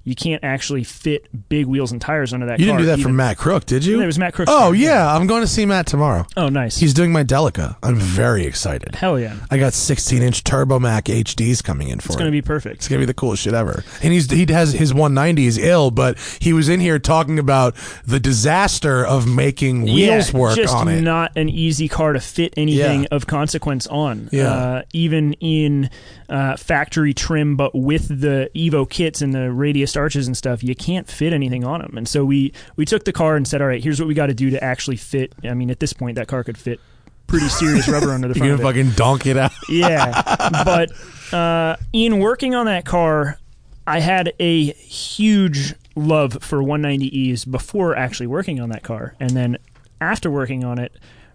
You 0.05 0.15
can't 0.15 0.43
actually 0.43 0.83
fit 0.83 1.27
big 1.47 1.65
wheels 1.65 1.91
and 1.93 2.01
tires 2.01 2.33
under 2.33 2.45
that. 2.47 2.59
You 2.59 2.65
didn't 2.65 2.79
do 2.81 2.85
that 2.87 2.99
for 2.99 3.09
Matt 3.09 3.37
Crook, 3.37 3.65
did 3.65 3.85
you? 3.85 4.01
It 4.01 4.05
was 4.05 4.19
Matt 4.19 4.33
Crook's 4.33 4.51
Oh 4.53 4.73
yeah, 4.73 5.13
I'm 5.15 5.27
going 5.27 5.41
to 5.41 5.47
see 5.47 5.65
Matt 5.65 5.85
tomorrow. 5.87 6.25
Oh, 6.35 6.49
nice. 6.49 6.77
He's 6.77 6.93
doing 6.93 7.11
my 7.13 7.23
Delica. 7.23 7.77
I'm 7.81 7.95
very 7.95 8.45
excited. 8.45 8.95
Hell 8.95 9.17
yeah. 9.17 9.37
I 9.49 9.57
got 9.57 9.73
16 9.73 10.21
inch 10.21 10.43
Turbo 10.43 10.77
Mac 10.79 11.05
HDs 11.05 11.63
coming 11.63 11.87
in 11.87 11.99
for 11.99 12.03
it. 12.03 12.05
It's 12.07 12.15
it. 12.15 12.19
going 12.19 12.27
to 12.31 12.35
be 12.35 12.41
perfect. 12.41 12.75
It's 12.77 12.87
gonna 12.89 12.99
be 12.99 13.05
the 13.05 13.13
coolest 13.13 13.43
shit 13.43 13.53
ever. 13.53 13.83
And 14.01 14.11
he's 14.11 14.29
he 14.29 14.45
has 14.51 14.73
his 14.73 14.93
190 14.93 15.45
is 15.45 15.57
ill, 15.57 15.89
but 15.89 16.17
he 16.39 16.51
was 16.51 16.67
in 16.67 16.79
here 16.81 16.99
talking 16.99 17.39
about 17.39 17.75
the 18.05 18.19
disaster 18.19 19.05
of 19.05 19.25
making 19.27 19.83
wheels 19.83 20.33
yeah, 20.33 20.37
work 20.37 20.55
just 20.55 20.75
on 20.75 20.87
it. 20.89 21.01
not 21.01 21.31
an 21.37 21.47
easy 21.47 21.87
car 21.87 22.11
to 22.13 22.19
fit 22.19 22.53
anything 22.57 23.03
Yeah. 23.03 23.07
of 23.11 23.25
consequence 23.25 23.87
on. 23.87 24.27
Yeah. 24.33 24.51
Uh, 24.51 24.81
even 24.91 25.33
in 25.33 25.89
uh, 26.27 26.57
factory 26.57 27.13
trim, 27.13 27.55
but 27.55 27.73
with 27.73 28.07
the 28.07 28.49
Evo 28.55 28.89
kits 28.89 29.21
and 29.21 29.33
the 29.33 29.51
radius 29.51 29.92
arches 29.97 30.27
and 30.27 30.35
stuff, 30.37 30.63
you 30.63 30.75
can't 30.75 31.07
fit 31.07 31.33
anything 31.33 31.63
on 31.63 31.81
them. 31.81 31.97
And 31.97 32.07
so 32.07 32.23
we 32.25 32.53
we 32.75 32.85
took 32.85 33.03
the 33.05 33.13
car 33.13 33.35
and 33.35 33.47
said, 33.47 33.61
all 33.61 33.67
right, 33.67 33.83
here's 33.83 33.99
what 33.99 34.07
we 34.07 34.13
got 34.13 34.27
to 34.27 34.33
do 34.33 34.49
to 34.49 34.63
actually 34.63 34.97
fit. 34.97 35.33
I 35.43 35.53
mean, 35.53 35.69
at 35.71 35.79
this 35.79 35.93
point, 35.93 36.15
that 36.15 36.27
car 36.27 36.43
could 36.43 36.57
fit 36.57 36.79
pretty 37.27 37.47
serious 37.47 37.87
rubber 37.87 38.11
under 38.11 38.27
the 38.27 38.33
You're 38.39 38.57
front. 38.57 38.61
gonna 38.61 38.69
of 38.69 38.75
it. 38.77 38.81
fucking 38.83 38.95
donk 38.95 39.25
it 39.25 39.37
out. 39.37 39.51
yeah 39.69 40.21
but 40.65 40.91
uh, 41.33 41.75
in 41.93 42.19
working 42.19 42.53
on 42.53 42.65
that 42.67 42.85
car 42.85 43.39
i 43.87 43.99
had 44.01 44.33
a 44.39 44.65
huge 44.73 45.73
love 45.95 46.37
for 46.41 46.61
190es 46.61 47.49
before 47.49 47.95
actually 47.95 48.27
working 48.27 48.59
on 48.59 48.69
that 48.69 48.83
car 48.83 49.15
and 49.21 49.29
then 49.31 49.57
after 50.01 50.29
working 50.29 50.63
on 50.65 50.77
it 50.79 50.93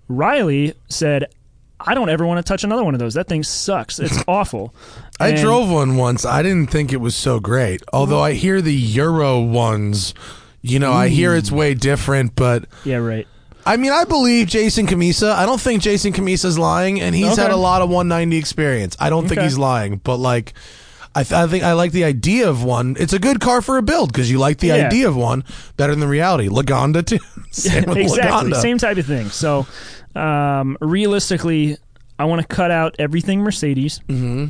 riley 0.08 0.74
said 0.88 1.24
i 1.80 1.94
don't 1.94 2.08
ever 2.08 2.26
want 2.26 2.38
to 2.38 2.42
touch 2.48 2.64
another 2.64 2.84
one 2.84 2.94
of 2.94 3.00
those 3.00 3.14
that 3.14 3.28
thing 3.28 3.42
sucks 3.42 3.98
it's 3.98 4.22
awful 4.28 4.74
I 5.20 5.30
And- 5.30 5.38
drove 5.38 5.68
one 5.68 5.96
once. 5.96 6.24
I 6.24 6.42
didn't 6.42 6.68
think 6.70 6.92
it 6.92 6.98
was 6.98 7.16
so 7.16 7.40
great. 7.40 7.82
Although 7.92 8.20
I 8.22 8.34
hear 8.34 8.62
the 8.62 8.72
Euro 8.72 9.40
ones, 9.40 10.14
you 10.62 10.78
know, 10.78 10.92
I 10.92 11.08
hear 11.08 11.34
it's 11.34 11.50
mm. 11.50 11.56
way 11.56 11.74
different, 11.74 12.36
but 12.36 12.66
yeah 12.84 12.98
right 12.98 13.26
I 13.66 13.76
mean, 13.76 13.90
I 13.90 14.04
believe 14.04 14.46
Jason 14.46 14.86
Cammisa. 14.86 15.32
I 15.32 15.44
don't 15.44 15.60
think 15.60 15.82
Jason 15.82 16.12
Cammisa's 16.12 16.56
lying, 16.58 17.00
and 17.00 17.14
he's 17.16 17.32
Okay. 17.32 17.42
had 17.42 17.50
a 17.50 17.56
lot 17.56 17.82
of 17.82 17.90
190 17.90 18.36
experience. 18.38 18.96
I 19.00 19.10
don't 19.10 19.26
think 19.28 19.38
Okay. 19.38 19.44
he's 19.46 19.58
lying, 19.58 19.96
but 20.04 20.16
like, 20.18 20.54
I, 21.18 21.22
th- 21.24 21.32
I 21.32 21.46
think 21.48 21.64
I 21.64 21.72
like 21.72 21.92
the 21.92 22.04
idea 22.04 22.48
of 22.48 22.62
one. 22.64 22.96
It's 22.98 23.12
a 23.12 23.18
good 23.18 23.40
car 23.40 23.60
for 23.62 23.76
a 23.76 23.82
build 23.82 24.12
because 24.12 24.30
you 24.30 24.38
like 24.38 24.58
the 24.58 24.68
Yeah. 24.68 24.86
idea 24.86 25.08
of 25.08 25.16
one 25.16 25.42
better 25.76 25.92
than 25.92 26.00
the 26.00 26.06
reality. 26.08 26.48
Lagonda 26.48 27.04
too. 27.04 27.18
Same 27.50 27.88
exactly 27.90 28.50
Lagonda. 28.52 28.60
same 28.60 28.76
type 28.78 28.98
of 28.98 29.06
thing 29.06 29.30
so 29.30 29.66
um, 30.14 30.76
realistically 30.82 31.78
i 32.18 32.24
want 32.26 32.42
to 32.42 32.46
cut 32.46 32.70
out 32.70 32.94
everything 32.98 33.40
mercedes 33.40 34.00
mm-hmm. 34.06 34.46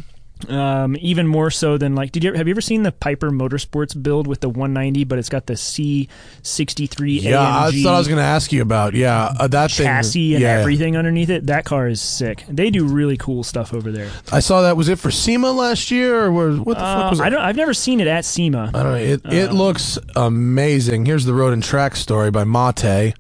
Um, 0.49 0.97
even 1.01 1.26
more 1.26 1.51
so 1.51 1.76
than 1.78 1.95
like 1.95 2.12
did 2.12 2.22
you 2.24 2.32
have 2.32 2.47
you 2.47 2.53
ever 2.53 2.61
seen 2.61 2.82
the 2.82 2.93
piper 2.93 3.30
motorsports 3.30 4.01
build 4.01 4.26
with 4.26 4.41
the 4.41 4.49
190 4.49 5.05
but 5.05 5.18
it's 5.18 5.28
got 5.28 5.47
the 5.47 5.55
c63 5.55 7.22
Yeah, 7.22 7.41
I 7.41 7.70
AMG 7.70 7.82
thought 7.82 7.95
I 7.95 7.99
was 7.99 8.09
going 8.09 8.18
to 8.18 8.24
ask 8.24 8.53
you 8.53 8.62
about. 8.62 8.95
Yeah, 8.95 9.32
uh, 9.39 9.49
that 9.49 9.70
thing. 9.70 9.86
chassis 9.86 10.34
and 10.34 10.43
yeah, 10.43 10.59
everything 10.61 10.97
underneath 10.97 11.30
it 11.30 11.47
that 11.47 11.64
car 11.64 11.89
is 11.89 12.01
sick 12.01 12.45
they 12.49 12.70
do 12.70 12.86
really 12.86 13.16
cool 13.16 13.43
stuff 13.43 13.74
over 13.74 13.91
there 13.91 14.11
I 14.32 14.41
saw 14.41 14.62
that. 14.62 14.76
Was 14.76 14.89
it 14.89 14.99
for 14.99 15.11
SEMA 15.11 15.51
last 15.51 15.91
year, 15.91 16.24
or 16.24 16.32
was, 16.32 16.61
what 16.61 16.74
the 16.74 16.80
fuck 16.84 17.07
uh, 17.07 17.11
was 17.11 17.20
it? 17.20 17.24
I 17.24 17.30
don't, 17.30 17.41
i've 17.41 17.57
never 17.57 17.74
seen 17.74 18.01
it 18.01 18.07
at 18.07 18.24
sema 18.24 18.70
I 18.74 18.82
don't 18.82 18.93
know. 18.93 18.95
It 18.95 19.20
Um, 19.24 19.32
it 19.32 19.53
looks 19.53 19.99
amazing. 20.16 21.07
Here's 21.07 21.24
the 21.24 21.34
road 21.34 21.53
and 21.53 21.62
track 21.62 21.97
story 21.97 22.30
by 22.30 22.45
Mate. 22.45 23.14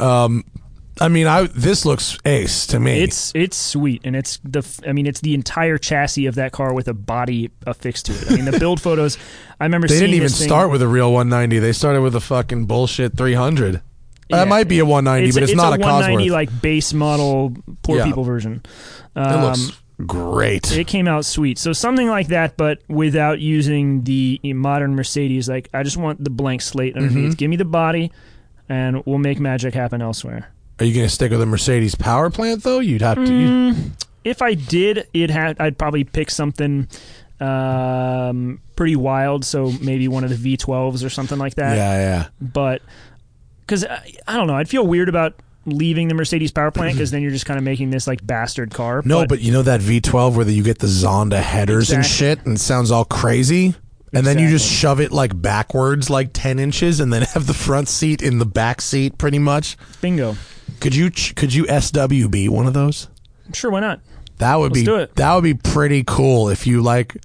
Um, 0.00 0.44
I 1.00 1.08
mean, 1.08 1.26
I 1.26 1.44
this 1.48 1.84
looks 1.84 2.16
ace 2.24 2.66
to 2.68 2.78
me. 2.78 3.02
It's 3.02 3.32
it's 3.34 3.56
sweet, 3.56 4.02
and 4.04 4.14
it's 4.14 4.38
the 4.44 4.64
I 4.86 4.92
mean 4.92 5.06
it's 5.06 5.20
the 5.20 5.34
entire 5.34 5.76
chassis 5.76 6.26
of 6.26 6.36
that 6.36 6.52
car 6.52 6.72
with 6.72 6.86
a 6.88 6.94
body 6.94 7.50
affixed 7.66 8.06
to 8.06 8.12
it. 8.12 8.30
I 8.30 8.36
mean 8.36 8.44
the 8.44 8.58
build 8.60 8.80
photos. 8.80 9.18
I 9.60 9.64
remember 9.64 9.88
they 9.88 9.98
didn't 9.98 10.14
even 10.14 10.28
start 10.28 10.70
with 10.70 10.82
a 10.82 10.88
real 10.88 11.12
190. 11.12 11.58
They 11.58 11.72
started 11.72 12.00
with 12.02 12.14
a 12.14 12.20
fucking 12.20 12.66
bullshit 12.66 13.16
300. 13.16 13.82
Yeah. 14.28 14.36
That 14.38 14.48
might 14.48 14.68
be 14.68 14.78
a 14.78 14.84
190, 14.86 15.28
It's, 15.28 15.36
but 15.36 15.42
it's, 15.42 15.52
it's 15.52 15.56
not 15.56 15.72
a, 15.72 15.76
a 15.76 15.84
190 15.84 16.28
Cosworth. 16.28 16.32
like 16.32 16.62
base 16.62 16.94
model 16.94 17.54
poor 17.82 17.98
Yeah. 17.98 18.04
people 18.04 18.24
version. 18.24 18.62
it 19.16 19.18
Um, 19.20 19.42
looks 19.42 19.72
great. 20.06 20.72
it 20.76 20.86
came 20.86 21.06
out 21.08 21.24
sweet. 21.24 21.58
So 21.58 21.72
something 21.72 22.08
like 22.08 22.28
that, 22.28 22.56
but 22.56 22.78
without 22.88 23.40
using 23.40 24.04
the 24.04 24.40
modern 24.44 24.94
Mercedes. 24.94 25.48
Like 25.48 25.68
I 25.74 25.82
just 25.82 25.96
want 25.96 26.22
the 26.22 26.30
blank 26.30 26.62
slate 26.62 26.96
underneath. 26.96 27.32
Mm-hmm. 27.32 27.34
Give 27.34 27.50
me 27.50 27.56
the 27.56 27.64
body, 27.64 28.12
and 28.68 29.02
we'll 29.06 29.18
make 29.18 29.40
magic 29.40 29.74
happen 29.74 30.00
elsewhere. 30.00 30.50
Are 30.80 30.84
you 30.84 30.94
going 30.94 31.06
to 31.06 31.14
stick 31.14 31.30
with 31.30 31.40
a 31.40 31.46
Mercedes 31.46 31.94
power 31.94 32.30
plant 32.30 32.62
though? 32.62 32.80
You'd 32.80 33.02
have 33.02 33.16
to. 33.16 33.22
Mm. 33.22 33.76
you- 33.76 33.90
if 34.24 34.40
I 34.40 34.54
did, 34.54 35.06
it 35.12 35.28
had 35.30 35.60
I'd 35.60 35.76
probably 35.76 36.02
pick 36.04 36.30
something 36.30 36.88
um, 37.40 38.60
pretty 38.76 38.96
wild. 38.96 39.44
So 39.44 39.70
maybe 39.80 40.08
one 40.08 40.24
of 40.24 40.30
the 40.30 40.56
V12s 40.56 41.04
or 41.04 41.10
something 41.10 41.38
like 41.38 41.56
that. 41.56 41.76
yeah, 41.76 41.98
yeah. 41.98 42.26
But 42.40 42.82
because 43.60 43.84
I, 43.84 44.12
I 44.26 44.36
don't 44.36 44.46
know, 44.46 44.54
I'd 44.56 44.68
feel 44.68 44.86
weird 44.86 45.08
about 45.08 45.34
leaving 45.66 46.08
the 46.08 46.14
Mercedes 46.14 46.52
power 46.52 46.70
plant 46.70 46.94
because 46.94 47.10
then 47.10 47.22
you're 47.22 47.30
just 47.30 47.46
kind 47.46 47.58
of 47.58 47.64
making 47.64 47.90
this 47.90 48.06
like 48.06 48.26
bastard 48.26 48.72
car. 48.72 49.02
No, 49.04 49.26
but, 49.26 49.40
you 49.40 49.52
know 49.52 49.62
that 49.62 49.80
V12 49.80 50.36
where 50.36 50.44
the, 50.44 50.52
you 50.52 50.62
get 50.62 50.78
the 50.78 50.86
Zonda 50.86 51.40
headers 51.40 51.90
and 51.90 52.04
shit, 52.04 52.44
and 52.44 52.56
it 52.56 52.60
sounds 52.60 52.90
all 52.90 53.04
crazy. 53.04 53.74
And 54.12 54.24
then 54.24 54.38
you 54.38 54.48
just 54.48 54.70
shove 54.70 55.00
it 55.00 55.10
like 55.10 55.40
backwards, 55.40 56.08
like 56.08 56.30
ten 56.32 56.58
inches, 56.60 57.00
and 57.00 57.12
then 57.12 57.22
have 57.34 57.46
the 57.46 57.54
front 57.54 57.88
seat 57.88 58.22
in 58.22 58.38
the 58.38 58.46
back 58.46 58.80
seat, 58.80 59.18
pretty 59.18 59.38
much. 59.40 59.76
bingo. 60.00 60.36
Could 60.80 60.94
you 60.94 61.10
could 61.10 61.52
you 61.54 61.64
SWB 61.64 62.48
one 62.48 62.66
of 62.66 62.74
those? 62.74 63.08
Sure, 63.52 63.70
why 63.70 63.80
not? 63.80 64.00
That 64.38 64.56
would 64.56 64.72
Let's 64.72 64.80
be 64.82 64.84
do 64.84 64.96
it. 64.96 65.14
that 65.16 65.34
would 65.34 65.44
be 65.44 65.54
pretty 65.54 66.02
cool 66.06 66.48
if 66.48 66.66
you 66.66 66.82
like 66.82 67.16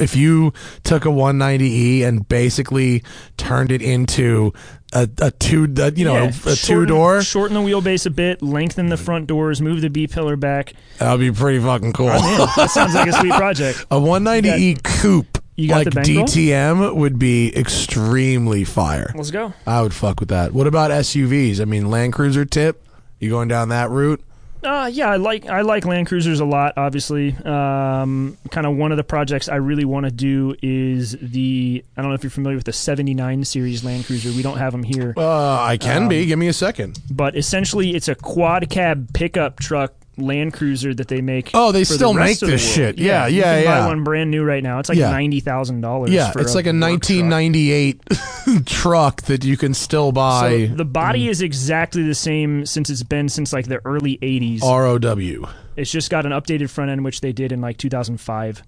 If 0.00 0.16
you 0.16 0.52
took 0.82 1.04
a 1.04 1.08
190e 1.08 2.02
and 2.02 2.26
basically 2.28 3.02
turned 3.36 3.70
it 3.70 3.80
into 3.80 4.52
a, 4.92 5.08
a 5.20 5.30
two, 5.30 5.72
a, 5.78 5.92
you 5.92 6.04
know, 6.04 6.14
Yeah, 6.14 6.32
a, 6.46 6.52
a 6.52 6.56
two 6.56 6.84
door, 6.86 7.22
Shorten 7.22 7.54
the 7.54 7.60
wheelbase 7.60 8.06
a 8.06 8.10
bit, 8.10 8.42
lengthen 8.42 8.88
the 8.88 8.96
front 8.96 9.26
doors, 9.28 9.60
move 9.62 9.82
the 9.82 9.90
B 9.90 10.06
pillar 10.08 10.34
back. 10.36 10.72
that 10.98 11.10
would 11.12 11.20
be 11.20 11.30
pretty 11.30 11.60
fucking 11.60 11.92
cool. 11.92 12.08
Oh, 12.10 12.20
man, 12.20 12.48
that 12.56 12.70
sounds 12.70 12.94
like 12.94 13.08
a 13.08 13.12
sweet 13.12 13.32
project. 13.34 13.82
A 13.90 13.96
190e 13.96 14.82
coupe 14.82 15.38
you 15.58 15.68
got 15.68 15.84
like 15.86 15.94
the? 15.94 16.00
DTM 16.00 16.94
would 16.94 17.18
be 17.18 17.54
extremely 17.56 18.64
fire. 18.64 19.12
Let's 19.14 19.30
go. 19.30 19.52
I 19.66 19.82
would 19.82 19.92
fuck 19.92 20.20
with 20.20 20.28
that. 20.30 20.52
What 20.52 20.66
about 20.66 20.90
SUVs? 20.90 21.60
I 21.60 21.64
mean, 21.64 21.90
Land 21.90 22.12
Cruiser 22.12 22.44
tip. 22.44 22.84
You 23.18 23.28
going 23.30 23.48
down 23.48 23.70
that 23.70 23.90
route? 23.90 24.22
Uh, 24.62 24.90
yeah, 24.92 25.08
I 25.08 25.16
like 25.16 25.46
I 25.46 25.60
like 25.60 25.84
Land 25.84 26.08
Cruisers 26.08 26.40
a 26.40 26.44
lot. 26.44 26.74
Obviously, 26.76 27.32
um, 27.44 28.36
kind 28.50 28.66
of 28.66 28.76
one 28.76 28.90
of 28.90 28.96
the 28.96 29.04
projects 29.04 29.48
I 29.48 29.56
really 29.56 29.84
want 29.84 30.04
to 30.06 30.10
do 30.10 30.56
is 30.62 31.16
the 31.22 31.84
I 31.96 32.00
don't 32.02 32.10
know 32.10 32.14
if 32.14 32.24
you're 32.24 32.30
familiar 32.30 32.56
with 32.56 32.64
the 32.66 32.72
'79 32.72 33.44
series 33.44 33.84
Land 33.84 34.06
Cruiser. 34.06 34.30
We 34.30 34.42
don't 34.42 34.58
have 34.58 34.72
them 34.72 34.82
here, 34.82 35.14
Uh, 35.16 35.60
I 35.62 35.76
can 35.76 36.02
Um, 36.04 36.08
be. 36.08 36.26
Give 36.26 36.38
me 36.40 36.48
a 36.48 36.52
second. 36.52 36.98
but 37.10 37.36
essentially 37.36 37.94
it's 37.94 38.08
a 38.08 38.16
quad 38.16 38.68
cab 38.68 39.12
pickup 39.12 39.60
truck 39.60 39.92
Land 40.18 40.52
Cruiser 40.54 40.92
that 40.94 41.08
they 41.08 41.20
make. 41.20 41.50
Oh, 41.54 41.72
they 41.72 41.80
the 41.80 41.84
still 41.86 42.14
rest 42.14 42.42
make 42.42 42.50
this 42.50 42.60
shit. 42.74 42.98
Yeah, 42.98 43.26
you 43.26 43.38
yeah, 43.40 43.54
can 43.56 43.64
yeah. 43.64 43.80
Buy 43.80 43.86
one 43.86 44.04
brand 44.04 44.30
new 44.30 44.44
right 44.44 44.62
now. 44.62 44.78
It's 44.78 44.88
like 44.88 44.98
Yeah. 44.98 45.10
ninety 45.10 45.40
thousand 45.40 45.80
dollars. 45.80 46.10
Yeah, 46.10 46.32
it's 46.36 46.54
like 46.54 46.66
a 46.66 46.72
1998 46.72 48.00
truck 48.66 49.22
that 49.22 49.44
you 49.44 49.56
can 49.56 49.74
still 49.74 50.12
buy. 50.12 50.66
So 50.68 50.74
the 50.74 50.84
body 50.84 51.28
is 51.28 51.42
exactly 51.42 52.02
the 52.02 52.14
same 52.14 52.66
since 52.66 52.90
it's 52.90 53.02
been 53.02 53.28
since 53.28 53.52
like 53.52 53.66
the 53.66 53.80
early 53.84 54.18
'80s. 54.18 54.62
ROW. 54.62 55.48
It's 55.76 55.90
just 55.92 56.10
got 56.10 56.26
an 56.26 56.32
updated 56.32 56.70
front 56.70 56.90
end, 56.90 57.04
which 57.04 57.20
they 57.20 57.32
did 57.32 57.52
in 57.52 57.60
like 57.60 57.78
2005. 57.78 58.62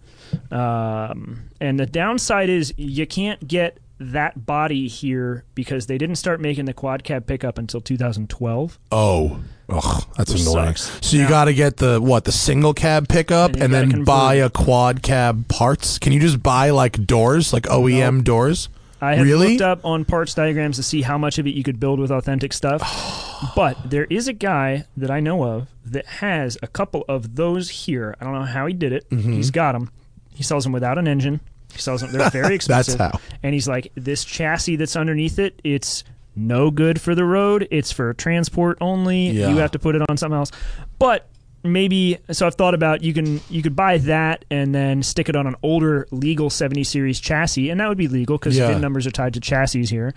Um, 0.52 1.42
and 1.60 1.78
the 1.78 1.86
downside 1.86 2.48
is 2.48 2.72
you 2.76 3.06
can't 3.06 3.46
get 3.46 3.78
that 4.00 4.46
body 4.46 4.88
here 4.88 5.44
because 5.54 5.86
they 5.86 5.98
didn't 5.98 6.16
start 6.16 6.40
making 6.40 6.64
the 6.64 6.72
quad 6.72 7.04
cab 7.04 7.26
pickup 7.26 7.58
until 7.58 7.80
2012. 7.80 8.78
Oh, 8.90 9.40
Ugh, 9.68 10.04
that's 10.16 10.32
Which 10.32 10.40
annoying. 10.42 10.74
sucks. 10.74 11.06
So 11.06 11.16
you 11.16 11.28
got 11.28 11.44
to 11.44 11.54
get 11.54 11.76
the 11.76 12.00
what 12.00 12.24
the 12.24 12.32
single 12.32 12.74
cab 12.74 13.08
pickup 13.08 13.52
And 13.52 13.62
and, 13.64 13.72
then 13.74 13.90
convert 13.90 14.06
buy 14.06 14.34
a 14.34 14.50
quad 14.50 15.02
cab 15.02 15.46
parts. 15.48 15.98
Can 15.98 16.12
you 16.12 16.18
just 16.20 16.42
buy 16.42 16.70
like 16.70 17.06
doors, 17.06 17.52
like 17.52 17.64
OEM 17.64 18.24
doors? 18.24 18.68
I 19.02 19.14
have 19.14 19.24
Really? 19.24 19.50
looked 19.50 19.62
up 19.62 19.84
on 19.84 20.04
parts 20.04 20.34
diagrams 20.34 20.76
to 20.76 20.82
see 20.82 21.02
how 21.02 21.16
much 21.18 21.38
of 21.38 21.46
it 21.46 21.50
you 21.54 21.62
could 21.62 21.78
build 21.78 22.00
with 22.00 22.10
authentic 22.10 22.52
stuff. 22.52 22.82
but 23.56 23.76
there 23.88 24.04
is 24.10 24.28
a 24.28 24.32
guy 24.32 24.84
that 24.96 25.10
I 25.10 25.20
know 25.20 25.44
of 25.44 25.68
that 25.86 26.06
has 26.06 26.58
a 26.62 26.66
couple 26.66 27.04
of 27.08 27.36
those 27.36 27.70
here. 27.70 28.16
I 28.20 28.24
don't 28.24 28.34
know 28.34 28.42
how 28.42 28.66
he 28.66 28.74
did 28.74 28.92
it. 28.92 29.08
Mm-hmm. 29.10 29.32
He's 29.34 29.50
got 29.50 29.72
them. 29.72 29.90
He 30.34 30.42
sells 30.42 30.64
them 30.64 30.72
without 30.72 30.98
an 30.98 31.06
engine. 31.06 31.40
He 31.72 31.78
sells 31.78 32.00
them. 32.00 32.12
They're 32.12 32.30
very 32.30 32.54
expensive. 32.56 32.98
how. 32.98 33.18
And 33.42 33.54
he's 33.54 33.68
like, 33.68 33.92
this 33.94 34.24
chassis 34.24 34.76
that's 34.76 34.96
underneath 34.96 35.38
it, 35.38 35.60
it's 35.64 36.04
no 36.36 36.70
good 36.70 37.00
for 37.00 37.14
the 37.14 37.24
road. 37.24 37.68
It's 37.70 37.92
for 37.92 38.14
transport 38.14 38.78
only. 38.80 39.30
Yeah. 39.30 39.50
You 39.50 39.56
have 39.56 39.72
to 39.72 39.78
put 39.78 39.96
it 39.96 40.02
on 40.08 40.16
something 40.16 40.36
else. 40.38 40.52
But 40.98 41.26
maybe 41.62 42.18
so 42.30 42.46
I've 42.46 42.54
thought 42.54 42.74
about 42.74 43.02
you 43.02 43.12
can 43.12 43.40
you 43.50 43.62
could 43.62 43.76
buy 43.76 43.98
that 43.98 44.44
and 44.50 44.74
then 44.74 45.02
stick 45.02 45.28
it 45.28 45.36
on 45.36 45.46
an 45.46 45.56
older 45.62 46.06
legal 46.10 46.48
70 46.50 46.84
series 46.84 47.20
chassis 47.20 47.70
and 47.70 47.80
that 47.80 47.88
would 47.88 47.98
be 47.98 48.08
legal 48.08 48.38
because 48.38 48.56
Yeah. 48.56 48.68
VIN 48.68 48.80
numbers 48.80 49.06
are 49.06 49.10
tied 49.10 49.34
to 49.34 49.40
chassis 49.40 49.84
here. 49.84 50.14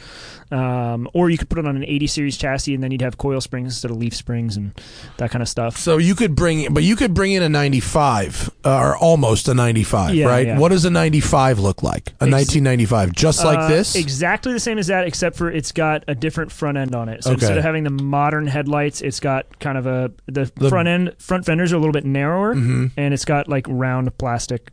Um, 0.51 1.09
or 1.13 1.29
you 1.29 1.37
could 1.37 1.49
put 1.49 1.57
it 1.59 1.65
on 1.65 1.75
an 1.75 1.83
80 1.85 2.07
series 2.07 2.37
chassis 2.37 2.73
and 2.73 2.83
then 2.83 2.91
you'd 2.91 3.01
have 3.01 3.17
coil 3.17 3.41
springs 3.41 3.73
instead 3.73 3.89
of 3.91 3.97
leaf 3.97 4.15
springs 4.15 4.55
and 4.57 4.71
that 5.17 5.31
kind 5.31 5.41
of 5.41 5.49
stuff. 5.49 5.77
So 5.77 5.97
you 5.97 6.13
could 6.15 6.35
bring, 6.35 6.71
but 6.73 6.83
you 6.83 6.95
could 6.95 7.13
bring 7.13 7.31
in 7.31 7.41
a 7.41 7.49
95 7.49 8.49
uh, 8.63 8.77
or 8.77 8.97
almost 8.97 9.47
a 9.47 9.53
95, 9.53 10.13
Yeah, 10.13 10.27
right? 10.27 10.47
yeah. 10.47 10.59
What 10.59 10.69
does 10.69 10.85
a 10.85 10.89
95 10.91 11.59
look 11.59 11.81
like? 11.81 12.09
A 12.21 12.25
Ex- 12.25 12.53
1995, 12.55 13.11
just 13.13 13.43
like 13.43 13.57
Uh, 13.59 13.67
this? 13.67 13.95
Exactly 13.95 14.53
the 14.53 14.59
same 14.59 14.77
as 14.77 14.87
that, 14.87 15.07
except 15.07 15.35
for 15.37 15.49
it's 15.49 15.71
got 15.71 16.03
a 16.07 16.13
different 16.15 16.51
front 16.51 16.77
end 16.77 16.93
on 16.93 17.09
it. 17.09 17.23
So 17.23 17.31
Okay. 17.31 17.41
instead 17.41 17.57
of 17.57 17.63
having 17.63 17.83
the 17.83 17.89
modern 17.89 18.45
headlights, 18.47 19.01
it's 19.01 19.19
got 19.19 19.59
kind 19.59 19.77
of 19.77 19.87
a 19.87 20.11
the, 20.27 20.51
The- 20.55 20.69
front 20.69 20.87
end 20.87 21.13
front 21.17 21.32
fenders 21.41 21.73
are 21.73 21.77
a 21.77 21.79
little 21.79 21.91
bit 21.93 22.05
narrower, 22.05 22.53
Mhm. 22.53 22.91
and 22.95 23.13
it's 23.15 23.25
got 23.25 23.47
like 23.47 23.65
round 23.67 24.15
plastic, 24.19 24.69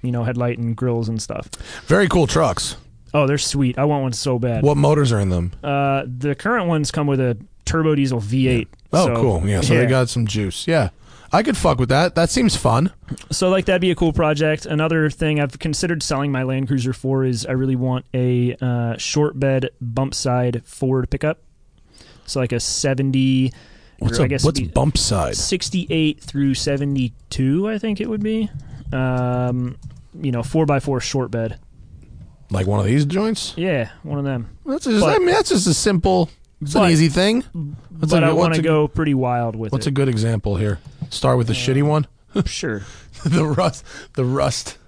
you 0.00 0.10
know, 0.12 0.24
headlight 0.24 0.56
and 0.58 0.74
grills 0.74 1.08
and 1.10 1.20
stuff. 1.20 1.50
Very 1.86 2.08
cool 2.08 2.26
trucks. 2.26 2.76
Oh, 3.12 3.26
they're 3.26 3.36
sweet. 3.38 3.76
I 3.78 3.84
want 3.84 4.02
one 4.04 4.12
so 4.12 4.38
bad. 4.38 4.62
What 4.62 4.76
motors 4.78 5.12
are 5.12 5.20
in 5.20 5.28
them? 5.28 5.52
Uh, 5.62 6.04
the 6.06 6.34
current 6.34 6.66
ones 6.68 6.90
come 6.90 7.06
with 7.06 7.20
a 7.20 7.36
turbo 7.66 7.94
diesel 7.96 8.20
V8. 8.20 8.68
Oh, 8.92 9.06
So, 9.06 9.14
cool. 9.16 9.42
Yeah, 9.46 9.60
so 9.60 9.76
they 9.76 9.86
got 9.86 10.08
some 10.08 10.26
juice. 10.26 10.66
Yeah. 10.66 10.90
I 11.32 11.44
could 11.44 11.56
fuck 11.56 11.78
with 11.78 11.90
that. 11.90 12.16
That 12.16 12.28
seems 12.28 12.56
fun. 12.56 12.90
So 13.30 13.48
like 13.50 13.66
that'd 13.66 13.80
be 13.80 13.92
a 13.92 13.94
cool 13.94 14.12
project. 14.12 14.66
Another 14.66 15.08
thing 15.10 15.38
I've 15.40 15.60
considered 15.60 16.02
selling 16.02 16.32
my 16.32 16.42
Land 16.42 16.66
Cruiser 16.66 16.92
for 16.92 17.24
is 17.24 17.46
I 17.46 17.52
really 17.52 17.76
want 17.76 18.04
a 18.12 18.56
uh, 18.60 18.96
short 18.96 19.38
bed 19.38 19.68
bump 19.80 20.12
side 20.14 20.62
Ford 20.64 21.08
pickup. 21.08 21.38
So 22.26 22.40
like 22.40 22.50
a 22.52 22.58
seventy. 22.58 23.52
What's, 24.00 24.18
a, 24.18 24.24
I 24.24 24.26
guess 24.26 24.44
what's 24.44 24.60
bump 24.60 24.98
side? 24.98 25.36
68 25.36 26.20
through 26.20 26.54
72, 26.54 27.68
I 27.68 27.78
think 27.78 28.00
it 28.00 28.08
would 28.08 28.22
be. 28.22 28.50
Um, 28.92 29.78
you 30.20 30.32
know, 30.32 30.42
four 30.42 30.66
by 30.66 30.80
four 30.80 31.00
short 31.00 31.30
bed. 31.30 31.58
Like 32.50 32.66
one 32.66 32.80
of 32.80 32.86
these 32.86 33.04
joints? 33.04 33.54
Yeah, 33.56 33.90
one 34.02 34.18
of 34.18 34.24
them. 34.24 34.56
That's 34.66 34.84
just, 34.84 35.00
But- 35.00 35.14
I 35.14 35.18
mean, 35.18 35.28
that's 35.28 35.50
just 35.50 35.66
a 35.66 35.74
simple, 35.74 36.30
it's 36.60 36.74
an 36.74 36.90
easy 36.90 37.08
thing. 37.08 37.42
What's 37.90 38.12
but 38.12 38.24
a, 38.24 38.26
I 38.26 38.32
want 38.32 38.54
to 38.54 38.62
go 38.62 38.88
pretty 38.88 39.14
wild 39.14 39.54
with 39.54 39.68
it. 39.68 39.72
What's 39.72 39.86
a 39.86 39.90
good 39.90 40.08
example 40.08 40.56
here? 40.56 40.80
Start 41.10 41.38
with 41.38 41.46
the 41.46 41.52
shitty 41.52 41.82
one. 41.82 42.06
sure. 42.46 42.82
the 43.24 43.44
rust. 43.44 43.84
The 44.14 44.24
rust. 44.24 44.78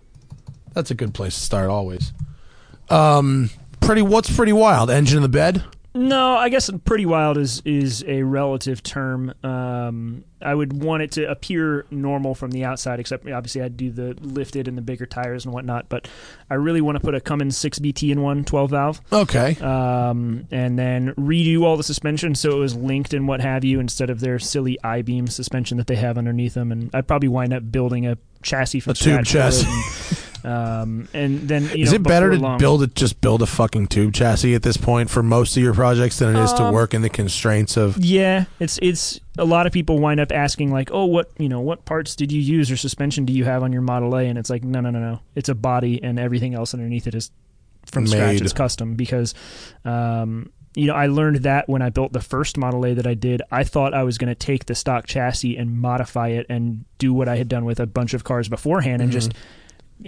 That's 0.73 0.91
a 0.91 0.95
good 0.95 1.13
place 1.13 1.35
to 1.35 1.41
start 1.41 1.69
always. 1.69 2.13
Um, 2.89 3.51
pretty. 3.81 4.03
What's 4.03 4.35
pretty 4.35 4.53
wild? 4.53 4.91
Engine 4.91 5.19
in 5.19 5.23
the 5.23 5.29
bed. 5.29 5.65
No, 5.95 6.37
I 6.39 6.49
guess 6.49 6.71
pretty 6.87 7.05
wild 7.05 7.37
is 7.37 7.61
is 7.67 8.03
a 8.07 8.23
relative 8.23 8.83
term. 8.83 9.35
Um, 9.45 10.25
I 10.41 10.55
would 10.55 10.73
want 10.83 11.03
it 11.03 11.13
to 11.13 11.31
appear 11.31 11.85
normal 11.91 12.35
from 12.35 12.51
the 12.51 12.65
outside, 12.65 12.99
except 12.99 13.29
obviously 13.29 13.61
I'd 13.61 13.77
do 13.77 13.91
the 13.91 14.17
lifted 14.23 14.69
and 14.69 14.79
the 14.79 14.83
bigger 14.83 15.05
tires 15.05 15.45
and 15.45 15.53
whatnot. 15.53 15.91
But 15.91 16.09
I 16.49 16.55
really 16.55 16.81
want 16.81 16.97
to 16.97 17.01
put 17.01 17.15
a 17.15 17.21
Cummins 17.21 17.59
6BT 17.59 18.11
in 18.11 18.23
one 18.23 18.43
12 18.45 18.71
valve, 18.71 19.01
Okay. 19.13 19.55
um, 19.61 20.47
and 20.51 20.79
then 20.79 21.15
redo 21.17 21.63
all 21.63 21.77
the 21.77 21.83
suspension 21.85 22.35
so 22.35 22.53
it 22.53 22.59
was 22.59 22.75
linked 22.75 23.13
and 23.13 23.29
what 23.29 23.43
have 23.43 23.63
you, 23.63 23.79
instead 23.79 24.09
of 24.09 24.21
their 24.21 24.39
silly 24.39 24.79
I 24.83 25.03
beam 25.03 25.27
suspension 25.27 25.77
that 25.77 25.89
they 25.89 25.97
have 25.97 26.17
underneath 26.17 26.55
them. 26.55 26.73
And 26.73 26.89
I'd 26.95 27.07
probably 27.07 27.29
wind 27.29 27.53
up 27.53 27.71
building 27.71 28.07
a 28.07 28.17
chassis 28.43 28.81
from 28.81 28.93
A 28.93 28.95
tube 28.95 29.19
for 29.19 29.25
chassis. 29.27 30.29
Um, 30.45 31.09
and 31.15 31.49
then 31.49 31.65
you 31.75 31.85
is 31.85 31.91
know, 31.93 31.97
it 31.97 32.03
better 32.03 32.31
to 32.33 32.37
long- 32.39 32.59
build 32.59 32.83
it? 32.83 32.95
Just 32.95 33.21
build 33.21 33.43
a 33.43 33.47
fucking 33.47 33.87
tube 33.89 34.13
chassis 34.13 34.55
at 34.55 34.63
this 34.63 34.77
point 34.77 35.09
for 35.09 35.23
most 35.23 35.57
of 35.57 35.63
your 35.63 35.73
projects 35.75 36.19
than 36.19 36.35
it 36.35 36.43
is 36.43 36.53
to 36.55 36.65
Um, 36.65 36.75
work 36.75 36.95
in 36.95 37.03
the 37.03 37.09
constraints 37.09 37.77
of. 37.77 37.97
Yeah, 37.99 38.45
it's 38.59 38.79
it's 38.83 39.21
a 39.39 39.45
lot 39.45 39.67
of 39.67 39.73
people 39.73 39.99
wind 39.99 40.19
up 40.21 40.33
asking 40.33 40.73
like, 40.73 40.91
"Oh, 40.93 41.05
what 41.07 41.31
you 41.39 41.49
know, 41.49 41.61
what 41.61 41.85
parts 41.85 42.17
did 42.17 42.33
you 42.33 42.41
use 42.41 42.71
or 42.71 42.77
suspension 42.77 43.25
do 43.25 43.33
you 43.33 43.45
have 43.45 43.63
on 43.63 43.73
your 43.73 43.83
Model 43.83 44.17
A?" 44.17 44.25
And 44.27 44.37
it's 44.37 44.51
like, 44.51 44.65
no, 44.65 44.81
no, 44.81 44.91
no, 44.91 44.99
no. 44.99 45.21
It's 45.37 45.49
a 45.49 45.55
body, 45.55 46.03
and 46.03 46.19
everything 46.19 46.55
else 46.55 46.75
underneath 46.75 47.07
it 47.07 47.15
is 47.15 47.31
from 47.87 48.07
scratch. 48.07 48.35
Made. 48.35 48.43
It's 48.43 48.53
custom 48.53 48.95
because, 48.95 49.35
um, 49.85 50.51
you 50.75 50.87
know, 50.87 50.95
I 50.95 51.07
learned 51.07 51.37
that 51.45 51.69
when 51.69 51.83
I 51.83 51.91
built 51.91 52.13
the 52.13 52.21
first 52.21 52.57
Model 52.57 52.85
A 52.87 52.95
that 52.95 53.07
I 53.07 53.15
did. 53.15 53.43
I 53.51 53.63
thought 53.65 53.93
I 53.95 54.03
was 54.05 54.19
going 54.19 54.29
to 54.29 54.35
take 54.35 54.67
the 54.67 54.75
stock 54.75 55.07
chassis 55.07 55.57
and 55.57 55.79
modify 55.79 56.29
it 56.29 56.47
and 56.49 56.85
do 56.99 57.13
what 57.13 57.29
I 57.29 57.37
had 57.37 57.49
done 57.49 57.65
with 57.65 57.79
a 57.79 57.87
bunch 57.87 58.15
of 58.15 58.25
cars 58.25 58.49
beforehand, 58.49 59.03
and 59.03 59.13
just 59.13 59.33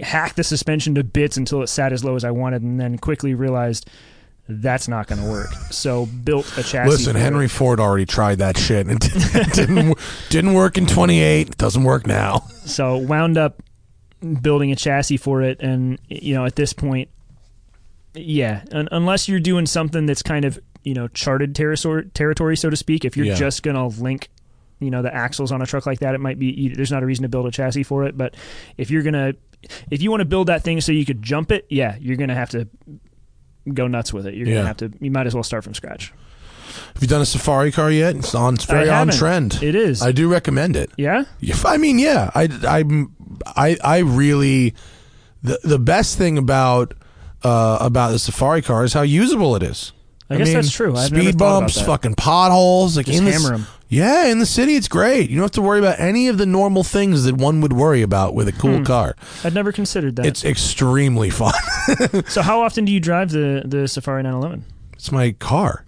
hack 0.01 0.35
the 0.35 0.43
suspension 0.43 0.95
to 0.95 1.03
bits 1.03 1.37
until 1.37 1.61
it 1.61 1.67
sat 1.67 1.93
as 1.93 2.03
low 2.03 2.15
as 2.15 2.23
I 2.23 2.31
wanted, 2.31 2.61
and 2.61 2.79
then 2.79 2.97
quickly 2.97 3.33
realized. 3.33 3.89
That's 4.47 4.87
not 4.87 5.07
going 5.07 5.19
to 5.23 5.27
work. 5.27 5.49
So 5.71 6.05
built 6.05 6.45
a 6.55 6.61
chassis. 6.61 6.87
Listen. 6.91 7.15
Henry 7.15 7.47
Ford 7.47 7.79
already 7.79 8.05
tried 8.05 8.37
that 8.37 8.59
shit 8.59 8.85
and 8.85 8.99
didn't 9.53 9.97
didn't 10.29 10.53
work 10.53 10.77
in 10.77 10.85
28. 10.85 11.57
Doesn't 11.57 11.83
work 11.83 12.05
now. 12.05 12.41
so 12.63 12.95
wound 12.97 13.39
up 13.39 13.63
building 14.43 14.71
a 14.71 14.75
chassis 14.75 15.17
for 15.17 15.41
it 15.41 15.59
and 15.61 15.97
you 16.09 16.35
know 16.35 16.45
at 16.45 16.55
this 16.55 16.73
point 16.73 17.09
yeah 18.13 18.63
un- 18.71 18.87
unless 18.91 19.27
you're 19.27 19.39
doing 19.39 19.65
something 19.65 20.05
that's 20.05 20.21
kind 20.23 20.45
of 20.45 20.59
you 20.83 20.93
know 20.93 21.07
charted 21.09 21.53
territory 21.55 22.05
territory 22.13 22.55
so 22.55 22.69
to 22.69 22.75
speak 22.75 23.03
if 23.05 23.17
you're 23.17 23.25
Yeah. 23.25 23.35
just 23.35 23.61
going 23.63 23.75
to 23.75 24.01
link 24.01 24.29
you 24.79 24.89
know 24.89 25.01
the 25.01 25.13
axles 25.13 25.51
on 25.51 25.61
a 25.61 25.65
truck 25.65 25.85
like 25.85 25.99
that 25.99 26.15
it 26.15 26.19
might 26.19 26.39
be 26.39 26.69
there's 26.69 26.91
not 26.91 27.03
a 27.03 27.05
reason 27.05 27.23
to 27.23 27.29
build 27.29 27.45
a 27.45 27.51
chassis 27.51 27.83
for 27.83 28.03
it 28.05 28.17
but 28.17 28.35
if 28.77 28.89
you're 28.89 29.03
going 29.03 29.13
to 29.13 29.35
if 29.91 30.01
you 30.01 30.09
want 30.09 30.21
to 30.21 30.25
build 30.25 30.47
that 30.47 30.63
thing 30.63 30.81
so 30.81 30.91
you 30.91 31.05
could 31.05 31.21
jump 31.21 31.51
it 31.51 31.65
yeah 31.69 31.95
you're 31.99 32.17
going 32.17 32.29
to 32.29 32.35
have 32.35 32.49
to 32.49 32.67
go 33.73 33.87
nuts 33.87 34.13
with 34.13 34.27
it 34.27 34.33
you're 34.35 34.45
going 34.45 34.57
to 34.61 34.67
have 34.67 34.77
to 34.77 34.91
you 34.99 35.11
might 35.11 35.25
as 35.27 35.33
well 35.33 35.43
start 35.43 35.63
from 35.63 35.73
scratch 35.73 36.13
Have 36.93 37.01
you 37.01 37.07
done 37.07 37.21
a 37.21 37.25
safari 37.25 37.71
car 37.71 37.89
yet? 37.91 38.15
It's 38.15 38.35
on. 38.35 38.55
It's 38.55 38.65
very 38.65 38.89
on 38.89 39.09
trend. 39.09 39.61
it 39.63 39.75
is 39.75 40.01
I 40.01 40.11
do 40.11 40.27
recommend 40.29 40.75
it. 40.75 40.91
yeah 40.97 41.23
I 41.65 41.77
mean, 41.77 41.99
yeah, 41.99 42.31
I, 42.35 42.43
I, 42.67 42.83
I, 43.55 43.77
I 43.83 43.97
really, 43.99 44.73
the 45.43 45.59
the 45.63 45.79
best 45.79 46.17
thing 46.17 46.37
about 46.37 46.93
uh, 47.43 47.77
about 47.81 48.11
the 48.11 48.19
Safari 48.19 48.61
car 48.61 48.83
is 48.83 48.93
how 48.93 49.03
usable 49.03 49.55
it 49.55 49.63
is. 49.63 49.93
I 50.29 50.37
guess 50.37 50.47
mean, 50.47 50.55
that's 50.55 50.71
true. 50.71 50.95
I've 50.95 51.07
speed 51.07 51.37
bumps, 51.37 51.79
fucking 51.81 52.15
potholes, 52.15 52.97
like 52.97 53.05
Just 53.05 53.21
in 53.21 53.53
'em. 53.53 53.67
Yeah, 53.95 54.25
in 54.25 54.39
the 54.39 54.45
city, 54.45 54.75
it's 54.75 54.89
great. 54.89 55.29
You 55.29 55.37
don't 55.37 55.45
have 55.45 55.51
to 55.51 55.61
worry 55.61 55.79
about 55.79 56.01
any 56.01 56.27
of 56.27 56.37
the 56.37 56.45
normal 56.45 56.83
things 56.83 57.23
that 57.23 57.35
one 57.35 57.61
would 57.61 57.71
worry 57.71 58.01
about 58.01 58.35
with 58.35 58.49
a 58.49 58.51
cool 58.51 58.79
hmm. 58.79 58.83
car. 58.83 59.15
I'd 59.45 59.53
never 59.53 59.71
considered 59.71 60.17
that. 60.17 60.25
It's 60.25 60.43
extremely 60.43 61.29
fun. 61.29 61.53
so 62.27 62.41
how 62.41 62.61
often 62.61 62.83
do 62.83 62.91
you 62.91 62.99
drive 62.99 63.31
the 63.31 63.63
the 63.65 63.87
Safari 63.87 64.23
911? 64.23 64.65
it's 64.93 65.13
my 65.13 65.31
car. 65.31 65.85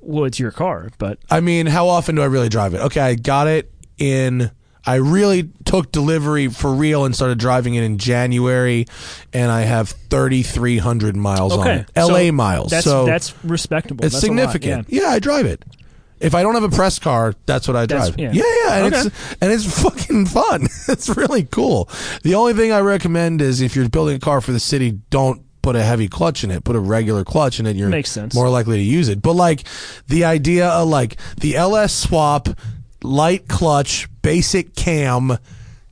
Well, 0.00 0.24
it's 0.24 0.40
your 0.40 0.50
car, 0.50 0.90
but 0.98 1.20
I 1.30 1.38
mean, 1.38 1.66
how 1.66 1.86
often 1.86 2.16
do 2.16 2.22
I 2.22 2.26
really 2.26 2.48
drive 2.48 2.74
it? 2.74 2.80
Okay, 2.80 3.00
I 3.00 3.14
got 3.14 3.46
it 3.46 3.70
in. 3.96 4.50
I 4.84 4.96
really 4.96 5.50
took 5.64 5.92
delivery 5.92 6.48
for 6.48 6.72
real 6.72 7.04
and 7.04 7.14
started 7.14 7.38
driving 7.38 7.74
it 7.74 7.84
in 7.84 7.98
January, 7.98 8.86
and 9.32 9.52
I 9.52 9.62
have 9.62 9.90
3,300 9.90 11.16
miles 11.16 11.52
on 11.52 11.60
okay, 11.60 11.84
it. 11.94 12.00
LA 12.00 12.18
So 12.18 12.32
miles. 12.32 12.70
That's 12.70 12.84
so 12.84 13.06
that's 13.06 13.34
respectable. 13.44 14.04
it's 14.04 14.14
That's 14.14 14.24
a 14.24 14.32
lot, 14.32 14.52
significant. 14.52 14.86
yeah. 14.88 15.02
yeah. 15.02 15.08
I 15.10 15.18
drive 15.20 15.46
it. 15.46 15.64
If 16.18 16.34
I 16.34 16.42
don't 16.42 16.54
have 16.54 16.62
a 16.64 16.68
press 16.70 16.98
car, 16.98 17.34
that's 17.44 17.68
what 17.68 17.76
I 17.76 17.84
That's- 17.86 18.08
drive. 18.08 18.18
yeah. 18.18 18.30
yeah, 18.32 18.54
yeah, 18.64 18.74
and 18.84 18.94
Okay. 18.94 19.06
it's 19.06 19.36
and 19.42 19.52
it's 19.52 19.82
fucking 19.82 20.26
fun. 20.26 20.62
it's 20.88 21.08
really 21.16 21.44
cool. 21.44 21.88
The 22.22 22.34
only 22.34 22.54
thing 22.54 22.72
I 22.72 22.80
recommend 22.80 23.42
is 23.42 23.60
if 23.60 23.76
you're 23.76 23.88
building 23.88 24.16
a 24.16 24.20
car 24.20 24.40
for 24.40 24.52
the 24.52 24.60
city, 24.60 24.98
don't 25.10 25.42
put 25.62 25.76
a 25.76 25.82
heavy 25.82 26.08
clutch 26.08 26.42
in 26.44 26.50
it. 26.50 26.64
Put 26.64 26.76
a 26.76 26.80
regular 26.80 27.24
clutch 27.24 27.58
in 27.60 27.66
it. 27.66 27.76
You're 27.76 27.88
Makes 27.88 28.10
sense. 28.10 28.34
more 28.34 28.48
likely 28.48 28.76
to 28.78 28.82
use 28.82 29.08
it. 29.08 29.20
But 29.20 29.34
like 29.34 29.64
the 30.08 30.24
idea 30.24 30.68
of 30.68 30.88
like 30.88 31.16
the 31.40 31.56
LS 31.56 31.92
swap, 31.92 32.48
light 33.02 33.48
clutch, 33.48 34.08
basic 34.22 34.74
cam, 34.74 35.36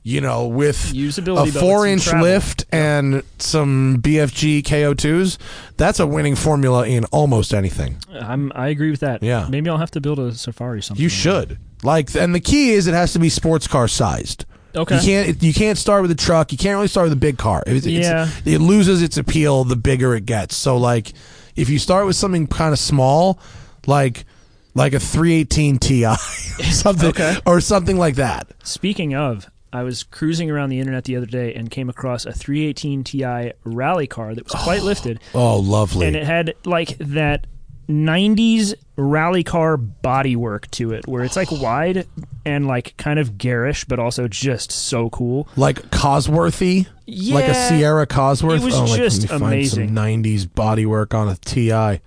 you 0.07 0.21
know, 0.21 0.45
with 0.45 0.93
Usability, 0.93 1.47
a 1.55 1.59
four 1.59 1.87
inch 1.87 2.03
travel. 2.03 2.21
lift 2.27 2.63
and 2.71 3.23
some 3.39 3.97
BFG 4.03 4.61
KO2s, 4.61 5.39
that's 5.77 5.99
a 5.99 6.05
winning 6.05 6.35
formula 6.35 6.85
in 6.87 7.05
almost 7.05 7.55
anything. 7.55 7.97
Uh, 8.13 8.19
I'm 8.19 8.51
I 8.53 8.67
agree 8.67 8.91
with 8.91 8.99
that. 8.99 9.23
Yeah. 9.23 9.47
Maybe 9.49 9.67
I'll 9.67 9.79
have 9.79 9.89
to 9.91 10.01
build 10.01 10.19
a 10.19 10.31
Safari 10.35 10.83
something. 10.83 11.01
You 11.01 11.09
should. 11.09 11.57
Like 11.81 12.15
and 12.15 12.35
the 12.35 12.39
key 12.39 12.69
is 12.73 12.85
it 12.85 12.93
has 12.93 13.13
to 13.13 13.19
be 13.19 13.29
sports 13.29 13.67
car 13.67 13.87
sized. 13.87 14.45
Okay. 14.75 14.95
You 14.97 15.01
can't 15.01 15.41
you 15.43 15.53
can't 15.55 15.77
start 15.77 16.03
with 16.03 16.11
a 16.11 16.15
truck. 16.15 16.51
You 16.51 16.57
can't 16.59 16.75
really 16.75 16.87
start 16.87 17.05
with 17.05 17.13
a 17.13 17.19
big 17.19 17.39
car. 17.39 17.63
It's- 17.65 17.85
Yeah. 17.87 18.29
it 18.45 18.59
loses 18.59 19.01
its 19.01 19.17
appeal 19.17 19.63
the 19.63 19.75
bigger 19.75 20.13
it 20.13 20.27
gets. 20.27 20.55
So 20.55 20.77
like 20.77 21.13
if 21.55 21.67
you 21.67 21.79
start 21.79 22.05
with 22.05 22.15
something 22.15 22.45
kind 22.45 22.73
of 22.73 22.79
small, 22.79 23.39
like 23.87 24.25
like 24.75 24.93
a 24.93 24.99
318 24.99 25.79
Ti, 25.79 26.03
something 26.71 27.09
Okay. 27.09 27.37
or 27.47 27.59
something 27.59 27.97
like 27.97 28.15
that. 28.15 28.47
Speaking 28.63 29.15
of, 29.15 29.49
I 29.75 29.83
was 29.83 30.03
cruising 30.03 30.49
around 30.49 30.69
the 30.69 30.79
internet 30.79 31.03
the 31.03 31.17
other 31.17 31.25
day 31.25 31.53
and 31.53 31.69
came 31.69 31.89
across 31.89 32.25
a 32.25 32.31
318 32.31 33.03
Ti 33.03 33.51
rally 33.65 34.07
car 34.07 34.33
that 34.33 34.45
was 34.45 34.63
quite 34.63 34.83
lifted, 34.83 35.19
Oh, 35.33 35.57
lovely. 35.57 36.07
and 36.07 36.15
it 36.15 36.23
had 36.23 36.53
like 36.63 36.97
that 36.99 37.45
90s 37.89 38.73
rally 38.95 39.43
car 39.43 39.77
bodywork 39.77 40.71
to 40.71 40.93
it, 40.93 41.05
where 41.07 41.25
it's 41.25 41.35
like 41.35 41.51
wide 41.51 42.07
and 42.45 42.67
like 42.67 42.95
kind 42.95 43.19
of 43.19 43.37
garish, 43.37 43.83
but 43.83 43.99
also 43.99 44.29
just 44.29 44.71
so 44.71 45.09
cool. 45.09 45.47
like 45.57 45.81
Cosworthy, 45.91 46.87
like 47.05 47.49
a 47.49 47.53
Sierra 47.53 48.07
Cosworth. 48.07 48.61
It 48.61 48.65
was 48.65 48.75
oh, 48.75 48.85
like, 48.85 49.01
just 49.01 49.27
find 49.27 49.43
amazing. 49.43 49.87
Some 49.89 49.95
'90s 49.95 50.47
bodywork 50.47 51.13
on 51.13 51.27
a 51.27 51.35
Ti. 51.35 51.99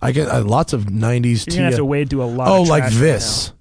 I 0.00 0.12
get 0.12 0.28
uh, 0.28 0.44
lots 0.44 0.72
of 0.72 0.84
'90s 0.84 1.48
You're 1.48 1.56
gonna 1.56 1.66
have 1.66 1.76
to 1.76 1.84
wade 1.84 2.10
through 2.10 2.22
a 2.22 2.26
lot. 2.26 2.46
Oh, 2.46 2.62
of 2.62 2.68
like 2.68 2.92
this. 2.92 3.52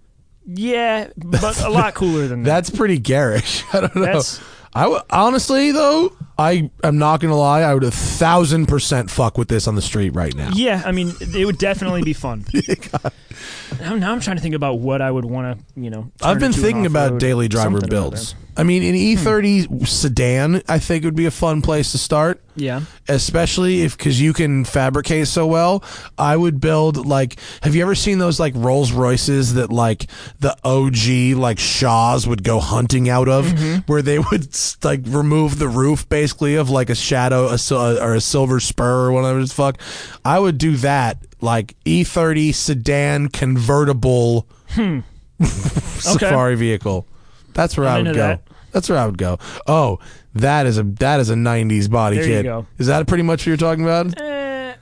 Yeah, 0.48 1.10
but 1.18 1.60
a 1.62 1.70
lot 1.70 1.93
cooler 1.93 2.28
than 2.28 2.43
that. 2.43 2.50
That's 2.50 2.70
pretty 2.70 2.98
garish. 3.00 3.64
I 3.74 3.82
don't 3.82 3.95
know. 3.95 4.02
That's- 4.04 4.39
I 4.76 4.84
w- 4.84 5.02
honestly 5.10 5.72
though, 5.72 6.14
I 6.38 6.70
am 6.84 7.00
not 7.00 7.20
gonna 7.20 7.36
lie. 7.38 7.62
I 7.62 7.74
would 7.74 7.84
a 7.84 7.89
thousand 7.89 8.68
percent 8.68 9.10
fuck 9.10 9.36
with 9.38 9.48
this 9.48 9.68
on 9.68 9.74
the 9.74 9.82
street 9.82 10.12
right 10.12 10.36
now. 10.36 10.52
Yeah, 10.54 10.84
I 10.86 10.91
mean, 10.91 11.14
it 11.20 11.45
would 11.45 11.58
definitely 11.58 12.04
be 12.04 12.14
fun. 12.14 12.45
now, 13.80 13.95
now 13.95 14.12
I'm 14.12 14.20
trying 14.20 14.36
to 14.38 14.41
think 14.43 14.54
about 14.54 14.76
what 14.80 15.02
I 15.02 15.10
would 15.10 15.26
want 15.26 15.58
to, 15.60 15.82
you 15.82 15.89
know. 15.89 16.12
I've 16.22 16.34
turn 16.34 16.39
been 16.39 16.45
into 16.48 16.60
an 16.60 16.64
thinking 16.64 16.86
about 16.86 17.06
off-road 17.06 17.20
daily 17.22 17.48
driver 17.48 17.72
something 17.82 17.89
builds. 17.89 18.36
I 18.58 18.64
mean, 18.64 18.84
an 18.84 18.95
hmm. 18.95 19.28
E30 19.28 19.88
sedan, 19.88 20.64
I 20.68 20.80
think 20.80 21.03
would 21.03 21.16
be 21.16 21.28
a 21.28 21.32
fun 21.32 21.62
place 21.62 21.91
to 21.91 21.97
start. 21.97 22.41
Yeah. 22.60 22.82
especially 23.08 23.84
if 23.84 23.95
because 23.95 24.20
you 24.20 24.34
can 24.34 24.66
fabricate 24.66 25.28
so 25.28 25.45
well. 25.45 25.84
I 26.18 26.36
would 26.36 26.60
build 26.60 27.05
like 27.05 27.39
have 27.62 27.76
you 27.76 27.84
ever 27.84 27.93
seen 27.93 28.18
those 28.18 28.39
like 28.39 28.53
rolls 28.55 28.91
royces 28.91 29.53
that 29.53 29.72
like 29.72 30.08
the 30.39 30.58
og 30.64 30.97
like 31.38 31.60
shaws 31.60 32.28
would 32.28 32.43
go 32.43 32.60
hunting 32.60 33.10
out 33.10 33.30
of? 33.30 33.45
Mm-hmm. 33.45 33.91
Where 33.91 34.01
they 34.01 34.18
would 34.18 34.58
like 34.84 35.01
remove 35.05 35.60
the 35.60 35.68
roof 35.68 36.10
basically 36.10 36.55
of 36.55 36.72
like 36.72 36.89
a 36.89 36.95
shadow 36.95 37.55
a, 37.55 37.97
or 38.01 38.16
a 38.16 38.22
silver 38.22 38.60
spur 38.60 39.05
or 39.05 39.12
whatever 39.12 39.39
the 39.39 39.53
fuck? 39.53 39.80
I 40.26 40.39
would 40.39 40.58
do 40.58 40.78
that 40.78 41.24
like 41.41 41.76
e30 41.86 42.55
sedan 42.55 43.28
convertible 43.28 44.47
hmm. 44.70 45.01
safari 45.43 46.55
vehicle. 46.55 47.05
That's 47.53 47.78
where 47.78 47.88
i 47.88 47.97
I'm 47.97 48.05
would 48.05 48.16
go. 48.16 48.20
that. 48.20 48.47
That's 48.78 48.89
where 48.89 48.99
I 48.99 49.05
would 49.05 49.17
go. 49.17 49.39
Oh, 49.65 49.99
that 50.36 50.65
is 50.67 50.78
a 50.78 50.84
that 50.84 51.19
is 51.19 51.30
a 51.30 51.36
'90s 51.36 51.89
body 51.89 52.17
There 52.17 52.25
you 52.25 52.32
kit. 52.36 52.45
go. 52.45 52.65
Is 52.78 52.88
that 52.88 53.07
pretty 53.07 53.23
much 53.23 53.41
what 53.41 53.47
you're 53.47 53.57
talking 53.57 53.84
about? 53.84 54.19
Eh, 54.21 54.73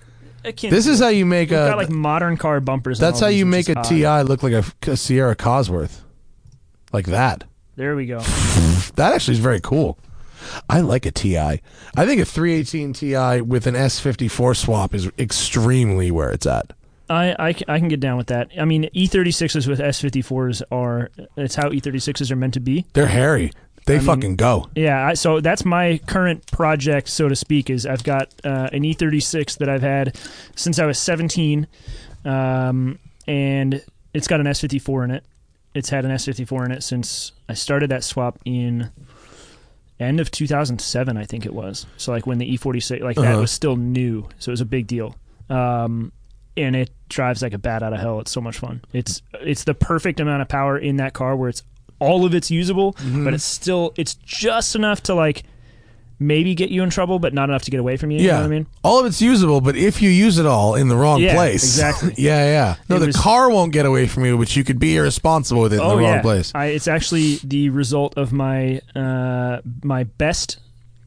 akin 0.44 0.70
This 0.70 0.86
is 0.88 1.00
how 1.00 1.08
you 1.08 1.26
make 1.26 1.50
We've 1.50 1.60
a. 1.60 1.70
got 1.70 1.78
like 1.78 1.90
modern 1.90 2.36
car 2.38 2.60
bumpers. 2.60 3.00
and 3.00 3.08
that's 3.08 3.22
all 3.22 3.28
how 3.28 3.30
these, 3.32 3.40
you 3.40 3.46
which 3.46 3.68
make 3.68 3.78
a 3.78 3.80
is 3.80 3.88
Ti 3.88 4.06
odd. 4.06 4.28
look 4.30 4.44
like 4.44 4.54
a, 4.54 4.64
a 4.92 4.98
Sierra 4.98 5.36
Cosworth, 5.36 6.02
like 6.92 7.06
that. 7.08 7.44
There 7.76 7.96
we 7.96 8.06
go. 8.06 8.20
That 8.96 9.14
actually 9.14 9.34
is 9.34 9.40
very 9.40 9.60
cool. 9.60 9.98
I 10.70 10.80
like 10.80 11.06
a 11.06 11.12
Ti. 11.12 11.38
I 11.38 11.60
think 12.06 12.22
a 12.22 12.26
318 12.26 12.94
Ti 12.94 13.42
with 13.42 13.68
an 13.68 13.74
S54 13.76 14.56
swap 14.56 14.94
is 14.94 15.10
extremely 15.20 16.12
where 16.12 16.30
it's 16.30 16.46
at. 16.46 16.72
I, 17.10 17.36
I, 17.38 17.52
c- 17.54 17.66
I 17.68 17.78
can 17.80 17.88
get 17.90 18.00
down 18.00 18.16
with 18.18 18.28
that. 18.28 18.50
I 18.60 18.64
mean, 18.66 18.90
E36s 18.96 19.68
with 19.68 19.80
S54s 19.80 20.62
are. 20.72 21.10
It's 21.36 21.56
how 21.56 21.70
E36s 21.70 22.32
are 22.32 22.36
meant 22.38 22.54
to 22.54 22.60
be. 22.62 22.86
They're 22.94 23.08
hairy. 23.08 23.52
They 23.86 23.96
I 23.96 23.98
mean- 24.00 24.06
fucking 24.08 24.36
go. 24.38 24.70
Yeah, 24.76 25.06
I, 25.08 25.14
so 25.14 25.40
that's 25.42 25.64
my 25.64 26.00
current 26.08 26.46
project, 26.52 27.08
so 27.10 27.30
to 27.30 27.36
speak. 27.36 27.70
Is 27.70 27.86
I've 27.86 28.04
got 28.04 28.34
uh, 28.44 28.70
an 28.74 28.82
E36 28.84 29.58
that 29.60 29.70
I've 29.70 29.82
had 29.84 30.18
since 30.56 30.80
I 30.80 30.86
was 30.86 30.98
17, 31.00 31.68
um, 32.24 32.98
and 33.28 33.84
it's 34.14 34.28
got 34.28 34.40
an 34.40 34.48
S54 34.48 35.06
in 35.06 35.12
it. 35.12 35.24
It's 35.74 35.90
had 35.90 36.06
an 36.06 36.12
S54 36.12 36.66
in 36.66 36.72
it 36.72 36.84
since 36.84 37.32
I 37.50 37.54
started 37.54 37.92
that 37.92 38.04
swap 38.04 38.40
in 38.46 38.90
end 40.00 40.20
of 40.20 40.32
2007, 40.32 41.18
I 41.18 41.24
think 41.26 41.46
it 41.46 41.54
was. 41.54 41.86
So 41.98 42.12
like 42.12 42.26
when 42.26 42.38
the 42.38 42.58
E46 42.58 43.02
like 43.02 43.16
that 43.18 43.26
Uh-huh. 43.26 43.42
was 43.42 43.52
still 43.52 43.76
new, 43.76 44.28
so 44.40 44.50
it 44.50 44.54
was 44.54 44.62
a 44.62 44.66
big 44.66 44.88
deal. 44.88 45.16
Um, 45.50 46.12
and 46.58 46.76
it 46.76 46.90
drives 47.10 47.42
like 47.42 47.54
a 47.54 47.58
bat 47.58 47.84
out 47.84 47.92
of 47.94 48.00
hell. 48.00 48.20
It's 48.22 48.32
so 48.32 48.40
much 48.42 48.58
fun. 48.58 48.82
It's 48.94 49.22
it's 49.42 49.66
the 49.66 49.74
perfect 49.74 50.20
amount 50.22 50.42
of 50.42 50.48
power 50.48 50.78
in 50.78 50.96
that 50.98 51.14
car 51.14 51.36
where 51.36 51.50
it's 51.50 51.64
all 52.00 52.26
of 52.26 52.34
it's 52.36 52.50
usable, 52.52 52.94
Mm-hmm. 52.94 53.24
but 53.26 53.34
it's 53.34 53.44
still 53.44 53.94
it's 53.98 54.16
just 54.16 54.76
enough 54.76 55.02
to 55.04 55.14
like 55.16 55.44
maybe 56.18 56.56
get 56.56 56.70
you 56.70 56.82
in 56.82 56.90
trouble, 56.90 57.20
but 57.20 57.34
not 57.34 57.50
enough 57.50 57.64
to 57.64 57.72
get 57.72 57.80
away 57.80 57.98
from 57.98 58.10
you. 58.10 58.20
You 58.22 58.28
Yeah, 58.28 58.34
know 58.36 58.40
what 58.42 58.46
I 58.46 58.50
mean? 58.50 58.68
all 58.86 59.00
of 59.02 59.06
it's 59.06 59.22
usable, 59.22 59.60
but 59.60 59.76
if 59.76 60.02
you 60.02 60.10
use 60.10 60.38
it 60.38 60.46
all 60.46 60.76
in 60.76 60.88
the 60.88 60.96
wrong 60.96 61.20
Yeah, 61.20 61.34
place, 61.36 61.62
exactly. 61.64 62.14
yeah, 62.18 62.46
yeah. 62.46 62.76
No, 62.88 62.96
It 62.96 63.00
the 63.00 63.06
was- 63.08 63.18
car 63.18 63.50
won't 63.50 63.74
get 63.74 63.86
away 63.86 64.08
from 64.08 64.24
you, 64.24 64.38
but 64.38 64.56
you 64.56 64.64
could 64.64 64.80
be 64.80 64.96
irresponsible 64.96 65.62
with 65.64 65.74
it 65.74 65.78
in 65.78 65.82
oh 65.82 65.90
the 65.90 65.96
wrong 65.98 66.04
yeah, 66.16 66.22
place. 66.22 66.54
I, 66.56 66.68
it's 66.68 66.88
actually 66.88 67.40
the 67.44 67.68
result 67.70 68.18
of 68.18 68.32
my 68.32 68.80
uh, 68.96 69.60
my 69.84 70.06
best 70.06 70.60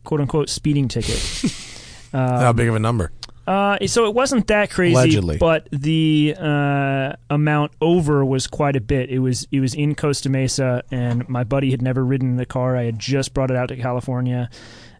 quote 0.04 0.20
unquote 0.20 0.50
speeding 0.50 0.88
ticket. 0.88 1.18
How 2.12 2.52
big 2.52 2.68
of 2.68 2.74
a 2.74 2.78
number? 2.78 3.10
Uh, 3.48 3.78
so 3.86 4.04
it 4.04 4.14
wasn't 4.14 4.46
that 4.48 4.70
crazy, 4.70 4.92
Allegedly. 4.94 5.38
but 5.38 5.68
the 5.72 6.34
uh, 6.38 7.14
amount 7.30 7.72
over 7.80 8.22
was 8.22 8.46
quite 8.46 8.76
a 8.76 8.80
bit. 8.80 9.08
It 9.08 9.20
was 9.20 9.48
it 9.50 9.60
was 9.60 9.72
in 9.74 9.94
Costa 9.94 10.28
Mesa, 10.28 10.82
and 10.90 11.26
my 11.30 11.44
buddy 11.44 11.70
had 11.70 11.80
never 11.80 12.04
ridden 12.04 12.36
the 12.36 12.44
car. 12.44 12.76
I 12.76 12.84
had 12.84 12.98
just 12.98 13.32
brought 13.32 13.50
it 13.50 13.56
out 13.56 13.68
to 13.70 13.76
California, 13.76 14.50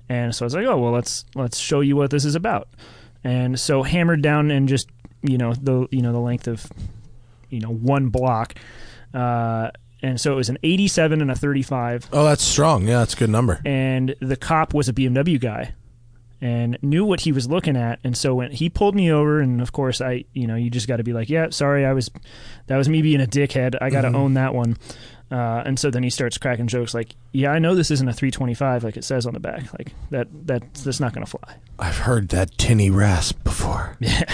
and 0.09 0.35
so 0.35 0.45
I 0.45 0.47
was 0.47 0.55
like, 0.55 0.65
"Oh 0.67 0.79
well, 0.79 0.93
let's 0.93 1.27
let's 1.35 1.59
show 1.59 1.81
you 1.81 1.95
what 1.95 2.11
this 2.11 2.25
is 2.25 2.35
about." 2.35 2.69
And 3.23 3.61
so 3.61 3.83
hammered 3.83 4.23
down 4.23 4.51
and 4.51 4.67
just 4.67 4.89
you 5.21 5.37
know 5.37 5.53
the 5.53 5.87
you 5.91 6.01
know 6.01 6.13
the 6.13 6.19
length 6.19 6.49
of 6.49 6.67
you 7.51 7.61
know 7.61 7.69
one 7.71 8.09
block, 8.09 8.55
uh, 9.13 9.71
and 10.01 10.19
so 10.19 10.33
it 10.33 10.37
was 10.37 10.49
an 10.49 10.57
87 10.63 11.21
and 11.21 11.31
a 11.31 11.35
35 11.35 12.09
Oh, 12.15 12.25
that's 12.25 12.45
strong. 12.45 12.89
Yeah, 12.89 13.01
that's 13.01 13.13
a 13.13 13.17
good 13.19 13.31
number. 13.31 13.61
and 13.67 14.15
the 14.21 14.37
cop 14.37 14.73
was 14.73 14.89
a 14.89 14.95
BMW 14.95 15.39
guy 15.39 15.75
and 16.41 16.79
knew 16.83 17.05
what 17.05 17.21
he 17.23 17.33
was 17.33 17.49
looking 17.49 17.77
at 17.77 17.99
and 18.05 18.17
so 18.17 18.35
when 18.35 18.51
he 18.53 18.69
pulled 18.69 18.95
me 18.95 19.11
over 19.11 19.41
and 19.41 19.61
of 19.61 19.73
course 19.73 20.01
I 20.01 20.25
you 20.33 20.47
know 20.47 20.55
you 20.55 20.71
just 20.71 20.87
got 20.87 20.99
to 20.99 21.03
be 21.05 21.13
like 21.13 21.29
yeah 21.29 21.51
sorry 21.51 21.85
I 21.85 21.93
was 21.93 22.11
that 22.69 22.77
was 22.77 22.89
me 22.89 23.03
being 23.03 23.21
a 23.21 23.27
dickhead 23.27 23.77
I 23.81 23.91
got 23.91 24.03
to 24.03 24.13
own 24.15 24.35
that 24.35 24.55
one 24.55 24.77
uh, 25.31 25.63
and 25.67 25.79
so 25.79 25.91
then 25.91 26.03
he 26.03 26.11
starts 26.11 26.39
cracking 26.39 26.69
jokes 26.69 26.95
like 26.95 27.15
yeah 27.33 27.51
I 27.51 27.59
know 27.59 27.75
this 27.75 27.91
isn't 27.91 28.09
a 28.09 28.13
325 28.13 28.85
like 28.85 28.97
it 28.97 29.05
says 29.05 29.27
on 29.27 29.35
the 29.35 29.41
back 29.41 29.73
like 29.79 29.93
that 30.11 30.29
that 30.47 30.75
that's 30.75 31.01
not 31.01 31.13
going 31.13 31.25
to 31.25 31.31
fly 31.31 31.57
I've 31.79 31.99
heard 31.99 32.29
that 32.29 32.57
tinny 32.59 32.91
rasp 32.91 33.43
before. 33.45 33.97
Yeah. 34.01 34.25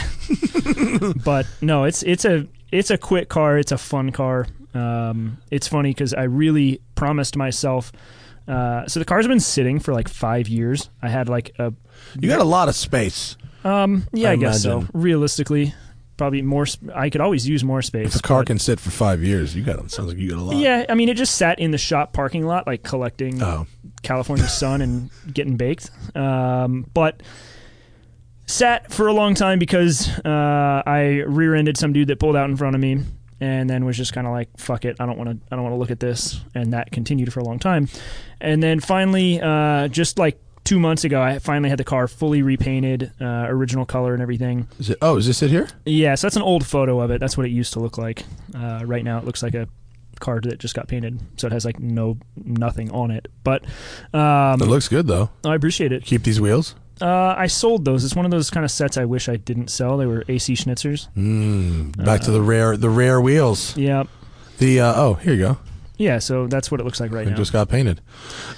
But 1.25 1.47
no, 1.61 1.85
it's 1.85 2.03
it's 2.03 2.25
a 2.25 2.47
it's 2.73 2.91
a 2.91 2.99
quick 2.99 3.29
car. 3.29 3.59
It's 3.59 3.73
a 3.73 3.79
fun 3.79 4.11
car. 4.13 4.47
Um, 4.73 5.39
it's 5.51 5.69
funny 5.69 5.91
because 5.91 6.15
I 6.15 6.25
really 6.25 6.81
promised 6.95 7.37
myself. 7.37 7.93
Uh, 8.47 8.87
so 8.87 8.99
the 9.01 9.07
car's 9.07 9.27
been 9.27 9.41
sitting 9.41 9.81
for 9.81 9.93
like 9.95 10.09
five 10.09 10.49
years. 10.49 10.91
I 11.03 11.09
had 11.09 11.29
like 11.29 11.55
a 11.59 11.73
You 12.19 12.29
got 12.29 12.41
a 12.41 12.45
lot 12.45 12.69
of 12.69 12.75
space. 12.75 13.37
um, 13.65 14.07
yeah, 14.13 14.29
I, 14.31 14.33
I 14.33 14.37
guess 14.37 14.63
so. 14.63 14.87
Realistically, 14.93 15.73
probably 16.19 16.43
more. 16.43 16.67
sp- 16.69 16.93
I 16.95 17.09
could 17.11 17.21
always 17.23 17.49
use 17.49 17.65
more 17.65 17.81
space. 17.83 18.15
If 18.15 18.17
a 18.17 18.23
car 18.23 18.41
but- 18.41 18.49
can 18.49 18.59
sit 18.59 18.79
for 18.81 18.91
five 18.91 19.23
years, 19.23 19.57
you 19.57 19.63
got 19.63 19.79
it. 19.79 19.91
Sounds 19.91 20.09
like 20.09 20.19
you 20.19 20.29
got 20.31 20.39
a 20.39 20.43
lot. 20.43 20.57
Yeah, 20.57 20.85
I 20.89 20.95
mean, 20.95 21.09
it 21.09 21.17
just 21.17 21.37
sat 21.37 21.59
in 21.59 21.71
the 21.71 21.79
shop 21.79 22.13
parking 22.13 22.45
lot, 22.47 22.67
like 22.67 22.83
collecting 22.83 23.43
Oh, 23.43 23.67
California 24.03 24.47
sun 24.47 24.83
and 24.83 25.11
getting 25.33 25.57
baked. 25.57 25.91
Um, 26.15 26.87
but 26.93 27.23
sat 28.47 28.93
for 28.93 29.07
a 29.09 29.13
long 29.13 29.35
time 29.35 29.59
because 29.59 30.09
uh, 30.19 30.83
I 30.87 31.23
rear-ended 31.27 31.77
some 31.79 31.93
dude 31.93 32.09
that 32.09 32.19
pulled 32.21 32.37
out 32.37 32.51
in 32.51 32.57
front 32.57 32.75
of 32.77 32.81
me, 32.83 33.01
and 33.45 33.69
then 33.69 33.85
was 33.85 33.97
just 33.97 34.13
kind 34.13 34.27
of 34.27 34.33
like, 34.33 34.49
"Fuck 34.57 34.85
it, 34.85 34.97
I 34.99 35.07
don't 35.07 35.19
want 35.19 35.31
to. 35.31 35.37
I 35.51 35.57
don't 35.57 35.63
want 35.65 35.75
to 35.75 35.79
look 35.79 35.91
at 35.91 36.01
this." 36.01 36.41
And 36.55 36.73
that 36.73 36.91
continued 36.91 37.33
for 37.33 37.41
a 37.41 37.45
long 37.45 37.59
time, 37.59 37.89
and 38.41 38.63
then 38.63 38.81
finally, 38.81 39.41
uh, 39.41 39.89
just 39.89 40.19
like 40.19 40.41
two 40.65 40.79
months 40.81 41.05
ago, 41.05 41.21
I 41.21 41.39
finally 41.41 41.69
had 41.69 41.79
the 41.79 41.85
car 41.85 42.09
fully 42.09 42.41
repainted, 42.43 43.13
uh, 43.21 43.45
original 43.49 43.85
color 43.85 44.15
and 44.15 44.23
everything. 44.23 44.67
is 44.79 44.91
it? 44.91 44.99
Oh, 45.03 45.17
is 45.17 45.27
this 45.27 45.43
it 45.43 45.51
here? 45.51 45.69
Yeah, 45.85 46.15
so 46.15 46.27
that's 46.27 46.37
an 46.37 46.43
old 46.43 46.67
photo 46.67 47.01
of 47.01 47.11
it. 47.11 47.21
That's 47.21 47.37
what 47.37 47.45
it 47.47 47.51
used 47.51 47.75
to 47.75 47.81
look 47.81 47.99
like. 47.99 48.25
Uh, 48.55 48.81
right 48.85 49.05
now, 49.05 49.19
it 49.19 49.25
looks 49.25 49.43
like 49.43 49.55
a 49.55 49.69
car 50.21 50.41
that 50.41 50.59
just 50.59 50.75
got 50.75 50.89
painted, 50.89 51.21
so 51.37 51.47
it 51.49 51.53
has 51.53 51.65
like 51.65 51.79
no 51.81 52.17
nothing 52.37 52.91
on 52.93 53.11
it. 53.11 53.29
But 53.43 53.65
um, 54.15 54.61
It 54.63 54.69
looks 54.69 54.89
good 54.89 55.07
though. 55.07 55.31
I 55.45 55.55
appreciate 55.55 55.93
it. 55.93 56.05
Keep 56.05 56.23
these 56.23 56.41
wheels. 56.41 56.75
Uh, 57.05 57.35
I 57.37 57.49
sold 57.49 57.85
those. 57.85 58.03
It's 58.05 58.17
one 58.17 58.25
of 58.25 58.31
those 58.31 58.49
kind 58.51 58.65
of 58.65 58.71
sets 58.71 58.97
I 58.97 59.05
wish 59.05 59.29
I 59.29 59.37
didn't 59.37 59.69
sell. 59.69 59.99
They 59.99 60.07
were 60.07 60.25
AC 60.27 60.55
Schnitzers. 60.55 61.09
Mm, 61.15 62.03
back 62.03 62.23
to 62.23 62.31
the 62.31 62.41
rare, 62.41 62.77
the 62.79 62.89
rare 62.89 63.21
wheels. 63.21 63.77
Yeah, 63.77 64.05
The 64.59 64.81
uh, 64.81 64.95
oh, 64.97 65.15
here 65.15 65.35
you 65.35 65.41
go. 65.43 65.59
yeah. 65.99 66.19
So 66.19 66.47
that's 66.47 66.71
what 66.71 66.81
it 66.81 66.85
looks 66.85 67.01
like 67.01 67.13
right 67.13 67.27
It 67.27 67.31
now. 67.31 67.37
just 67.37 67.53
got 67.53 67.69
painted. 67.69 68.01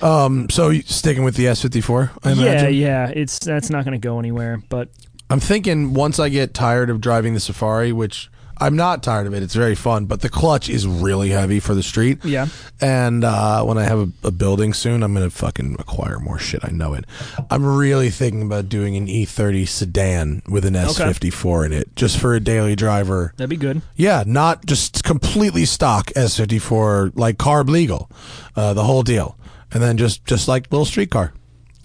Um, 0.01 0.49
so 0.49 0.73
sticking 0.73 1.25
with 1.25 1.35
the 1.35 1.47
S54, 1.47 2.11
I 2.23 2.33
yeah, 2.35 2.69
yeah. 2.69 3.09
It's 3.09 3.41
that's 3.41 3.69
not 3.69 3.85
going 3.85 4.01
to 4.01 4.07
go 4.09 4.21
anywhere. 4.21 4.63
But 4.69 4.91
I'm 5.29 5.41
thinking 5.41 5.93
once 5.93 6.21
I 6.21 6.29
get 6.29 6.55
tired 6.55 6.89
of 6.89 7.01
driving 7.01 7.35
the 7.35 7.41
Safari, 7.41 7.91
which 7.93 8.31
I'm 8.59 8.77
not 8.77 9.03
tired 9.03 9.27
of 9.27 9.35
it. 9.35 9.43
It's 9.43 9.55
very 9.55 9.75
fun, 9.75 10.07
but 10.07 10.21
the 10.23 10.29
clutch 10.29 10.69
is 10.69 10.87
really 10.87 11.31
heavy 11.31 11.61
for 11.61 11.75
the 11.75 11.83
street. 11.83 12.25
yeah, 12.25 12.47
And 12.81 13.23
uh, 13.25 13.63
when 13.65 13.77
I 13.79 13.85
have 13.85 13.99
a, 13.99 14.09
a 14.29 14.31
building 14.31 14.73
soon, 14.73 15.03
I'm 15.03 15.13
gonna 15.15 15.31
fucking 15.31 15.77
acquire 15.79 16.19
more 16.19 16.39
shit. 16.39 16.61
I 16.65 16.71
know 16.71 16.95
it. 16.95 17.05
I'm 17.51 17.65
really 17.65 18.11
thinking 18.11 18.43
about 18.43 18.69
doing 18.69 18.97
an 18.97 19.07
E30 19.07 19.69
sedan 19.69 20.43
with 20.49 20.65
an 20.65 20.75
S54 20.75 21.67
in 21.67 21.73
it, 21.73 21.95
just 21.97 22.19
for 22.19 22.35
a 22.35 22.41
daily 22.41 22.75
driver. 22.77 23.33
that'd 23.37 23.51
be 23.51 23.57
good. 23.57 23.83
Yeah, 23.97 24.25
not 24.27 24.65
just 24.67 25.05
completely 25.05 25.65
stock 25.65 26.07
S54, 26.17 27.13
like 27.15 27.37
carb 27.39 27.69
legal, 27.69 28.11
uh, 28.57 28.73
the 28.75 28.85
whole 28.85 29.03
deal, 29.03 29.37
and 29.73 29.83
then 29.83 29.97
just 29.97 30.25
just 30.25 30.49
like 30.49 30.71
little 30.71 30.85
street 30.87 31.11
car. 31.11 31.33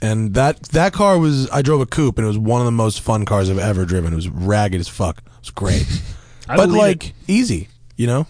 And 0.03 0.33
that 0.33 0.63
that 0.69 0.93
car 0.93 1.17
was 1.19 1.49
I 1.51 1.61
drove 1.61 1.81
a 1.81 1.85
coupe, 1.85 2.17
and 2.17 2.25
it 2.25 2.27
was 2.27 2.37
one 2.37 2.59
of 2.61 2.65
the 2.65 2.71
most 2.71 3.01
fun 3.01 3.25
cars 3.25 3.49
I've 3.49 3.59
ever 3.59 3.85
driven. 3.85 4.13
It 4.13 4.15
was 4.15 4.29
ragged 4.29 4.79
as 4.79 4.87
fuck. 4.87 5.17
It 5.25 5.31
was 5.41 5.49
great, 5.51 5.85
I 6.51 6.55
but 6.57 6.69
like 6.69 7.07
it. 7.07 7.13
easy, 7.27 7.67
you 7.97 8.07
know. 8.07 8.27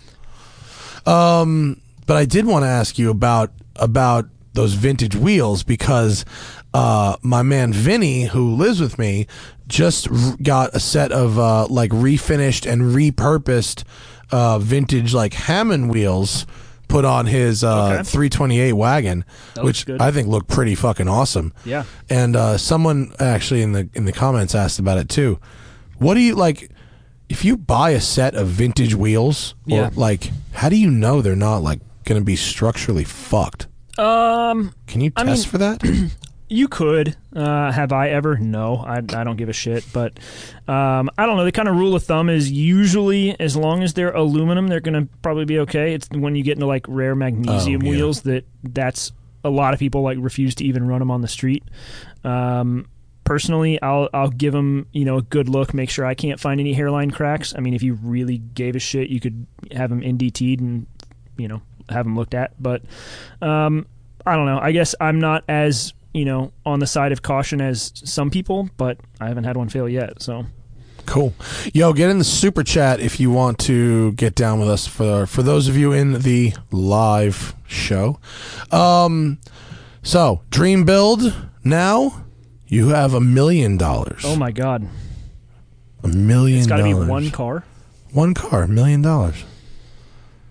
Um, 1.05 1.81
but 2.05 2.17
I 2.17 2.25
did 2.25 2.45
want 2.45 2.63
to 2.63 2.67
ask 2.69 2.97
you 2.99 3.09
about 3.09 3.51
about 3.75 4.25
those 4.53 4.73
vintage 4.73 5.15
wheels 5.15 5.63
because 5.63 6.25
uh, 6.73 7.15
my 7.21 7.41
man 7.41 7.73
Vinny, 7.73 8.25
who 8.25 8.53
lives 8.55 8.79
with 8.81 8.99
me, 8.99 9.27
just 9.67 10.09
r- 10.11 10.35
got 10.41 10.75
a 10.75 10.79
set 10.79 11.11
of 11.11 11.39
uh, 11.39 11.67
like 11.67 11.91
refinished 11.91 12.69
and 12.71 12.81
repurposed 12.93 13.83
uh, 14.31 14.59
vintage 14.59 15.13
like 15.13 15.33
Hammond 15.33 15.89
wheels 15.89 16.45
put 16.87 17.05
on 17.05 17.25
his 17.25 17.63
uh, 17.63 17.93
Okay. 17.99 18.03
328 18.03 18.73
wagon, 18.73 19.23
That 19.55 19.63
which. 19.63 19.89
I 19.89 20.11
think 20.11 20.27
looked 20.27 20.49
pretty 20.49 20.75
fucking 20.75 21.07
awesome. 21.07 21.53
Yeah. 21.63 21.85
And 22.09 22.35
uh, 22.35 22.57
someone 22.57 23.13
actually 23.19 23.61
in 23.61 23.71
the 23.71 23.89
in 23.93 24.03
the 24.05 24.11
comments 24.11 24.53
asked 24.53 24.77
about 24.79 24.97
it 24.97 25.07
too. 25.09 25.39
What 25.97 26.15
do 26.15 26.19
you 26.19 26.35
like? 26.35 26.69
If 27.31 27.45
you 27.45 27.55
buy 27.57 27.91
a 27.91 28.01
set 28.01 28.35
of 28.35 28.47
vintage 28.47 28.93
wheels, 28.93 29.55
or 29.69 29.77
Yeah. 29.77 29.89
like, 29.95 30.29
how 30.51 30.67
do 30.69 30.75
you 30.75 30.91
know 30.91 31.21
they're 31.21 31.35
not 31.35 31.63
like 31.63 31.79
going 32.03 32.19
to 32.19 32.25
be 32.25 32.35
structurally 32.35 33.05
fucked? 33.05 33.67
Um, 33.97 34.73
Can 34.87 34.99
you 35.01 35.11
I 35.15 35.23
test 35.23 35.45
mean- 35.45 35.51
for 35.51 35.57
that? 35.59 36.11
You 36.53 36.67
could. 36.67 37.15
Uh, 37.33 37.71
have 37.71 37.93
I 37.93 38.09
ever? 38.09 38.37
No, 38.37 38.75
I, 38.75 38.97
I 38.97 39.23
don't 39.23 39.37
give 39.37 39.47
a 39.47 39.53
shit. 39.53 39.85
But 39.93 40.19
um, 40.67 41.09
I 41.17 41.25
don't 41.25 41.37
know. 41.37 41.45
The 41.45 41.53
kind 41.53 41.69
of 41.69 41.77
rule 41.77 41.95
of 41.95 42.03
thumb 42.03 42.27
is 42.29 42.51
usually 42.51 43.39
as 43.39 43.55
long 43.55 43.83
as 43.83 43.93
they're 43.93 44.11
aluminum, 44.11 44.67
they're 44.67 44.81
going 44.81 45.01
to 45.01 45.07
probably 45.21 45.45
be 45.45 45.59
okay. 45.59 45.93
It's 45.93 46.09
when 46.09 46.35
you 46.35 46.43
get 46.43 46.57
into 46.57 46.65
like 46.65 46.85
rare 46.89 47.15
magnesium 47.15 47.81
Oh, 47.81 47.85
yeah. 47.85 47.91
wheels 47.91 48.23
that 48.23 48.43
that's 48.63 49.13
a 49.45 49.49
lot 49.49 49.73
of 49.73 49.79
people 49.79 50.01
like 50.01 50.17
refuse 50.19 50.53
to 50.55 50.65
even 50.65 50.85
run 50.85 50.99
them 50.99 51.09
on 51.09 51.21
the 51.21 51.29
street. 51.29 51.63
Um, 52.25 52.87
personally, 53.23 53.81
I'll 53.81 54.09
I'll 54.13 54.29
give 54.29 54.53
them 54.53 54.87
you 54.91 55.05
know 55.05 55.17
a 55.17 55.21
good 55.21 55.49
look, 55.49 55.73
make 55.73 55.89
sure 55.89 56.05
I 56.05 56.13
can't 56.13 56.39
find 56.39 56.59
any 56.59 56.73
hairline 56.73 57.11
cracks. 57.11 57.53
I 57.55 57.59
mean, 57.59 57.73
if 57.73 57.83
you 57.83 57.95
really 57.95 58.37
gave 58.37 58.75
a 58.75 58.79
shit, 58.79 59.09
you 59.09 59.19
could 59.19 59.45
have 59.71 59.89
them 59.89 60.01
NDT'd 60.01 60.59
and 60.59 60.87
you 61.37 61.47
know 61.47 61.61
have 61.89 62.05
them 62.05 62.15
looked 62.15 62.33
at. 62.33 62.61
But 62.61 62.81
um, 63.41 63.85
I 64.25 64.35
don't 64.35 64.45
know. 64.45 64.59
I 64.59 64.71
guess 64.71 64.95
I'm 64.99 65.19
not 65.19 65.43
as 65.47 65.93
you 66.13 66.25
know 66.25 66.51
on 66.65 66.79
the 66.79 66.87
side 66.87 67.11
of 67.11 67.21
caution 67.21 67.61
as 67.61 67.91
some 67.95 68.29
people, 68.29 68.69
but 68.77 68.97
I 69.19 69.27
haven't 69.27 69.45
had 69.45 69.57
one 69.57 69.69
fail 69.69 69.87
yet. 69.87 70.21
So 70.21 70.45
Cool. 71.05 71.33
Yo, 71.73 71.93
get 71.93 72.09
in 72.09 72.19
the 72.19 72.23
super 72.23 72.63
chat 72.63 72.99
if 72.99 73.19
you 73.19 73.31
want 73.31 73.59
to 73.59 74.11
get 74.13 74.35
down 74.35 74.59
with 74.59 74.69
us 74.69 74.87
for 74.87 75.25
for 75.25 75.43
those 75.43 75.67
of 75.67 75.75
you 75.75 75.91
in 75.91 76.21
the 76.21 76.53
live 76.71 77.55
show. 77.67 78.19
Um 78.71 79.39
so, 80.03 80.41
dream 80.49 80.83
build 80.83 81.35
now 81.63 82.25
you 82.71 82.87
have 82.89 83.13
a 83.13 83.19
million 83.21 83.77
dollars. 83.77 84.23
oh 84.25 84.35
my 84.35 84.49
god, 84.51 84.87
A 86.03 86.07
million 86.07 86.57
it's 86.59 86.67
got 86.67 86.77
to 86.77 86.83
be 86.83 86.91
dollars. 86.93 87.07
one 87.09 87.29
car. 87.29 87.63
One 88.11 88.33
car, 88.33 88.63
a 88.63 88.67
million 88.67 89.01
dollars. 89.03 89.43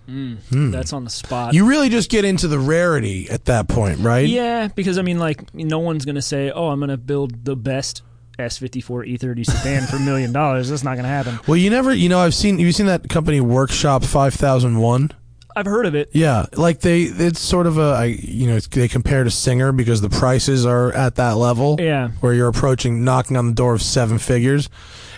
Hmm, 0.06 0.34
hmm. 0.50 0.70
That's 0.70 0.92
on 0.92 1.04
the 1.04 1.10
spot. 1.10 1.54
You 1.54 1.66
really 1.68 1.88
just 1.88 2.10
get 2.10 2.24
into 2.24 2.48
the 2.48 2.58
rarity 2.58 3.28
at 3.30 3.44
that 3.46 3.68
point, 3.68 4.00
right? 4.00 4.28
yeah, 4.28 4.68
because 4.68 4.98
I 4.98 5.02
mean, 5.02 5.18
like, 5.18 5.52
no 5.54 5.78
one's 5.78 6.04
gonna 6.04 6.22
say, 6.22 6.50
"Oh, 6.50 6.68
I'm 6.68 6.80
gonna 6.80 6.96
build 6.96 7.44
the 7.44 7.54
best 7.56 8.02
S54 8.38 9.06
E30 9.06 9.44
sedan 9.46 9.86
for 9.86 9.96
a 9.96 10.00
million 10.00 10.32
dollars." 10.32 10.68
That's 10.68 10.82
not 10.82 10.96
gonna 10.96 11.06
happen. 11.08 11.38
Well, 11.46 11.56
you 11.56 11.70
never, 11.70 11.94
you 11.94 12.08
know, 12.08 12.18
I've 12.20 12.34
seen, 12.34 12.58
you've 12.58 12.66
you 12.66 12.72
seen 12.72 12.86
that 12.86 13.08
company 13.08 13.40
Workshop 13.40 14.02
5001? 14.04 15.12
I've 15.56 15.66
heard 15.66 15.86
of 15.86 15.94
it. 15.94 16.10
Yeah, 16.12 16.46
like 16.54 16.80
they, 16.80 17.02
it's 17.02 17.40
sort 17.40 17.66
of 17.66 17.78
a, 17.78 17.92
I, 17.92 18.04
you 18.04 18.46
know, 18.46 18.58
they 18.58 18.88
compare 18.88 19.24
to 19.24 19.30
Singer 19.30 19.72
because 19.72 20.00
the 20.00 20.10
prices 20.10 20.64
are 20.66 20.92
at 20.92 21.16
that 21.16 21.36
level. 21.36 21.76
Yeah. 21.78 22.08
Where 22.20 22.32
you're 22.34 22.48
approaching, 22.48 23.04
knocking 23.04 23.36
on 23.36 23.46
the 23.48 23.54
door 23.54 23.74
of 23.74 23.82
seven 23.82 24.18
figures. 24.18 24.68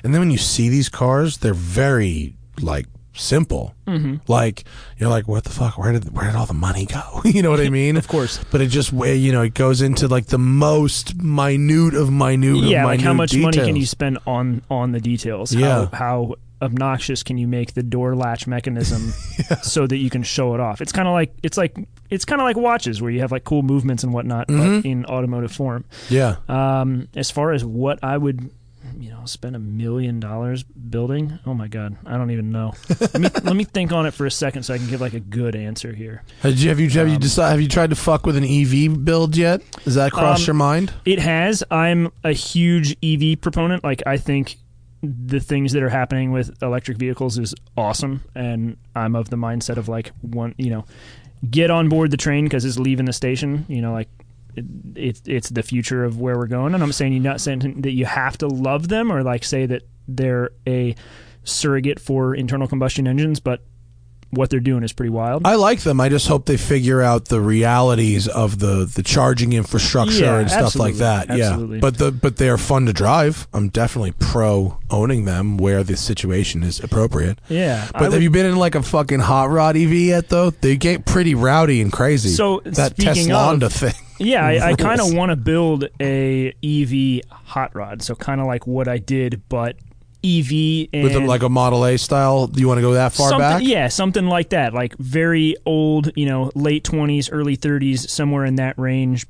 And 0.05 0.13
then 0.13 0.21
when 0.21 0.31
you 0.31 0.39
see 0.39 0.69
these 0.69 0.89
cars, 0.89 1.39
they're 1.39 1.55
very, 1.55 2.35
like, 2.61 2.87
simple. 3.15 3.75
Mm-hmm. 3.87 4.17
Like, 4.27 4.65
you're 4.99 5.11
like, 5.11 5.29
what 5.29 5.45
the 5.45 5.51
fuck? 5.51 5.79
Where 5.79 5.93
did, 5.93 6.13
where 6.15 6.27
did 6.27 6.35
all 6.35 6.47
the 6.47 6.55
money 6.55 6.87
go? 6.87 7.21
you 7.25 7.43
know 7.43 7.51
what 7.51 7.61
I 7.61 7.69
mean? 7.71 7.97
Of 7.97 8.09
course. 8.09 8.43
But 8.51 8.61
it 8.61 8.69
just, 8.69 8.93
way 8.93 9.17
you 9.17 9.33
know, 9.33 9.43
it 9.43 9.55
goes 9.55 9.81
into, 9.83 10.09
like, 10.09 10.27
the 10.27 10.39
most 10.39 11.15
minute 11.23 11.95
of 11.95 12.11
minute 12.11 12.65
Yeah, 12.65 12.81
of 12.83 12.87
like 12.87 13.01
how 13.01 13.13
minute 13.13 13.33
much 13.33 13.37
money 13.37 13.59
can 13.59 13.77
you 13.77 13.87
spend 13.87 14.19
on 14.27 14.63
on 14.71 14.93
the 14.93 15.01
details? 15.01 15.55
Yeah. 15.55 15.87
How, 15.87 15.97
how 15.97 16.35
obnoxious 16.63 17.23
can 17.23 17.37
you 17.39 17.47
make 17.49 17.75
the 17.75 17.83
door 17.83 18.15
latch 18.17 18.47
mechanism 18.47 19.11
so 19.63 19.87
that 19.87 19.97
you 19.99 20.09
can 20.11 20.23
show 20.23 20.55
it 20.55 20.61
off? 20.61 20.81
It's 20.81 20.93
kind 20.93 21.09
of 21.09 21.13
like 21.15 21.35
it's 21.43 21.59
like 21.59 21.77
it's 22.11 22.25
kind 22.25 22.41
of 22.41 22.45
like 22.45 22.57
watches 22.57 23.03
where 23.03 23.11
you 23.11 23.21
have 23.21 23.33
like 23.33 23.45
cool 23.45 23.63
movements 23.63 24.05
and 24.05 24.13
whatnot, 24.15 24.49
Mm-hmm. 24.49 24.77
but 24.81 24.85
in 24.89 25.05
automotive 25.07 25.53
form. 25.53 25.85
Yeah. 26.09 26.37
Um, 26.49 27.09
as 27.17 27.31
far 27.31 27.53
as 27.53 27.65
what 27.65 27.99
I 28.03 28.17
would, 28.17 28.51
you 28.99 29.11
know, 29.11 29.25
spend 29.25 29.57
a 29.57 29.59
million 29.59 30.21
dollars 30.21 30.63
building, 30.63 31.39
oh 31.47 31.55
my 31.55 31.69
god, 31.69 31.97
I 32.05 32.17
don't 32.19 32.31
even 32.31 32.51
know. 32.53 32.75
let 33.01 33.15
me 33.21 33.29
let 33.45 33.57
me 33.57 33.65
think 33.65 33.93
on 33.93 34.05
it 34.07 34.13
for 34.13 34.27
a 34.27 34.31
second 34.31 34.65
so 34.65 34.75
I 34.75 34.79
can 34.79 34.89
give 34.89 35.01
like 35.01 35.15
a 35.15 35.21
good 35.21 35.55
answer 35.57 35.93
here. 35.95 36.23
Have 36.43 36.59
you 36.59 36.69
have 36.69 36.81
you, 36.81 36.91
have 36.91 37.09
you 37.09 37.19
decided 37.19 37.51
have 37.53 37.61
you 37.61 37.69
tried 37.69 37.91
to 37.91 37.97
fuck 37.97 38.27
with 38.27 38.37
an 38.37 38.45
EV 38.45 39.05
build 39.05 39.37
yet? 39.37 39.63
Does 39.85 39.95
that 39.95 40.13
cross 40.13 40.41
Um, 40.41 40.47
your 40.49 40.55
mind? 40.55 40.93
It 41.05 41.19
has. 41.21 41.63
I'm 41.71 42.13
a 42.25 42.33
huge 42.33 42.97
EV 43.03 43.41
proponent. 43.41 43.85
Like 43.85 44.03
I 44.07 44.17
think 44.19 44.57
the 45.03 45.41
things 45.41 45.73
that 45.73 45.83
are 45.83 45.89
happening 45.89 46.31
with 46.31 46.63
electric 46.63 46.97
vehicles 46.97 47.39
is 47.39 47.55
awesome, 47.77 48.23
and 48.35 48.77
I'm 48.95 49.17
of 49.17 49.31
the 49.31 49.37
mindset 49.37 49.77
of 49.77 49.89
like 49.89 50.13
one, 50.21 50.55
you 50.59 50.71
know, 50.71 50.85
get 51.51 51.71
on 51.71 51.89
board 51.89 52.11
the 52.11 52.17
train 52.17 52.45
because 52.45 52.65
it's 52.65 52.79
leaving 52.79 53.07
the 53.07 53.13
station. 53.13 53.67
You 53.69 53.83
know, 53.83 53.93
like 53.93 54.09
it, 54.55 54.65
it's 54.95 55.23
it's 55.27 55.49
the 55.51 55.63
future 55.63 56.05
of 56.05 56.21
where 56.21 56.37
we're 56.37 56.47
going. 56.47 56.75
And 56.75 56.83
I'm 56.83 56.93
saying 56.93 57.13
you're 57.13 57.23
not 57.23 57.41
saying 57.41 57.81
that 57.83 57.93
you 57.93 58.05
have 58.05 58.39
to 58.39 58.47
love 58.47 58.89
them 58.89 59.13
or 59.13 59.23
like 59.23 59.45
say 59.45 59.67
that 59.67 59.83
they're 60.07 60.51
a 60.67 60.95
surrogate 61.45 61.99
for 61.99 62.35
internal 62.35 62.69
combustion 62.69 63.09
engines, 63.09 63.41
but 63.41 63.65
what 64.33 64.51
they're 64.51 64.61
doing 64.61 64.83
is 64.83 64.93
pretty 64.93 65.11
wild. 65.11 65.43
I 65.45 65.55
like 65.55 65.81
them. 65.81 66.01
I 66.01 66.09
just 66.09 66.27
hope 66.27 66.47
they 66.47 66.57
figure 66.57 67.01
out 67.03 67.27
the 67.27 67.41
realities 67.41 68.29
of 68.29 68.59
the 68.59 68.85
the 68.93 69.03
charging 69.03 69.53
infrastructure 69.53 70.25
Yeah, 70.25 70.39
and 70.39 70.51
stuff 70.51 70.75
like 70.77 70.95
that. 70.97 71.31
Absolutely. 71.31 71.77
Yeah, 71.77 71.81
but 71.81 71.99
the 71.99 72.11
but 72.11 72.37
they 72.39 72.49
are 72.49 72.59
fun 72.59 72.87
to 72.87 72.93
drive. 72.93 73.47
I'm 73.53 73.69
definitely 73.69 74.13
pro 74.19 74.79
owning 74.91 75.25
them 75.27 75.57
where 75.59 75.85
the 75.85 75.97
situation 75.97 76.63
is 76.63 76.81
appropriate. 76.81 77.39
yeah, 77.49 77.89
I 77.95 77.99
But 77.99 78.03
would- 78.03 78.13
have 78.15 78.23
you 78.23 78.31
been 78.31 78.47
in 78.47 78.57
like 78.57 78.75
a 78.75 78.83
fucking 78.83 79.21
hot 79.21 79.51
rod 79.51 79.77
EV 79.77 79.93
yet 79.93 80.29
though? 80.29 80.51
They 80.51 80.77
get 80.77 81.05
pretty 81.07 81.35
rowdy 81.35 81.81
and 81.81 81.93
crazy. 81.93 82.31
So, 82.31 82.61
that 82.65 82.93
speaking 82.93 83.29
Tesla 83.29 83.55
of- 83.55 83.73
thing. 83.73 83.95
Yeah, 84.19 84.47
I, 84.47 84.69
I 84.71 84.75
kind 84.77 85.01
of 85.01 85.13
want 85.15 85.31
to 85.31 85.37
build 85.37 85.89
a 86.01 86.55
EV 86.63 87.23
hot 87.29 87.75
rod. 87.75 88.03
So 88.03 88.15
kind 88.15 88.41
of 88.41 88.47
like 88.47 88.69
what 88.69 88.87
I 88.87 88.99
did, 88.99 89.43
but 89.49 89.75
EV 90.25 90.89
and 90.93 91.05
with 91.05 91.15
a, 91.17 91.21
like 91.21 91.43
a 91.43 91.49
Model 91.49 91.85
A 91.85 91.97
style. 91.97 92.47
Do 92.47 92.61
you 92.61 92.69
want 92.69 92.79
to 92.79 92.83
go 92.83 92.95
that 92.95 93.13
far 93.13 93.39
back? 93.39 93.63
Yeah, 93.63 93.89
something 93.89 94.27
like 94.27 94.51
that. 94.51 94.73
Like 94.75 94.97
very 94.99 95.57
old, 95.67 96.11
you 96.17 96.27
know, 96.27 96.51
late 96.55 96.85
20s, 96.85 97.29
early 97.33 97.57
30s, 97.57 98.09
somewhere 98.09 98.45
in 98.45 98.57
that 98.57 98.79
range. 98.79 99.27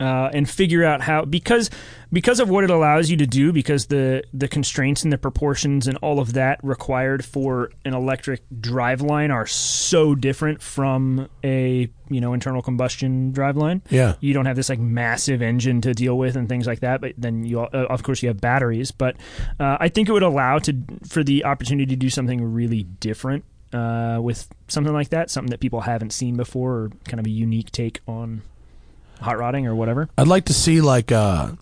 Uh, 0.00 0.30
and 0.32 0.48
figure 0.48 0.84
out 0.84 1.00
how 1.00 1.24
because 1.24 1.70
because 2.12 2.38
of 2.40 2.48
what 2.48 2.62
it 2.64 2.70
allows 2.70 3.10
you 3.10 3.16
to 3.16 3.26
do 3.26 3.52
because 3.52 3.86
the 3.86 4.22
the 4.32 4.46
constraints 4.46 5.02
and 5.02 5.12
the 5.12 5.18
proportions 5.18 5.88
and 5.88 5.98
all 5.98 6.20
of 6.20 6.34
that 6.34 6.60
required 6.62 7.24
for 7.24 7.70
an 7.84 7.94
electric 7.94 8.42
driveline 8.60 9.32
are 9.32 9.46
so 9.46 10.14
different 10.14 10.62
from 10.62 11.28
a 11.42 11.88
you 12.08 12.20
know 12.20 12.32
internal 12.32 12.62
combustion 12.62 13.32
driveline. 13.32 13.80
Yeah. 13.90 14.14
you 14.20 14.32
don't 14.32 14.46
have 14.46 14.56
this 14.56 14.68
like 14.68 14.78
massive 14.78 15.42
engine 15.42 15.80
to 15.82 15.94
deal 15.94 16.16
with 16.16 16.36
and 16.36 16.48
things 16.48 16.66
like 16.66 16.80
that 16.80 17.00
but 17.00 17.14
then 17.18 17.44
you 17.44 17.60
uh, 17.60 17.86
of 17.90 18.02
course 18.02 18.22
you 18.22 18.28
have 18.28 18.40
batteries 18.40 18.90
but 18.90 19.16
uh, 19.58 19.76
i 19.80 19.88
think 19.88 20.08
it 20.08 20.12
would 20.12 20.22
allow 20.22 20.58
to 20.60 20.74
for 21.08 21.22
the 21.24 21.44
opportunity 21.44 21.86
to 21.86 21.96
do 21.96 22.08
something 22.08 22.42
really 22.42 22.84
different 22.84 23.44
uh, 23.72 24.18
with 24.22 24.48
something 24.68 24.92
like 24.92 25.10
that 25.10 25.30
something 25.30 25.50
that 25.50 25.60
people 25.60 25.82
haven't 25.82 26.12
seen 26.12 26.36
before 26.36 26.72
or 26.72 26.90
kind 27.04 27.20
of 27.20 27.26
a 27.26 27.30
unique 27.30 27.70
take 27.70 28.00
on 28.06 28.42
hot 29.20 29.38
rodding 29.38 29.66
or 29.66 29.74
whatever 29.74 30.08
I'd 30.16 30.28
like 30.28 30.46
to 30.46 30.54
see 30.54 30.80
like 30.80 31.10
a 31.10 31.56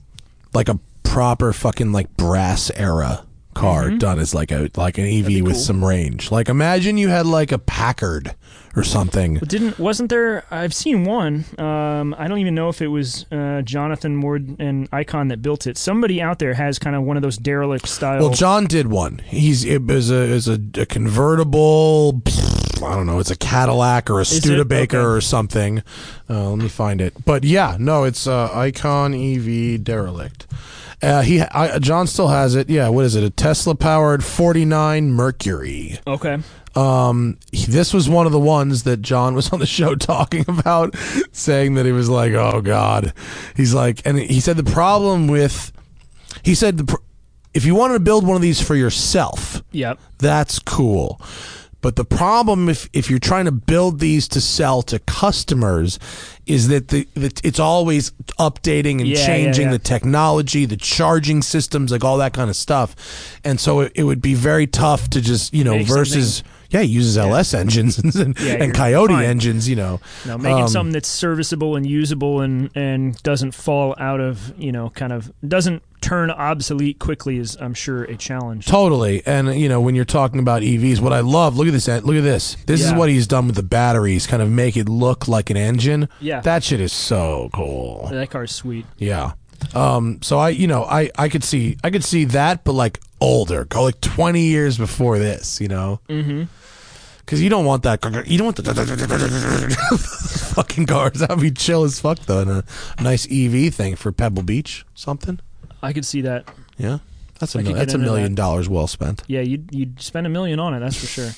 like 0.55 0.69
a 0.69 0.79
proper 1.03 1.53
fucking 1.53 1.93
like 1.93 2.17
brass 2.17 2.71
era 2.75 3.27
car 3.57 3.91
done 3.91 4.19
as 4.19 4.35
like 4.35 4.53
a 4.53 4.71
like 4.77 4.99
an 4.99 5.07
EV 5.07 5.43
with 5.43 5.55
cool. 5.55 5.55
some 5.55 5.85
range. 5.85 6.31
Like 6.31 6.49
imagine 6.49 6.99
you 6.99 7.09
had 7.09 7.27
like 7.27 7.53
a 7.53 7.59
Packard 7.59 8.35
or 8.77 8.85
something. 8.85 9.39
But 9.39 9.49
didn't 9.49 9.79
wasn't 9.79 10.11
there? 10.11 10.45
I've 10.51 10.75
seen 10.75 11.05
one. 11.05 11.45
Um, 11.59 12.15
I 12.19 12.29
don't 12.29 12.39
even 12.39 12.55
know 12.55 12.69
if 12.69 12.83
it 12.83 12.89
was 12.89 13.25
uh, 13.33 13.63
Jonathan 13.63 14.21
Ward 14.21 14.57
and 14.61 14.89
Icon 14.93 15.29
that 15.29 15.43
built 15.43 15.67
it. 15.67 15.79
Somebody 15.79 16.21
out 16.21 16.39
there 16.39 16.55
has 16.55 16.79
kind 16.79 16.95
of 16.95 17.03
one 17.03 17.17
of 17.17 17.23
those 17.23 17.39
derelict 17.39 17.89
style. 17.89 18.21
Well, 18.21 18.31
John 18.31 18.67
did 18.67 18.89
one. 18.89 19.19
He's 19.25 19.65
it 19.65 19.87
was 19.87 20.11
a 20.11 20.17
is 20.17 20.49
a, 20.49 20.61
a 20.79 20.87
convertible. 20.87 22.23
I 22.83 22.95
don't 22.95 23.07
know. 23.07 23.19
It's 23.19 23.31
a 23.31 23.37
Cadillac 23.37 24.11
or 24.11 24.21
a? 24.21 24.25
Studebaker 24.25 24.99
Okay. 24.99 25.07
or 25.07 25.21
something. 25.21 25.83
Uh, 26.29 26.51
let 26.51 26.59
me 26.59 26.69
find 26.69 27.01
it. 27.01 27.15
But 27.25 27.45
yeah, 27.45 27.77
no, 27.79 28.05
it's 28.05 28.27
uh, 28.27 28.51
Icon 28.53 29.15
EV 29.15 29.83
derelict. 29.83 30.47
Uh, 31.03 31.21
he 31.23 31.41
I, 31.43 31.79
John 31.79 32.07
still 32.07 32.29
has 32.29 32.55
it. 32.55 32.71
Yeah, 32.71 32.89
what 32.89 33.05
is 33.05 33.15
it? 33.17 33.23
A 33.23 33.31
Tesla 33.31 33.75
powered 33.75 34.25
49 34.25 35.11
Mercury. 35.11 35.99
okay. 36.07 36.39
Um, 36.75 37.39
he- 37.53 37.67
this 37.71 37.95
was 37.95 38.07
one 38.09 38.27
of 38.27 38.33
the 38.33 38.39
ones 38.41 38.83
that 38.83 39.01
John 39.01 39.35
was 39.35 39.51
on 39.51 39.61
the 39.61 39.67
show 39.67 39.95
talking 39.97 40.45
about, 40.49 40.95
saying 41.33 41.75
that 41.75 41.87
he 41.87 41.93
was 41.93 42.09
like, 42.11 42.33
"Oh 42.33 42.61
God," 42.61 43.13
he's 43.57 43.73
like, 43.73 44.03
and 44.05 44.19
he 44.19 44.41
said 44.41 44.57
the 44.59 44.65
problem 44.71 45.27
with, 45.27 45.73
he 46.43 46.55
said 46.55 46.77
the, 46.77 46.85
pr- 46.85 46.97
if 47.55 47.65
you 47.65 47.75
wanted 47.75 47.95
to 47.95 48.01
build 48.01 48.27
one 48.27 48.37
of 48.37 48.43
these 48.43 48.61
for 48.61 48.75
yourself, 48.75 49.63
Yep. 49.73 49.99
that's 50.19 50.59
cool. 50.59 51.19
But 51.83 51.97
the 51.97 52.05
problem, 52.05 52.69
if 52.69 52.89
if 52.93 53.11
you're 53.11 53.19
trying 53.19 53.45
to 53.45 53.53
build 53.53 54.01
these 54.01 54.27
to 54.29 54.41
sell 54.41 54.83
to 54.83 54.99
customers, 55.01 55.99
is 56.47 56.69
that 56.69 56.89
the 56.89 57.07
that 57.15 57.45
it's 57.45 57.61
always 57.61 58.11
updating 58.39 59.01
and 59.01 59.07
Yeah, 59.09 59.19
yeah, 59.19 59.27
changing 59.27 59.67
yeah. 59.67 59.73
the 59.73 59.79
technology, 59.79 60.65
the 60.65 60.77
charging 60.77 61.43
systems, 61.43 61.93
like 61.93 62.03
all 62.05 62.19
that 62.19 62.33
kind 62.33 62.51
of 62.51 62.57
stuff. 62.57 63.39
And 63.45 63.61
so 63.61 63.81
it, 63.81 63.93
it 63.95 64.03
would 64.05 64.23
be 64.23 64.35
very 64.35 64.67
tough 64.67 65.11
to 65.11 65.21
just 65.21 65.55
you 65.55 65.65
know 65.65 65.77
Make 65.77 65.87
versus 65.87 66.43
yeah, 66.71 66.81
he 66.81 66.89
uses 66.89 67.17
LS 67.19 67.55
engines 67.55 67.99
and, 68.03 68.15
and, 68.15 68.41
Yeah, 68.41 68.65
you're 68.65 68.73
Coyote 68.75 69.15
fine. 69.15 69.25
engines. 69.25 69.69
You 69.69 69.77
know, 69.77 70.01
No, 70.27 70.39
making 70.39 70.63
Um, 70.65 70.69
something 70.69 70.93
that's 70.93 71.09
serviceable 71.09 71.77
and 71.77 71.87
usable 71.87 72.41
and 72.41 72.71
and 72.75 73.21
doesn't 73.23 73.53
fall 73.53 73.95
out 73.99 74.21
of 74.21 74.53
you 74.59 74.73
know 74.73 74.91
kind 74.91 75.13
of 75.13 75.33
doesn't 75.47 75.83
turn 76.03 76.31
obsolete 76.31 76.99
quickly 77.01 77.39
is 77.39 77.57
I'm 77.61 77.75
sure 77.75 78.05
a 78.05 78.17
challenge. 78.17 78.67
Totally, 78.67 79.23
and 79.27 79.59
you 79.59 79.69
know 79.69 79.81
when 79.81 79.95
you're 79.95 80.05
talking 80.05 80.39
about 80.39 80.63
EVs, 80.63 81.01
what 81.01 81.13
I 81.13 81.21
love, 81.21 81.57
look 81.57 81.67
at 81.67 81.73
this, 81.73 81.89
look 81.89 82.17
at 82.17 82.23
this. 82.23 82.57
This 82.67 82.83
is 82.85 82.93
what 82.93 83.09
he's 83.09 83.27
done 83.27 83.47
with 83.47 83.57
the 83.57 83.63
batteries, 83.63 84.27
kind 84.27 84.43
of 84.43 84.51
make 84.51 84.77
it 84.77 84.89
look 84.89 85.27
like 85.27 85.51
an 85.51 85.57
engine. 85.57 86.09
Yeah. 86.21 86.41
that 86.41 86.63
shit 86.65 86.81
is 86.81 86.93
so 86.93 87.51
cool. 87.53 88.09
That 88.13 88.31
car's 88.31 88.53
sweet. 88.53 88.87
Yeah. 88.99 89.33
Um. 89.75 90.21
So 90.23 90.39
I, 90.39 90.51
you 90.51 90.67
know, 90.67 90.85
I 90.85 91.11
I 91.17 91.29
could 91.29 91.45
see 91.45 91.77
I 91.85 91.91
could 91.91 92.05
see 92.05 92.25
that, 92.27 92.65
but 92.65 92.73
like 92.73 93.01
older, 93.21 93.65
go 93.65 93.83
like 93.85 94.01
20 94.01 94.41
years 94.41 94.79
before 94.79 95.19
this. 95.19 95.61
You 95.61 95.69
know. 95.69 96.01
Mm-hmm. 96.09 96.45
Because 97.19 97.43
you 97.43 97.49
don't 97.51 97.65
want 97.65 97.83
that. 97.83 98.05
You 98.29 98.39
don't 98.39 98.45
want 98.45 98.57
the 98.57 98.63
fucking 100.55 100.87
cars. 100.87 101.19
That'd 101.19 101.41
be 101.41 101.51
chill 101.51 101.83
as 101.83 101.99
fuck 101.99 102.21
though. 102.21 102.41
And 102.41 102.51
a 102.51 103.03
nice 103.03 103.27
EV 103.31 103.75
thing 103.75 103.97
for 103.97 104.13
Pebble 104.13 104.45
Beach, 104.45 104.87
something. 104.95 105.41
I 105.83 105.93
could 105.93 106.05
see 106.07 106.21
that. 106.21 106.49
Yeah. 106.79 106.99
That's 107.41 107.55
a 107.55 107.63
mil- 107.63 107.75
that's 107.75 107.95
a 107.95 107.99
million 107.99 108.33
that. 108.35 108.41
dollars 108.41 108.69
well 108.69 108.87
spent. 108.87 109.23
Yeah, 109.27 109.41
you'd 109.41 109.75
you'd 109.75 110.01
spend 110.01 110.27
a 110.27 110.31
million 110.31 110.59
on 110.61 110.73
it. 110.75 110.81
That's 110.81 110.97
for 110.99 111.07
sure. 111.07 111.31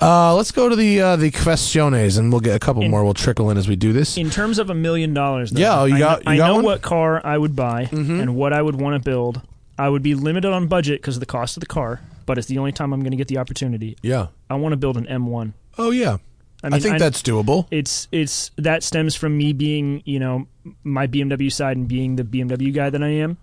Uh, 0.00 0.34
let's 0.34 0.50
go 0.52 0.68
to 0.68 0.76
the 0.76 1.00
uh, 1.00 1.16
the 1.16 1.30
questiones, 1.30 2.18
and 2.18 2.30
we'll 2.32 2.40
get 2.40 2.54
a 2.56 2.58
couple 2.58 2.82
In- 2.82 2.90
more. 2.90 3.04
We'll 3.04 3.14
trickle 3.14 3.50
in 3.50 3.56
as 3.58 3.68
we 3.68 3.76
do 3.76 3.92
this. 3.92 4.16
In 4.16 4.30
terms 4.30 4.58
of 4.58 4.70
a 4.70 4.74
million 4.74 5.14
dollars, 5.14 5.50
though, 5.50 5.60
Yeah, 5.60 5.80
oh, 5.80 5.84
you 5.84 5.98
got- 5.98 6.24
know, 6.24 6.32
you 6.32 6.34
I 6.34 6.38
got 6.38 6.46
know 6.46 6.54
one? 6.54 6.60
Mm-hmm. 6.62 6.66
what 6.66 6.82
car 6.82 7.20
I 7.24 7.38
would 7.38 7.56
buy 7.56 7.88
and 7.92 8.34
what 8.36 8.52
I 8.52 8.60
would 8.62 8.80
want 8.80 9.02
to 9.02 9.04
build. 9.10 9.40
I 9.78 9.88
would 9.88 10.02
be 10.02 10.14
limited 10.14 10.52
on 10.52 10.68
budget 10.68 11.00
because 11.00 11.16
of 11.16 11.20
the 11.20 11.26
cost 11.26 11.56
of 11.56 11.60
the 11.60 11.66
car, 11.66 12.00
but 12.26 12.38
it's 12.38 12.46
the 12.46 12.58
only 12.58 12.70
time 12.72 12.92
I'm 12.92 13.00
going 13.00 13.10
to 13.10 13.16
get 13.16 13.28
the 13.28 13.38
opportunity. 13.38 13.96
yeah. 14.02 14.28
I 14.48 14.54
want 14.54 14.72
to 14.72 14.76
build 14.76 14.96
an 14.96 15.06
M1. 15.06 15.52
Oh 15.78 15.90
yeah. 15.90 16.18
I, 16.62 16.68
I, 16.68 16.70
mean, 16.70 16.80
think 16.80 16.98
that's 16.98 17.20
doable. 17.22 17.66
it's 17.70 18.08
it's 18.12 18.50
that 18.56 18.82
stems 18.82 19.14
from 19.14 19.36
me 19.36 19.52
being 19.52 20.02
you 20.06 20.18
know 20.18 20.46
my 20.82 21.06
BMW 21.06 21.52
side 21.52 21.76
and 21.76 21.86
being 21.88 22.16
the 22.16 22.22
BMW 22.24 22.72
guy 22.72 22.88
that 22.88 23.02
I 23.02 23.08
am. 23.08 23.36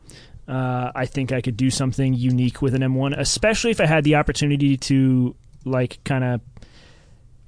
Uh, 0.48 0.92
I 0.96 1.06
think 1.06 1.32
I 1.32 1.40
could 1.42 1.56
do 1.56 1.70
something 1.70 2.14
unique 2.14 2.62
with 2.62 2.74
an 2.74 2.82
M1, 2.82 3.18
especially 3.18 3.72
if 3.72 3.80
I 3.80 3.86
had 3.86 4.04
the 4.04 4.16
opportunity 4.16 4.76
to 4.78 5.36
like 5.66 6.00
kind 6.04 6.24
of 6.24 6.42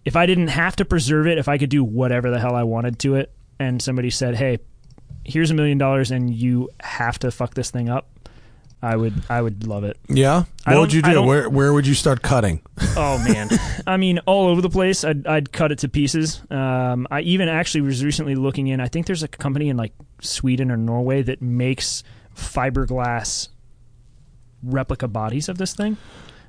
if 0.06 0.15
I 0.15 0.26
didn't 0.26 0.49
have 0.49 0.76
to 0.77 0.85
preserve 0.85 1.27
it, 1.27 1.38
if 1.38 1.48
I 1.48 1.57
could 1.57 1.69
do 1.69 1.84
whatever 1.84 2.30
the 2.30 2.40
hell 2.40 2.56
I 2.56 2.64
wanted 2.64 2.99
to 2.99 3.15
it, 3.15 3.31
and 3.60 3.81
somebody 3.81 4.10
said, 4.10 4.35
"Hey, 4.35 4.60
here's 5.23 5.52
a 5.52 5.53
million 5.53 5.77
dollars, 5.77 6.11
and 6.11 6.34
you 6.34 6.69
have 6.81 7.19
to 7.19 7.31
fuck 7.31 7.53
this 7.53 7.72
thing 7.72 7.90
up," 7.90 8.10
I 8.84 8.98
would 8.98 9.14
I 9.30 9.41
would 9.41 9.65
love 9.65 9.85
it. 9.85 9.98
Yeah. 10.10 10.44
What 10.65 10.77
would 10.80 10.94
you 10.94 11.02
do? 11.02 11.23
Where 11.23 11.49
where 11.49 11.72
would 11.72 11.88
you 11.88 11.94
start 11.94 12.22
cutting? 12.22 12.61
Oh 12.95 13.18
man, 13.18 13.49
I 13.88 13.98
mean, 13.98 14.19
all 14.27 14.48
over 14.49 14.61
the 14.61 14.69
place. 14.69 15.03
I'd 15.03 15.26
I'd 15.26 15.52
cut 15.52 15.72
it 15.72 15.80
to 15.80 15.90
pieces. 15.90 16.44
Um, 16.52 17.07
I 17.10 17.22
even 17.22 17.49
actually 17.49 17.81
was 17.81 18.06
recently 18.06 18.35
looking 18.35 18.68
in. 18.68 18.80
I 18.80 18.88
think 18.88 19.07
there's 19.07 19.23
a 19.23 19.27
company 19.27 19.69
in 19.69 19.77
like 19.77 19.94
Sweden 20.22 20.69
or 20.69 20.77
Norway 20.77 21.23
that 21.23 21.41
makes 21.41 22.03
fiberglass 22.35 23.48
replica 24.61 25.07
bodies 25.07 25.49
of 25.49 25.57
this 25.57 25.73
thing 25.73 25.98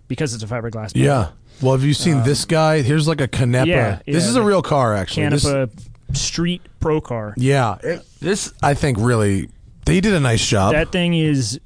because 0.07 0.35
it's 0.35 0.43
a 0.43 0.47
fiberglass. 0.47 0.93
Body. 0.93 1.01
Yeah. 1.01 1.31
Well, 1.62 1.72
have 1.72 1.85
you 1.85 1.94
seen 1.94 2.22
this 2.24 2.44
guy? 2.44 2.82
Here's 2.82 3.09
like 3.09 3.20
a 3.20 3.28
Canepa. 3.28 3.62
Um, 3.62 3.68
yeah, 3.68 3.98
this 4.06 4.24
yeah, 4.24 4.31
is 4.31 4.36
a 4.36 4.43
real 4.43 4.62
car, 4.62 4.94
actually. 4.94 5.28
This- 5.28 5.44
Canepa 5.44 5.70
street 6.12 6.62
pro 6.81 7.01
car. 7.01 7.35
yeah. 7.36 7.76
It- 7.82 8.02
this, 8.20 8.52
I 8.62 8.74
think, 8.74 8.98
really, 9.01 9.48
they 9.85 10.01
did 10.01 10.14
a 10.14 10.20
nice 10.20 10.47
job. 10.47 10.72
That 10.72 10.93
thing 10.93 11.14
is 11.14 11.59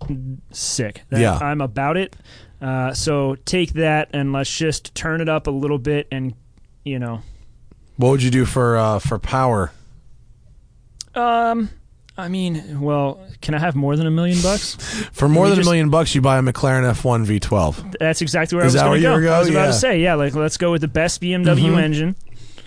sick. 0.52 1.02
That- 1.10 1.20
Yeah. 1.20 1.38
I'm 1.38 1.60
about 1.60 1.96
it. 1.96 2.16
Uh, 2.60 2.92
so 2.92 3.36
take 3.44 3.74
that 3.74 4.08
and 4.12 4.32
let's 4.32 4.54
just 4.56 4.94
turn 4.94 5.20
it 5.20 5.28
up 5.28 5.46
a 5.46 5.50
little 5.50 5.78
bit 5.78 6.08
and 6.10 6.34
you 6.84 6.98
know 6.98 7.22
what 7.98 8.10
would 8.10 8.22
you 8.22 8.32
do 8.32 8.44
for 8.44 8.76
uh, 8.76 8.98
for 8.98 9.18
power? 9.20 9.70
Um, 11.14 11.70
I 12.18 12.28
mean, 12.28 12.80
well, 12.80 13.20
can 13.40 13.54
I 13.54 13.58
have 13.60 13.76
more 13.76 13.96
than 13.96 14.06
a 14.06 14.10
million 14.10 14.42
bucks? 14.42 14.74
For 15.12 15.28
more 15.28 15.46
than 15.48 15.56
just- 15.56 15.66
a 15.66 15.70
million 15.70 15.88
bucks, 15.88 16.14
you 16.14 16.20
buy 16.20 16.38
a 16.38 16.42
McLaren 16.42 16.82
F1 16.90 17.24
V12. 17.26 17.96
That's 18.00 18.20
exactly 18.20 18.56
where 18.56 18.66
Is 18.66 18.74
I 18.74 18.80
that 18.84 18.90
was 18.90 19.00
where 19.00 19.00
going 19.00 19.02
you 19.02 19.08
to 19.08 19.14
were 19.14 19.30
go. 19.30 19.36
I 19.36 19.38
was 19.38 19.48
about 19.48 19.60
Yeah. 19.60 19.66
to 19.68 19.72
say, 19.72 20.00
yeah, 20.00 20.14
like 20.14 20.34
let's 20.34 20.56
go 20.56 20.72
with 20.72 20.80
the 20.80 20.88
best 20.88 21.20
BMW 21.22 21.80
engine. 21.80 22.16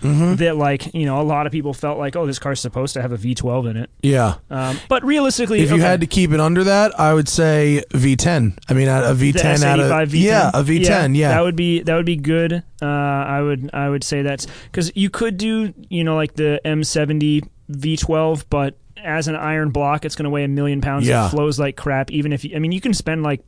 That 0.04 0.56
like 0.56 0.92
you 0.94 1.06
know 1.06 1.20
a 1.20 1.22
lot 1.22 1.46
of 1.46 1.52
people 1.52 1.72
felt 1.72 1.96
like 1.96 2.16
oh 2.16 2.26
this 2.26 2.40
car's 2.40 2.60
supposed 2.60 2.94
to 2.94 3.02
have 3.02 3.12
a 3.12 3.16
V12 3.16 3.70
in 3.70 3.76
it, 3.76 3.90
Yeah. 4.02 4.34
um, 4.50 4.76
but 4.88 5.04
realistically, 5.04 5.60
If 5.60 5.70
you 5.70 5.80
had 5.80 6.00
to 6.00 6.08
keep 6.08 6.32
it 6.32 6.40
under 6.40 6.64
that, 6.64 6.98
I 6.98 7.14
would 7.14 7.28
say 7.28 7.84
V10. 7.90 8.58
I 8.68 8.72
mean, 8.74 8.88
a 8.88 9.14
the 9.14 9.32
V10 9.32 9.62
out 9.62 9.78
of 9.78 10.08
V10, 10.10 10.20
yeah, 10.24 10.50
a 10.52 10.64
V10. 10.64 11.14
Yeah, 11.16 11.28
that 11.28 11.42
would 11.44 11.54
be 11.54 11.82
that 11.82 11.94
would 11.94 12.04
be 12.04 12.16
good. 12.16 12.64
Uh, 12.82 12.84
I 12.84 13.42
would 13.42 13.70
I 13.72 13.88
would 13.88 14.02
say 14.02 14.22
that's 14.22 14.48
because 14.64 14.90
you 14.96 15.08
could 15.08 15.36
do 15.36 15.72
you 15.88 16.02
know 16.02 16.16
like 16.16 16.34
the 16.34 16.60
M70 16.64 17.42
V12, 17.70 18.44
but 18.50 18.76
as 19.02 19.28
an 19.28 19.36
iron 19.36 19.70
block, 19.70 20.04
it's 20.04 20.14
going 20.16 20.24
to 20.24 20.30
weigh 20.30 20.44
a 20.44 20.48
million 20.48 20.80
pounds. 20.80 21.06
Yeah. 21.06 21.26
It 21.26 21.30
flows 21.30 21.58
like 21.58 21.76
crap. 21.76 22.10
Even 22.10 22.32
if 22.32 22.44
you, 22.44 22.56
I 22.56 22.58
mean, 22.58 22.72
you 22.72 22.80
can 22.80 22.94
spend 22.94 23.22
like 23.22 23.44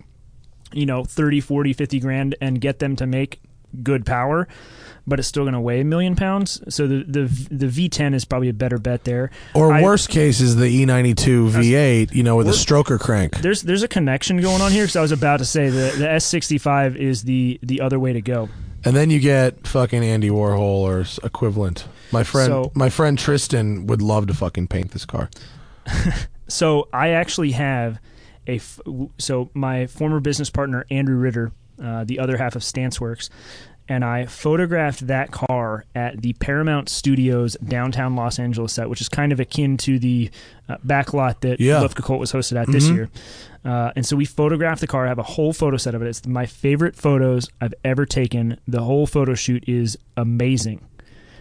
you 0.73 0.87
know 0.87 1.05
30, 1.05 1.41
40, 1.41 1.73
50 1.73 2.01
grand 2.01 2.35
and 2.41 2.61
get 2.61 2.79
them 2.79 2.97
to 2.97 3.07
make 3.07 3.41
good 3.83 4.05
power. 4.07 4.49
But 5.07 5.19
it's 5.19 5.29
still 5.29 5.43
going 5.45 5.53
to 5.53 5.61
weigh 5.61 5.81
a 5.81 5.85
million 5.85 6.17
pounds, 6.17 6.63
so 6.75 6.87
the 6.87 7.05
the 7.05 7.49
the 7.51 7.67
V10 7.67 8.15
is 8.15 8.25
probably 8.25 8.49
a 8.49 8.55
better 8.55 8.79
bet 8.79 9.05
there. 9.05 9.31
or 9.55 9.71
I- 9.71 9.83
worst 9.83 10.09
case 10.09 10.41
is 10.41 10.57
the 10.57 10.65
E 10.65 10.87
E92 10.87 11.51
V8. 11.51 12.15
You 12.15 12.23
know, 12.23 12.37
with 12.37 12.49
a 12.49 12.53
stroker 12.53 12.99
crank. 12.99 13.37
There's 13.43 13.61
there's 13.61 13.83
a 13.83 13.89
connection 13.89 14.41
going 14.41 14.63
on 14.63 14.73
here 14.73 14.85
because 14.85 14.97
I 14.97 15.03
was 15.03 15.13
about 15.13 15.39
to 15.41 15.45
say 15.45 15.69
the 15.69 15.95
the 15.99 16.07
S65 16.07 16.97
is 16.97 17.23
the 17.25 17.59
the 17.63 17.83
other 17.83 17.99
way 17.99 18.15
to 18.15 18.23
go. 18.23 18.49
And 18.87 18.97
then 18.97 19.11
you 19.11 19.19
get 19.21 19.67
fucking 19.67 20.03
Andy 20.03 20.31
Warhol 20.31 20.59
or 20.61 21.05
equivalent. 21.23 21.87
My 22.15 22.23
friend, 22.25 22.49
So- 22.49 22.73
my 22.75 22.89
friend 22.89 23.19
Tristan 23.19 23.87
would 23.89 24.01
love 24.01 24.27
to 24.29 24.35
fucking 24.35 24.69
paint 24.69 24.93
this 24.93 25.05
car. 25.05 25.29
So 26.47 26.89
I 26.93 27.09
actually 27.11 27.53
have 27.53 27.99
a 28.47 28.57
f- 28.57 28.79
so 29.17 29.49
my 29.55 29.87
former 29.87 30.21
business 30.21 30.51
partner 30.51 30.85
Andrew 30.91 31.17
Ritter, 31.17 31.53
uh, 31.83 32.05
the 32.05 32.19
other 32.19 32.37
half 32.37 32.55
of 32.55 32.61
Stanceworks, 32.61 33.31
and 33.89 34.05
I 34.05 34.27
photographed 34.27 35.07
that 35.07 35.31
car 35.31 35.87
at 35.95 36.21
the 36.21 36.35
Paramount 36.35 36.91
Studios 36.91 37.57
downtown 37.67 38.15
Los 38.15 38.39
Angeles 38.39 38.75
set, 38.75 38.91
which 38.91 39.01
is 39.01 39.09
kind 39.09 39.33
of 39.33 39.41
akin 39.41 39.79
to 39.79 39.99
the 39.99 40.31
uh, 40.69 40.77
backlot 40.87 41.41
that 41.41 41.61
Yeah. 41.61 41.81
Luftgekühlt 41.81 42.19
was 42.19 42.31
hosted 42.33 42.61
at 42.61 42.71
this 42.71 42.89
year. 42.89 43.09
Uh, 43.65 43.93
and 43.97 44.05
so 44.05 44.15
we 44.15 44.27
photographed 44.27 44.83
the 44.83 44.87
car. 44.87 45.07
I 45.07 45.09
have 45.09 45.19
a 45.19 45.23
whole 45.23 45.55
photo 45.55 45.79
set 45.79 45.95
of 45.95 46.03
it. 46.03 46.09
It's 46.09 46.27
my 46.27 46.45
favorite 46.45 46.95
photos 46.95 47.49
I've 47.63 47.75
ever 47.85 48.05
taken. 48.05 48.59
The 48.69 48.83
whole 48.83 49.07
photo 49.07 49.33
shoot 49.35 49.65
is 49.67 49.97
amazing. 50.19 50.83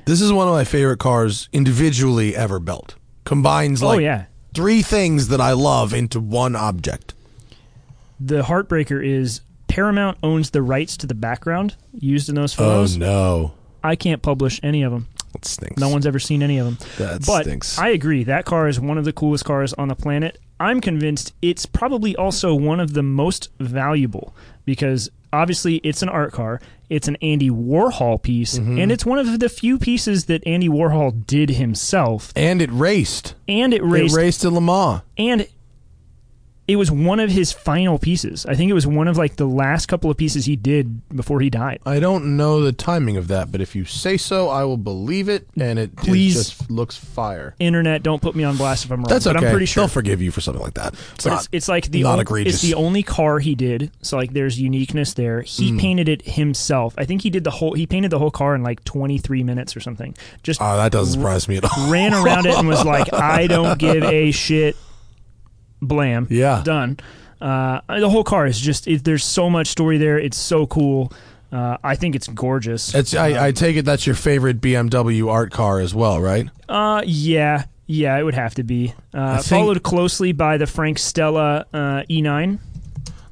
This 0.05 0.21
is 0.21 0.34
one 0.34 0.47
of 0.47 0.53
my 0.53 0.63
favorite 0.65 0.99
cars 0.99 1.47
individually 1.53 2.35
ever 2.35 2.59
built. 2.59 2.95
Combines 3.25 3.81
oh, 3.81 3.88
like 3.88 3.97
oh 3.97 3.99
yeah, 3.99 4.25
three 4.53 4.81
things 4.81 5.30
that 5.30 5.39
I 5.39 5.53
love 5.53 5.93
into 5.93 6.19
one 6.19 6.55
object. 6.55 7.13
the 8.19 8.43
heartbreaker 8.43 9.03
is 9.03 9.41
Paramount 9.67 10.17
owns 10.21 10.51
the 10.51 10.61
rights 10.61 10.97
to 10.97 11.07
the 11.07 11.15
background 11.15 11.75
used 11.93 12.30
in 12.30 12.35
those 12.35 12.53
photos. 12.53 12.95
Oh 12.97 12.99
no, 12.99 13.53
I 13.84 13.95
can't 13.95 14.21
publish 14.21 14.59
any 14.61 14.84
of 14.84 14.91
them. 14.91 15.07
that 15.31 15.45
stinks. 15.45 15.80
No 15.80 15.89
one's 15.89 16.05
ever 16.05 16.19
seen 16.19 16.43
any 16.43 16.57
of 16.57 16.65
them. 16.65 16.77
That 16.97 17.25
but 17.25 17.43
stinks. 17.45 17.80
I 17.80 17.89
agree. 17.89 18.23
That 18.25 18.45
car 18.45 18.67
is 18.67 18.80
one 18.80 18.97
of 18.97 19.05
the 19.05 19.13
coolest 19.13 19.45
cars 19.45 19.73
on 19.73 19.88
the 19.88 19.95
planet. 19.95 20.38
I'm 20.59 20.81
convinced 20.81 21.34
it's 21.41 21.65
probably 21.65 22.15
also 22.15 22.53
one 22.53 22.80
of 22.80 22.93
the 22.93 23.03
most 23.03 23.49
valuable 23.59 24.35
because 24.65 25.09
obviously 25.34 25.77
it's 25.77 26.01
an 26.01 26.10
art 26.10 26.31
car. 26.31 26.61
It's 26.89 27.07
an 27.07 27.18
Andy 27.22 27.49
Warhol 27.49 28.22
piece, 28.22 28.60
Mm-hmm. 28.60 28.77
and 28.80 28.91
it's 28.91 29.05
one 29.05 29.18
of 29.18 29.39
the 29.39 29.49
few 29.49 29.80
pieces 29.80 30.26
that 30.26 30.45
Andy 30.45 30.69
Warhol 30.69 31.26
did 31.26 31.49
himself. 31.51 32.31
and 32.35 32.61
it 32.61 32.72
raced. 32.72 33.34
And 33.47 33.73
it 33.73 33.84
raced, 33.84 34.14
It 34.14 34.18
raced 34.18 34.45
in 34.45 34.53
Le 34.53 34.61
Mans. 34.61 35.01
and 35.18 35.47
it 36.68 36.77
was 36.77 36.90
one 36.90 37.19
of 37.19 37.30
his 37.30 37.52
final 37.52 37.99
pieces. 37.99 38.45
I 38.45 38.56
think 38.56 38.69
it 38.72 38.73
was 38.73 38.88
one 38.88 39.07
of 39.10 39.18
like 39.18 39.35
the 39.35 39.45
last 39.48 39.88
couple 39.88 40.10
of 40.10 40.15
pieces 40.18 40.45
he 40.45 40.56
did 40.56 41.07
before 41.10 41.41
he 41.41 41.49
died. 41.49 41.80
I 41.85 41.99
don't 41.99 42.38
know 42.38 42.61
the 42.61 42.72
timing 42.72 43.18
of 43.18 43.27
that, 43.27 43.52
but 43.52 43.60
if 43.60 43.76
you 43.76 43.84
say 43.85 44.15
so, 44.18 44.48
I 44.49 44.64
will 44.64 44.77
believe 44.77 45.27
it. 45.27 45.48
And 45.60 45.77
it, 45.77 45.91
it 45.91 45.95
Please. 45.98 46.34
just 46.35 46.72
looks 46.72 46.95
fire. 46.95 47.53
Internet, 47.60 48.03
don't 48.03 48.22
put 48.22 48.35
me 48.35 48.44
on 48.45 48.56
blast 48.56 48.85
if 48.85 48.91
I'm 48.91 48.99
wrong. 49.02 49.10
That's 49.10 49.26
but 49.26 49.35
okay. 49.35 49.45
I'm 49.48 49.52
pretty 49.52 49.65
sure. 49.65 49.81
They'll 49.81 49.88
forgive 49.90 50.22
you 50.22 50.31
for 50.31 50.40
something 50.41 50.64
like 50.64 50.76
that. 50.76 50.94
It's 51.15 51.23
But 51.26 51.30
not. 51.31 51.40
it's, 51.40 51.49
it's 51.52 51.68
like 51.68 51.85
the 51.91 52.03
not 52.03 52.11
only, 52.14 52.22
egregious. 52.22 52.53
it's 52.56 52.61
the 52.64 52.76
only 52.76 53.03
car 53.03 53.40
he 53.40 53.56
did. 53.56 53.91
So 54.02 54.15
like 54.18 54.31
there's 54.34 54.60
uniqueness 54.60 55.14
there. 55.15 55.41
He 55.41 55.72
Hmm. 55.72 55.80
painted 55.80 56.07
it 56.07 56.22
himself. 56.26 56.94
I 56.98 57.03
think 57.06 57.23
he 57.23 57.30
did 57.30 57.44
the 57.44 57.52
whole 57.52 57.73
he 57.73 57.85
painted 57.85 58.10
the 58.11 58.19
whole 58.19 58.31
car 58.31 58.56
in 58.56 58.64
like 58.64 58.84
23 58.85 59.44
minutes 59.44 59.76
or 59.76 59.81
something. 59.81 60.15
Just 60.44 60.61
oh, 60.61 60.77
that 60.77 60.91
doesn't 60.94 61.14
surprise 61.19 61.48
me 61.49 61.57
at 61.57 61.65
all. 61.65 61.91
ran 61.91 62.14
around 62.14 62.45
it 62.45 62.56
and 62.56 62.68
was 62.68 62.85
like 62.85 63.11
I 63.14 63.48
don't 63.48 63.77
give 63.77 64.03
a 64.03 64.31
shit. 64.31 64.77
Blam. 65.88 66.27
Yeah. 66.30 66.61
Done. 66.64 66.99
Uh, 67.41 67.81
the 67.99 68.10
whole 68.10 68.23
car 68.23 68.45
is 68.45 68.60
just 68.60 68.88
it, 68.88 69.03
there's 69.03 69.23
so 69.23 69.49
much 69.49 69.68
story 69.68 69.97
there. 69.97 70.18
It's 70.18 70.38
so 70.38 70.65
cool. 70.65 71.11
Uh, 71.51 71.77
I 71.84 71.95
think 71.95 72.15
it's 72.15 72.27
gorgeous. 72.27 72.95
It's. 72.95 73.14
I, 73.14 73.47
I 73.47 73.51
take 73.51 73.76
it 73.76 73.85
that's 73.85 74.07
your 74.07 74.15
favorite 74.15 74.60
BMW 74.60 75.30
art 75.30 75.51
car 75.51 75.80
as 75.80 75.93
well, 75.93 76.19
right? 76.19 76.49
Uh, 76.68 77.03
yeah, 77.05 77.65
yeah, 77.85 78.18
it 78.18 78.23
would 78.23 78.34
have 78.34 78.55
to 78.55 78.64
be. 78.64 78.93
Uh, 79.14 79.38
think- 79.38 79.45
followed 79.45 79.84
closely 79.84 80.31
by 80.31 80.57
the 80.57 80.65
Frank 80.65 80.97
Stella 80.97 81.65
uh, 81.73 82.03
E9. 82.10 82.60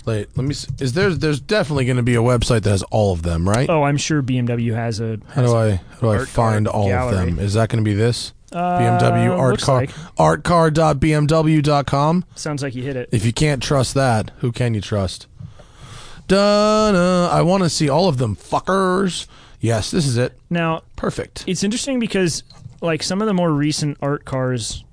Wait, 0.05 0.27
let 0.35 0.45
me. 0.45 0.53
See. 0.53 0.67
Is 0.79 0.93
there? 0.93 1.09
There's 1.11 1.39
definitely 1.39 1.85
going 1.85 1.97
to 1.97 2.03
be 2.03 2.15
a 2.15 2.21
website 2.21 2.63
that 2.63 2.71
has 2.71 2.83
all 2.83 3.13
of 3.13 3.23
them, 3.23 3.47
right? 3.47 3.69
Oh, 3.69 3.83
I'm 3.83 3.97
sure 3.97 4.21
BMW 4.21 4.75
has 4.75 4.99
a. 4.99 5.19
How 5.29 5.41
do 5.41 5.55
I? 5.55 5.71
How 5.71 5.99
do 6.01 6.09
I 6.09 6.25
find 6.25 6.67
all 6.67 6.89
gallery. 6.89 7.17
of 7.17 7.25
them? 7.25 7.39
Is 7.39 7.53
that 7.53 7.69
going 7.69 7.83
to 7.83 7.89
be 7.89 7.95
this? 7.95 8.33
Uh, 8.51 8.79
BMW 8.79 9.37
art 9.37 9.51
looks 9.51 9.63
car. 9.65 9.81
like. 9.81 9.89
Artcar.bmw.com. 10.17 12.25
Sounds 12.35 12.63
like 12.63 12.75
you 12.75 12.83
hit 12.83 12.95
it. 12.95 13.09
If 13.11 13.25
you 13.25 13.33
can't 13.33 13.61
trust 13.63 13.93
that, 13.95 14.31
who 14.39 14.51
can 14.51 14.73
you 14.73 14.81
trust? 14.81 15.27
Dun, 16.27 16.95
I 16.95 17.41
want 17.41 17.63
to 17.63 17.69
see 17.69 17.89
all 17.89 18.07
of 18.07 18.17
them, 18.17 18.35
fuckers. 18.35 19.27
Yes, 19.59 19.91
this 19.91 20.05
is 20.07 20.17
it. 20.17 20.37
Now, 20.49 20.81
Perfect. 20.95 21.43
it's 21.47 21.63
interesting 21.63 21.99
because, 21.99 22.43
like, 22.81 23.03
some 23.03 23.21
of 23.21 23.27
the 23.27 23.33
more 23.33 23.51
recent 23.51 23.97
art 24.01 24.25
cars, 24.25 24.83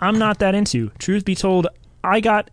I'm 0.00 0.18
not 0.18 0.38
that 0.38 0.54
into. 0.54 0.90
Truth 0.98 1.24
be 1.24 1.34
told, 1.34 1.66
I 2.04 2.20
got 2.20 2.50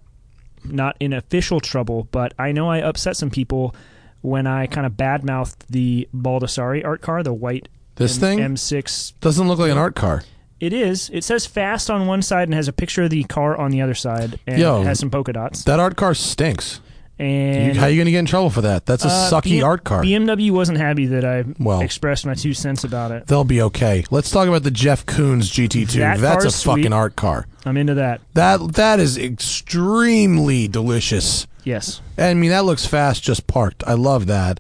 not 0.64 0.98
in 1.00 1.14
official 1.14 1.60
trouble, 1.60 2.08
but 2.12 2.34
I 2.40 2.52
know 2.52 2.70
I 2.70 2.80
upset 2.80 3.16
some 3.16 3.30
people 3.30 3.76
when 4.22 4.48
I 4.48 4.66
kind 4.66 4.88
of 4.88 4.94
badmouthed 4.94 5.58
the 5.70 6.10
Baldessari 6.14 6.84
art 6.84 7.02
car, 7.02 7.22
the 7.22 7.34
white 7.34 7.70
This 7.96 8.16
M- 8.16 8.22
thing 8.22 8.40
M6. 8.40 9.14
doesn't 9.22 9.48
look 9.48 9.60
like 9.60 9.72
an 9.72 9.78
art 9.78 9.96
car. 9.96 10.24
It 10.60 10.72
is. 10.74 11.10
It 11.14 11.24
says 11.24 11.46
fast 11.46 11.90
on 11.90 12.08
one 12.08 12.22
side 12.22 12.48
and 12.48 12.54
has 12.54 12.68
a 12.68 12.74
picture 12.74 13.04
of 13.04 13.10
the 13.10 13.24
car 13.26 13.58
on 13.58 13.72
the 13.72 13.82
other 13.82 13.94
side, 13.94 14.40
and 14.48 14.58
Yo. 14.60 14.84
has 14.84 15.00
some 15.00 15.10
polka 15.10 15.34
dots. 15.34 15.64
That 15.66 15.80
art 15.80 15.96
car 15.98 16.14
stinks. 16.14 16.80
You, 17.20 17.26
And 17.26 17.78
how 17.78 17.88
you 17.88 17.96
going 17.98 18.06
to 18.08 18.12
get 18.12 18.20
in 18.20 18.26
trouble 18.26 18.50
for 18.50 18.62
that? 18.62 18.86
That's 18.86 19.06
a 19.06 19.08
uh, 19.08 19.32
sucky 19.32 19.44
B- 19.52 19.62
art 19.62 19.84
car. 19.86 20.04
BMW 20.04 20.52
wasn't 20.52 20.78
happy 20.80 21.06
that 21.08 21.24
I 21.24 21.46
Well. 21.60 21.80
expressed 21.80 22.26
my 22.26 22.34
two 22.34 22.54
cents 22.54 22.84
about 22.84 23.12
it. 23.12 23.28
They'll 23.28 23.46
be 23.46 23.62
okay. 23.62 24.04
Let's 24.12 24.30
talk 24.32 24.48
about 24.50 24.64
the 24.64 24.72
Jeff 24.72 25.06
Koons 25.06 25.44
GT2. 25.50 25.94
That 25.94 26.20
That's 26.20 26.44
a 26.44 26.48
car's 26.48 26.56
sweet. 26.56 26.76
fucking 26.76 26.94
art 26.94 27.16
car. 27.16 27.48
I'm 27.66 27.78
into 27.78 27.94
that. 27.96 28.20
That 28.34 28.74
that 28.74 29.00
is 29.00 29.18
extremely 29.18 30.68
delicious. 30.68 31.48
Yes. 31.64 32.02
I 32.18 32.34
mean, 32.34 32.52
that 32.52 32.66
looks 32.66 32.86
fast 32.86 33.24
just 33.24 33.48
parked. 33.48 33.84
I 33.88 33.94
love 33.94 34.28
that. 34.28 34.60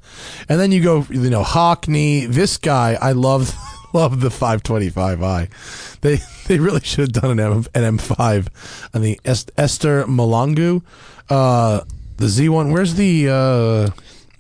And 0.49 0.59
then 0.59 0.71
you 0.71 0.81
go, 0.81 1.05
you 1.09 1.29
know, 1.29 1.43
Hockney. 1.43 2.27
This 2.27 2.57
guy, 2.57 2.97
I 2.99 3.11
love, 3.11 3.53
love 3.95 4.21
the 4.21 4.29
525i. 4.29 5.99
They 6.01 6.19
they 6.47 6.59
really 6.59 6.81
should 6.81 6.99
have 7.15 7.23
done 7.23 7.31
an 7.31 7.39
M 7.39 7.65
an 7.73 7.97
M5 7.97 8.47
on 8.93 9.01
the 9.01 9.19
Est- 9.25 9.51
Esther 9.57 10.03
Mahlangu. 10.05 10.81
Uh, 11.29 11.81
the 12.17 12.25
Z1. 12.27 12.71
Where's 12.71 12.93
the 12.95 13.27
uh, 13.29 13.89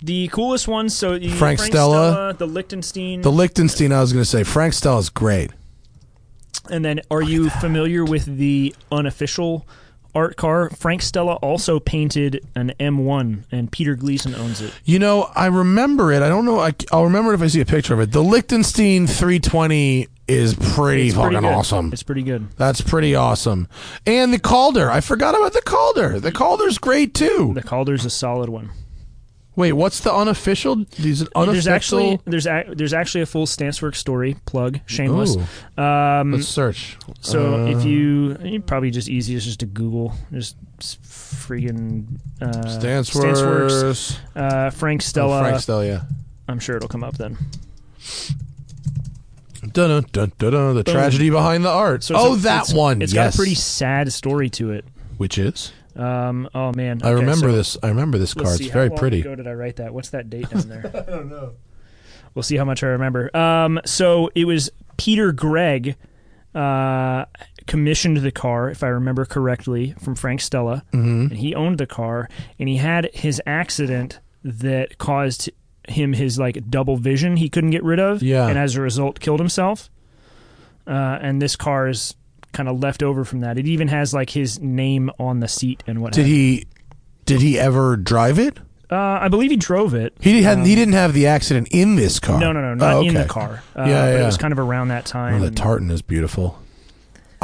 The 0.03 0.27
coolest 0.29 0.67
ones, 0.67 0.95
so 0.95 1.17
the 1.17 1.29
Frank 1.29 1.59
Stella. 1.59 2.33
the 2.37 2.45
Lichtenstein. 2.47 3.21
the 3.21 3.31
Lichtenstein? 3.31 3.91
I 3.91 4.01
was 4.01 4.13
going 4.13 4.21
to 4.23 4.29
say 4.29 4.43
Frank 4.43 4.73
Stella's 4.73 5.09
great. 5.09 5.51
and 6.69 6.83
then 6.85 6.99
are 7.11 7.21
you 7.23 7.49
familiar 7.49 8.03
with 8.05 8.25
the 8.37 8.73
unofficial 8.91 9.65
art 10.15 10.37
car? 10.37 10.69
Frank 10.69 11.01
Stella 11.01 11.35
also 11.35 11.79
painted 11.79 12.45
an 12.55 12.73
M1, 12.79 13.43
and 13.51 13.71
Peter 13.71 13.95
Gleason 13.95 14.33
owns 14.33 14.61
it. 14.61 14.73
You 14.85 14.99
know, 14.99 15.29
I 15.35 15.47
remember 15.47 16.11
it. 16.11 16.21
I 16.21 16.29
don't 16.29 16.45
know. 16.45 16.59
I, 16.59 16.73
will 16.91 17.03
remember 17.03 17.31
it 17.31 17.35
if 17.35 17.41
I 17.41 17.47
see 17.47 17.61
a 17.61 17.65
picture 17.65 17.93
of 17.93 17.99
it. 17.99 18.11
The 18.11 18.23
Lichtenstein 18.23 19.07
320 19.07 20.07
is 20.27 20.55
pretty 20.55 21.07
It's 21.07 21.15
fucking 21.15 21.39
pretty 21.39 21.47
awesome. 21.47 21.93
It's 21.93 22.03
pretty 22.03 22.23
good. 22.23 22.49
That's 22.57 22.81
pretty 22.81 23.13
awesome. 23.13 23.67
And 24.07 24.33
the 24.33 24.39
Calder. 24.39 24.89
I 24.89 25.01
forgot 25.01 25.35
about 25.35 25.53
the 25.53 25.61
Calder. 25.61 26.19
The 26.19 26.31
Calder's 26.31 26.77
great 26.77 27.13
too. 27.13 27.51
The 27.53 27.61
Calder's 27.61 28.05
a 28.05 28.09
solid 28.09 28.49
one. 28.49 28.71
Wait, 29.55 29.71
what's 29.71 30.01
the 30.01 30.13
unofficial? 30.13 30.75
These 30.99 31.21
unofficial. 31.33 31.53
There's 31.53 31.67
actually 31.67 32.19
there's 32.25 32.45
a, 32.45 32.65
there's 32.75 32.93
actually 32.93 33.21
a 33.21 33.25
full 33.25 33.45
Stancework 33.45 33.95
story 33.95 34.35
plug. 34.45 34.79
Shameless. 34.85 35.37
Ooh, 35.37 35.81
Um, 35.81 36.33
let's 36.33 36.47
search. 36.47 36.97
So 37.21 37.55
Uh, 37.63 37.67
if 37.67 37.85
you, 37.85 38.37
you 38.43 38.59
probably 38.61 38.91
just 38.91 39.07
easiest 39.07 39.45
just 39.45 39.61
to 39.61 39.65
Google 39.65 40.13
just 40.33 40.57
freaking 41.03 42.19
uh, 42.41 42.47
Stanceworks. 42.65 44.17
uh, 44.35 44.69
Frank 44.71 45.01
Oh, 45.01 45.05
Stella. 45.05 45.39
Frank 45.41 45.61
Stella. 45.61 45.85
Yeah. 45.85 46.01
I'm 46.49 46.59
sure 46.59 46.75
it'll 46.75 46.89
come 46.89 47.03
up 47.03 47.17
then. 47.17 47.37
Dun 49.61 49.89
dun 49.89 50.05
dun 50.11 50.31
dun. 50.37 50.51
dun 50.51 50.75
the 50.75 50.83
Boom. 50.83 50.93
tragedy 50.93 51.29
behind 51.29 51.65
the 51.65 51.69
art. 51.71 52.03
So 52.03 52.15
oh, 52.17 52.33
a- 52.33 52.37
that 52.37 52.63
it's- 52.63 52.73
one. 52.73 53.01
It's 53.01 53.13
yes. 53.13 53.27
got 53.31 53.35
a 53.35 53.37
pretty 53.37 53.55
sad 53.55 54.11
story 54.13 54.49
to 54.51 54.71
it. 54.71 54.85
Which 55.17 55.37
is? 55.37 55.71
Um, 55.95 56.49
oh 56.53 56.73
man, 56.73 56.99
I 57.03 57.09
Okay, 57.11 57.21
remember 57.21 57.47
so 57.49 57.55
this. 57.55 57.77
I 57.81 57.87
remember 57.89 58.17
this 58.17 58.35
let's 58.35 58.49
car. 58.49 58.57
see, 58.57 58.65
It's 58.65 58.73
very 58.73 58.89
pretty. 58.89 59.21
Ago 59.21 59.35
did 59.35 59.47
I 59.47 59.53
write 59.53 59.77
that? 59.77 59.93
What's 59.93 60.09
that 60.09 60.29
date 60.29 60.49
down 60.51 60.67
there? 60.69 60.91
I 60.93 61.09
don't 61.09 61.29
know. 61.29 61.53
We'll 62.33 62.43
see 62.43 62.57
how 62.57 62.65
much 62.65 62.83
I 62.83 62.87
remember. 62.87 63.35
Um, 63.35 63.79
so 63.85 64.29
it 64.35 64.43
was 64.45 64.69
Peter 64.97 65.31
Gregg 65.31 65.95
uh, 66.53 67.25
commissioned 67.65 68.17
the 68.17 68.31
car, 68.31 68.69
if 68.69 68.83
I 68.83 68.87
remember 68.87 69.23
correctly, 69.25 69.93
from 70.01 70.15
Frank 70.15 70.41
Stella, 70.41 70.83
Mm-hmm. 70.91 71.21
and 71.29 71.33
he 71.37 71.55
owned 71.55 71.77
the 71.77 71.87
car, 71.87 72.29
and 72.59 72.67
he 72.67 72.77
had 72.77 73.09
his 73.13 73.41
accident 73.45 74.19
that 74.43 74.97
caused 74.97 75.49
him 75.87 76.13
his 76.13 76.37
like 76.39 76.69
double 76.69 76.97
vision 76.97 77.37
he 77.37 77.47
couldn't 77.49 77.69
get 77.71 77.83
rid 77.83 77.99
of, 77.99 78.21
Yeah. 78.21 78.47
and 78.47 78.57
as 78.59 78.75
a 78.75 78.81
result 78.81 79.19
killed 79.21 79.39
himself. 79.39 79.89
Uh, 80.87 81.17
and 81.21 81.41
this 81.41 81.55
car 81.55 81.87
is 81.87 82.15
kind 82.55 82.67
of 82.67 82.79
left 82.79 83.03
over 83.03 83.23
from 83.23 83.41
that. 83.41 83.59
It 83.59 83.67
even 83.67 83.87
has 83.89 84.13
like 84.13 84.31
his 84.31 84.59
name 84.59 85.11
on 85.19 85.41
the 85.41 85.47
seat 85.47 85.83
and 85.85 86.01
what. 86.01 86.13
Did 86.13 86.21
have 86.21 86.27
he? 86.27 86.65
Did 87.25 87.41
he 87.41 87.59
ever 87.59 87.95
drive 87.97 88.39
it? 88.39 88.57
Uh, 88.91 88.95
I 88.95 89.27
believe 89.29 89.49
he 89.51 89.57
drove 89.57 89.93
it. 89.93 90.13
He 90.19 90.43
hadn't. 90.43 90.61
Um, 90.63 90.67
he 90.67 90.75
didn't 90.75 90.93
have 90.93 91.13
the 91.13 91.27
accident 91.27 91.67
in 91.71 91.95
this 91.95 92.19
car. 92.19 92.39
No, 92.39 92.51
no, 92.51 92.61
no, 92.61 92.73
not 92.75 92.93
Oh, 92.95 93.01
in 93.01 93.13
the 93.15 93.25
car. 93.25 93.63
Uh, 93.75 93.85
Yeah, 93.85 94.11
But 94.13 94.21
it 94.21 94.25
was 94.25 94.37
kind 94.37 94.51
of 94.51 94.59
around 94.59 94.89
that 94.89 95.05
time. 95.05 95.35
Oh, 95.35 95.39
the 95.45 95.51
tartan 95.51 95.89
is 95.91 96.01
beautiful. 96.01 96.59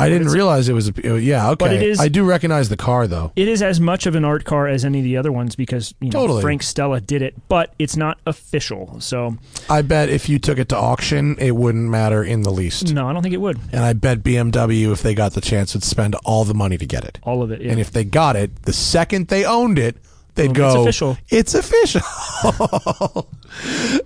I 0.01 0.09
didn't 0.09 0.29
realize 0.29 0.69
it 0.69 0.73
was. 0.73 0.89
A, 0.89 0.93
oh, 1.09 1.15
yeah, 1.15 1.49
okay. 1.49 1.55
But 1.65 1.73
it 1.73 1.83
is- 1.83 1.99
I 1.99 2.07
do 2.07 2.23
recognize 2.23 2.69
the 2.69 2.77
car 2.77 3.07
though. 3.07 3.31
It 3.35 3.47
is 3.47 3.61
as 3.61 3.79
much 3.79 4.05
of 4.05 4.15
an 4.15 4.25
art 4.25 4.45
car 4.45 4.67
as 4.67 4.83
any 4.85 4.99
of 4.99 5.03
the 5.03 5.17
other 5.17 5.31
ones 5.31 5.55
because 5.55 5.93
you 5.99 6.07
know, 6.09 6.19
Totally. 6.21 6.41
Frank 6.41 6.63
Stella 6.63 6.99
did 7.01 7.21
it, 7.21 7.35
but 7.47 7.73
it's 7.79 7.95
not 7.95 8.19
official. 8.25 8.99
So 8.99 9.37
I 9.69 9.81
bet 9.81 10.09
if 10.09 10.29
you 10.29 10.39
took 10.39 10.57
it 10.57 10.69
to 10.69 10.77
auction, 10.77 11.35
it 11.39 11.55
wouldn't 11.55 11.89
matter 11.89 12.23
in 12.23 12.43
the 12.43 12.51
least. 12.51 12.93
no, 12.93 13.07
I 13.07 13.13
don't 13.13 13.21
think 13.21 13.33
it 13.33 13.41
would. 13.41 13.59
And 13.71 13.83
I 13.83 13.93
bet 13.93 14.23
BMW, 14.23 14.91
if 14.91 15.01
they 15.01 15.13
got 15.13 15.33
the 15.33 15.41
chance, 15.41 15.73
would 15.73 15.83
spend 15.83 16.15
all 16.25 16.43
the 16.45 16.53
money 16.53 16.77
to 16.77 16.85
get 16.85 17.03
it. 17.05 17.19
All 17.23 17.41
of 17.43 17.51
it. 17.51 17.61
Yeah. 17.61 17.71
And 17.71 17.79
if 17.79 17.91
they 17.91 18.03
got 18.03 18.35
it, 18.35 18.63
the 18.63 18.73
second 18.73 19.27
they 19.27 19.45
owned 19.45 19.77
it, 19.79 19.97
they'd 20.35 20.57
Well, 20.57 20.67
it's 20.67 20.75
go, 20.75 20.81
official. 20.83 21.17
It's 21.29 21.53
official. 21.53 22.01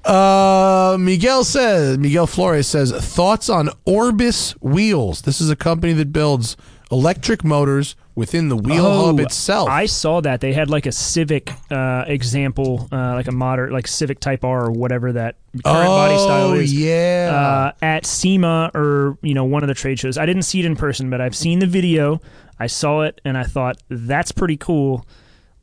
uh, 0.06 0.98
Miguel 1.00 1.44
says, 1.44 1.98
Miguel 1.98 2.28
Flores 2.28 2.68
says, 2.68 2.92
thoughts 2.92 3.50
on 3.50 3.70
Orbis 3.86 4.52
Wheels. 4.62 5.22
This 5.24 5.42
is 5.42 5.50
a 5.50 5.56
company 5.56 5.94
that 5.94 6.12
builds 6.12 6.58
electric 6.92 7.44
motors 7.44 7.96
within 8.14 8.48
the 8.48 8.56
wheel 8.56 9.06
hub 9.08 9.20
itself. 9.20 9.68
Oh, 9.68 9.72
I 9.72 9.88
saw 9.88 10.22
that 10.22 10.40
they 10.40 10.54
had 10.54 10.70
like 10.70 10.86
a 10.86 10.92
Civic 10.92 11.52
uh, 11.72 12.06
example, 12.08 12.88
uh, 12.92 13.14
like 13.14 13.28
a 13.28 13.32
modern, 13.32 13.72
like 13.72 13.88
Civic 13.88 14.20
Type 14.20 14.44
R 14.46 14.66
or 14.68 14.72
whatever 14.72 15.12
that 15.14 15.36
current 15.64 15.88
body 15.88 16.18
style 16.18 16.48
Oh, 16.48 16.54
is. 16.54 16.74
yeah. 16.74 17.32
Uh, 17.34 17.86
at 17.86 18.06
SEMA 18.06 18.72
or 18.74 19.18
you 19.22 19.34
know 19.34 19.44
one 19.46 19.64
of 19.64 19.68
the 19.68 19.74
trade 19.74 20.00
shows. 20.00 20.18
I 20.18 20.26
didn't 20.26 20.44
see 20.44 20.60
it 20.60 20.66
in 20.66 20.76
person, 20.76 21.10
but 21.10 21.20
I've 21.22 21.36
seen 21.36 21.60
the 21.60 21.68
video. 21.68 22.22
I 22.60 22.68
saw 22.68 23.02
it 23.02 23.20
and 23.26 23.38
I 23.38 23.44
thought 23.44 23.78
that's 23.90 24.32
pretty 24.32 24.58
cool. 24.58 25.06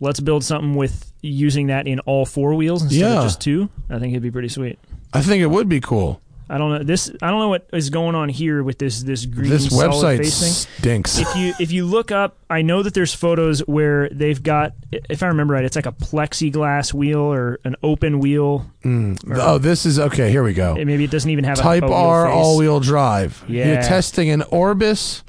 Let's 0.00 0.20
build 0.20 0.44
something 0.44 0.74
with 0.74 1.11
using 1.22 1.68
that 1.68 1.86
in 1.86 2.00
all 2.00 2.26
four 2.26 2.54
wheels 2.54 2.82
instead 2.82 2.98
Yeah. 3.00 3.18
of 3.18 3.24
just 3.24 3.40
two. 3.40 3.70
I 3.88 3.98
think 3.98 4.12
it'd 4.12 4.22
be 4.22 4.30
pretty 4.30 4.48
sweet. 4.48 4.78
I 5.12 5.20
think 5.22 5.42
it 5.42 5.46
would 5.46 5.68
be 5.68 5.80
cool. 5.80 6.20
I 6.50 6.58
don't 6.58 6.70
know 6.70 6.82
this. 6.84 7.10
I 7.22 7.30
don't 7.30 7.38
know 7.38 7.48
what 7.48 7.66
is 7.72 7.88
going 7.88 8.14
on 8.14 8.28
here 8.28 8.62
with 8.62 8.76
this 8.78 9.02
this 9.04 9.24
green 9.24 9.48
This 9.48 9.70
solid 9.70 9.92
website 9.92 10.18
face 10.18 10.40
thing. 10.66 10.74
stinks. 10.80 11.18
if 11.18 11.34
you 11.36 11.54
if 11.58 11.72
you 11.72 11.86
look 11.86 12.10
up, 12.12 12.36
I 12.50 12.60
know 12.60 12.82
that 12.82 12.92
there's 12.92 13.14
photos 13.14 13.60
where 13.60 14.10
they've 14.10 14.42
got, 14.42 14.74
if 15.08 15.22
I 15.22 15.28
remember 15.28 15.54
right, 15.54 15.64
it's 15.64 15.76
like 15.76 15.86
a 15.86 15.92
plexiglass 15.92 16.92
wheel 16.92 17.20
or 17.20 17.58
an 17.64 17.76
open 17.82 18.18
wheel. 18.18 18.66
Hmm. 18.82 19.14
oh, 19.32 19.56
this 19.58 19.86
is 19.86 19.98
okay. 19.98 20.30
Here 20.30 20.42
we 20.42 20.52
go. 20.52 20.74
Maybe 20.74 21.04
it 21.04 21.10
doesn't 21.10 21.30
even 21.30 21.44
have 21.44 21.56
Type 21.58 21.84
a, 21.84 21.86
wheel 21.86 21.94
R 21.94 22.26
all 22.28 22.58
wheel 22.58 22.80
drive. 22.80 23.42
Yeah. 23.48 23.68
You're 23.74 23.82
testing 23.82 24.28
an 24.28 24.42
Orbis 24.50 25.22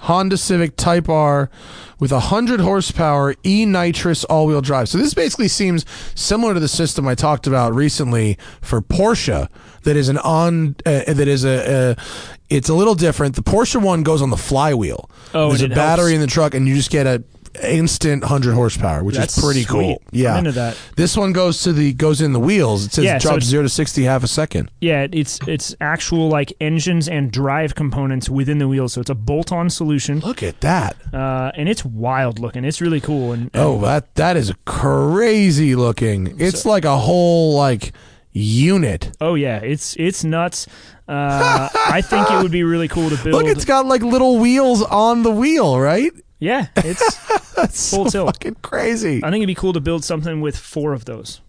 Honda 0.00 0.36
Civic 0.36 0.76
Type 0.76 1.08
R 1.08 1.50
with 1.98 2.12
100 2.12 2.60
horsepower 2.60 3.34
e 3.44 3.66
nitrous 3.66 4.24
all 4.24 4.46
wheel 4.46 4.60
drive. 4.60 4.88
So 4.88 4.98
this 4.98 5.14
basically 5.14 5.48
seems 5.48 5.84
similar 6.14 6.54
to 6.54 6.60
the 6.60 6.68
system 6.68 7.06
I 7.06 7.14
talked 7.14 7.46
about 7.46 7.74
recently 7.74 8.38
for 8.62 8.80
Porsche 8.80 9.48
that 9.82 9.96
is 9.96 10.08
an 10.08 10.18
on 10.18 10.76
uh, 10.86 11.12
that 11.12 11.28
is 11.28 11.44
a, 11.44 11.96
a 11.98 12.02
it's 12.48 12.68
a 12.68 12.74
little 12.74 12.94
different. 12.94 13.36
The 13.36 13.42
Porsche 13.42 13.80
one 13.80 14.02
goes 14.02 14.22
on 14.22 14.30
the 14.30 14.36
flywheel. 14.36 15.10
Oh, 15.34 15.48
There's 15.48 15.62
a 15.62 15.68
battery 15.68 16.12
helps. 16.12 16.14
in 16.14 16.20
the 16.20 16.26
truck 16.26 16.54
and 16.54 16.66
you 16.66 16.74
just 16.74 16.90
get 16.90 17.06
a 17.06 17.22
instant 17.62 18.22
100 18.22 18.54
horsepower, 18.54 19.02
which 19.02 19.16
That's 19.16 19.36
is 19.36 19.44
pretty 19.44 19.62
sweet. 19.64 19.68
cool. 19.72 20.02
I'm 20.12 20.18
Yeah. 20.18 20.38
into 20.38 20.52
that. 20.52 20.76
This 20.96 21.16
one 21.16 21.32
goes 21.32 21.62
to 21.64 21.72
the 21.72 21.92
goes 21.92 22.20
in 22.20 22.32
the 22.32 22.40
wheels. 22.40 22.86
It 22.86 22.92
says 22.92 23.04
Yeah, 23.04 23.16
it 23.16 23.22
so 23.22 23.30
drops 23.30 23.38
it's- 23.44 23.50
0 23.50 23.62
to 23.64 23.68
60 23.68 24.04
half 24.04 24.22
a 24.22 24.28
second. 24.28 24.70
Yeah, 24.80 25.06
it's 25.10 25.40
it's 25.46 25.74
actual 25.80 26.28
like 26.28 26.52
engines 26.60 27.08
and 27.08 27.30
drive 27.32 27.74
components 27.74 28.28
within 28.28 28.58
the 28.58 28.68
wheels. 28.68 28.92
So 28.92 29.00
it's 29.00 29.10
a 29.10 29.14
bolt-on 29.14 29.68
solution, 29.70 30.20
Look 30.20 30.42
at 30.42 30.60
that. 30.60 30.96
uh, 31.12 31.50
and 31.56 31.68
it's 31.68 31.84
wild 31.84 32.38
looking. 32.38 32.64
It's 32.64 32.80
really 32.80 33.00
cool. 33.00 33.32
And, 33.32 33.50
and 33.52 33.62
Oh, 33.62 33.80
that 33.80 34.14
that 34.14 34.36
is 34.36 34.52
crazy 34.64 35.74
looking. 35.74 36.34
It's 36.38 36.64
like 36.64 36.84
a 36.84 36.96
whole 36.98 37.54
like 37.56 37.92
unit. 38.32 39.10
oh 39.20 39.34
yeah, 39.34 39.56
it's 39.58 39.96
it's 39.98 40.22
nuts. 40.24 40.66
Uh, 41.08 41.68
I 41.88 42.00
think 42.02 42.30
it 42.30 42.40
would 42.40 42.52
be 42.52 42.62
really 42.62 42.86
cool 42.86 43.10
to 43.10 43.16
build. 43.24 43.34
Look, 43.34 43.46
it's 43.46 43.64
got 43.64 43.86
like 43.86 44.02
little 44.02 44.38
wheels 44.38 44.82
on 44.82 45.24
the 45.24 45.30
wheel, 45.32 45.80
right? 45.80 46.12
Yeah, 46.40 46.66
it's. 46.76 47.16
That's 47.54 47.90
Full 47.90 48.06
so 48.06 48.10
tilt. 48.24 48.36
fucking 48.36 48.56
crazy. 48.62 49.18
I 49.22 49.30
think 49.30 49.42
it'd 49.42 49.46
be 49.48 49.54
cool 49.54 49.74
to 49.74 49.80
build 49.80 50.02
something 50.04 50.40
with 50.40 50.56
four 50.56 50.92
of 50.94 51.04
those. 51.04 51.40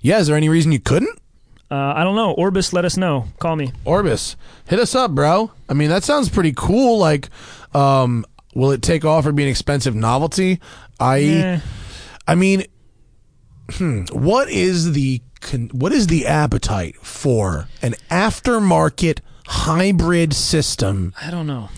Yeah, 0.00 0.18
is 0.18 0.26
there 0.28 0.36
any 0.36 0.48
reason 0.48 0.72
you 0.72 0.80
couldn't? 0.80 1.18
Uh, 1.70 1.74
I 1.94 2.04
don't 2.04 2.16
know. 2.16 2.32
Orbis, 2.32 2.72
let 2.72 2.84
us 2.86 2.96
know. 2.96 3.26
Call 3.38 3.56
me. 3.56 3.72
Orbis, 3.84 4.36
hit 4.68 4.78
us 4.78 4.94
up, 4.94 5.10
bro. 5.10 5.50
I 5.68 5.74
mean, 5.74 5.90
that 5.90 6.04
sounds 6.04 6.28
pretty 6.30 6.52
cool. 6.56 6.98
Like, 6.98 7.28
um, 7.74 8.24
will 8.54 8.70
it 8.70 8.80
take 8.82 9.04
off 9.04 9.26
or 9.26 9.32
be 9.32 9.42
an 9.42 9.48
expensive 9.50 9.94
novelty? 9.94 10.60
I, 10.98 11.18
Eh, 11.24 11.60
I 12.26 12.34
mean, 12.36 12.64
hmm, 13.72 14.02
what 14.12 14.48
is 14.48 14.92
the 14.92 15.20
con- 15.40 15.70
what 15.72 15.92
is 15.92 16.06
the 16.06 16.26
appetite 16.26 16.96
for 17.02 17.68
an 17.82 17.94
aftermarket 18.10 19.18
hybrid 19.46 20.32
system? 20.34 21.14
I 21.20 21.30
don't 21.30 21.46
know. 21.46 21.68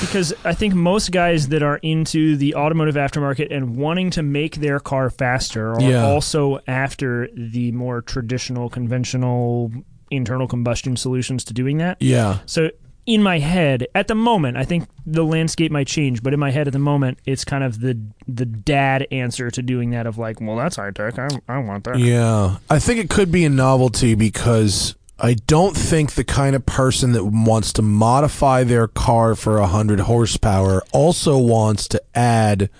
Because 0.00 0.32
I 0.44 0.54
think 0.54 0.74
most 0.74 1.12
guys 1.12 1.48
that 1.48 1.62
are 1.62 1.76
into 1.82 2.36
the 2.36 2.54
automotive 2.54 2.94
aftermarket 2.94 3.54
and 3.54 3.76
wanting 3.76 4.10
to 4.10 4.22
make 4.22 4.56
their 4.56 4.80
car 4.80 5.10
faster 5.10 5.72
are 5.74 5.80
Yeah. 5.82 6.04
also 6.06 6.60
after 6.66 7.28
the 7.34 7.72
more 7.72 8.00
traditional, 8.02 8.68
conventional 8.70 9.70
internal 10.10 10.48
combustion 10.48 10.96
solutions 10.96 11.44
to 11.44 11.54
doing 11.54 11.78
that. 11.78 11.96
Yeah. 12.00 12.38
So 12.46 12.70
in 13.06 13.22
my 13.22 13.38
head, 13.38 13.86
at 13.94 14.08
the 14.08 14.14
moment, 14.14 14.56
I 14.56 14.64
think 14.64 14.88
the 15.06 15.24
landscape 15.24 15.70
might 15.70 15.86
change, 15.86 16.22
but 16.22 16.32
in 16.34 16.40
my 16.40 16.50
head 16.50 16.66
at 16.66 16.72
the 16.72 16.78
moment, 16.80 17.18
it's 17.26 17.44
kind 17.44 17.62
of 17.64 17.80
the 17.80 17.98
the 18.26 18.44
dad 18.46 19.06
answer 19.10 19.50
to 19.50 19.62
doing 19.62 19.90
that 19.90 20.06
of 20.06 20.18
like, 20.18 20.40
well, 20.40 20.56
that's 20.56 20.76
high 20.76 20.90
tech. 20.90 21.18
I, 21.18 21.28
I 21.48 21.58
want 21.58 21.84
that. 21.84 21.98
Yeah, 21.98 22.56
I 22.68 22.78
think 22.78 23.00
it 23.00 23.08
could 23.10 23.30
be 23.32 23.44
a 23.44 23.50
novelty 23.50 24.14
because 24.14 24.94
I 25.22 25.34
don't 25.34 25.76
think 25.76 26.14
the 26.14 26.24
kind 26.24 26.56
of 26.56 26.64
person 26.64 27.12
that 27.12 27.24
wants 27.24 27.74
to 27.74 27.82
modify 27.82 28.64
their 28.64 28.88
car 28.88 29.34
for 29.34 29.60
100 29.60 30.00
horsepower 30.00 30.82
also 30.92 31.36
wants 31.36 31.86
to 31.88 32.02
add 32.14 32.70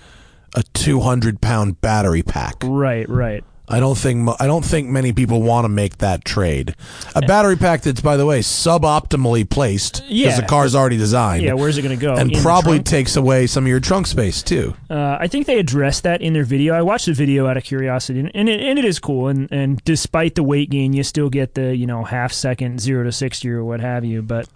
a 0.55 0.63
200 0.73 1.39
pound 1.39 1.81
battery 1.81 2.23
pack. 2.23 2.55
Right, 2.63 3.07
right. 3.07 3.43
I 3.69 3.79
don't 3.79 3.97
think 3.97 4.27
I 4.39 4.47
don't 4.47 4.65
think 4.65 4.89
many 4.89 5.13
people 5.13 5.41
want 5.41 5.63
to 5.65 5.69
make 5.69 5.99
that 5.99 6.25
trade. 6.25 6.75
A 7.15 7.21
battery 7.21 7.55
pack 7.55 7.81
that's 7.83 8.01
by 8.01 8.17
the 8.17 8.25
way 8.25 8.41
suboptimally 8.41 9.49
placed 9.49 10.01
because 10.01 10.11
Yeah. 10.11 10.41
the 10.41 10.45
car's 10.45 10.75
already 10.75 10.97
designed. 10.97 11.43
Yeah, 11.43 11.53
where's 11.53 11.77
it 11.77 11.81
going 11.83 11.97
to 11.97 12.01
go? 12.05 12.15
and 12.15 12.31
In 12.33 12.41
probably 12.41 12.81
takes 12.81 13.15
away 13.15 13.47
some 13.47 13.63
of 13.63 13.67
your 13.69 13.79
trunk 13.79 14.07
space 14.07 14.43
too. 14.43 14.73
Uh, 14.89 15.17
I 15.19 15.27
think 15.27 15.47
they 15.47 15.57
addressed 15.57 16.03
that 16.03 16.21
in 16.21 16.33
their 16.33 16.43
video. 16.43 16.73
I 16.73 16.81
watched 16.81 17.05
the 17.05 17.13
video 17.13 17.47
out 17.47 17.55
of 17.55 17.63
curiosity, 17.63 18.19
and 18.19 18.31
and 18.33 18.49
it, 18.49 18.59
and 18.61 18.77
it 18.77 18.83
is 18.83 18.99
cool. 18.99 19.29
And, 19.29 19.47
and 19.51 19.81
despite 19.85 20.35
the 20.35 20.43
weight 20.43 20.69
gain, 20.69 20.91
you 20.91 21.03
still 21.03 21.29
get 21.29 21.53
the 21.53 21.73
you 21.75 21.87
know 21.87 22.03
half 22.03 22.33
second 22.33 22.81
zero 22.81 23.05
to 23.05 23.11
sixty 23.13 23.49
or 23.49 23.63
what 23.63 23.79
have 23.79 24.03
you. 24.03 24.21
But 24.21 24.49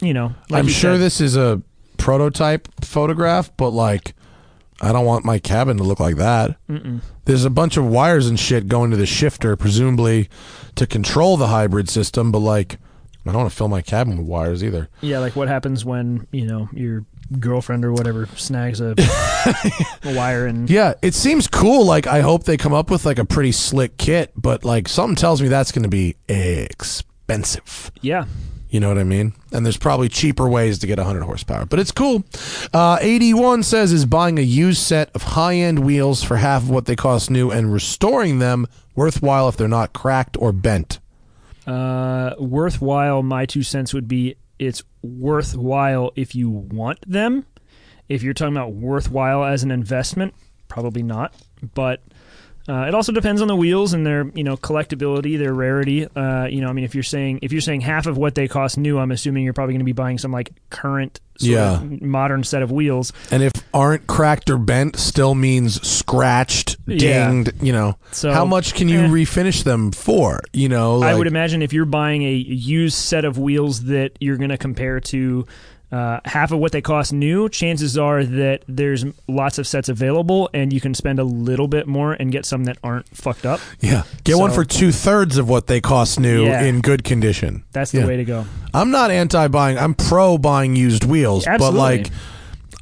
you 0.00 0.12
know, 0.12 0.34
like 0.50 0.58
I'm 0.60 0.66
you 0.66 0.72
sure 0.72 0.94
said- 0.94 1.00
this 1.02 1.20
is 1.20 1.36
a 1.36 1.62
prototype 1.98 2.66
photograph, 2.84 3.50
but 3.56 3.70
like, 3.70 4.14
I 4.80 4.92
don't 4.92 5.06
want 5.06 5.24
my 5.24 5.38
cabin 5.38 5.76
to 5.78 5.82
look 5.84 6.00
like 6.00 6.16
that. 6.16 6.56
Mm-mm. 6.68 7.00
There's 7.24 7.44
a 7.44 7.50
bunch 7.50 7.76
of 7.76 7.86
wires 7.86 8.26
and 8.26 8.38
shit 8.38 8.68
going 8.68 8.90
to 8.90 8.96
the 8.96 9.06
shifter, 9.06 9.56
presumably 9.56 10.28
to 10.74 10.86
control 10.86 11.36
the 11.36 11.46
hybrid 11.46 11.88
system, 11.88 12.30
but 12.30 12.40
like, 12.40 12.78
I 13.24 13.32
don't 13.32 13.40
want 13.40 13.50
to 13.50 13.56
fill 13.56 13.68
my 13.68 13.82
cabin 13.82 14.18
with 14.18 14.26
wires 14.26 14.62
either. 14.62 14.88
Yeah, 15.00 15.18
like 15.18 15.34
what 15.34 15.48
happens 15.48 15.84
when 15.84 16.26
you 16.30 16.46
know 16.46 16.68
your 16.72 17.04
girlfriend 17.40 17.84
or 17.84 17.92
whatever 17.92 18.26
snags 18.36 18.80
a, 18.80 18.94
a 20.04 20.14
wire 20.14 20.46
and 20.46 20.70
Yeah, 20.70 20.94
it 21.02 21.12
seems 21.14 21.48
cool. 21.48 21.84
Like, 21.84 22.06
I 22.06 22.20
hope 22.20 22.44
they 22.44 22.56
come 22.56 22.72
up 22.72 22.88
with 22.88 23.04
like 23.04 23.18
a 23.18 23.24
pretty 23.24 23.50
slick 23.52 23.96
kit, 23.96 24.30
but 24.36 24.64
like, 24.64 24.88
something 24.88 25.16
tells 25.16 25.42
me 25.42 25.48
that's 25.48 25.72
going 25.72 25.82
to 25.82 25.88
be 25.88 26.14
expensive. 26.28 27.90
yeah. 28.00 28.26
You 28.76 28.80
know 28.80 28.88
what 28.88 28.98
I 28.98 29.04
mean? 29.04 29.32
And 29.52 29.64
there's 29.64 29.78
probably 29.78 30.10
cheaper 30.10 30.46
ways 30.46 30.78
to 30.80 30.86
get 30.86 30.98
100 30.98 31.22
horsepower, 31.22 31.64
but 31.64 31.78
it's 31.78 31.92
cool. 31.92 32.24
Uh, 32.74 32.98
81 33.00 33.62
says 33.62 33.90
is 33.90 34.04
buying 34.04 34.38
a 34.38 34.42
used 34.42 34.82
set 34.82 35.08
of 35.14 35.22
high 35.22 35.54
end 35.54 35.78
wheels 35.78 36.22
for 36.22 36.36
half 36.36 36.64
of 36.64 36.68
what 36.68 36.84
they 36.84 36.94
cost 36.94 37.30
new 37.30 37.50
and 37.50 37.72
restoring 37.72 38.38
them 38.38 38.66
worthwhile 38.94 39.48
if 39.48 39.56
they're 39.56 39.66
not 39.66 39.94
cracked 39.94 40.36
or 40.38 40.52
bent. 40.52 40.98
Uh, 41.66 42.34
worthwhile. 42.38 43.22
My 43.22 43.46
two 43.46 43.62
cents 43.62 43.94
would 43.94 44.08
be 44.08 44.36
it's 44.58 44.82
worthwhile 45.00 46.12
if 46.14 46.34
you 46.34 46.50
want 46.50 46.98
them. 47.10 47.46
If 48.10 48.22
you're 48.22 48.34
talking 48.34 48.54
about 48.54 48.74
worthwhile 48.74 49.42
as 49.42 49.62
an 49.62 49.70
investment, 49.70 50.34
probably 50.68 51.02
not. 51.02 51.34
But 51.72 52.02
uh, 52.68 52.86
it 52.88 52.94
also 52.94 53.12
depends 53.12 53.40
on 53.42 53.48
the 53.48 53.56
wheels 53.56 53.92
and 53.92 54.04
their 54.06 54.30
you 54.34 54.42
know 54.44 54.56
collectability, 54.56 55.38
their 55.38 55.54
rarity. 55.54 56.06
Uh, 56.06 56.46
you 56.46 56.60
know, 56.60 56.68
I 56.68 56.72
mean, 56.72 56.84
if 56.84 56.94
you're 56.94 57.04
saying 57.04 57.40
if 57.42 57.52
you're 57.52 57.60
saying 57.60 57.82
half 57.82 58.06
of 58.06 58.16
what 58.16 58.34
they 58.34 58.48
cost 58.48 58.76
new, 58.78 58.98
I'm 58.98 59.12
assuming 59.12 59.44
you're 59.44 59.52
probably 59.52 59.74
going 59.74 59.80
to 59.80 59.84
be 59.84 59.92
buying 59.92 60.18
some 60.18 60.32
like 60.32 60.50
current, 60.70 61.20
sort 61.38 61.50
Yeah. 61.52 61.74
of 61.76 62.02
modern 62.02 62.42
set 62.44 62.62
of 62.62 62.72
wheels. 62.72 63.12
And 63.30 63.42
if 63.42 63.52
aren't 63.72 64.06
cracked 64.06 64.50
or 64.50 64.58
bent, 64.58 64.96
still 64.96 65.34
means 65.34 65.86
scratched, 65.86 66.76
Yeah. 66.86 67.28
dinged. 67.30 67.52
You 67.62 67.72
know, 67.72 67.96
So 68.12 68.32
how 68.32 68.44
much 68.44 68.74
can 68.74 68.88
you 68.88 69.00
eh. 69.00 69.08
refinish 69.08 69.62
them 69.64 69.92
for? 69.92 70.40
You 70.52 70.68
know, 70.68 71.02
I 71.02 71.14
would 71.14 71.26
imagine 71.26 71.62
if 71.62 71.72
you're 71.72 71.84
buying 71.84 72.22
a 72.22 72.32
used 72.32 72.96
set 72.98 73.24
of 73.24 73.38
wheels 73.38 73.84
that 73.84 74.12
you're 74.20 74.36
going 74.38 74.50
to 74.50 74.58
compare 74.58 75.00
to 75.00 75.46
uh, 75.92 76.18
half 76.24 76.50
of 76.52 76.58
what 76.58 76.72
they 76.72 76.80
cost 76.80 77.12
new, 77.12 77.48
chances 77.48 77.96
are 77.96 78.24
that 78.24 78.62
there's 78.66 79.04
lots 79.28 79.58
of 79.58 79.66
sets 79.66 79.88
available, 79.88 80.50
and 80.52 80.72
you 80.72 80.80
can 80.80 80.94
spend 80.94 81.18
a 81.18 81.24
little 81.24 81.68
bit 81.68 81.86
more 81.86 82.12
and 82.14 82.32
get 82.32 82.44
some 82.44 82.64
that 82.64 82.76
aren't 82.82 83.06
fucked 83.16 83.46
up. 83.46 83.60
Yeah, 83.80 84.02
get 84.24 84.36
one 84.36 84.50
for 84.50 84.64
two 84.64 84.90
thirds 84.90 85.38
of 85.38 85.48
what 85.48 85.68
they 85.68 85.80
cost 85.80 86.18
new 86.18 86.44
Yeah. 86.46 86.62
in 86.62 86.80
good 86.80 87.04
condition. 87.04 87.62
That's 87.72 87.92
the 87.92 87.98
Yeah. 88.00 88.06
way 88.06 88.16
to 88.16 88.24
go. 88.24 88.46
I'm 88.74 88.90
not 88.90 89.10
anti 89.10 89.46
buying. 89.48 89.78
I'm 89.78 89.94
pro 89.94 90.38
buying 90.38 90.74
used 90.74 91.04
wheels, 91.04 91.46
Absolutely. 91.46 91.78
but 91.78 91.80
like, 91.80 92.10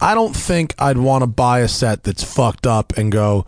I 0.01 0.14
don't 0.14 0.35
think 0.35 0.74
I'd 0.78 0.98
want 0.98 1.22
to 1.22 1.26
buy 1.26 1.60
a 1.60 1.68
set 1.68 2.05
that's 2.05 2.24
fucked 2.24 2.66
up 2.66 2.94
and 2.97 3.12
go. 3.12 3.44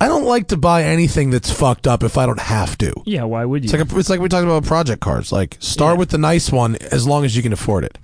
I 0.00 0.08
don't 0.08 0.24
like 0.24 0.48
to 0.48 0.56
buy 0.58 0.82
anything 0.84 1.30
that's 1.30 1.50
fucked 1.50 1.86
up 1.86 2.02
if 2.02 2.18
I 2.18 2.26
don't 2.26 2.40
have 2.40 2.76
to. 2.78 2.92
Yeah, 3.06 3.22
why 3.24 3.44
would 3.44 3.62
you? 3.62 3.66
It's 3.68 3.72
like 3.72 3.92
a, 3.92 3.98
it's 3.98 4.10
like 4.10 4.20
we 4.20 4.28
talked 4.28 4.44
about 4.44 4.64
project 4.64 5.00
cars. 5.00 5.32
Like 5.32 5.56
start 5.60 5.94
Yeah. 5.94 5.98
with 6.00 6.08
the 6.10 6.18
nice 6.18 6.50
one 6.52 6.76
as 6.90 7.06
long 7.06 7.24
as 7.24 7.34
you 7.36 7.42
can 7.42 7.52
afford 7.52 7.84
it. 7.84 7.96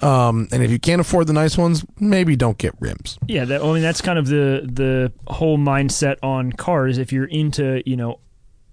Um, 0.00 0.48
and 0.52 0.62
if 0.62 0.70
you 0.70 0.78
can't 0.78 1.00
afford 1.00 1.26
the 1.26 1.32
nice 1.32 1.58
ones, 1.58 1.84
maybe 1.98 2.36
don't 2.36 2.58
get 2.58 2.74
rims. 2.80 3.18
Yeah, 3.26 3.44
that, 3.46 3.62
I 3.62 3.72
mean 3.72 3.82
that's 3.82 4.00
kind 4.00 4.18
of 4.18 4.26
the 4.26 4.68
the 4.70 5.12
whole 5.32 5.58
mindset 5.58 6.16
on 6.22 6.52
cars. 6.52 6.98
If 6.98 7.12
you're 7.12 7.24
into 7.24 7.82
you 7.84 7.96
know 7.96 8.20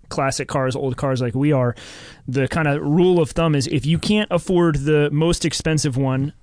classic 0.09 0.47
cars, 0.47 0.75
old 0.75 0.97
cars 0.97 1.21
like 1.21 1.33
we 1.33 1.51
are, 1.51 1.75
the 2.27 2.47
kind 2.47 2.67
of 2.67 2.81
rule 2.81 3.19
of 3.19 3.31
thumb 3.31 3.55
is 3.55 3.67
if 3.67 3.85
you 3.85 3.97
can't 3.97 4.27
afford 4.31 4.77
the 4.85 5.09
most 5.11 5.45
expensive 5.45 5.97
one. 5.97 6.33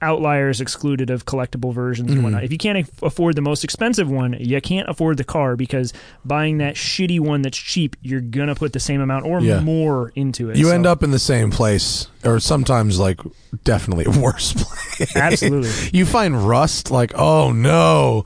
Outliers 0.00 0.60
excluded 0.60 1.10
of 1.10 1.26
collectible 1.26 1.74
versions 1.74 2.12
and 2.12 2.22
whatnot. 2.22 2.44
If 2.44 2.52
you 2.52 2.58
can't 2.58 2.88
afford 3.02 3.34
the 3.34 3.40
most 3.42 3.64
expensive 3.64 4.08
one, 4.08 4.36
you 4.38 4.60
can't 4.60 4.88
afford 4.88 5.16
the 5.16 5.24
car 5.24 5.56
because 5.56 5.92
buying 6.24 6.58
that 6.58 6.76
shitty 6.76 7.18
one 7.18 7.42
that's 7.42 7.58
cheap, 7.58 7.96
you're 8.02 8.20
gonna 8.20 8.54
put 8.54 8.72
the 8.72 8.78
same 8.80 9.00
amount 9.00 9.24
or 9.26 9.40
Yeah. 9.40 9.60
more 9.60 10.12
into 10.14 10.50
it. 10.50 10.56
You 10.56 10.66
So- 10.66 10.72
end 10.74 10.86
up 10.86 11.02
in 11.02 11.10
the 11.10 11.18
same 11.18 11.50
place, 11.50 12.06
or 12.24 12.38
sometimes 12.38 12.98
like 13.00 13.18
definitely 13.64 14.04
a 14.04 14.10
worse 14.20 14.52
place. 14.52 15.16
absolutely. 15.16 15.70
you 15.98 16.06
find 16.06 16.46
rust 16.46 16.90
like 16.90 17.12
oh 17.16 17.50
no 17.50 18.24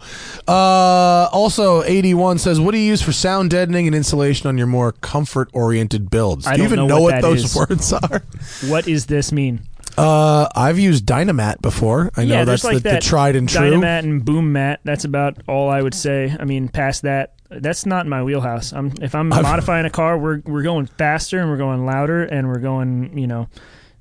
uh 0.49 1.29
also 1.33 1.83
81 1.85 2.39
says 2.39 2.59
what 2.61 2.73
do 2.73 2.79
you 2.79 2.85
use 2.85 3.01
for 3.03 3.13
sound 3.13 3.51
deadening 3.51 3.87
and 3.87 3.95
insulation 3.95 4.49
on 4.49 4.59
your 4.59 4.67
more 4.67 4.93
comfort 4.93 5.49
oriented 5.53 6.11
builds 6.11 6.47
I 6.47 6.57
do 6.57 6.63
you 6.63 6.69
don't 6.69 6.73
even 6.79 6.89
know 6.89 6.97
know 6.97 7.03
what 7.03 7.15
what, 7.15 7.23
those 7.23 7.45
is. 7.45 7.55
words 7.71 7.93
are 7.93 8.23
what 8.67 8.85
does 8.87 9.07
this 9.07 9.31
mean? 9.33 9.61
Uh 9.99 10.49
i've 10.55 10.79
used 10.79 11.05
dynamat 11.05 11.61
before 11.61 12.11
i 12.17 12.25
know 12.25 12.35
yeah, 12.35 12.45
that's 12.45 12.65
like 12.65 12.77
the, 12.79 12.81
that 12.81 13.03
the 13.03 13.09
tried 13.09 13.37
and 13.37 13.49
true 13.49 13.61
Dynamat 13.61 13.99
and 14.01 14.25
boom 14.25 14.53
mat. 14.53 14.81
That's 14.85 15.05
about 15.05 15.37
all 15.49 15.69
I 15.69 15.83
would 15.83 15.95
say. 15.95 16.35
I 16.39 16.45
mean, 16.45 16.69
past 16.69 17.03
that, 17.03 17.35
that's 17.51 17.85
not 17.85 18.07
my 18.07 18.23
wheelhouse. 18.23 18.73
I'm 18.73 18.93
if 19.03 19.15
I'm 19.15 19.33
I've- 19.33 19.43
modifying 19.43 19.85
a 19.85 19.91
car, 19.91 20.17
we're 20.19 20.41
we're 20.47 20.63
going 20.63 20.87
faster 20.87 21.39
and 21.39 21.51
we're 21.51 21.59
going 21.59 21.85
louder 21.85 22.25
and 22.25 22.49
we're 22.49 22.59
going, 22.61 23.17
you 23.19 23.27
know, 23.27 23.49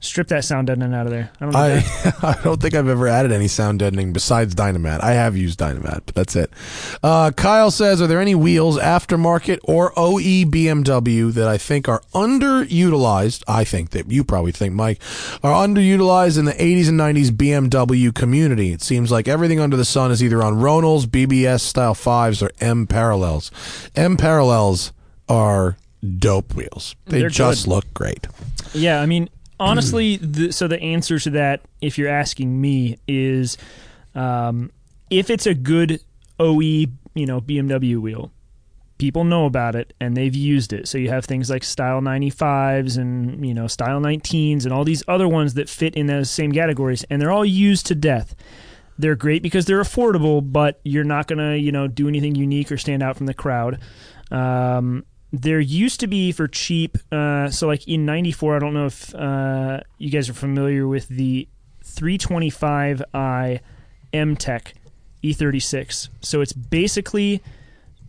strip 0.01 0.27
that 0.27 0.43
sound 0.43 0.67
deadening 0.67 0.93
out 0.93 1.05
of 1.05 1.11
there. 1.11 1.31
I 1.39 1.45
don't. 1.45 1.55
I, 1.55 1.75
I 2.37 2.41
don't 2.43 2.61
think 2.61 2.73
I've 2.75 2.87
ever 2.87 3.07
added 3.07 3.31
any 3.31 3.47
sound 3.47 3.79
deadening 3.79 4.11
besides 4.11 4.53
Dynamat. 4.53 5.01
I 5.01 5.13
have 5.13 5.37
used 5.37 5.59
Dynamat, 5.59 6.01
but 6.07 6.15
that's 6.15 6.35
it. 6.35 6.51
Uh, 7.01 7.31
Kyle 7.31 7.71
says, 7.71 8.01
are 8.01 8.07
there 8.07 8.19
any 8.19 8.35
wheels, 8.35 8.77
aftermarket 8.77 9.59
or 9.63 9.93
OE 9.97 10.19
BMW, 10.45 11.31
that 11.33 11.47
I 11.47 11.57
think 11.57 11.87
are 11.87 12.01
underutilized? 12.13 13.43
I 13.47 13.63
think 13.63 13.91
that 13.91 14.11
you 14.11 14.23
probably 14.23 14.51
think, 14.51 14.73
Mike, 14.73 14.99
are 15.43 15.65
underutilized 15.65 16.37
in 16.37 16.45
the 16.45 16.53
80s 16.53 16.89
and 16.89 16.99
90s 16.99 17.29
BMW 17.29 18.13
community. 18.13 18.71
It 18.71 18.81
seems 18.81 19.11
like 19.11 19.27
everything 19.27 19.59
under 19.59 19.77
the 19.77 19.85
sun 19.85 20.11
is 20.11 20.23
either 20.23 20.43
on 20.43 20.55
Ronals, 20.55 21.05
BBS 21.05 21.61
style 21.61 21.93
fives, 21.93 22.41
or 22.41 22.51
M 22.59 22.87
parallels. 22.87 23.51
M 23.95 24.17
parallels 24.17 24.91
are 25.29 25.77
dope 26.17 26.55
wheels. 26.55 26.95
They 27.05 27.19
They're 27.19 27.29
just 27.29 27.65
good. 27.65 27.71
look 27.71 27.93
great. 27.93 28.27
Yeah, 28.73 29.01
I 29.01 29.05
mean, 29.05 29.29
honestly, 29.61 30.17
the, 30.17 30.51
so 30.51 30.67
the 30.67 30.81
answer 30.81 31.19
to 31.19 31.29
that, 31.31 31.61
if 31.81 31.97
you're 31.97 32.09
asking 32.09 32.59
me, 32.59 32.97
is 33.07 33.57
um, 34.15 34.71
if 35.09 35.29
it's 35.29 35.45
a 35.45 35.53
good 35.53 36.01
OE, 36.39 36.59
you 36.59 37.25
know, 37.25 37.39
BMW 37.41 37.97
wheel, 37.97 38.31
people 38.97 39.23
know 39.23 39.45
about 39.45 39.75
it 39.75 39.93
and 39.99 40.15
they've 40.15 40.35
used 40.35 40.73
it. 40.73 40.87
So 40.87 40.97
you 40.99 41.09
have 41.09 41.25
things 41.25 41.49
like 41.49 41.63
Style 41.63 42.01
95s 42.01 42.97
and 42.97 43.45
you 43.45 43.53
know 43.53 43.65
Style 43.67 43.99
19s 43.99 44.63
and 44.63 44.71
all 44.71 44.83
these 44.83 45.03
other 45.07 45.27
ones 45.27 45.55
that 45.55 45.69
fit 45.69 45.95
in 45.95 46.05
those 46.05 46.29
same 46.29 46.51
categories, 46.51 47.03
and 47.09 47.21
they're 47.21 47.31
all 47.31 47.45
used 47.45 47.87
to 47.87 47.95
death. 47.95 48.35
They're 48.99 49.15
great 49.15 49.41
because 49.41 49.65
they're 49.65 49.81
affordable, 49.81 50.41
but 50.43 50.79
you're 50.83 51.03
not 51.03 51.27
gonna 51.27 51.55
you 51.55 51.71
know 51.71 51.87
do 51.87 52.07
anything 52.07 52.35
unique 52.35 52.71
or 52.71 52.77
stand 52.77 53.01
out 53.01 53.17
from 53.17 53.25
the 53.25 53.33
crowd. 53.33 53.79
Um, 54.29 55.03
there 55.33 55.59
used 55.59 55.99
to 56.01 56.07
be 56.07 56.31
for 56.31 56.47
cheap. 56.47 56.97
Uh, 57.11 57.49
so 57.49 57.67
like 57.67 57.87
in 57.87 58.05
'94, 58.05 58.55
I 58.55 58.59
don't 58.59 58.73
know 58.73 58.85
if 58.87 59.13
uh, 59.15 59.79
you 59.97 60.09
guys 60.09 60.29
are 60.29 60.33
familiar 60.33 60.87
with 60.87 61.07
the 61.07 61.47
325i 61.85 63.59
M-Tech 64.13 64.73
E36. 65.23 66.09
So 66.21 66.41
it's 66.41 66.53
basically 66.53 67.41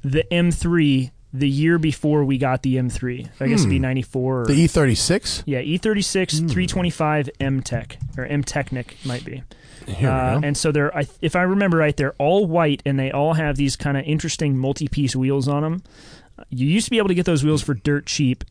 the 0.02 0.24
M3 0.32 1.10
the 1.34 1.48
year 1.48 1.78
before 1.78 2.24
we 2.24 2.36
got 2.38 2.62
the 2.62 2.76
M3. 2.76 3.28
I 3.40 3.48
guess 3.48 3.60
it'd 3.60 3.70
be 3.70 3.76
Hmm. 3.76 3.82
94. 3.82 4.40
Or, 4.42 4.46
The 4.46 4.52
E 4.54 4.64
E36? 4.66 5.42
yeah, 5.46 5.60
E36 5.62 6.30
325 6.50 7.30
M-Tech 7.40 7.98
or 8.18 8.26
M-Technic 8.26 8.96
might 9.04 9.24
be. 9.24 9.42
Here 9.86 10.10
Uh, 10.10 10.34
we 10.36 10.40
go. 10.42 10.46
and 10.46 10.56
so 10.56 10.72
they're, 10.72 10.94
I, 10.96 11.06
if 11.22 11.34
I 11.34 11.42
remember 11.42 11.78
right, 11.78 11.96
they're 11.96 12.14
all 12.18 12.46
white 12.46 12.82
and 12.84 12.98
they 12.98 13.10
all 13.10 13.34
have 13.34 13.56
these 13.56 13.76
kind 13.76 13.96
of 13.96 14.04
interesting 14.04 14.58
multi-piece 14.58 15.16
wheels 15.16 15.48
on 15.48 15.62
them. 15.62 15.82
You 16.50 16.66
used 16.66 16.86
to 16.86 16.90
be 16.90 16.98
able 16.98 17.08
to 17.08 17.14
get 17.14 17.26
those 17.26 17.44
wheels 17.44 17.62
for 17.62 17.74
dirt 17.74 18.06
cheap. 18.06 18.44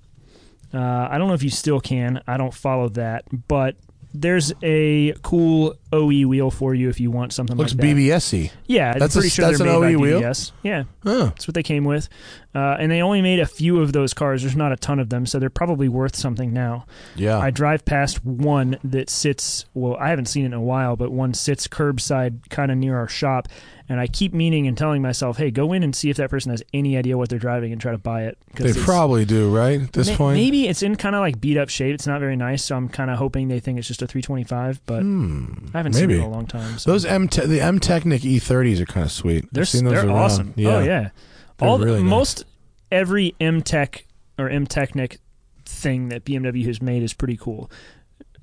Uh, 0.74 1.08
I 1.10 1.18
don't 1.18 1.28
know 1.28 1.34
if 1.34 1.44
you 1.44 1.50
still 1.50 1.82
can. 1.82 2.22
I 2.28 2.38
don't 2.38 2.54
follow 2.54 2.90
that, 2.90 3.26
but 3.48 3.76
there's 4.14 4.54
a 4.64 5.14
cool 5.22 5.76
OE 5.94 6.24
wheel 6.26 6.52
for 6.52 6.74
you 6.74 6.90
if 6.90 7.00
you 7.00 7.12
want 7.12 7.34
something 7.34 7.58
Looks 7.58 7.74
like 7.74 7.82
that. 7.82 7.88
BBS-y. 7.96 8.52
Yeah, 8.68 8.94
That's 8.94 9.16
I'm 9.16 9.20
a- 9.20 9.22
pretty 9.22 9.30
sure 9.30 9.46
that's 9.46 9.58
they're 9.60 9.68
an 9.68 9.82
made 9.82 9.96
OE 9.96 9.98
by 9.98 10.02
wheel? 10.02 10.22
BBS. 10.22 10.52
Yeah, 10.64 10.84
Huh. 11.04 11.26
that's 11.26 11.48
what 11.48 11.56
they 11.56 11.64
came 11.64 11.84
with, 11.84 12.08
uh, 12.56 12.78
and 12.80 12.92
they 12.92 13.02
only 13.02 13.22
made 13.22 13.40
a 13.40 13.46
few 13.46 13.80
of 13.82 13.94
those 13.94 14.14
cars. 14.14 14.42
There's 14.44 14.56
not 14.56 14.72
a 14.72 14.76
ton 14.78 15.00
of 15.00 15.10
them, 15.10 15.26
so 15.26 15.40
they're 15.40 15.50
probably 15.50 15.90
worth 15.90 16.16
something 16.16 16.54
now. 16.54 16.86
Yeah. 17.16 17.38
I 17.40 17.50
drive 17.52 17.86
past 17.86 18.24
one 18.26 18.78
that 18.84 19.10
sits. 19.10 19.66
Well, 19.74 19.98
I 20.00 20.10
haven't 20.10 20.26
seen 20.26 20.44
it 20.44 20.48
in 20.48 20.54
a 20.54 20.62
while, 20.62 20.96
but 20.96 21.12
one 21.12 21.34
sits 21.34 21.68
curbside, 21.68 22.50
kind 22.50 22.72
of 22.72 22.78
near 22.78 22.98
our 22.98 23.08
shop, 23.08 23.48
and 23.90 24.00
I 24.00 24.08
keep 24.08 24.34
meaning 24.34 24.68
and 24.68 24.78
telling 24.78 25.02
myself, 25.02 25.38
"Hey, 25.38 25.52
go 25.52 25.74
in 25.74 25.84
and 25.84 25.94
see 25.94 26.10
if 26.10 26.18
that 26.18 26.30
person 26.30 26.52
has 26.52 26.64
any 26.74 26.96
idea 26.96 27.18
what 27.18 27.28
they're 27.30 27.40
driving 27.40 27.74
and 27.74 27.82
try 27.82 27.92
to 27.92 27.98
buy 27.98 28.24
it." 28.24 28.38
'cause 28.56 28.64
they 28.64 28.70
it's- 28.70 28.86
probably 28.86 29.26
do, 29.26 29.50
right? 29.50 29.82
At 29.82 29.92
this 29.94 30.10
ma- 30.12 30.16
point. 30.16 30.38
maybe 30.38 30.68
it's 30.68 30.82
in 30.82 30.96
kind 30.96 31.16
of 31.16 31.20
like 31.22 31.42
beat 31.42 31.58
up 31.58 31.68
shape. 31.70 31.94
It's 31.94 32.08
not 32.08 32.20
very 32.22 32.38
nice, 32.38 32.64
so 32.64 32.78
I'm 32.78 32.88
kind 32.88 33.10
of 33.12 33.18
hoping 33.18 33.50
they 33.50 33.60
think 33.60 33.80
it's 33.80 33.88
just 33.88 34.02
a 34.02 34.08
325. 34.08 34.80
But 34.86 35.02
Hmm. 35.02 35.46
I 35.74 35.81
haven't 35.82 35.94
seen 35.94 36.08
maybe. 36.08 36.20
it 36.20 36.24
in 36.24 36.30
a 36.30 36.34
long 36.34 36.46
time. 36.48 36.78
So. 36.78 36.92
Those 36.92 37.06
M 37.06 37.28
te- 37.28 37.46
the 37.46 37.62
M 37.62 37.80
Technic 37.80 38.22
E30s 38.22 38.80
are 38.80 38.86
kind 38.86 39.06
of 39.06 39.12
sweet. 39.12 39.46
They're 39.52 39.66
seen 39.66 39.86
those 39.86 39.94
they're 39.96 40.08
around. 40.08 40.18
awesome. 40.18 40.54
Oh, 40.58 40.62
yeah. 40.62 40.70
Oh 40.76 40.80
yeah, 40.80 41.10
They're 41.58 41.70
all 41.70 41.78
the- 41.78 41.86
really 41.86 42.04
nice. 42.04 42.10
most 42.10 42.46
every 42.92 43.36
M 43.40 43.62
Tech 43.62 44.06
or 44.38 44.50
M 44.50 44.66
Technic 44.68 45.20
thing 45.66 46.10
that 46.10 46.26
BMW 46.26 46.66
has 46.66 46.82
made 46.82 47.04
is 47.04 47.14
pretty 47.14 47.38
cool. 47.38 47.70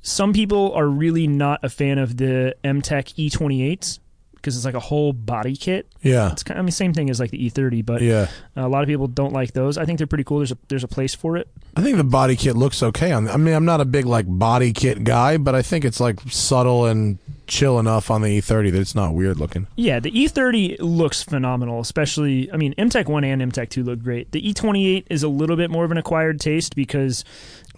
Some 0.00 0.32
people 0.32 0.72
are 0.72 0.86
really 0.88 1.26
not 1.26 1.60
a 1.62 1.68
fan 1.68 1.98
of 1.98 2.16
the 2.16 2.54
M 2.64 2.80
Tech 2.82 3.06
E28s 3.08 3.98
because 4.38 4.56
it's 4.56 4.64
like 4.64 4.74
a 4.74 4.80
whole 4.80 5.12
body 5.12 5.54
kit. 5.56 5.86
Yeah. 6.02 6.32
It's 6.32 6.42
kind 6.42 6.58
of, 6.58 6.62
I 6.62 6.64
mean 6.64 6.72
same 6.72 6.94
thing 6.94 7.10
as 7.10 7.20
like 7.20 7.30
the 7.30 7.50
E30, 7.50 7.84
but 7.84 8.00
Yeah. 8.02 8.28
a 8.56 8.68
lot 8.68 8.82
of 8.82 8.88
people 8.88 9.06
don't 9.06 9.32
like 9.32 9.52
those. 9.52 9.76
I 9.76 9.84
think 9.84 9.98
they're 9.98 10.06
pretty 10.06 10.24
cool. 10.24 10.38
There's 10.38 10.52
a 10.52 10.58
there's 10.68 10.84
a 10.84 10.88
place 10.88 11.14
for 11.14 11.36
it. 11.36 11.48
I 11.76 11.82
think 11.82 11.96
the 11.96 12.04
body 12.04 12.34
kit 12.36 12.56
looks 12.56 12.82
okay 12.82 13.12
on. 13.12 13.28
I 13.28 13.36
mean, 13.36 13.54
I'm 13.54 13.64
not 13.64 13.80
a 13.80 13.84
big 13.84 14.06
like 14.06 14.26
body 14.28 14.72
kit 14.72 15.04
guy, 15.04 15.36
but 15.36 15.54
I 15.54 15.62
think 15.62 15.84
it's 15.84 16.00
like 16.00 16.18
subtle 16.28 16.86
and 16.86 17.18
chill 17.46 17.78
enough 17.78 18.10
on 18.10 18.20
the 18.20 18.28
E30 18.40 18.72
that 18.72 18.78
it's 18.80 18.94
not 18.94 19.14
weird 19.14 19.38
looking. 19.38 19.66
Yeah, 19.74 20.00
the 20.00 20.10
E30 20.10 20.76
looks 20.80 21.22
phenomenal, 21.22 21.80
especially 21.80 22.50
I 22.52 22.56
mean 22.56 22.74
MTech 22.76 23.06
1 23.06 23.24
and 23.24 23.40
MTech 23.52 23.68
2 23.70 23.82
look 23.84 24.02
great. 24.02 24.32
The 24.32 24.42
E28 24.42 25.06
is 25.10 25.22
a 25.22 25.28
little 25.28 25.56
bit 25.56 25.70
more 25.70 25.84
of 25.84 25.90
an 25.90 25.98
acquired 25.98 26.40
taste 26.40 26.74
because 26.76 27.24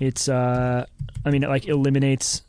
it's 0.01 0.29
uh 0.29 0.85
I 1.25 1.31
mean 1.31 1.43
it 1.45 1.49
like 1.49 1.67
eliminates 1.69 2.43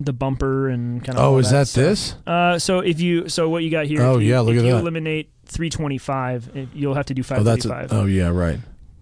the 0.00 0.12
bumper 0.12 0.68
and 0.68 1.04
kind 1.04 1.18
of 1.18 1.24
Oh, 1.24 1.38
is 1.38 1.50
that 1.50 1.68
stuff. 1.68 1.82
this? 1.84 2.14
Uh 2.26 2.58
so 2.58 2.80
if 2.80 3.00
you 3.00 3.28
so 3.28 3.48
what 3.48 3.62
you 3.62 3.70
got 3.70 3.86
here 3.86 4.02
Oh, 4.02 4.16
if 4.16 4.22
you, 4.22 4.30
yeah, 4.30 4.40
look 4.40 4.54
if 4.54 4.60
at 4.60 4.64
you 4.66 4.72
that. 4.72 4.80
eliminate 4.80 5.30
325 5.46 6.68
you'll 6.74 6.94
have 6.94 7.06
to 7.06 7.14
do 7.14 7.20
Oh. 7.22 7.34
A, 7.36 7.44
535 7.44 7.92
oh, 7.92 8.04
yeah, 8.06 8.28
right. 8.28 8.58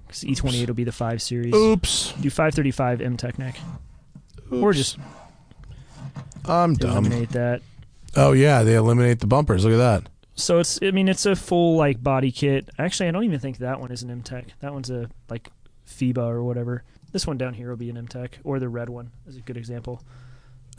Because 0.07 0.25
E28 0.25 0.67
will 0.67 0.75
be 0.75 0.85
the 0.85 0.93
5 0.93 1.23
series. 1.23 1.55
Oops. 1.55 2.13
Do 2.21 2.29
535 2.29 3.01
M 3.01 3.17
Technic 3.17 3.55
or 4.51 4.73
just 4.75 4.99
I'm 6.45 6.75
dumb. 6.75 6.91
eliminate 7.07 7.31
that. 7.31 7.63
Oh 8.17 8.33
yeah, 8.33 8.63
they 8.63 8.75
eliminate 8.75 9.21
the 9.21 9.27
bumpers. 9.27 9.65
Look 9.65 9.73
at 9.75 9.79
that. 9.79 10.11
So 10.35 10.59
it's 10.59 10.79
I 10.83 10.91
mean 10.91 11.09
it's 11.09 11.25
a 11.25 11.35
full 11.37 11.77
like 11.77 12.03
body 12.03 12.31
kit. 12.33 12.69
Actually, 12.79 13.09
I 13.09 13.13
don't 13.13 13.25
even 13.25 13.41
think 13.41 13.59
that 13.59 13.81
one 13.81 13.91
is 13.93 14.03
an 14.03 14.23
MTech. 14.23 14.49
That 14.61 14.73
one's 14.75 14.91
a 14.91 15.09
like 15.31 15.49
FIBA 15.89 16.19
or 16.19 16.43
whatever. 16.43 16.83
This 17.13 17.27
one 17.27 17.39
down 17.39 17.55
here 17.55 17.71
will 17.71 17.77
be 17.77 17.91
an 17.91 17.97
MTech 18.07 18.31
or 18.45 18.59
the 18.59 18.69
red 18.69 18.89
one 18.91 19.11
is 19.27 19.37
a 19.37 19.41
good 19.41 19.57
example. 19.57 20.03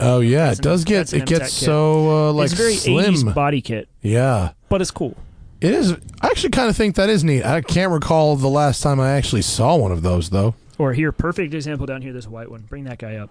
Oh 0.00 0.20
yeah, 0.20 0.46
That's 0.46 0.58
it 0.58 0.66
an- 0.66 0.70
does 0.72 0.84
get 0.84 1.12
it 1.14 1.26
gets 1.26 1.44
kit. 1.44 1.50
so 1.66 2.28
uh, 2.28 2.32
like 2.32 2.46
it's 2.46 2.54
very 2.54 2.74
slim. 2.74 3.14
80s 3.14 3.34
body 3.34 3.60
kit, 3.60 3.88
yeah. 4.02 4.52
but 4.68 4.80
it's 4.80 4.90
cool. 4.90 5.16
It 5.60 5.72
is. 5.72 5.92
I 6.20 6.26
actually 6.26 6.50
kind 6.50 6.68
of 6.68 6.76
think 6.76 6.96
that 6.96 7.08
is 7.08 7.24
neat. 7.24 7.44
I 7.44 7.60
can't 7.62 7.92
recall 7.92 8.36
the 8.36 8.48
last 8.48 8.82
time 8.82 9.00
I 9.00 9.12
actually 9.12 9.42
saw 9.42 9.76
one 9.76 9.92
of 9.92 10.02
those 10.02 10.30
though. 10.30 10.54
Or 10.78 10.92
here, 10.92 11.12
perfect 11.12 11.54
example 11.54 11.86
down 11.86 12.02
here. 12.02 12.12
This 12.12 12.26
white 12.26 12.50
one. 12.50 12.62
Bring 12.62 12.84
that 12.84 12.98
guy 12.98 13.16
up. 13.16 13.30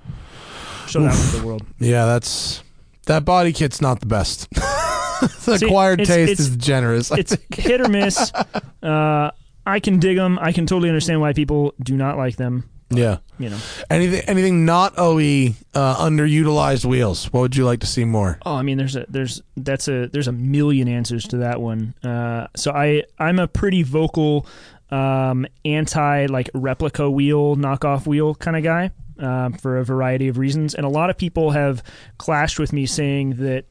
Show 0.88 1.02
that 1.02 1.10
one 1.14 1.32
to 1.32 1.38
the 1.38 1.46
world. 1.46 1.66
Yeah, 1.80 2.06
that's 2.06 2.64
That 3.06 3.26
body 3.26 3.52
kit's 3.54 3.82
not 3.82 4.00
the 4.00 4.06
best. 4.06 4.50
the 4.52 5.58
See, 5.58 5.66
acquired 5.66 6.00
it's- 6.02 6.16
taste 6.16 6.32
it's- 6.32 6.48
is 6.48 6.56
generous. 6.58 7.12
It's 7.12 7.36
hit 7.54 7.82
or 7.82 7.90
miss. 7.90 8.32
Uh, 8.82 9.32
I 9.66 9.80
can 9.80 9.98
dig 10.00 10.18
them. 10.18 10.38
I 10.42 10.52
can 10.52 10.66
totally 10.66 10.90
understand 10.90 11.22
why 11.22 11.32
people 11.32 11.74
do 11.82 11.96
not 11.96 12.18
like 12.18 12.36
them. 12.36 12.70
Yeah. 12.90 13.18
You 13.40 13.50
know. 13.50 13.58
Anything 13.90 14.22
anything 14.28 14.66
not 14.66 14.94
OE 14.98 15.54
uh, 15.74 16.06
underutilized 16.06 16.86
wheels. 16.86 17.32
What 17.34 17.42
would 17.42 17.56
you 17.56 17.66
like 17.66 17.80
to 17.80 17.88
see 17.88 18.06
more? 18.06 18.40
Oh, 18.46 18.56
I 18.56 18.62
mean, 18.62 18.78
there's 18.78 18.96
a 18.96 19.06
there's 19.10 19.42
that's 19.58 19.88
a 19.88 20.08
there's 20.08 20.28
a 20.28 20.32
million 20.32 20.88
answers 20.88 21.28
to 21.30 21.38
that 21.38 21.62
one. 21.62 21.94
Uh, 22.04 22.48
so 22.56 22.72
I 22.72 23.04
I'm 23.20 23.40
a 23.40 23.48
pretty 23.48 23.84
vocal 23.84 24.46
um, 24.92 25.46
anti 25.66 26.28
like 26.28 26.50
replica 26.54 27.10
wheel 27.10 27.56
knockoff 27.56 28.06
wheel 28.06 28.36
kind 28.36 28.58
of 28.58 28.64
guy 28.64 28.92
um, 29.20 29.54
for 29.54 29.78
a 29.78 29.84
variety 29.84 30.28
of 30.28 30.38
reasons, 30.38 30.76
and 30.76 30.86
a 30.86 30.90
lot 30.90 31.10
of 31.10 31.18
people 31.18 31.52
have 31.52 31.84
clashed 32.18 32.60
with 32.60 32.72
me 32.74 32.86
saying 32.86 33.36
that 33.38 33.66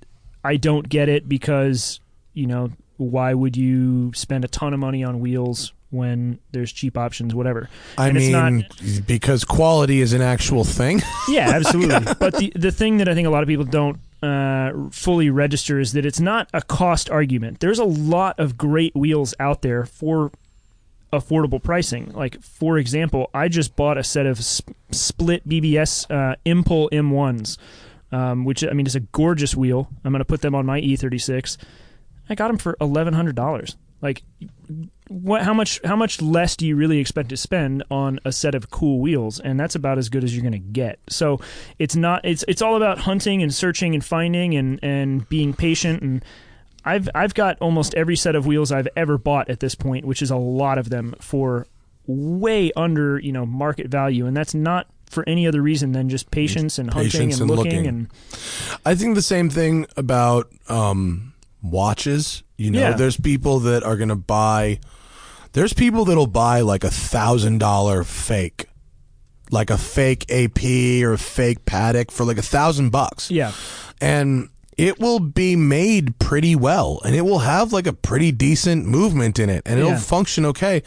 I 0.45 0.57
don't 0.57 0.89
get 0.89 1.09
it 1.09 1.29
because 1.29 2.01
you 2.35 2.47
know 2.47 2.71
why 2.97 3.35
would 3.35 3.57
you 3.57 4.13
spend 4.15 4.45
a 4.45 4.49
ton 4.49 4.75
of 4.75 4.81
money 4.81 5.03
on 5.05 5.21
wheels 5.21 5.73
when 5.93 6.39
there's 6.53 6.73
cheap 6.73 6.97
options, 6.99 7.35
whatever. 7.35 7.69
I 7.99 8.09
And 8.09 8.17
it's 8.17 8.27
mean, 8.33 8.33
not- 8.33 9.07
because 9.07 9.45
quality 9.45 10.01
is 10.01 10.13
an 10.13 10.23
actual 10.23 10.65
thing. 10.65 11.01
Yeah, 11.29 11.51
absolutely. 11.51 12.13
but 12.19 12.37
the 12.39 12.53
the 12.57 12.73
thing 12.73 12.97
that 12.97 13.09
I 13.09 13.15
think 13.15 13.29
a 13.29 13.31
lot 13.31 13.43
of 13.45 13.49
people 13.49 13.65
don't 13.65 14.01
uh, 14.23 14.73
fully 14.91 15.31
register 15.31 15.79
is 15.79 15.93
that 15.93 16.05
it's 16.07 16.19
not 16.21 16.49
a 16.53 16.63
cost 16.63 17.09
argument. 17.11 17.61
There's 17.61 17.79
a 17.79 17.85
lot 17.85 18.41
of 18.41 18.57
great 18.57 18.95
wheels 18.97 19.35
out 19.39 19.63
there 19.63 19.85
for 19.85 20.31
affordable 21.13 21.63
pricing. 21.63 22.11
Like 22.13 22.43
for 22.43 22.79
example, 22.79 23.31
I 23.35 23.49
just 23.49 23.77
bought 23.77 23.99
a 23.99 24.05
set 24.05 24.27
of 24.27 24.43
sp- 24.43 24.73
split 24.91 25.47
BBS 25.49 26.11
uh, 26.11 26.37
Impul 26.47 26.89
M1s, 26.91 27.59
um, 28.11 28.45
which 28.45 28.65
I 28.65 28.73
mean 28.73 28.87
is 28.87 28.97
a 28.97 29.01
gorgeous 29.01 29.55
wheel. 29.55 29.89
I'm 30.05 30.13
going 30.13 30.21
to 30.21 30.25
put 30.25 30.41
them 30.41 30.55
on 30.55 30.65
my 30.67 30.81
E36. 30.81 31.57
I 32.31 32.35
got 32.35 32.49
them 32.49 32.59
for 32.59 32.77
eleven 32.81 33.15
hundred 33.15 33.37
dollars. 33.37 33.77
Like, 34.01 34.23
what? 35.13 35.43
How 35.43 35.55
much? 35.55 35.81
How 35.85 35.97
much 35.97 36.21
less 36.23 36.57
do 36.57 36.67
you 36.67 36.77
really 36.77 36.99
expect 36.99 37.29
to 37.31 37.37
spend 37.37 37.83
on 37.91 38.19
a 38.25 38.33
set 38.33 38.55
of 38.55 38.71
cool 38.71 38.99
wheels? 39.01 39.39
And 39.41 39.59
that's 39.61 39.75
about 39.75 39.99
as 39.99 40.09
good 40.09 40.25
as 40.25 40.35
you're 40.35 40.43
going 40.43 40.53
to 40.53 40.59
get. 40.59 40.99
So, 41.09 41.41
it's 41.79 41.95
not. 41.97 42.25
It's 42.25 42.45
it's 42.49 42.63
all 42.63 42.77
about 42.77 42.99
hunting 42.99 43.43
and 43.43 43.53
searching 43.55 43.95
and 43.95 44.05
finding 44.05 44.55
and 44.55 44.79
and 44.83 45.29
being 45.29 45.55
patient. 45.55 46.03
And 46.03 46.25
I've 46.85 47.09
I've 47.15 47.35
got 47.35 47.59
almost 47.61 47.95
every 47.95 48.17
set 48.17 48.35
of 48.35 48.47
wheels 48.47 48.73
I've 48.73 48.89
ever 48.97 49.19
bought 49.19 49.49
at 49.51 49.61
this 49.61 49.75
point, 49.75 50.05
which 50.05 50.23
is 50.23 50.31
a 50.31 50.37
lot 50.37 50.79
of 50.79 50.91
them 50.91 51.15
for 51.21 51.67
way 52.07 52.73
under 52.77 53.19
you 53.19 53.33
know 53.33 53.47
market 53.47 53.87
value, 53.89 54.27
and 54.27 54.37
that's 54.37 54.55
not 54.55 54.89
for 55.09 55.29
any 55.29 55.47
other 55.47 55.61
reason 55.61 55.93
than 55.93 56.09
just 56.09 56.31
patience 56.31 56.79
and 56.79 56.91
hunting 56.93 57.11
Patience 57.11 57.39
and, 57.39 57.51
and 57.51 57.51
looking, 57.59 57.73
looking. 57.73 57.87
and 57.87 58.09
I 58.87 58.95
think 58.95 59.15
the 59.15 59.21
same 59.23 59.51
thing 59.51 59.87
about 59.97 60.51
um, 60.69 61.35
watches. 61.63 62.43
You 62.57 62.71
know, 62.71 62.81
Yeah. 62.81 62.93
there's 62.93 63.17
people 63.19 63.61
that 63.61 63.83
are 63.83 63.97
going 63.97 64.09
to 64.09 64.17
buy. 64.17 64.81
There's 65.53 65.73
people 65.73 66.05
that'll 66.07 66.27
buy 66.27 66.61
like 66.63 66.85
a 66.85 66.91
thousand 66.91 67.59
dollar 67.59 68.05
fake, 68.05 68.67
like 69.51 69.71
a 69.71 69.79
fake 69.79 70.31
AP 70.31 70.63
or 71.05 71.13
a 71.13 71.19
fake 71.19 71.65
Patek 71.65 72.11
for 72.11 72.25
like 72.25 72.39
a 72.39 72.43
thousand 72.43 72.91
bucks. 72.91 73.31
yeah. 73.31 73.53
and 74.01 74.49
it 74.79 74.99
will 74.99 75.21
be 75.21 75.55
made 75.55 76.19
pretty 76.19 76.57
well 76.57 76.99
and 77.05 77.15
it 77.15 77.21
will 77.21 77.41
have 77.41 77.73
like 77.75 77.87
a 77.87 77.93
pretty 77.93 78.33
decent 78.33 78.87
movement 78.87 79.39
in 79.39 79.51
it 79.51 79.63
and 79.67 79.79
it'll 79.79 79.93
Yeah. 79.93 79.99
function 79.99 80.47
okay 80.47 80.83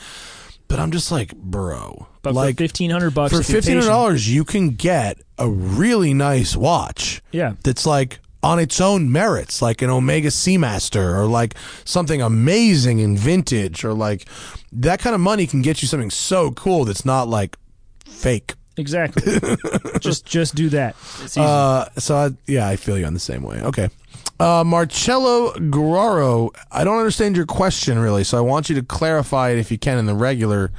but 0.67 0.79
i'm 0.79 0.89
just 0.91 1.11
like 1.11 1.35
bro 1.35 2.07
But 2.23 2.33
like 2.33 2.55
for 2.55 2.63
fifteen 2.63 2.89
hundred 2.89 3.13
bucks, 3.13 3.31
for 3.31 3.41
if 3.41 3.49
you're 3.49 3.61
patient- 3.61 3.83
$1500 3.83 4.27
you 4.27 4.43
can 4.43 4.71
get 4.71 5.19
a 5.37 5.47
really 5.47 6.15
nice 6.15 6.55
watch 6.57 7.21
yeah. 7.31 7.53
that's 7.63 7.85
like 7.85 8.19
on 8.45 8.59
its 8.59 8.79
own 8.79 9.11
merits 9.11 9.59
like 9.59 9.81
an 9.81 9.89
omega 9.89 10.27
seamaster 10.27 11.17
or 11.17 11.25
like 11.25 11.55
something 11.83 12.21
amazing 12.21 12.99
in 12.99 13.17
vintage 13.17 13.83
or 13.83 13.91
like 13.91 14.27
that 14.71 14.99
kind 14.99 15.15
of 15.15 15.19
money 15.19 15.47
can 15.47 15.63
get 15.63 15.81
you 15.81 15.87
something 15.87 16.11
so 16.11 16.51
cool 16.51 16.85
that's 16.85 17.03
not 17.05 17.27
like 17.27 17.57
fake 18.05 18.53
Exactly. 18.77 19.39
just 20.01 20.25
just 20.25 20.53
do 20.53 20.67
that. 20.67 20.97
It's 21.23 21.37
easy. 21.37 21.41
Uh, 21.41 21.85
so 21.97 22.15
I, 22.17 22.29
yeah, 22.45 22.67
I 22.67 22.75
feel 22.75 22.97
you 22.97 23.05
on 23.05 23.13
the 23.13 23.21
same 23.21 23.41
way. 23.41 23.61
Okay. 23.61 23.89
Uh, 24.37 24.65
Marcello 24.65 25.53
Guerrero, 25.53 26.51
I 26.73 26.83
don't 26.83 26.97
understand 26.97 27.37
your 27.37 27.45
question 27.45 27.97
really, 27.97 28.25
so 28.25 28.37
I 28.37 28.41
want 28.41 28.67
you 28.67 28.75
to 28.75 28.83
clarify 28.83 29.51
it 29.51 29.59
if 29.59 29.71
you 29.71 29.77
can 29.77 29.97
in 29.97 30.07
the 30.07 30.13
regular 30.13 30.71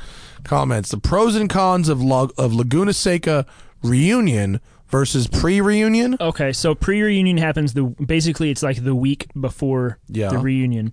comments. 0.44 0.90
The 0.90 0.98
pros 0.98 1.36
and 1.36 1.48
cons 1.48 1.88
of 1.88 2.02
of 2.12 2.52
Laguna 2.52 2.92
Seca 2.92 3.46
reunion 3.82 4.60
versus 4.88 5.26
pre-reunion. 5.26 6.16
okay, 6.20 6.52
so 6.52 6.74
pre-reunion 6.74 7.36
happens 7.38 7.74
the 7.74 7.84
basically 7.84 8.50
it's 8.50 8.62
like 8.62 8.82
the 8.84 8.94
week 8.94 9.26
before 9.40 9.98
Yeah. 10.08 10.28
the 10.30 10.38
reunion, 10.38 10.92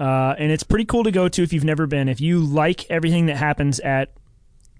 uh, 0.00 0.34
and 0.38 0.50
it's 0.50 0.62
pretty 0.62 0.84
cool 0.84 1.04
to 1.04 1.10
go 1.10 1.28
to 1.28 1.42
if 1.42 1.52
you've 1.52 1.64
never 1.64 1.86
been. 1.86 2.08
If 2.08 2.20
you 2.20 2.38
like 2.40 2.90
everything 2.90 3.26
that 3.26 3.36
happens 3.36 3.80
at 3.80 4.12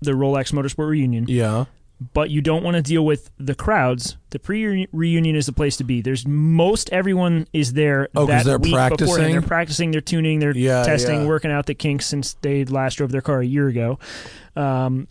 the 0.00 0.12
Rolex 0.12 0.52
Motorsport 0.52 0.88
reunion, 0.88 1.26
Yeah. 1.28 1.64
but 2.12 2.28
you 2.30 2.40
don't 2.40 2.62
want 2.64 2.76
to 2.76 2.82
deal 2.82 3.04
with 3.06 3.30
the 3.38 3.54
crowds, 3.54 4.16
the 4.30 4.38
pre-reunion 4.38 5.36
is 5.36 5.46
the 5.46 5.52
place 5.52 5.76
to 5.76 5.84
be. 5.84 6.00
There's 6.02 6.26
most 6.26 6.90
everyone 6.90 7.46
is 7.52 7.72
there 7.74 8.08
Oh, 8.14 8.26
'cause 8.26 8.44
that 8.44 8.44
they're 8.44 8.58
week 8.58 8.74
practicing? 8.74 9.06
beforehand. 9.06 9.32
They're 9.34 9.42
practicing, 9.42 9.90
they're 9.92 10.00
tuning, 10.00 10.40
they're 10.40 10.56
Yeah, 10.56 10.82
testing, 10.82 11.20
yeah. 11.22 11.26
working 11.26 11.50
out 11.50 11.66
the 11.66 11.74
kinks 11.74 12.06
since 12.06 12.34
they 12.42 12.64
last 12.64 12.96
drove 12.96 13.12
their 13.12 13.20
car 13.22 13.40
a 13.40 13.46
year 13.46 13.68
ago. 13.68 13.98
Um, 14.56 15.06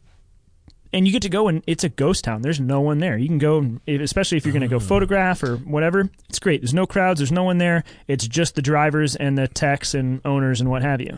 and 0.94 1.08
you 1.08 1.12
get 1.12 1.24
to 1.24 1.30
go 1.30 1.48
and 1.48 1.64
it's 1.66 1.84
a 1.84 1.90
ghost 1.90 2.24
town. 2.24 2.44
There's 2.44 2.60
no 2.60 2.80
one 2.80 3.00
there. 3.00 3.18
You 3.18 3.28
can 3.28 3.40
go, 3.40 3.80
especially 3.88 4.38
if 4.38 4.46
you're 4.46 4.54
going 4.54 4.62
to 4.62 4.68
go 4.68 4.80
photograph 4.80 5.42
or 5.44 5.58
whatever. 5.58 6.10
It's 6.30 6.40
great. 6.40 6.62
There's 6.62 6.74
no 6.74 6.86
crowds. 6.86 7.20
There's 7.20 7.32
no 7.32 7.44
one 7.44 7.58
there. 7.58 7.84
It's 8.08 8.28
just 8.28 8.56
the 8.56 8.62
drivers 8.62 9.16
and 9.16 9.38
the 9.38 9.48
techs 9.48 9.96
and 9.96 10.22
owners 10.24 10.62
and 10.62 10.70
what 10.70 10.84
have 10.84 11.02
you. 11.02 11.18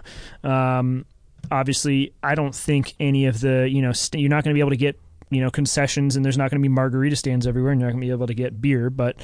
Um, 0.49 1.05
obviously, 1.51 2.13
I 2.23 2.35
don't 2.35 2.55
think 2.55 2.95
any 2.99 3.25
of 3.25 3.41
the 3.41 3.69
you 3.69 3.81
know 3.81 3.91
st- 3.91 4.21
you're 4.21 4.29
not 4.29 4.43
going 4.43 4.53
to 4.53 4.55
be 4.55 4.61
able 4.61 4.71
to 4.71 4.77
get 4.77 4.99
you 5.29 5.41
know 5.41 5.49
concessions 5.49 6.15
and 6.15 6.23
there's 6.23 6.37
not 6.37 6.49
going 6.49 6.61
to 6.61 6.63
be 6.63 6.69
margarita 6.69 7.15
stands 7.15 7.45
everywhere 7.45 7.71
and 7.71 7.81
you're 7.81 7.89
not 7.89 7.93
going 7.93 8.01
to 8.01 8.07
be 8.07 8.11
able 8.11 8.27
to 8.27 8.33
get 8.33 8.61
beer. 8.61 8.89
But 8.89 9.17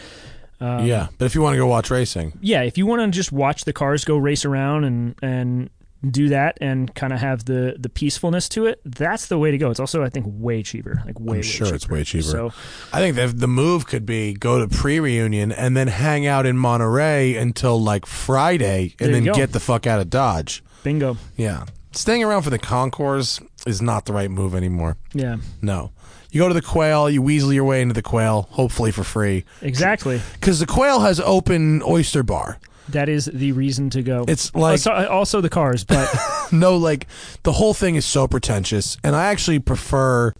um, 0.59 0.85
yeah, 0.85 1.07
but 1.17 1.25
if 1.25 1.35
you 1.35 1.41
want 1.41 1.53
to 1.53 1.57
go 1.57 1.67
watch 1.67 1.89
racing, 1.89 2.37
yeah, 2.41 2.61
if 2.63 2.77
you 2.77 2.85
want 2.85 3.01
to 3.01 3.07
just 3.09 3.31
watch 3.31 3.63
the 3.65 3.73
cars 3.73 4.03
go 4.03 4.17
race 4.17 4.45
around 4.45 4.83
and 4.83 5.15
and 5.21 5.69
do 6.09 6.29
that 6.29 6.57
and 6.61 6.93
kind 6.95 7.13
of 7.13 7.19
have 7.19 7.45
the 7.45 7.75
the 7.79 7.89
peacefulness 7.89 8.49
to 8.49 8.65
it, 8.65 8.81
that's 8.85 9.27
the 9.27 9.37
way 9.37 9.51
to 9.51 9.57
go. 9.57 9.69
It's 9.69 9.79
also 9.79 10.03
I 10.03 10.09
think 10.09 10.25
way 10.29 10.63
cheaper, 10.63 11.01
like 11.05 11.19
way. 11.19 11.23
I'm 11.23 11.37
way 11.37 11.41
sure 11.41 11.73
it's 11.73 11.87
way 11.89 12.03
cheaper. 12.03 12.23
So 12.23 12.53
I 12.91 12.99
think 12.99 13.15
that 13.17 13.39
the 13.39 13.47
move 13.47 13.85
could 13.87 14.05
be 14.05 14.33
go 14.33 14.59
to 14.59 14.67
pre-reunion 14.67 15.51
and 15.51 15.77
then 15.77 15.87
hang 15.87 16.25
out 16.25 16.45
in 16.45 16.57
Monterey 16.57 17.35
until 17.35 17.81
like 17.81 18.05
Friday, 18.05 18.95
and 18.99 19.13
then 19.13 19.23
go. 19.25 19.33
get 19.33 19.51
the 19.51 19.59
fuck 19.59 19.85
out 19.85 19.99
of 20.01 20.09
Dodge. 20.09 20.63
bingo. 20.83 21.17
Yeah. 21.37 21.65
Staying 21.93 22.23
around 22.23 22.43
for 22.43 22.49
the 22.49 22.57
concours 22.59 23.41
is 23.67 23.81
not 23.81 24.05
the 24.05 24.13
right 24.13 24.31
move 24.31 24.55
anymore. 24.55 24.95
Yeah, 25.13 25.37
No. 25.61 25.91
You 26.33 26.39
go 26.39 26.47
to 26.47 26.53
the 26.53 26.61
Quail, 26.61 27.09
you 27.09 27.21
weasel 27.21 27.51
your 27.51 27.65
way 27.65 27.81
into 27.81 27.93
the 27.93 28.01
Quail, 28.01 28.47
hopefully 28.51 28.91
for 28.91 29.03
free. 29.03 29.43
exactly. 29.61 30.21
Because 30.35 30.59
the 30.61 30.65
Quail 30.65 31.01
has 31.01 31.19
open 31.19 31.81
oyster 31.83 32.23
bar. 32.23 32.57
That 32.91 33.09
is 33.09 33.25
the 33.25 33.51
reason 33.51 33.89
to 33.91 34.01
go. 34.01 34.25
It's 34.27 34.51
oh, 34.53 34.59
like, 34.59 34.71
also, 34.73 34.91
uh, 34.91 35.07
also 35.09 35.41
the 35.41 35.49
cars, 35.49 35.83
but 35.83 36.09
no, 36.51 36.77
like, 36.77 37.07
the 37.43 37.51
whole 37.53 37.73
thing 37.73 37.95
is 37.95 38.05
so 38.05 38.27
pretentious. 38.27 38.97
And 39.03 39.15
I 39.15 39.25
actually 39.25 39.59
prefer 39.59 40.33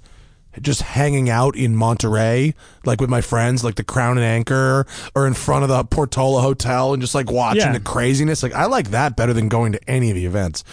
just 0.60 0.82
hanging 0.82 1.30
out 1.30 1.56
in 1.56 1.76
Monterey, 1.76 2.54
like 2.86 3.00
with 3.00 3.10
my 3.10 3.22
friends, 3.22 3.64
like 3.64 3.76
the 3.76 3.84
Crown 3.86 4.18
and 4.18 4.26
Anchor, 4.26 4.86
or 5.16 5.26
in 5.26 5.34
front 5.34 5.64
of 5.64 5.70
the 5.70 5.84
Portola 5.86 6.42
Hotel 6.42 6.94
and 6.94 7.02
just 7.02 7.16
like 7.16 7.32
watching 7.32 7.62
Yeah. 7.62 7.72
the 7.74 7.80
craziness. 7.80 8.44
Like, 8.44 8.54
I 8.54 8.66
like 8.66 8.90
that 8.92 9.16
better 9.16 9.32
than 9.34 9.48
going 9.48 9.72
to 9.72 9.90
any 9.90 10.10
of 10.10 10.16
the 10.16 10.26
events. 10.26 10.64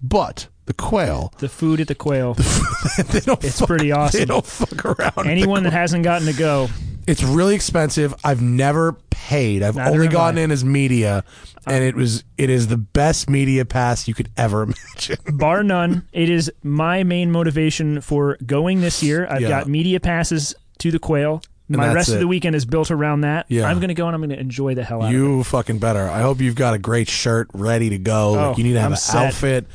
But 0.00 0.46
the 0.66 0.74
Quail, 0.74 1.32
the 1.38 1.48
food 1.48 1.80
at 1.80 1.88
the 1.88 1.94
Quail. 1.94 2.34
they 3.10 3.20
don't 3.20 3.42
It's 3.42 3.58
fuck- 3.58 3.68
pretty 3.68 3.90
awesome. 3.90 4.20
They 4.20 4.24
don't 4.24 4.46
fuck 4.46 4.84
around. 4.84 5.26
Anyone 5.28 5.64
that 5.64 5.72
hasn't 5.72 6.04
gotten 6.04 6.26
to 6.28 6.32
go, 6.38 6.68
It's 7.06 7.22
really 7.22 7.54
expensive. 7.54 8.14
I've 8.24 8.40
never 8.42 8.92
paid. 9.10 9.62
I've 9.62 9.76
Neither 9.76 9.90
only 9.90 10.06
have 10.06 10.12
gotten 10.12 10.38
I. 10.38 10.42
in 10.42 10.50
as 10.50 10.64
media, 10.64 11.24
and 11.66 11.84
it 11.84 11.94
was 11.94 12.24
it 12.38 12.50
is 12.50 12.68
the 12.68 12.76
best 12.76 13.28
media 13.30 13.64
pass 13.64 14.06
you 14.08 14.14
could 14.14 14.30
ever 14.36 14.62
imagine. 14.64 15.16
bar 15.32 15.62
none, 15.62 16.06
it 16.12 16.28
is 16.30 16.50
my 16.62 17.02
main 17.04 17.30
motivation 17.30 18.00
for 18.00 18.36
going 18.46 18.80
this 18.80 19.02
year. 19.02 19.26
I've 19.28 19.42
Yeah. 19.42 19.48
got 19.48 19.68
media 19.68 20.00
passes 20.00 20.54
to 20.78 20.90
the 20.90 20.98
Quail. 20.98 21.42
And 21.68 21.78
My 21.78 21.84
that's 21.86 21.94
rest 21.94 22.08
it. 22.10 22.14
of 22.16 22.20
the 22.20 22.28
weekend 22.28 22.54
is 22.54 22.66
built 22.66 22.90
around 22.90 23.22
that. 23.22 23.46
Yeah. 23.48 23.66
I'm 23.66 23.78
going 23.78 23.88
to 23.88 23.94
go 23.94 24.04
and 24.06 24.14
I'm 24.14 24.20
going 24.20 24.28
to 24.28 24.38
enjoy 24.38 24.74
the 24.74 24.84
hell 24.84 25.00
out 25.00 25.06
of 25.08 25.10
it. 25.14 25.16
You 25.16 25.42
fucking 25.44 25.78
better. 25.78 26.06
I 26.10 26.20
hope 26.20 26.42
you've 26.42 26.56
got 26.56 26.74
a 26.74 26.78
great 26.78 27.08
shirt 27.08 27.48
ready 27.54 27.88
to 27.88 27.96
go. 27.96 28.28
Oh, 28.38 28.48
like 28.50 28.58
you 28.58 28.64
need 28.64 28.74
to 28.74 28.80
have 28.80 28.88
I'm 28.88 28.92
an 28.92 28.98
set. 28.98 29.26
outfit, 29.28 29.66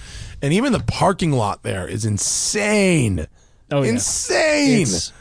and 0.44 0.54
even 0.54 0.72
the 0.72 0.82
parking 0.82 1.32
lot 1.32 1.64
there 1.64 1.88
is 1.88 2.06
insane. 2.06 3.26
Oh, 3.72 3.82
yeah. 3.82 3.90
Insane. 3.94 4.82
It's, 4.84 5.12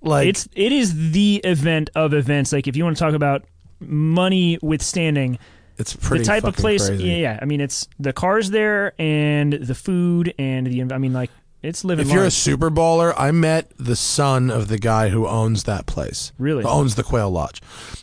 like 0.00 0.28
it's 0.28 0.48
it 0.54 0.72
is 0.72 1.12
the 1.12 1.36
event 1.44 1.90
of 1.94 2.14
events. 2.14 2.52
Like 2.52 2.66
if 2.66 2.76
you 2.76 2.84
want 2.84 2.96
to 2.96 3.02
talk 3.02 3.14
about 3.14 3.44
money 3.80 4.58
withstanding, 4.62 5.38
it's 5.76 5.94
pretty 5.94 6.22
the 6.24 6.26
type 6.26 6.44
of 6.44 6.56
place. 6.56 6.88
Crazy. 6.88 7.04
Yeah, 7.04 7.16
yeah. 7.16 7.38
I 7.40 7.44
mean, 7.44 7.60
it's 7.60 7.88
the 7.98 8.12
cars 8.12 8.50
there 8.50 8.92
and 9.00 9.52
the 9.52 9.74
food 9.74 10.34
and 10.38 10.66
the. 10.66 10.82
I 10.94 10.98
mean, 10.98 11.12
like 11.12 11.30
it's 11.62 11.84
living. 11.84 12.06
If 12.06 12.12
you're 12.12 12.24
a 12.24 12.30
super 12.30 12.70
baller, 12.70 13.12
I 13.16 13.30
met 13.32 13.72
the 13.78 13.96
son 13.96 14.50
of 14.50 14.68
the 14.68 14.78
guy 14.78 15.08
who 15.08 15.26
owns 15.26 15.64
that 15.64 15.86
place. 15.86 16.32
Really? 16.38 16.64
Owns 16.64 16.94
the 16.94 17.02
Quail 17.02 17.30
Lodge. 17.30 17.60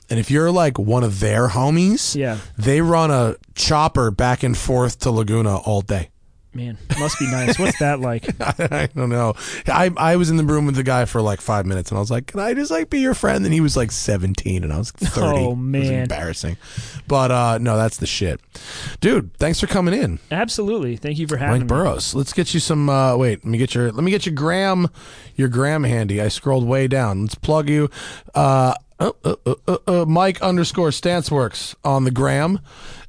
And 0.09 0.19
if 0.19 0.29
you're 0.29 0.51
like 0.51 0.77
one 0.77 1.03
of 1.03 1.19
their 1.19 1.47
homies, 1.49 2.15
Yeah. 2.15 2.37
they 2.57 2.81
run 2.81 3.11
a 3.11 3.35
chopper 3.55 4.11
back 4.11 4.43
and 4.43 4.57
forth 4.57 4.99
to 4.99 5.11
Laguna 5.11 5.57
all 5.57 5.81
day. 5.81 6.09
Man, 6.55 6.77
must 6.97 7.19
be 7.19 7.29
nice. 7.29 7.59
What's 7.59 7.77
that 7.79 7.99
like? 7.99 8.29
I 8.41 8.87
don't 8.95 9.09
know. 9.09 9.33
I 9.67 9.91
I 9.97 10.15
was 10.15 10.29
in 10.29 10.37
the 10.37 10.45
room 10.45 10.65
with 10.65 10.75
the 10.75 10.83
guy 10.83 11.03
for 11.03 11.21
like 11.21 11.41
five 11.41 11.65
minutes, 11.65 11.91
and 11.91 11.97
I 11.97 11.99
was 11.99 12.09
like, 12.09 12.27
"Can 12.27 12.39
I 12.39 12.53
just 12.53 12.71
like 12.71 12.89
be 12.89 13.01
your 13.01 13.13
friend?" 13.13 13.43
And 13.43 13.53
he 13.53 13.59
was 13.59 13.75
like 13.75 13.91
seventeen, 13.91 14.63
and 14.63 14.71
I 14.71 14.77
was 14.77 14.91
thirty. 14.91 15.41
Oh, 15.41 15.51
it 15.51 15.55
was 15.55 15.57
man. 15.57 16.03
embarrassing. 16.03 16.55
But 17.09 17.31
uh, 17.31 17.57
no, 17.57 17.75
that's 17.75 17.97
the 17.97 18.07
shit, 18.07 18.39
dude. 19.01 19.33
Thanks 19.35 19.59
for 19.59 19.67
coming 19.67 19.93
in, 19.93 20.19
Absolutely. 20.31 20.95
Thank 20.95 21.19
you 21.19 21.27
for 21.27 21.35
having 21.35 21.53
me. 21.53 21.59
Mike 21.59 21.65
me. 21.65 21.67
Burroughs. 21.67 22.15
Let's 22.15 22.31
get 22.31 22.53
you 22.53 22.61
some. 22.61 22.89
Uh, 22.89 23.17
wait, 23.17 23.43
let 23.43 23.51
me 23.51 23.57
get 23.57 23.75
your 23.75 23.91
let 23.91 24.05
me 24.05 24.11
get 24.11 24.25
your 24.25 24.33
gram, 24.35 24.87
your 25.35 25.49
gram 25.49 25.83
handy. 25.83 26.21
I 26.21 26.29
scrolled 26.29 26.65
way 26.65 26.87
down. 26.87 27.23
Let's 27.23 27.35
plug 27.35 27.67
you. 27.69 27.89
Uh, 28.33 28.75
uh, 28.99 29.11
uh, 29.23 29.35
uh, 29.45 29.55
uh, 29.67 29.77
uh, 29.87 30.05
Mike 30.05 30.41
underscore 30.41 30.89
Stanceworks 30.89 31.75
on 31.83 32.03
the 32.03 32.11
gram, 32.11 32.59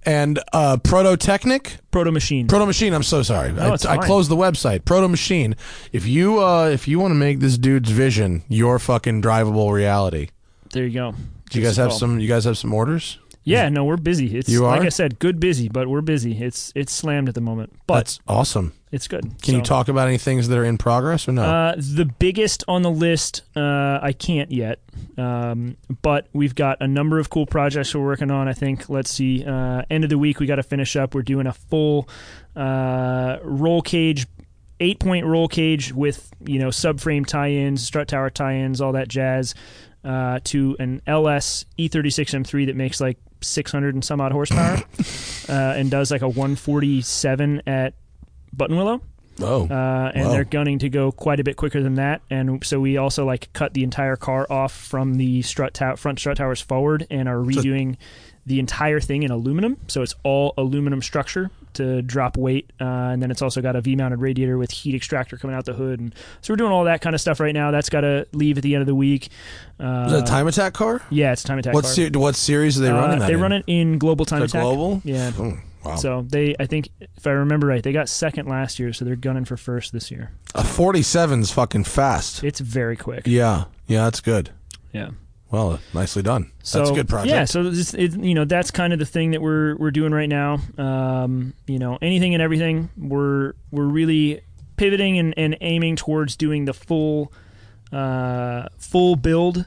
and 0.04 0.38
uh, 0.52 0.76
Prototechnic. 0.78 1.78
Proto 1.90 2.10
Machine. 2.12 2.48
Proto 2.48 2.66
Machine. 2.66 2.92
I'm 2.92 3.02
so 3.02 3.22
sorry. 3.22 3.50
I, 3.58 3.74
it's 3.74 3.84
I 3.86 3.96
closed 3.98 4.30
the 4.30 4.36
website. 4.36 4.84
Proto 4.84 5.08
Machine. 5.08 5.54
If 5.92 6.06
you 6.06 6.42
uh, 6.42 6.68
if 6.68 6.88
you 6.88 6.98
want 6.98 7.12
to 7.12 7.16
make 7.16 7.40
this 7.40 7.56
dude's 7.58 7.90
vision 7.90 8.42
your 8.48 8.78
fucking 8.78 9.22
drivable 9.22 9.72
reality, 9.72 10.28
there 10.72 10.84
you 10.86 10.94
go. 10.94 11.14
do 11.50 11.58
you 11.58 11.64
guys 11.64 11.76
have 11.76 11.90
call. 11.90 11.98
some? 11.98 12.20
You 12.20 12.28
guys 12.28 12.44
have 12.44 12.58
some 12.58 12.72
orders? 12.74 13.18
Yeah, 13.44 13.68
no, 13.68 13.84
we're 13.84 13.96
busy. 13.96 14.36
It's 14.36 14.48
You 14.48 14.64
like 14.64 14.80
are? 14.80 14.86
I 14.86 14.88
said, 14.88 15.20
good 15.20 15.38
busy, 15.38 15.68
but 15.68 15.86
we're 15.86 16.00
busy. 16.00 16.42
It's 16.42 16.72
it's 16.74 16.92
slammed 16.92 17.28
at 17.28 17.36
the 17.36 17.40
moment, 17.40 17.72
but 17.86 17.94
That's 17.94 18.18
awesome. 18.26 18.72
It's 18.96 19.06
good. 19.06 19.40
Can 19.42 19.54
you 19.54 19.62
talk 19.62 19.88
about 19.88 20.08
any 20.08 20.18
things 20.18 20.48
that 20.48 20.58
are 20.58 20.64
in 20.64 20.78
progress 20.78 21.28
or 21.28 21.32
no? 21.32 21.42
Uh, 21.42 21.74
the 21.76 22.06
biggest 22.06 22.64
on 22.66 22.82
the 22.82 22.90
list, 22.90 23.42
uh, 23.54 24.00
I 24.02 24.12
can't 24.12 24.50
yet, 24.50 24.80
um, 25.16 25.76
but 26.02 26.28
we've 26.32 26.54
got 26.54 26.78
a 26.80 26.88
number 26.88 27.18
of 27.18 27.30
cool 27.30 27.46
projects 27.46 27.94
we're 27.94 28.04
working 28.04 28.30
on. 28.30 28.48
I 28.48 28.54
think. 28.54 28.88
Let's 28.88 29.10
see. 29.10 29.44
Uh, 29.44 29.82
end 29.90 30.02
of 30.02 30.10
the 30.10 30.18
week, 30.18 30.40
we 30.40 30.46
got 30.46 30.56
to 30.56 30.62
finish 30.62 30.96
up. 30.96 31.14
We're 31.14 31.22
doing 31.22 31.46
a 31.46 31.52
full 31.52 32.08
uh, 32.56 33.38
roll 33.42 33.82
cage, 33.82 34.26
eight 34.80 34.98
point 34.98 35.26
roll 35.26 35.46
cage 35.46 35.92
with 35.92 36.30
you 36.44 36.58
know 36.58 36.68
subframe 36.68 37.26
tie-ins, 37.26 37.84
strut 37.84 38.08
tower 38.08 38.30
tie-ins, 38.30 38.80
all 38.80 38.92
that 38.92 39.08
jazz, 39.08 39.54
uh, 40.04 40.40
to 40.44 40.74
an 40.80 41.02
LS 41.06 41.66
E36 41.78 42.44
M3 42.44 42.66
that 42.66 42.76
makes 42.76 43.00
like 43.00 43.18
600 43.42 43.94
and 43.94 44.04
some 44.04 44.20
odd 44.20 44.32
horsepower, 44.32 44.82
uh, 45.48 45.74
and 45.76 45.90
does 45.90 46.10
like 46.10 46.22
a 46.22 46.28
147 46.28 47.62
at 47.66 47.94
Buttonwillow 48.56 49.00
oh, 49.42 49.68
uh, 49.68 50.12
and 50.14 50.24
Wow. 50.26 50.32
they're 50.32 50.44
gunning 50.44 50.78
to 50.80 50.88
go 50.88 51.12
quite 51.12 51.40
a 51.40 51.44
bit 51.44 51.56
quicker 51.56 51.82
than 51.82 51.94
that. 51.94 52.22
And 52.30 52.64
so 52.64 52.80
we 52.80 52.96
also 52.96 53.24
like 53.24 53.52
cut 53.52 53.74
the 53.74 53.84
entire 53.84 54.16
car 54.16 54.46
off 54.50 54.72
from 54.72 55.14
the 55.16 55.42
strut 55.42 55.74
tow- 55.74 55.96
front 55.96 56.18
strut 56.18 56.38
towers 56.38 56.60
forward 56.60 57.06
and 57.10 57.28
are 57.28 57.38
redoing 57.38 57.96
the 58.46 58.60
entire 58.60 59.00
thing 59.00 59.24
in 59.24 59.30
aluminum. 59.32 59.76
So 59.88 60.02
it's 60.02 60.14
all 60.22 60.54
aluminum 60.56 61.02
structure 61.02 61.50
to 61.74 62.00
drop 62.00 62.38
weight, 62.38 62.70
uh, 62.80 62.84
and 62.84 63.20
then 63.20 63.30
it's 63.30 63.42
also 63.42 63.60
got 63.60 63.76
a 63.76 63.80
V-mounted 63.82 64.18
radiator 64.20 64.56
with 64.56 64.70
heat 64.70 64.94
extractor 64.94 65.36
coming 65.36 65.54
out 65.54 65.64
the 65.66 65.74
hood. 65.74 65.98
And 66.00 66.14
so 66.40 66.52
we're 66.52 66.56
doing 66.56 66.72
all 66.72 66.84
that 66.84 67.02
kind 67.02 67.12
of 67.14 67.20
stuff 67.20 67.38
right 67.40 67.52
now. 67.52 67.70
That's 67.72 67.90
got 67.90 68.00
to 68.02 68.26
leave 68.32 68.56
at 68.56 68.62
the 68.62 68.74
end 68.74 68.80
of 68.80 68.86
the 68.86 68.94
week. 68.94 69.28
Uh, 69.78 70.04
is 70.06 70.12
a 70.14 70.22
time 70.24 70.46
attack 70.46 70.72
car? 70.72 71.02
Yeah, 71.10 71.32
it's 71.32 71.44
a 71.44 71.46
time 71.48 71.58
attack. 71.58 71.74
What 71.74 71.84
car. 71.84 71.92
se- 71.92 72.10
what 72.14 72.34
series 72.36 72.78
are 72.78 72.82
they 72.82 72.88
Uh, 72.90 72.94
running 72.94 73.18
that 73.18 73.26
they 73.26 73.34
in? 73.34 73.40
run 73.40 73.52
it 73.52 73.64
in 73.66 73.98
global 73.98 74.24
time 74.24 74.42
attack. 74.42 74.62
global? 74.62 75.02
Yeah. 75.04 75.32
Oh, 75.38 75.58
wow. 75.88 75.96
So 75.96 76.26
they, 76.28 76.54
I 76.58 76.66
think, 76.66 76.88
if 77.00 77.26
I 77.26 77.30
remember 77.30 77.66
right, 77.66 77.82
they 77.82 77.92
got 77.92 78.08
second 78.08 78.48
last 78.48 78.78
year, 78.78 78.92
so 78.92 79.04
they're 79.04 79.16
gunning 79.16 79.44
for 79.44 79.56
first 79.56 79.92
this 79.92 80.10
year. 80.10 80.32
a 80.54 80.62
47's 80.62 81.50
fucking 81.52 81.84
fast. 81.84 82.44
It's 82.44 82.60
very 82.60 82.96
quick. 82.96 83.26
Yeah, 83.26 83.64
yeah, 83.86 84.04
that's 84.04 84.20
good. 84.20 84.50
Yeah. 84.92 85.10
Well, 85.50 85.78
nicely 85.94 86.22
done. 86.22 86.50
So 86.62 86.78
that's 86.78 86.90
a 86.90 86.94
good 86.94 87.08
project. 87.08 87.30
yeah, 87.30 87.44
so 87.44 87.62
this, 87.70 87.94
it, 87.94 88.16
you 88.18 88.34
know 88.34 88.44
that's 88.44 88.72
kind 88.72 88.92
of 88.92 88.98
the 88.98 89.06
thing 89.06 89.30
that 89.30 89.40
we're 89.40 89.76
we're 89.76 89.92
doing 89.92 90.12
right 90.12 90.28
now. 90.28 90.58
Um, 90.76 91.54
you 91.68 91.78
know, 91.78 91.98
anything 92.02 92.34
and 92.34 92.42
everything. 92.42 92.90
We're 92.96 93.52
we're 93.70 93.84
really 93.86 94.40
pivoting 94.76 95.18
and, 95.18 95.34
and 95.36 95.56
aiming 95.60 95.96
towards 95.96 96.36
doing 96.36 96.64
the 96.64 96.74
full 96.74 97.32
uh, 97.92 98.66
full 98.78 99.14
build 99.14 99.66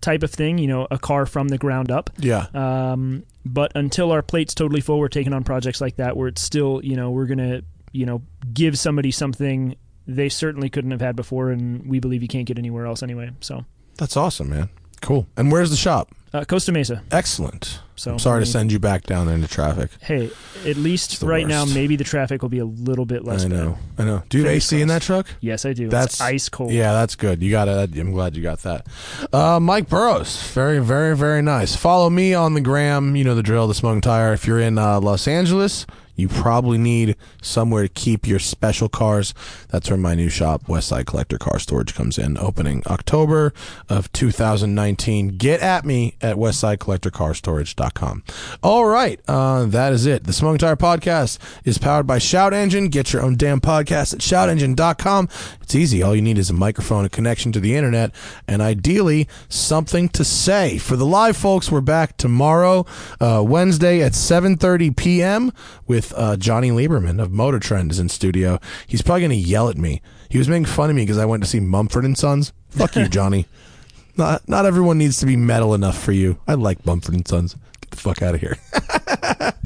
type 0.00 0.24
of 0.24 0.32
thing. 0.32 0.58
You 0.58 0.66
know, 0.66 0.88
a 0.90 0.98
car 0.98 1.26
from 1.26 1.46
the 1.46 1.58
ground 1.58 1.92
up. 1.92 2.10
yeah. 2.18 2.46
Um, 2.52 3.22
but 3.44 3.72
until 3.74 4.12
our 4.12 4.22
plate's 4.22 4.54
totally 4.54 4.80
full, 4.80 4.98
we're 4.98 5.08
taking 5.08 5.32
on 5.32 5.44
projects 5.44 5.80
like 5.80 5.96
that 5.96 6.16
where 6.16 6.28
it's 6.28 6.42
still, 6.42 6.80
you 6.84 6.96
know, 6.96 7.10
we're 7.10 7.26
gonna, 7.26 7.62
you 7.92 8.06
know, 8.06 8.22
give 8.52 8.78
somebody 8.78 9.10
something 9.10 9.76
they 10.06 10.28
certainly 10.28 10.68
couldn't 10.68 10.90
have 10.90 11.00
had 11.00 11.16
before, 11.16 11.50
and 11.50 11.86
we 11.86 11.98
believe 11.98 12.22
you 12.22 12.28
can't 12.28 12.46
get 12.46 12.58
anywhere 12.58 12.86
else 12.86 13.02
anyway. 13.02 13.30
So, 13.40 13.64
That's 13.96 14.16
awesome, 14.16 14.50
man. 14.50 14.68
Cool. 15.00 15.26
And 15.36 15.50
where's 15.52 15.70
the 15.70 15.76
shop? 15.76 16.10
Uh, 16.34 16.44
Costa 16.44 16.72
Mesa. 16.72 17.00
Excellent. 17.12 17.78
So 17.94 18.10
I'm 18.10 18.18
sorry 18.18 18.38
I 18.38 18.44
to 18.44 18.50
send 18.50 18.72
you 18.72 18.80
back 18.80 19.04
down 19.04 19.26
there 19.26 19.36
into 19.36 19.46
traffic. 19.46 19.88
Hey, 20.00 20.32
at 20.66 20.76
least 20.76 21.22
right 21.22 21.46
now, 21.46 21.64
maybe 21.64 21.94
the 21.94 22.02
traffic 22.02 22.42
will 22.42 22.48
be 22.48 22.58
a 22.58 22.64
little 22.64 23.04
bit 23.04 23.24
less. 23.24 23.44
I 23.44 23.48
bad. 23.48 23.56
know. 23.56 23.78
I 23.98 24.04
know. 24.04 24.22
Do 24.28 24.38
you 24.38 24.44
have 24.44 24.52
AC 24.54 24.80
in 24.80 24.88
that 24.88 25.02
truck? 25.02 25.28
Yes, 25.40 25.64
I 25.64 25.74
do. 25.74 25.88
That's 25.88 26.14
it's 26.14 26.20
ice 26.20 26.48
cold. 26.48 26.72
Yeah, 26.72 26.92
that's 26.92 27.14
good. 27.14 27.40
You 27.40 27.52
got 27.52 27.68
it. 27.68 27.96
I'm 27.96 28.10
glad 28.10 28.34
you 28.34 28.42
got 28.42 28.58
that. 28.64 28.84
Uh, 29.32 29.60
Mike 29.60 29.88
Burroughs, 29.88 30.50
very, 30.50 30.80
very, 30.80 31.16
very 31.16 31.40
nice. 31.40 31.76
Follow 31.76 32.10
me 32.10 32.34
on 32.34 32.54
the 32.54 32.60
gram. 32.60 33.14
You 33.14 33.22
know 33.22 33.36
the 33.36 33.42
drill. 33.44 33.68
The 33.68 33.74
Smoking 33.74 34.00
Tire. 34.00 34.32
If 34.32 34.44
you're 34.44 34.60
in 34.60 34.76
uh, 34.76 34.98
Los 34.98 35.28
Angeles, 35.28 35.86
you 36.16 36.28
probably 36.28 36.78
need 36.78 37.16
somewhere 37.42 37.82
to 37.84 37.88
keep 37.88 38.26
your 38.26 38.38
special 38.38 38.88
cars. 38.88 39.34
That's 39.68 39.90
where 39.90 39.96
my 39.96 40.14
new 40.14 40.28
shop, 40.28 40.64
Westside 40.64 41.06
Collector 41.06 41.38
Car 41.38 41.58
Storage, 41.58 41.94
comes 41.94 42.18
in. 42.18 42.38
Opening 42.38 42.82
October 42.86 43.52
of 43.88 44.12
2019. 44.12 45.36
Get 45.36 45.60
at 45.60 45.84
me 45.84 46.16
at 46.20 46.36
WestsideCollectorCarStorage.com. 46.36 48.22
All 48.62 48.86
right, 48.86 49.20
uh, 49.28 49.64
that 49.66 49.92
is 49.92 50.06
it. 50.06 50.24
The 50.24 50.32
Smoking 50.32 50.58
Tire 50.58 50.76
Podcast 50.76 51.38
is 51.64 51.78
powered 51.78 52.06
by 52.06 52.18
Shout 52.18 52.52
Engine. 52.54 52.88
Get 52.88 53.12
your 53.12 53.22
own 53.22 53.36
damn 53.36 53.60
podcast 53.60 54.14
at 54.14 54.20
ShoutEngine.com. 54.20 55.28
It's 55.64 55.74
easy. 55.74 56.02
All 56.02 56.14
you 56.14 56.20
need 56.20 56.36
is 56.36 56.50
a 56.50 56.52
microphone, 56.52 57.06
a 57.06 57.08
connection 57.08 57.50
to 57.52 57.58
the 57.58 57.74
internet, 57.74 58.14
and 58.46 58.60
ideally 58.60 59.26
something 59.48 60.10
to 60.10 60.22
say. 60.22 60.76
For 60.76 60.94
the 60.94 61.06
live 61.06 61.38
folks, 61.38 61.72
we're 61.72 61.80
back 61.80 62.18
tomorrow, 62.18 62.84
uh, 63.18 63.42
Wednesday 63.46 64.02
at 64.02 64.12
7:30 64.12 64.94
p.m. 64.94 65.52
with 65.86 66.12
uh, 66.18 66.36
Jonny 66.36 66.70
Lieberman 66.70 67.18
of 67.20 67.32
Motor 67.32 67.58
Trend 67.58 67.90
is 67.90 67.98
in 67.98 68.10
studio. 68.10 68.60
He's 68.86 69.00
probably 69.00 69.22
going 69.22 69.30
to 69.30 69.36
yell 69.36 69.70
at 69.70 69.78
me. 69.78 70.02
He 70.28 70.36
was 70.36 70.50
making 70.50 70.66
fun 70.66 70.90
of 70.90 70.96
me 70.96 71.02
because 71.02 71.16
I 71.16 71.24
went 71.24 71.42
to 71.44 71.48
see 71.48 71.60
Mumford 71.60 72.04
and 72.04 72.16
Sons. 72.18 72.52
Fuck 72.68 72.94
you, 72.96 73.08
Jonny. 73.08 73.46
Not 74.18 74.46
not 74.46 74.66
everyone 74.66 74.98
needs 74.98 75.18
to 75.20 75.26
be 75.26 75.34
metal 75.36 75.72
enough 75.72 75.98
for 75.98 76.12
you. 76.12 76.38
I 76.46 76.54
like 76.54 76.84
Mumford 76.84 77.14
and 77.14 77.26
Sons. 77.26 77.56
Get 77.80 77.90
the 77.90 77.96
fuck 77.96 78.20
out 78.20 78.34
of 78.34 78.40
here. 78.42 78.54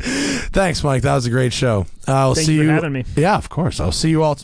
Thanks, 0.01 0.83
Mike. 0.85 1.03
That 1.03 1.17
was 1.17 1.27
a 1.27 1.31
great 1.31 1.53
show. 1.53 1.87
I'll 2.07 2.35
Thank 2.35 2.47
see 2.47 2.55
you 2.55 2.61
for 2.61 2.65
you. 2.67 2.71
having 2.71 2.93
me. 2.93 3.05
Yeah, 3.17 3.37
of 3.37 3.49
course. 3.49 3.81
I'll 3.81 3.93
see 3.93 4.11
you 4.11 4.23
all. 4.23 4.39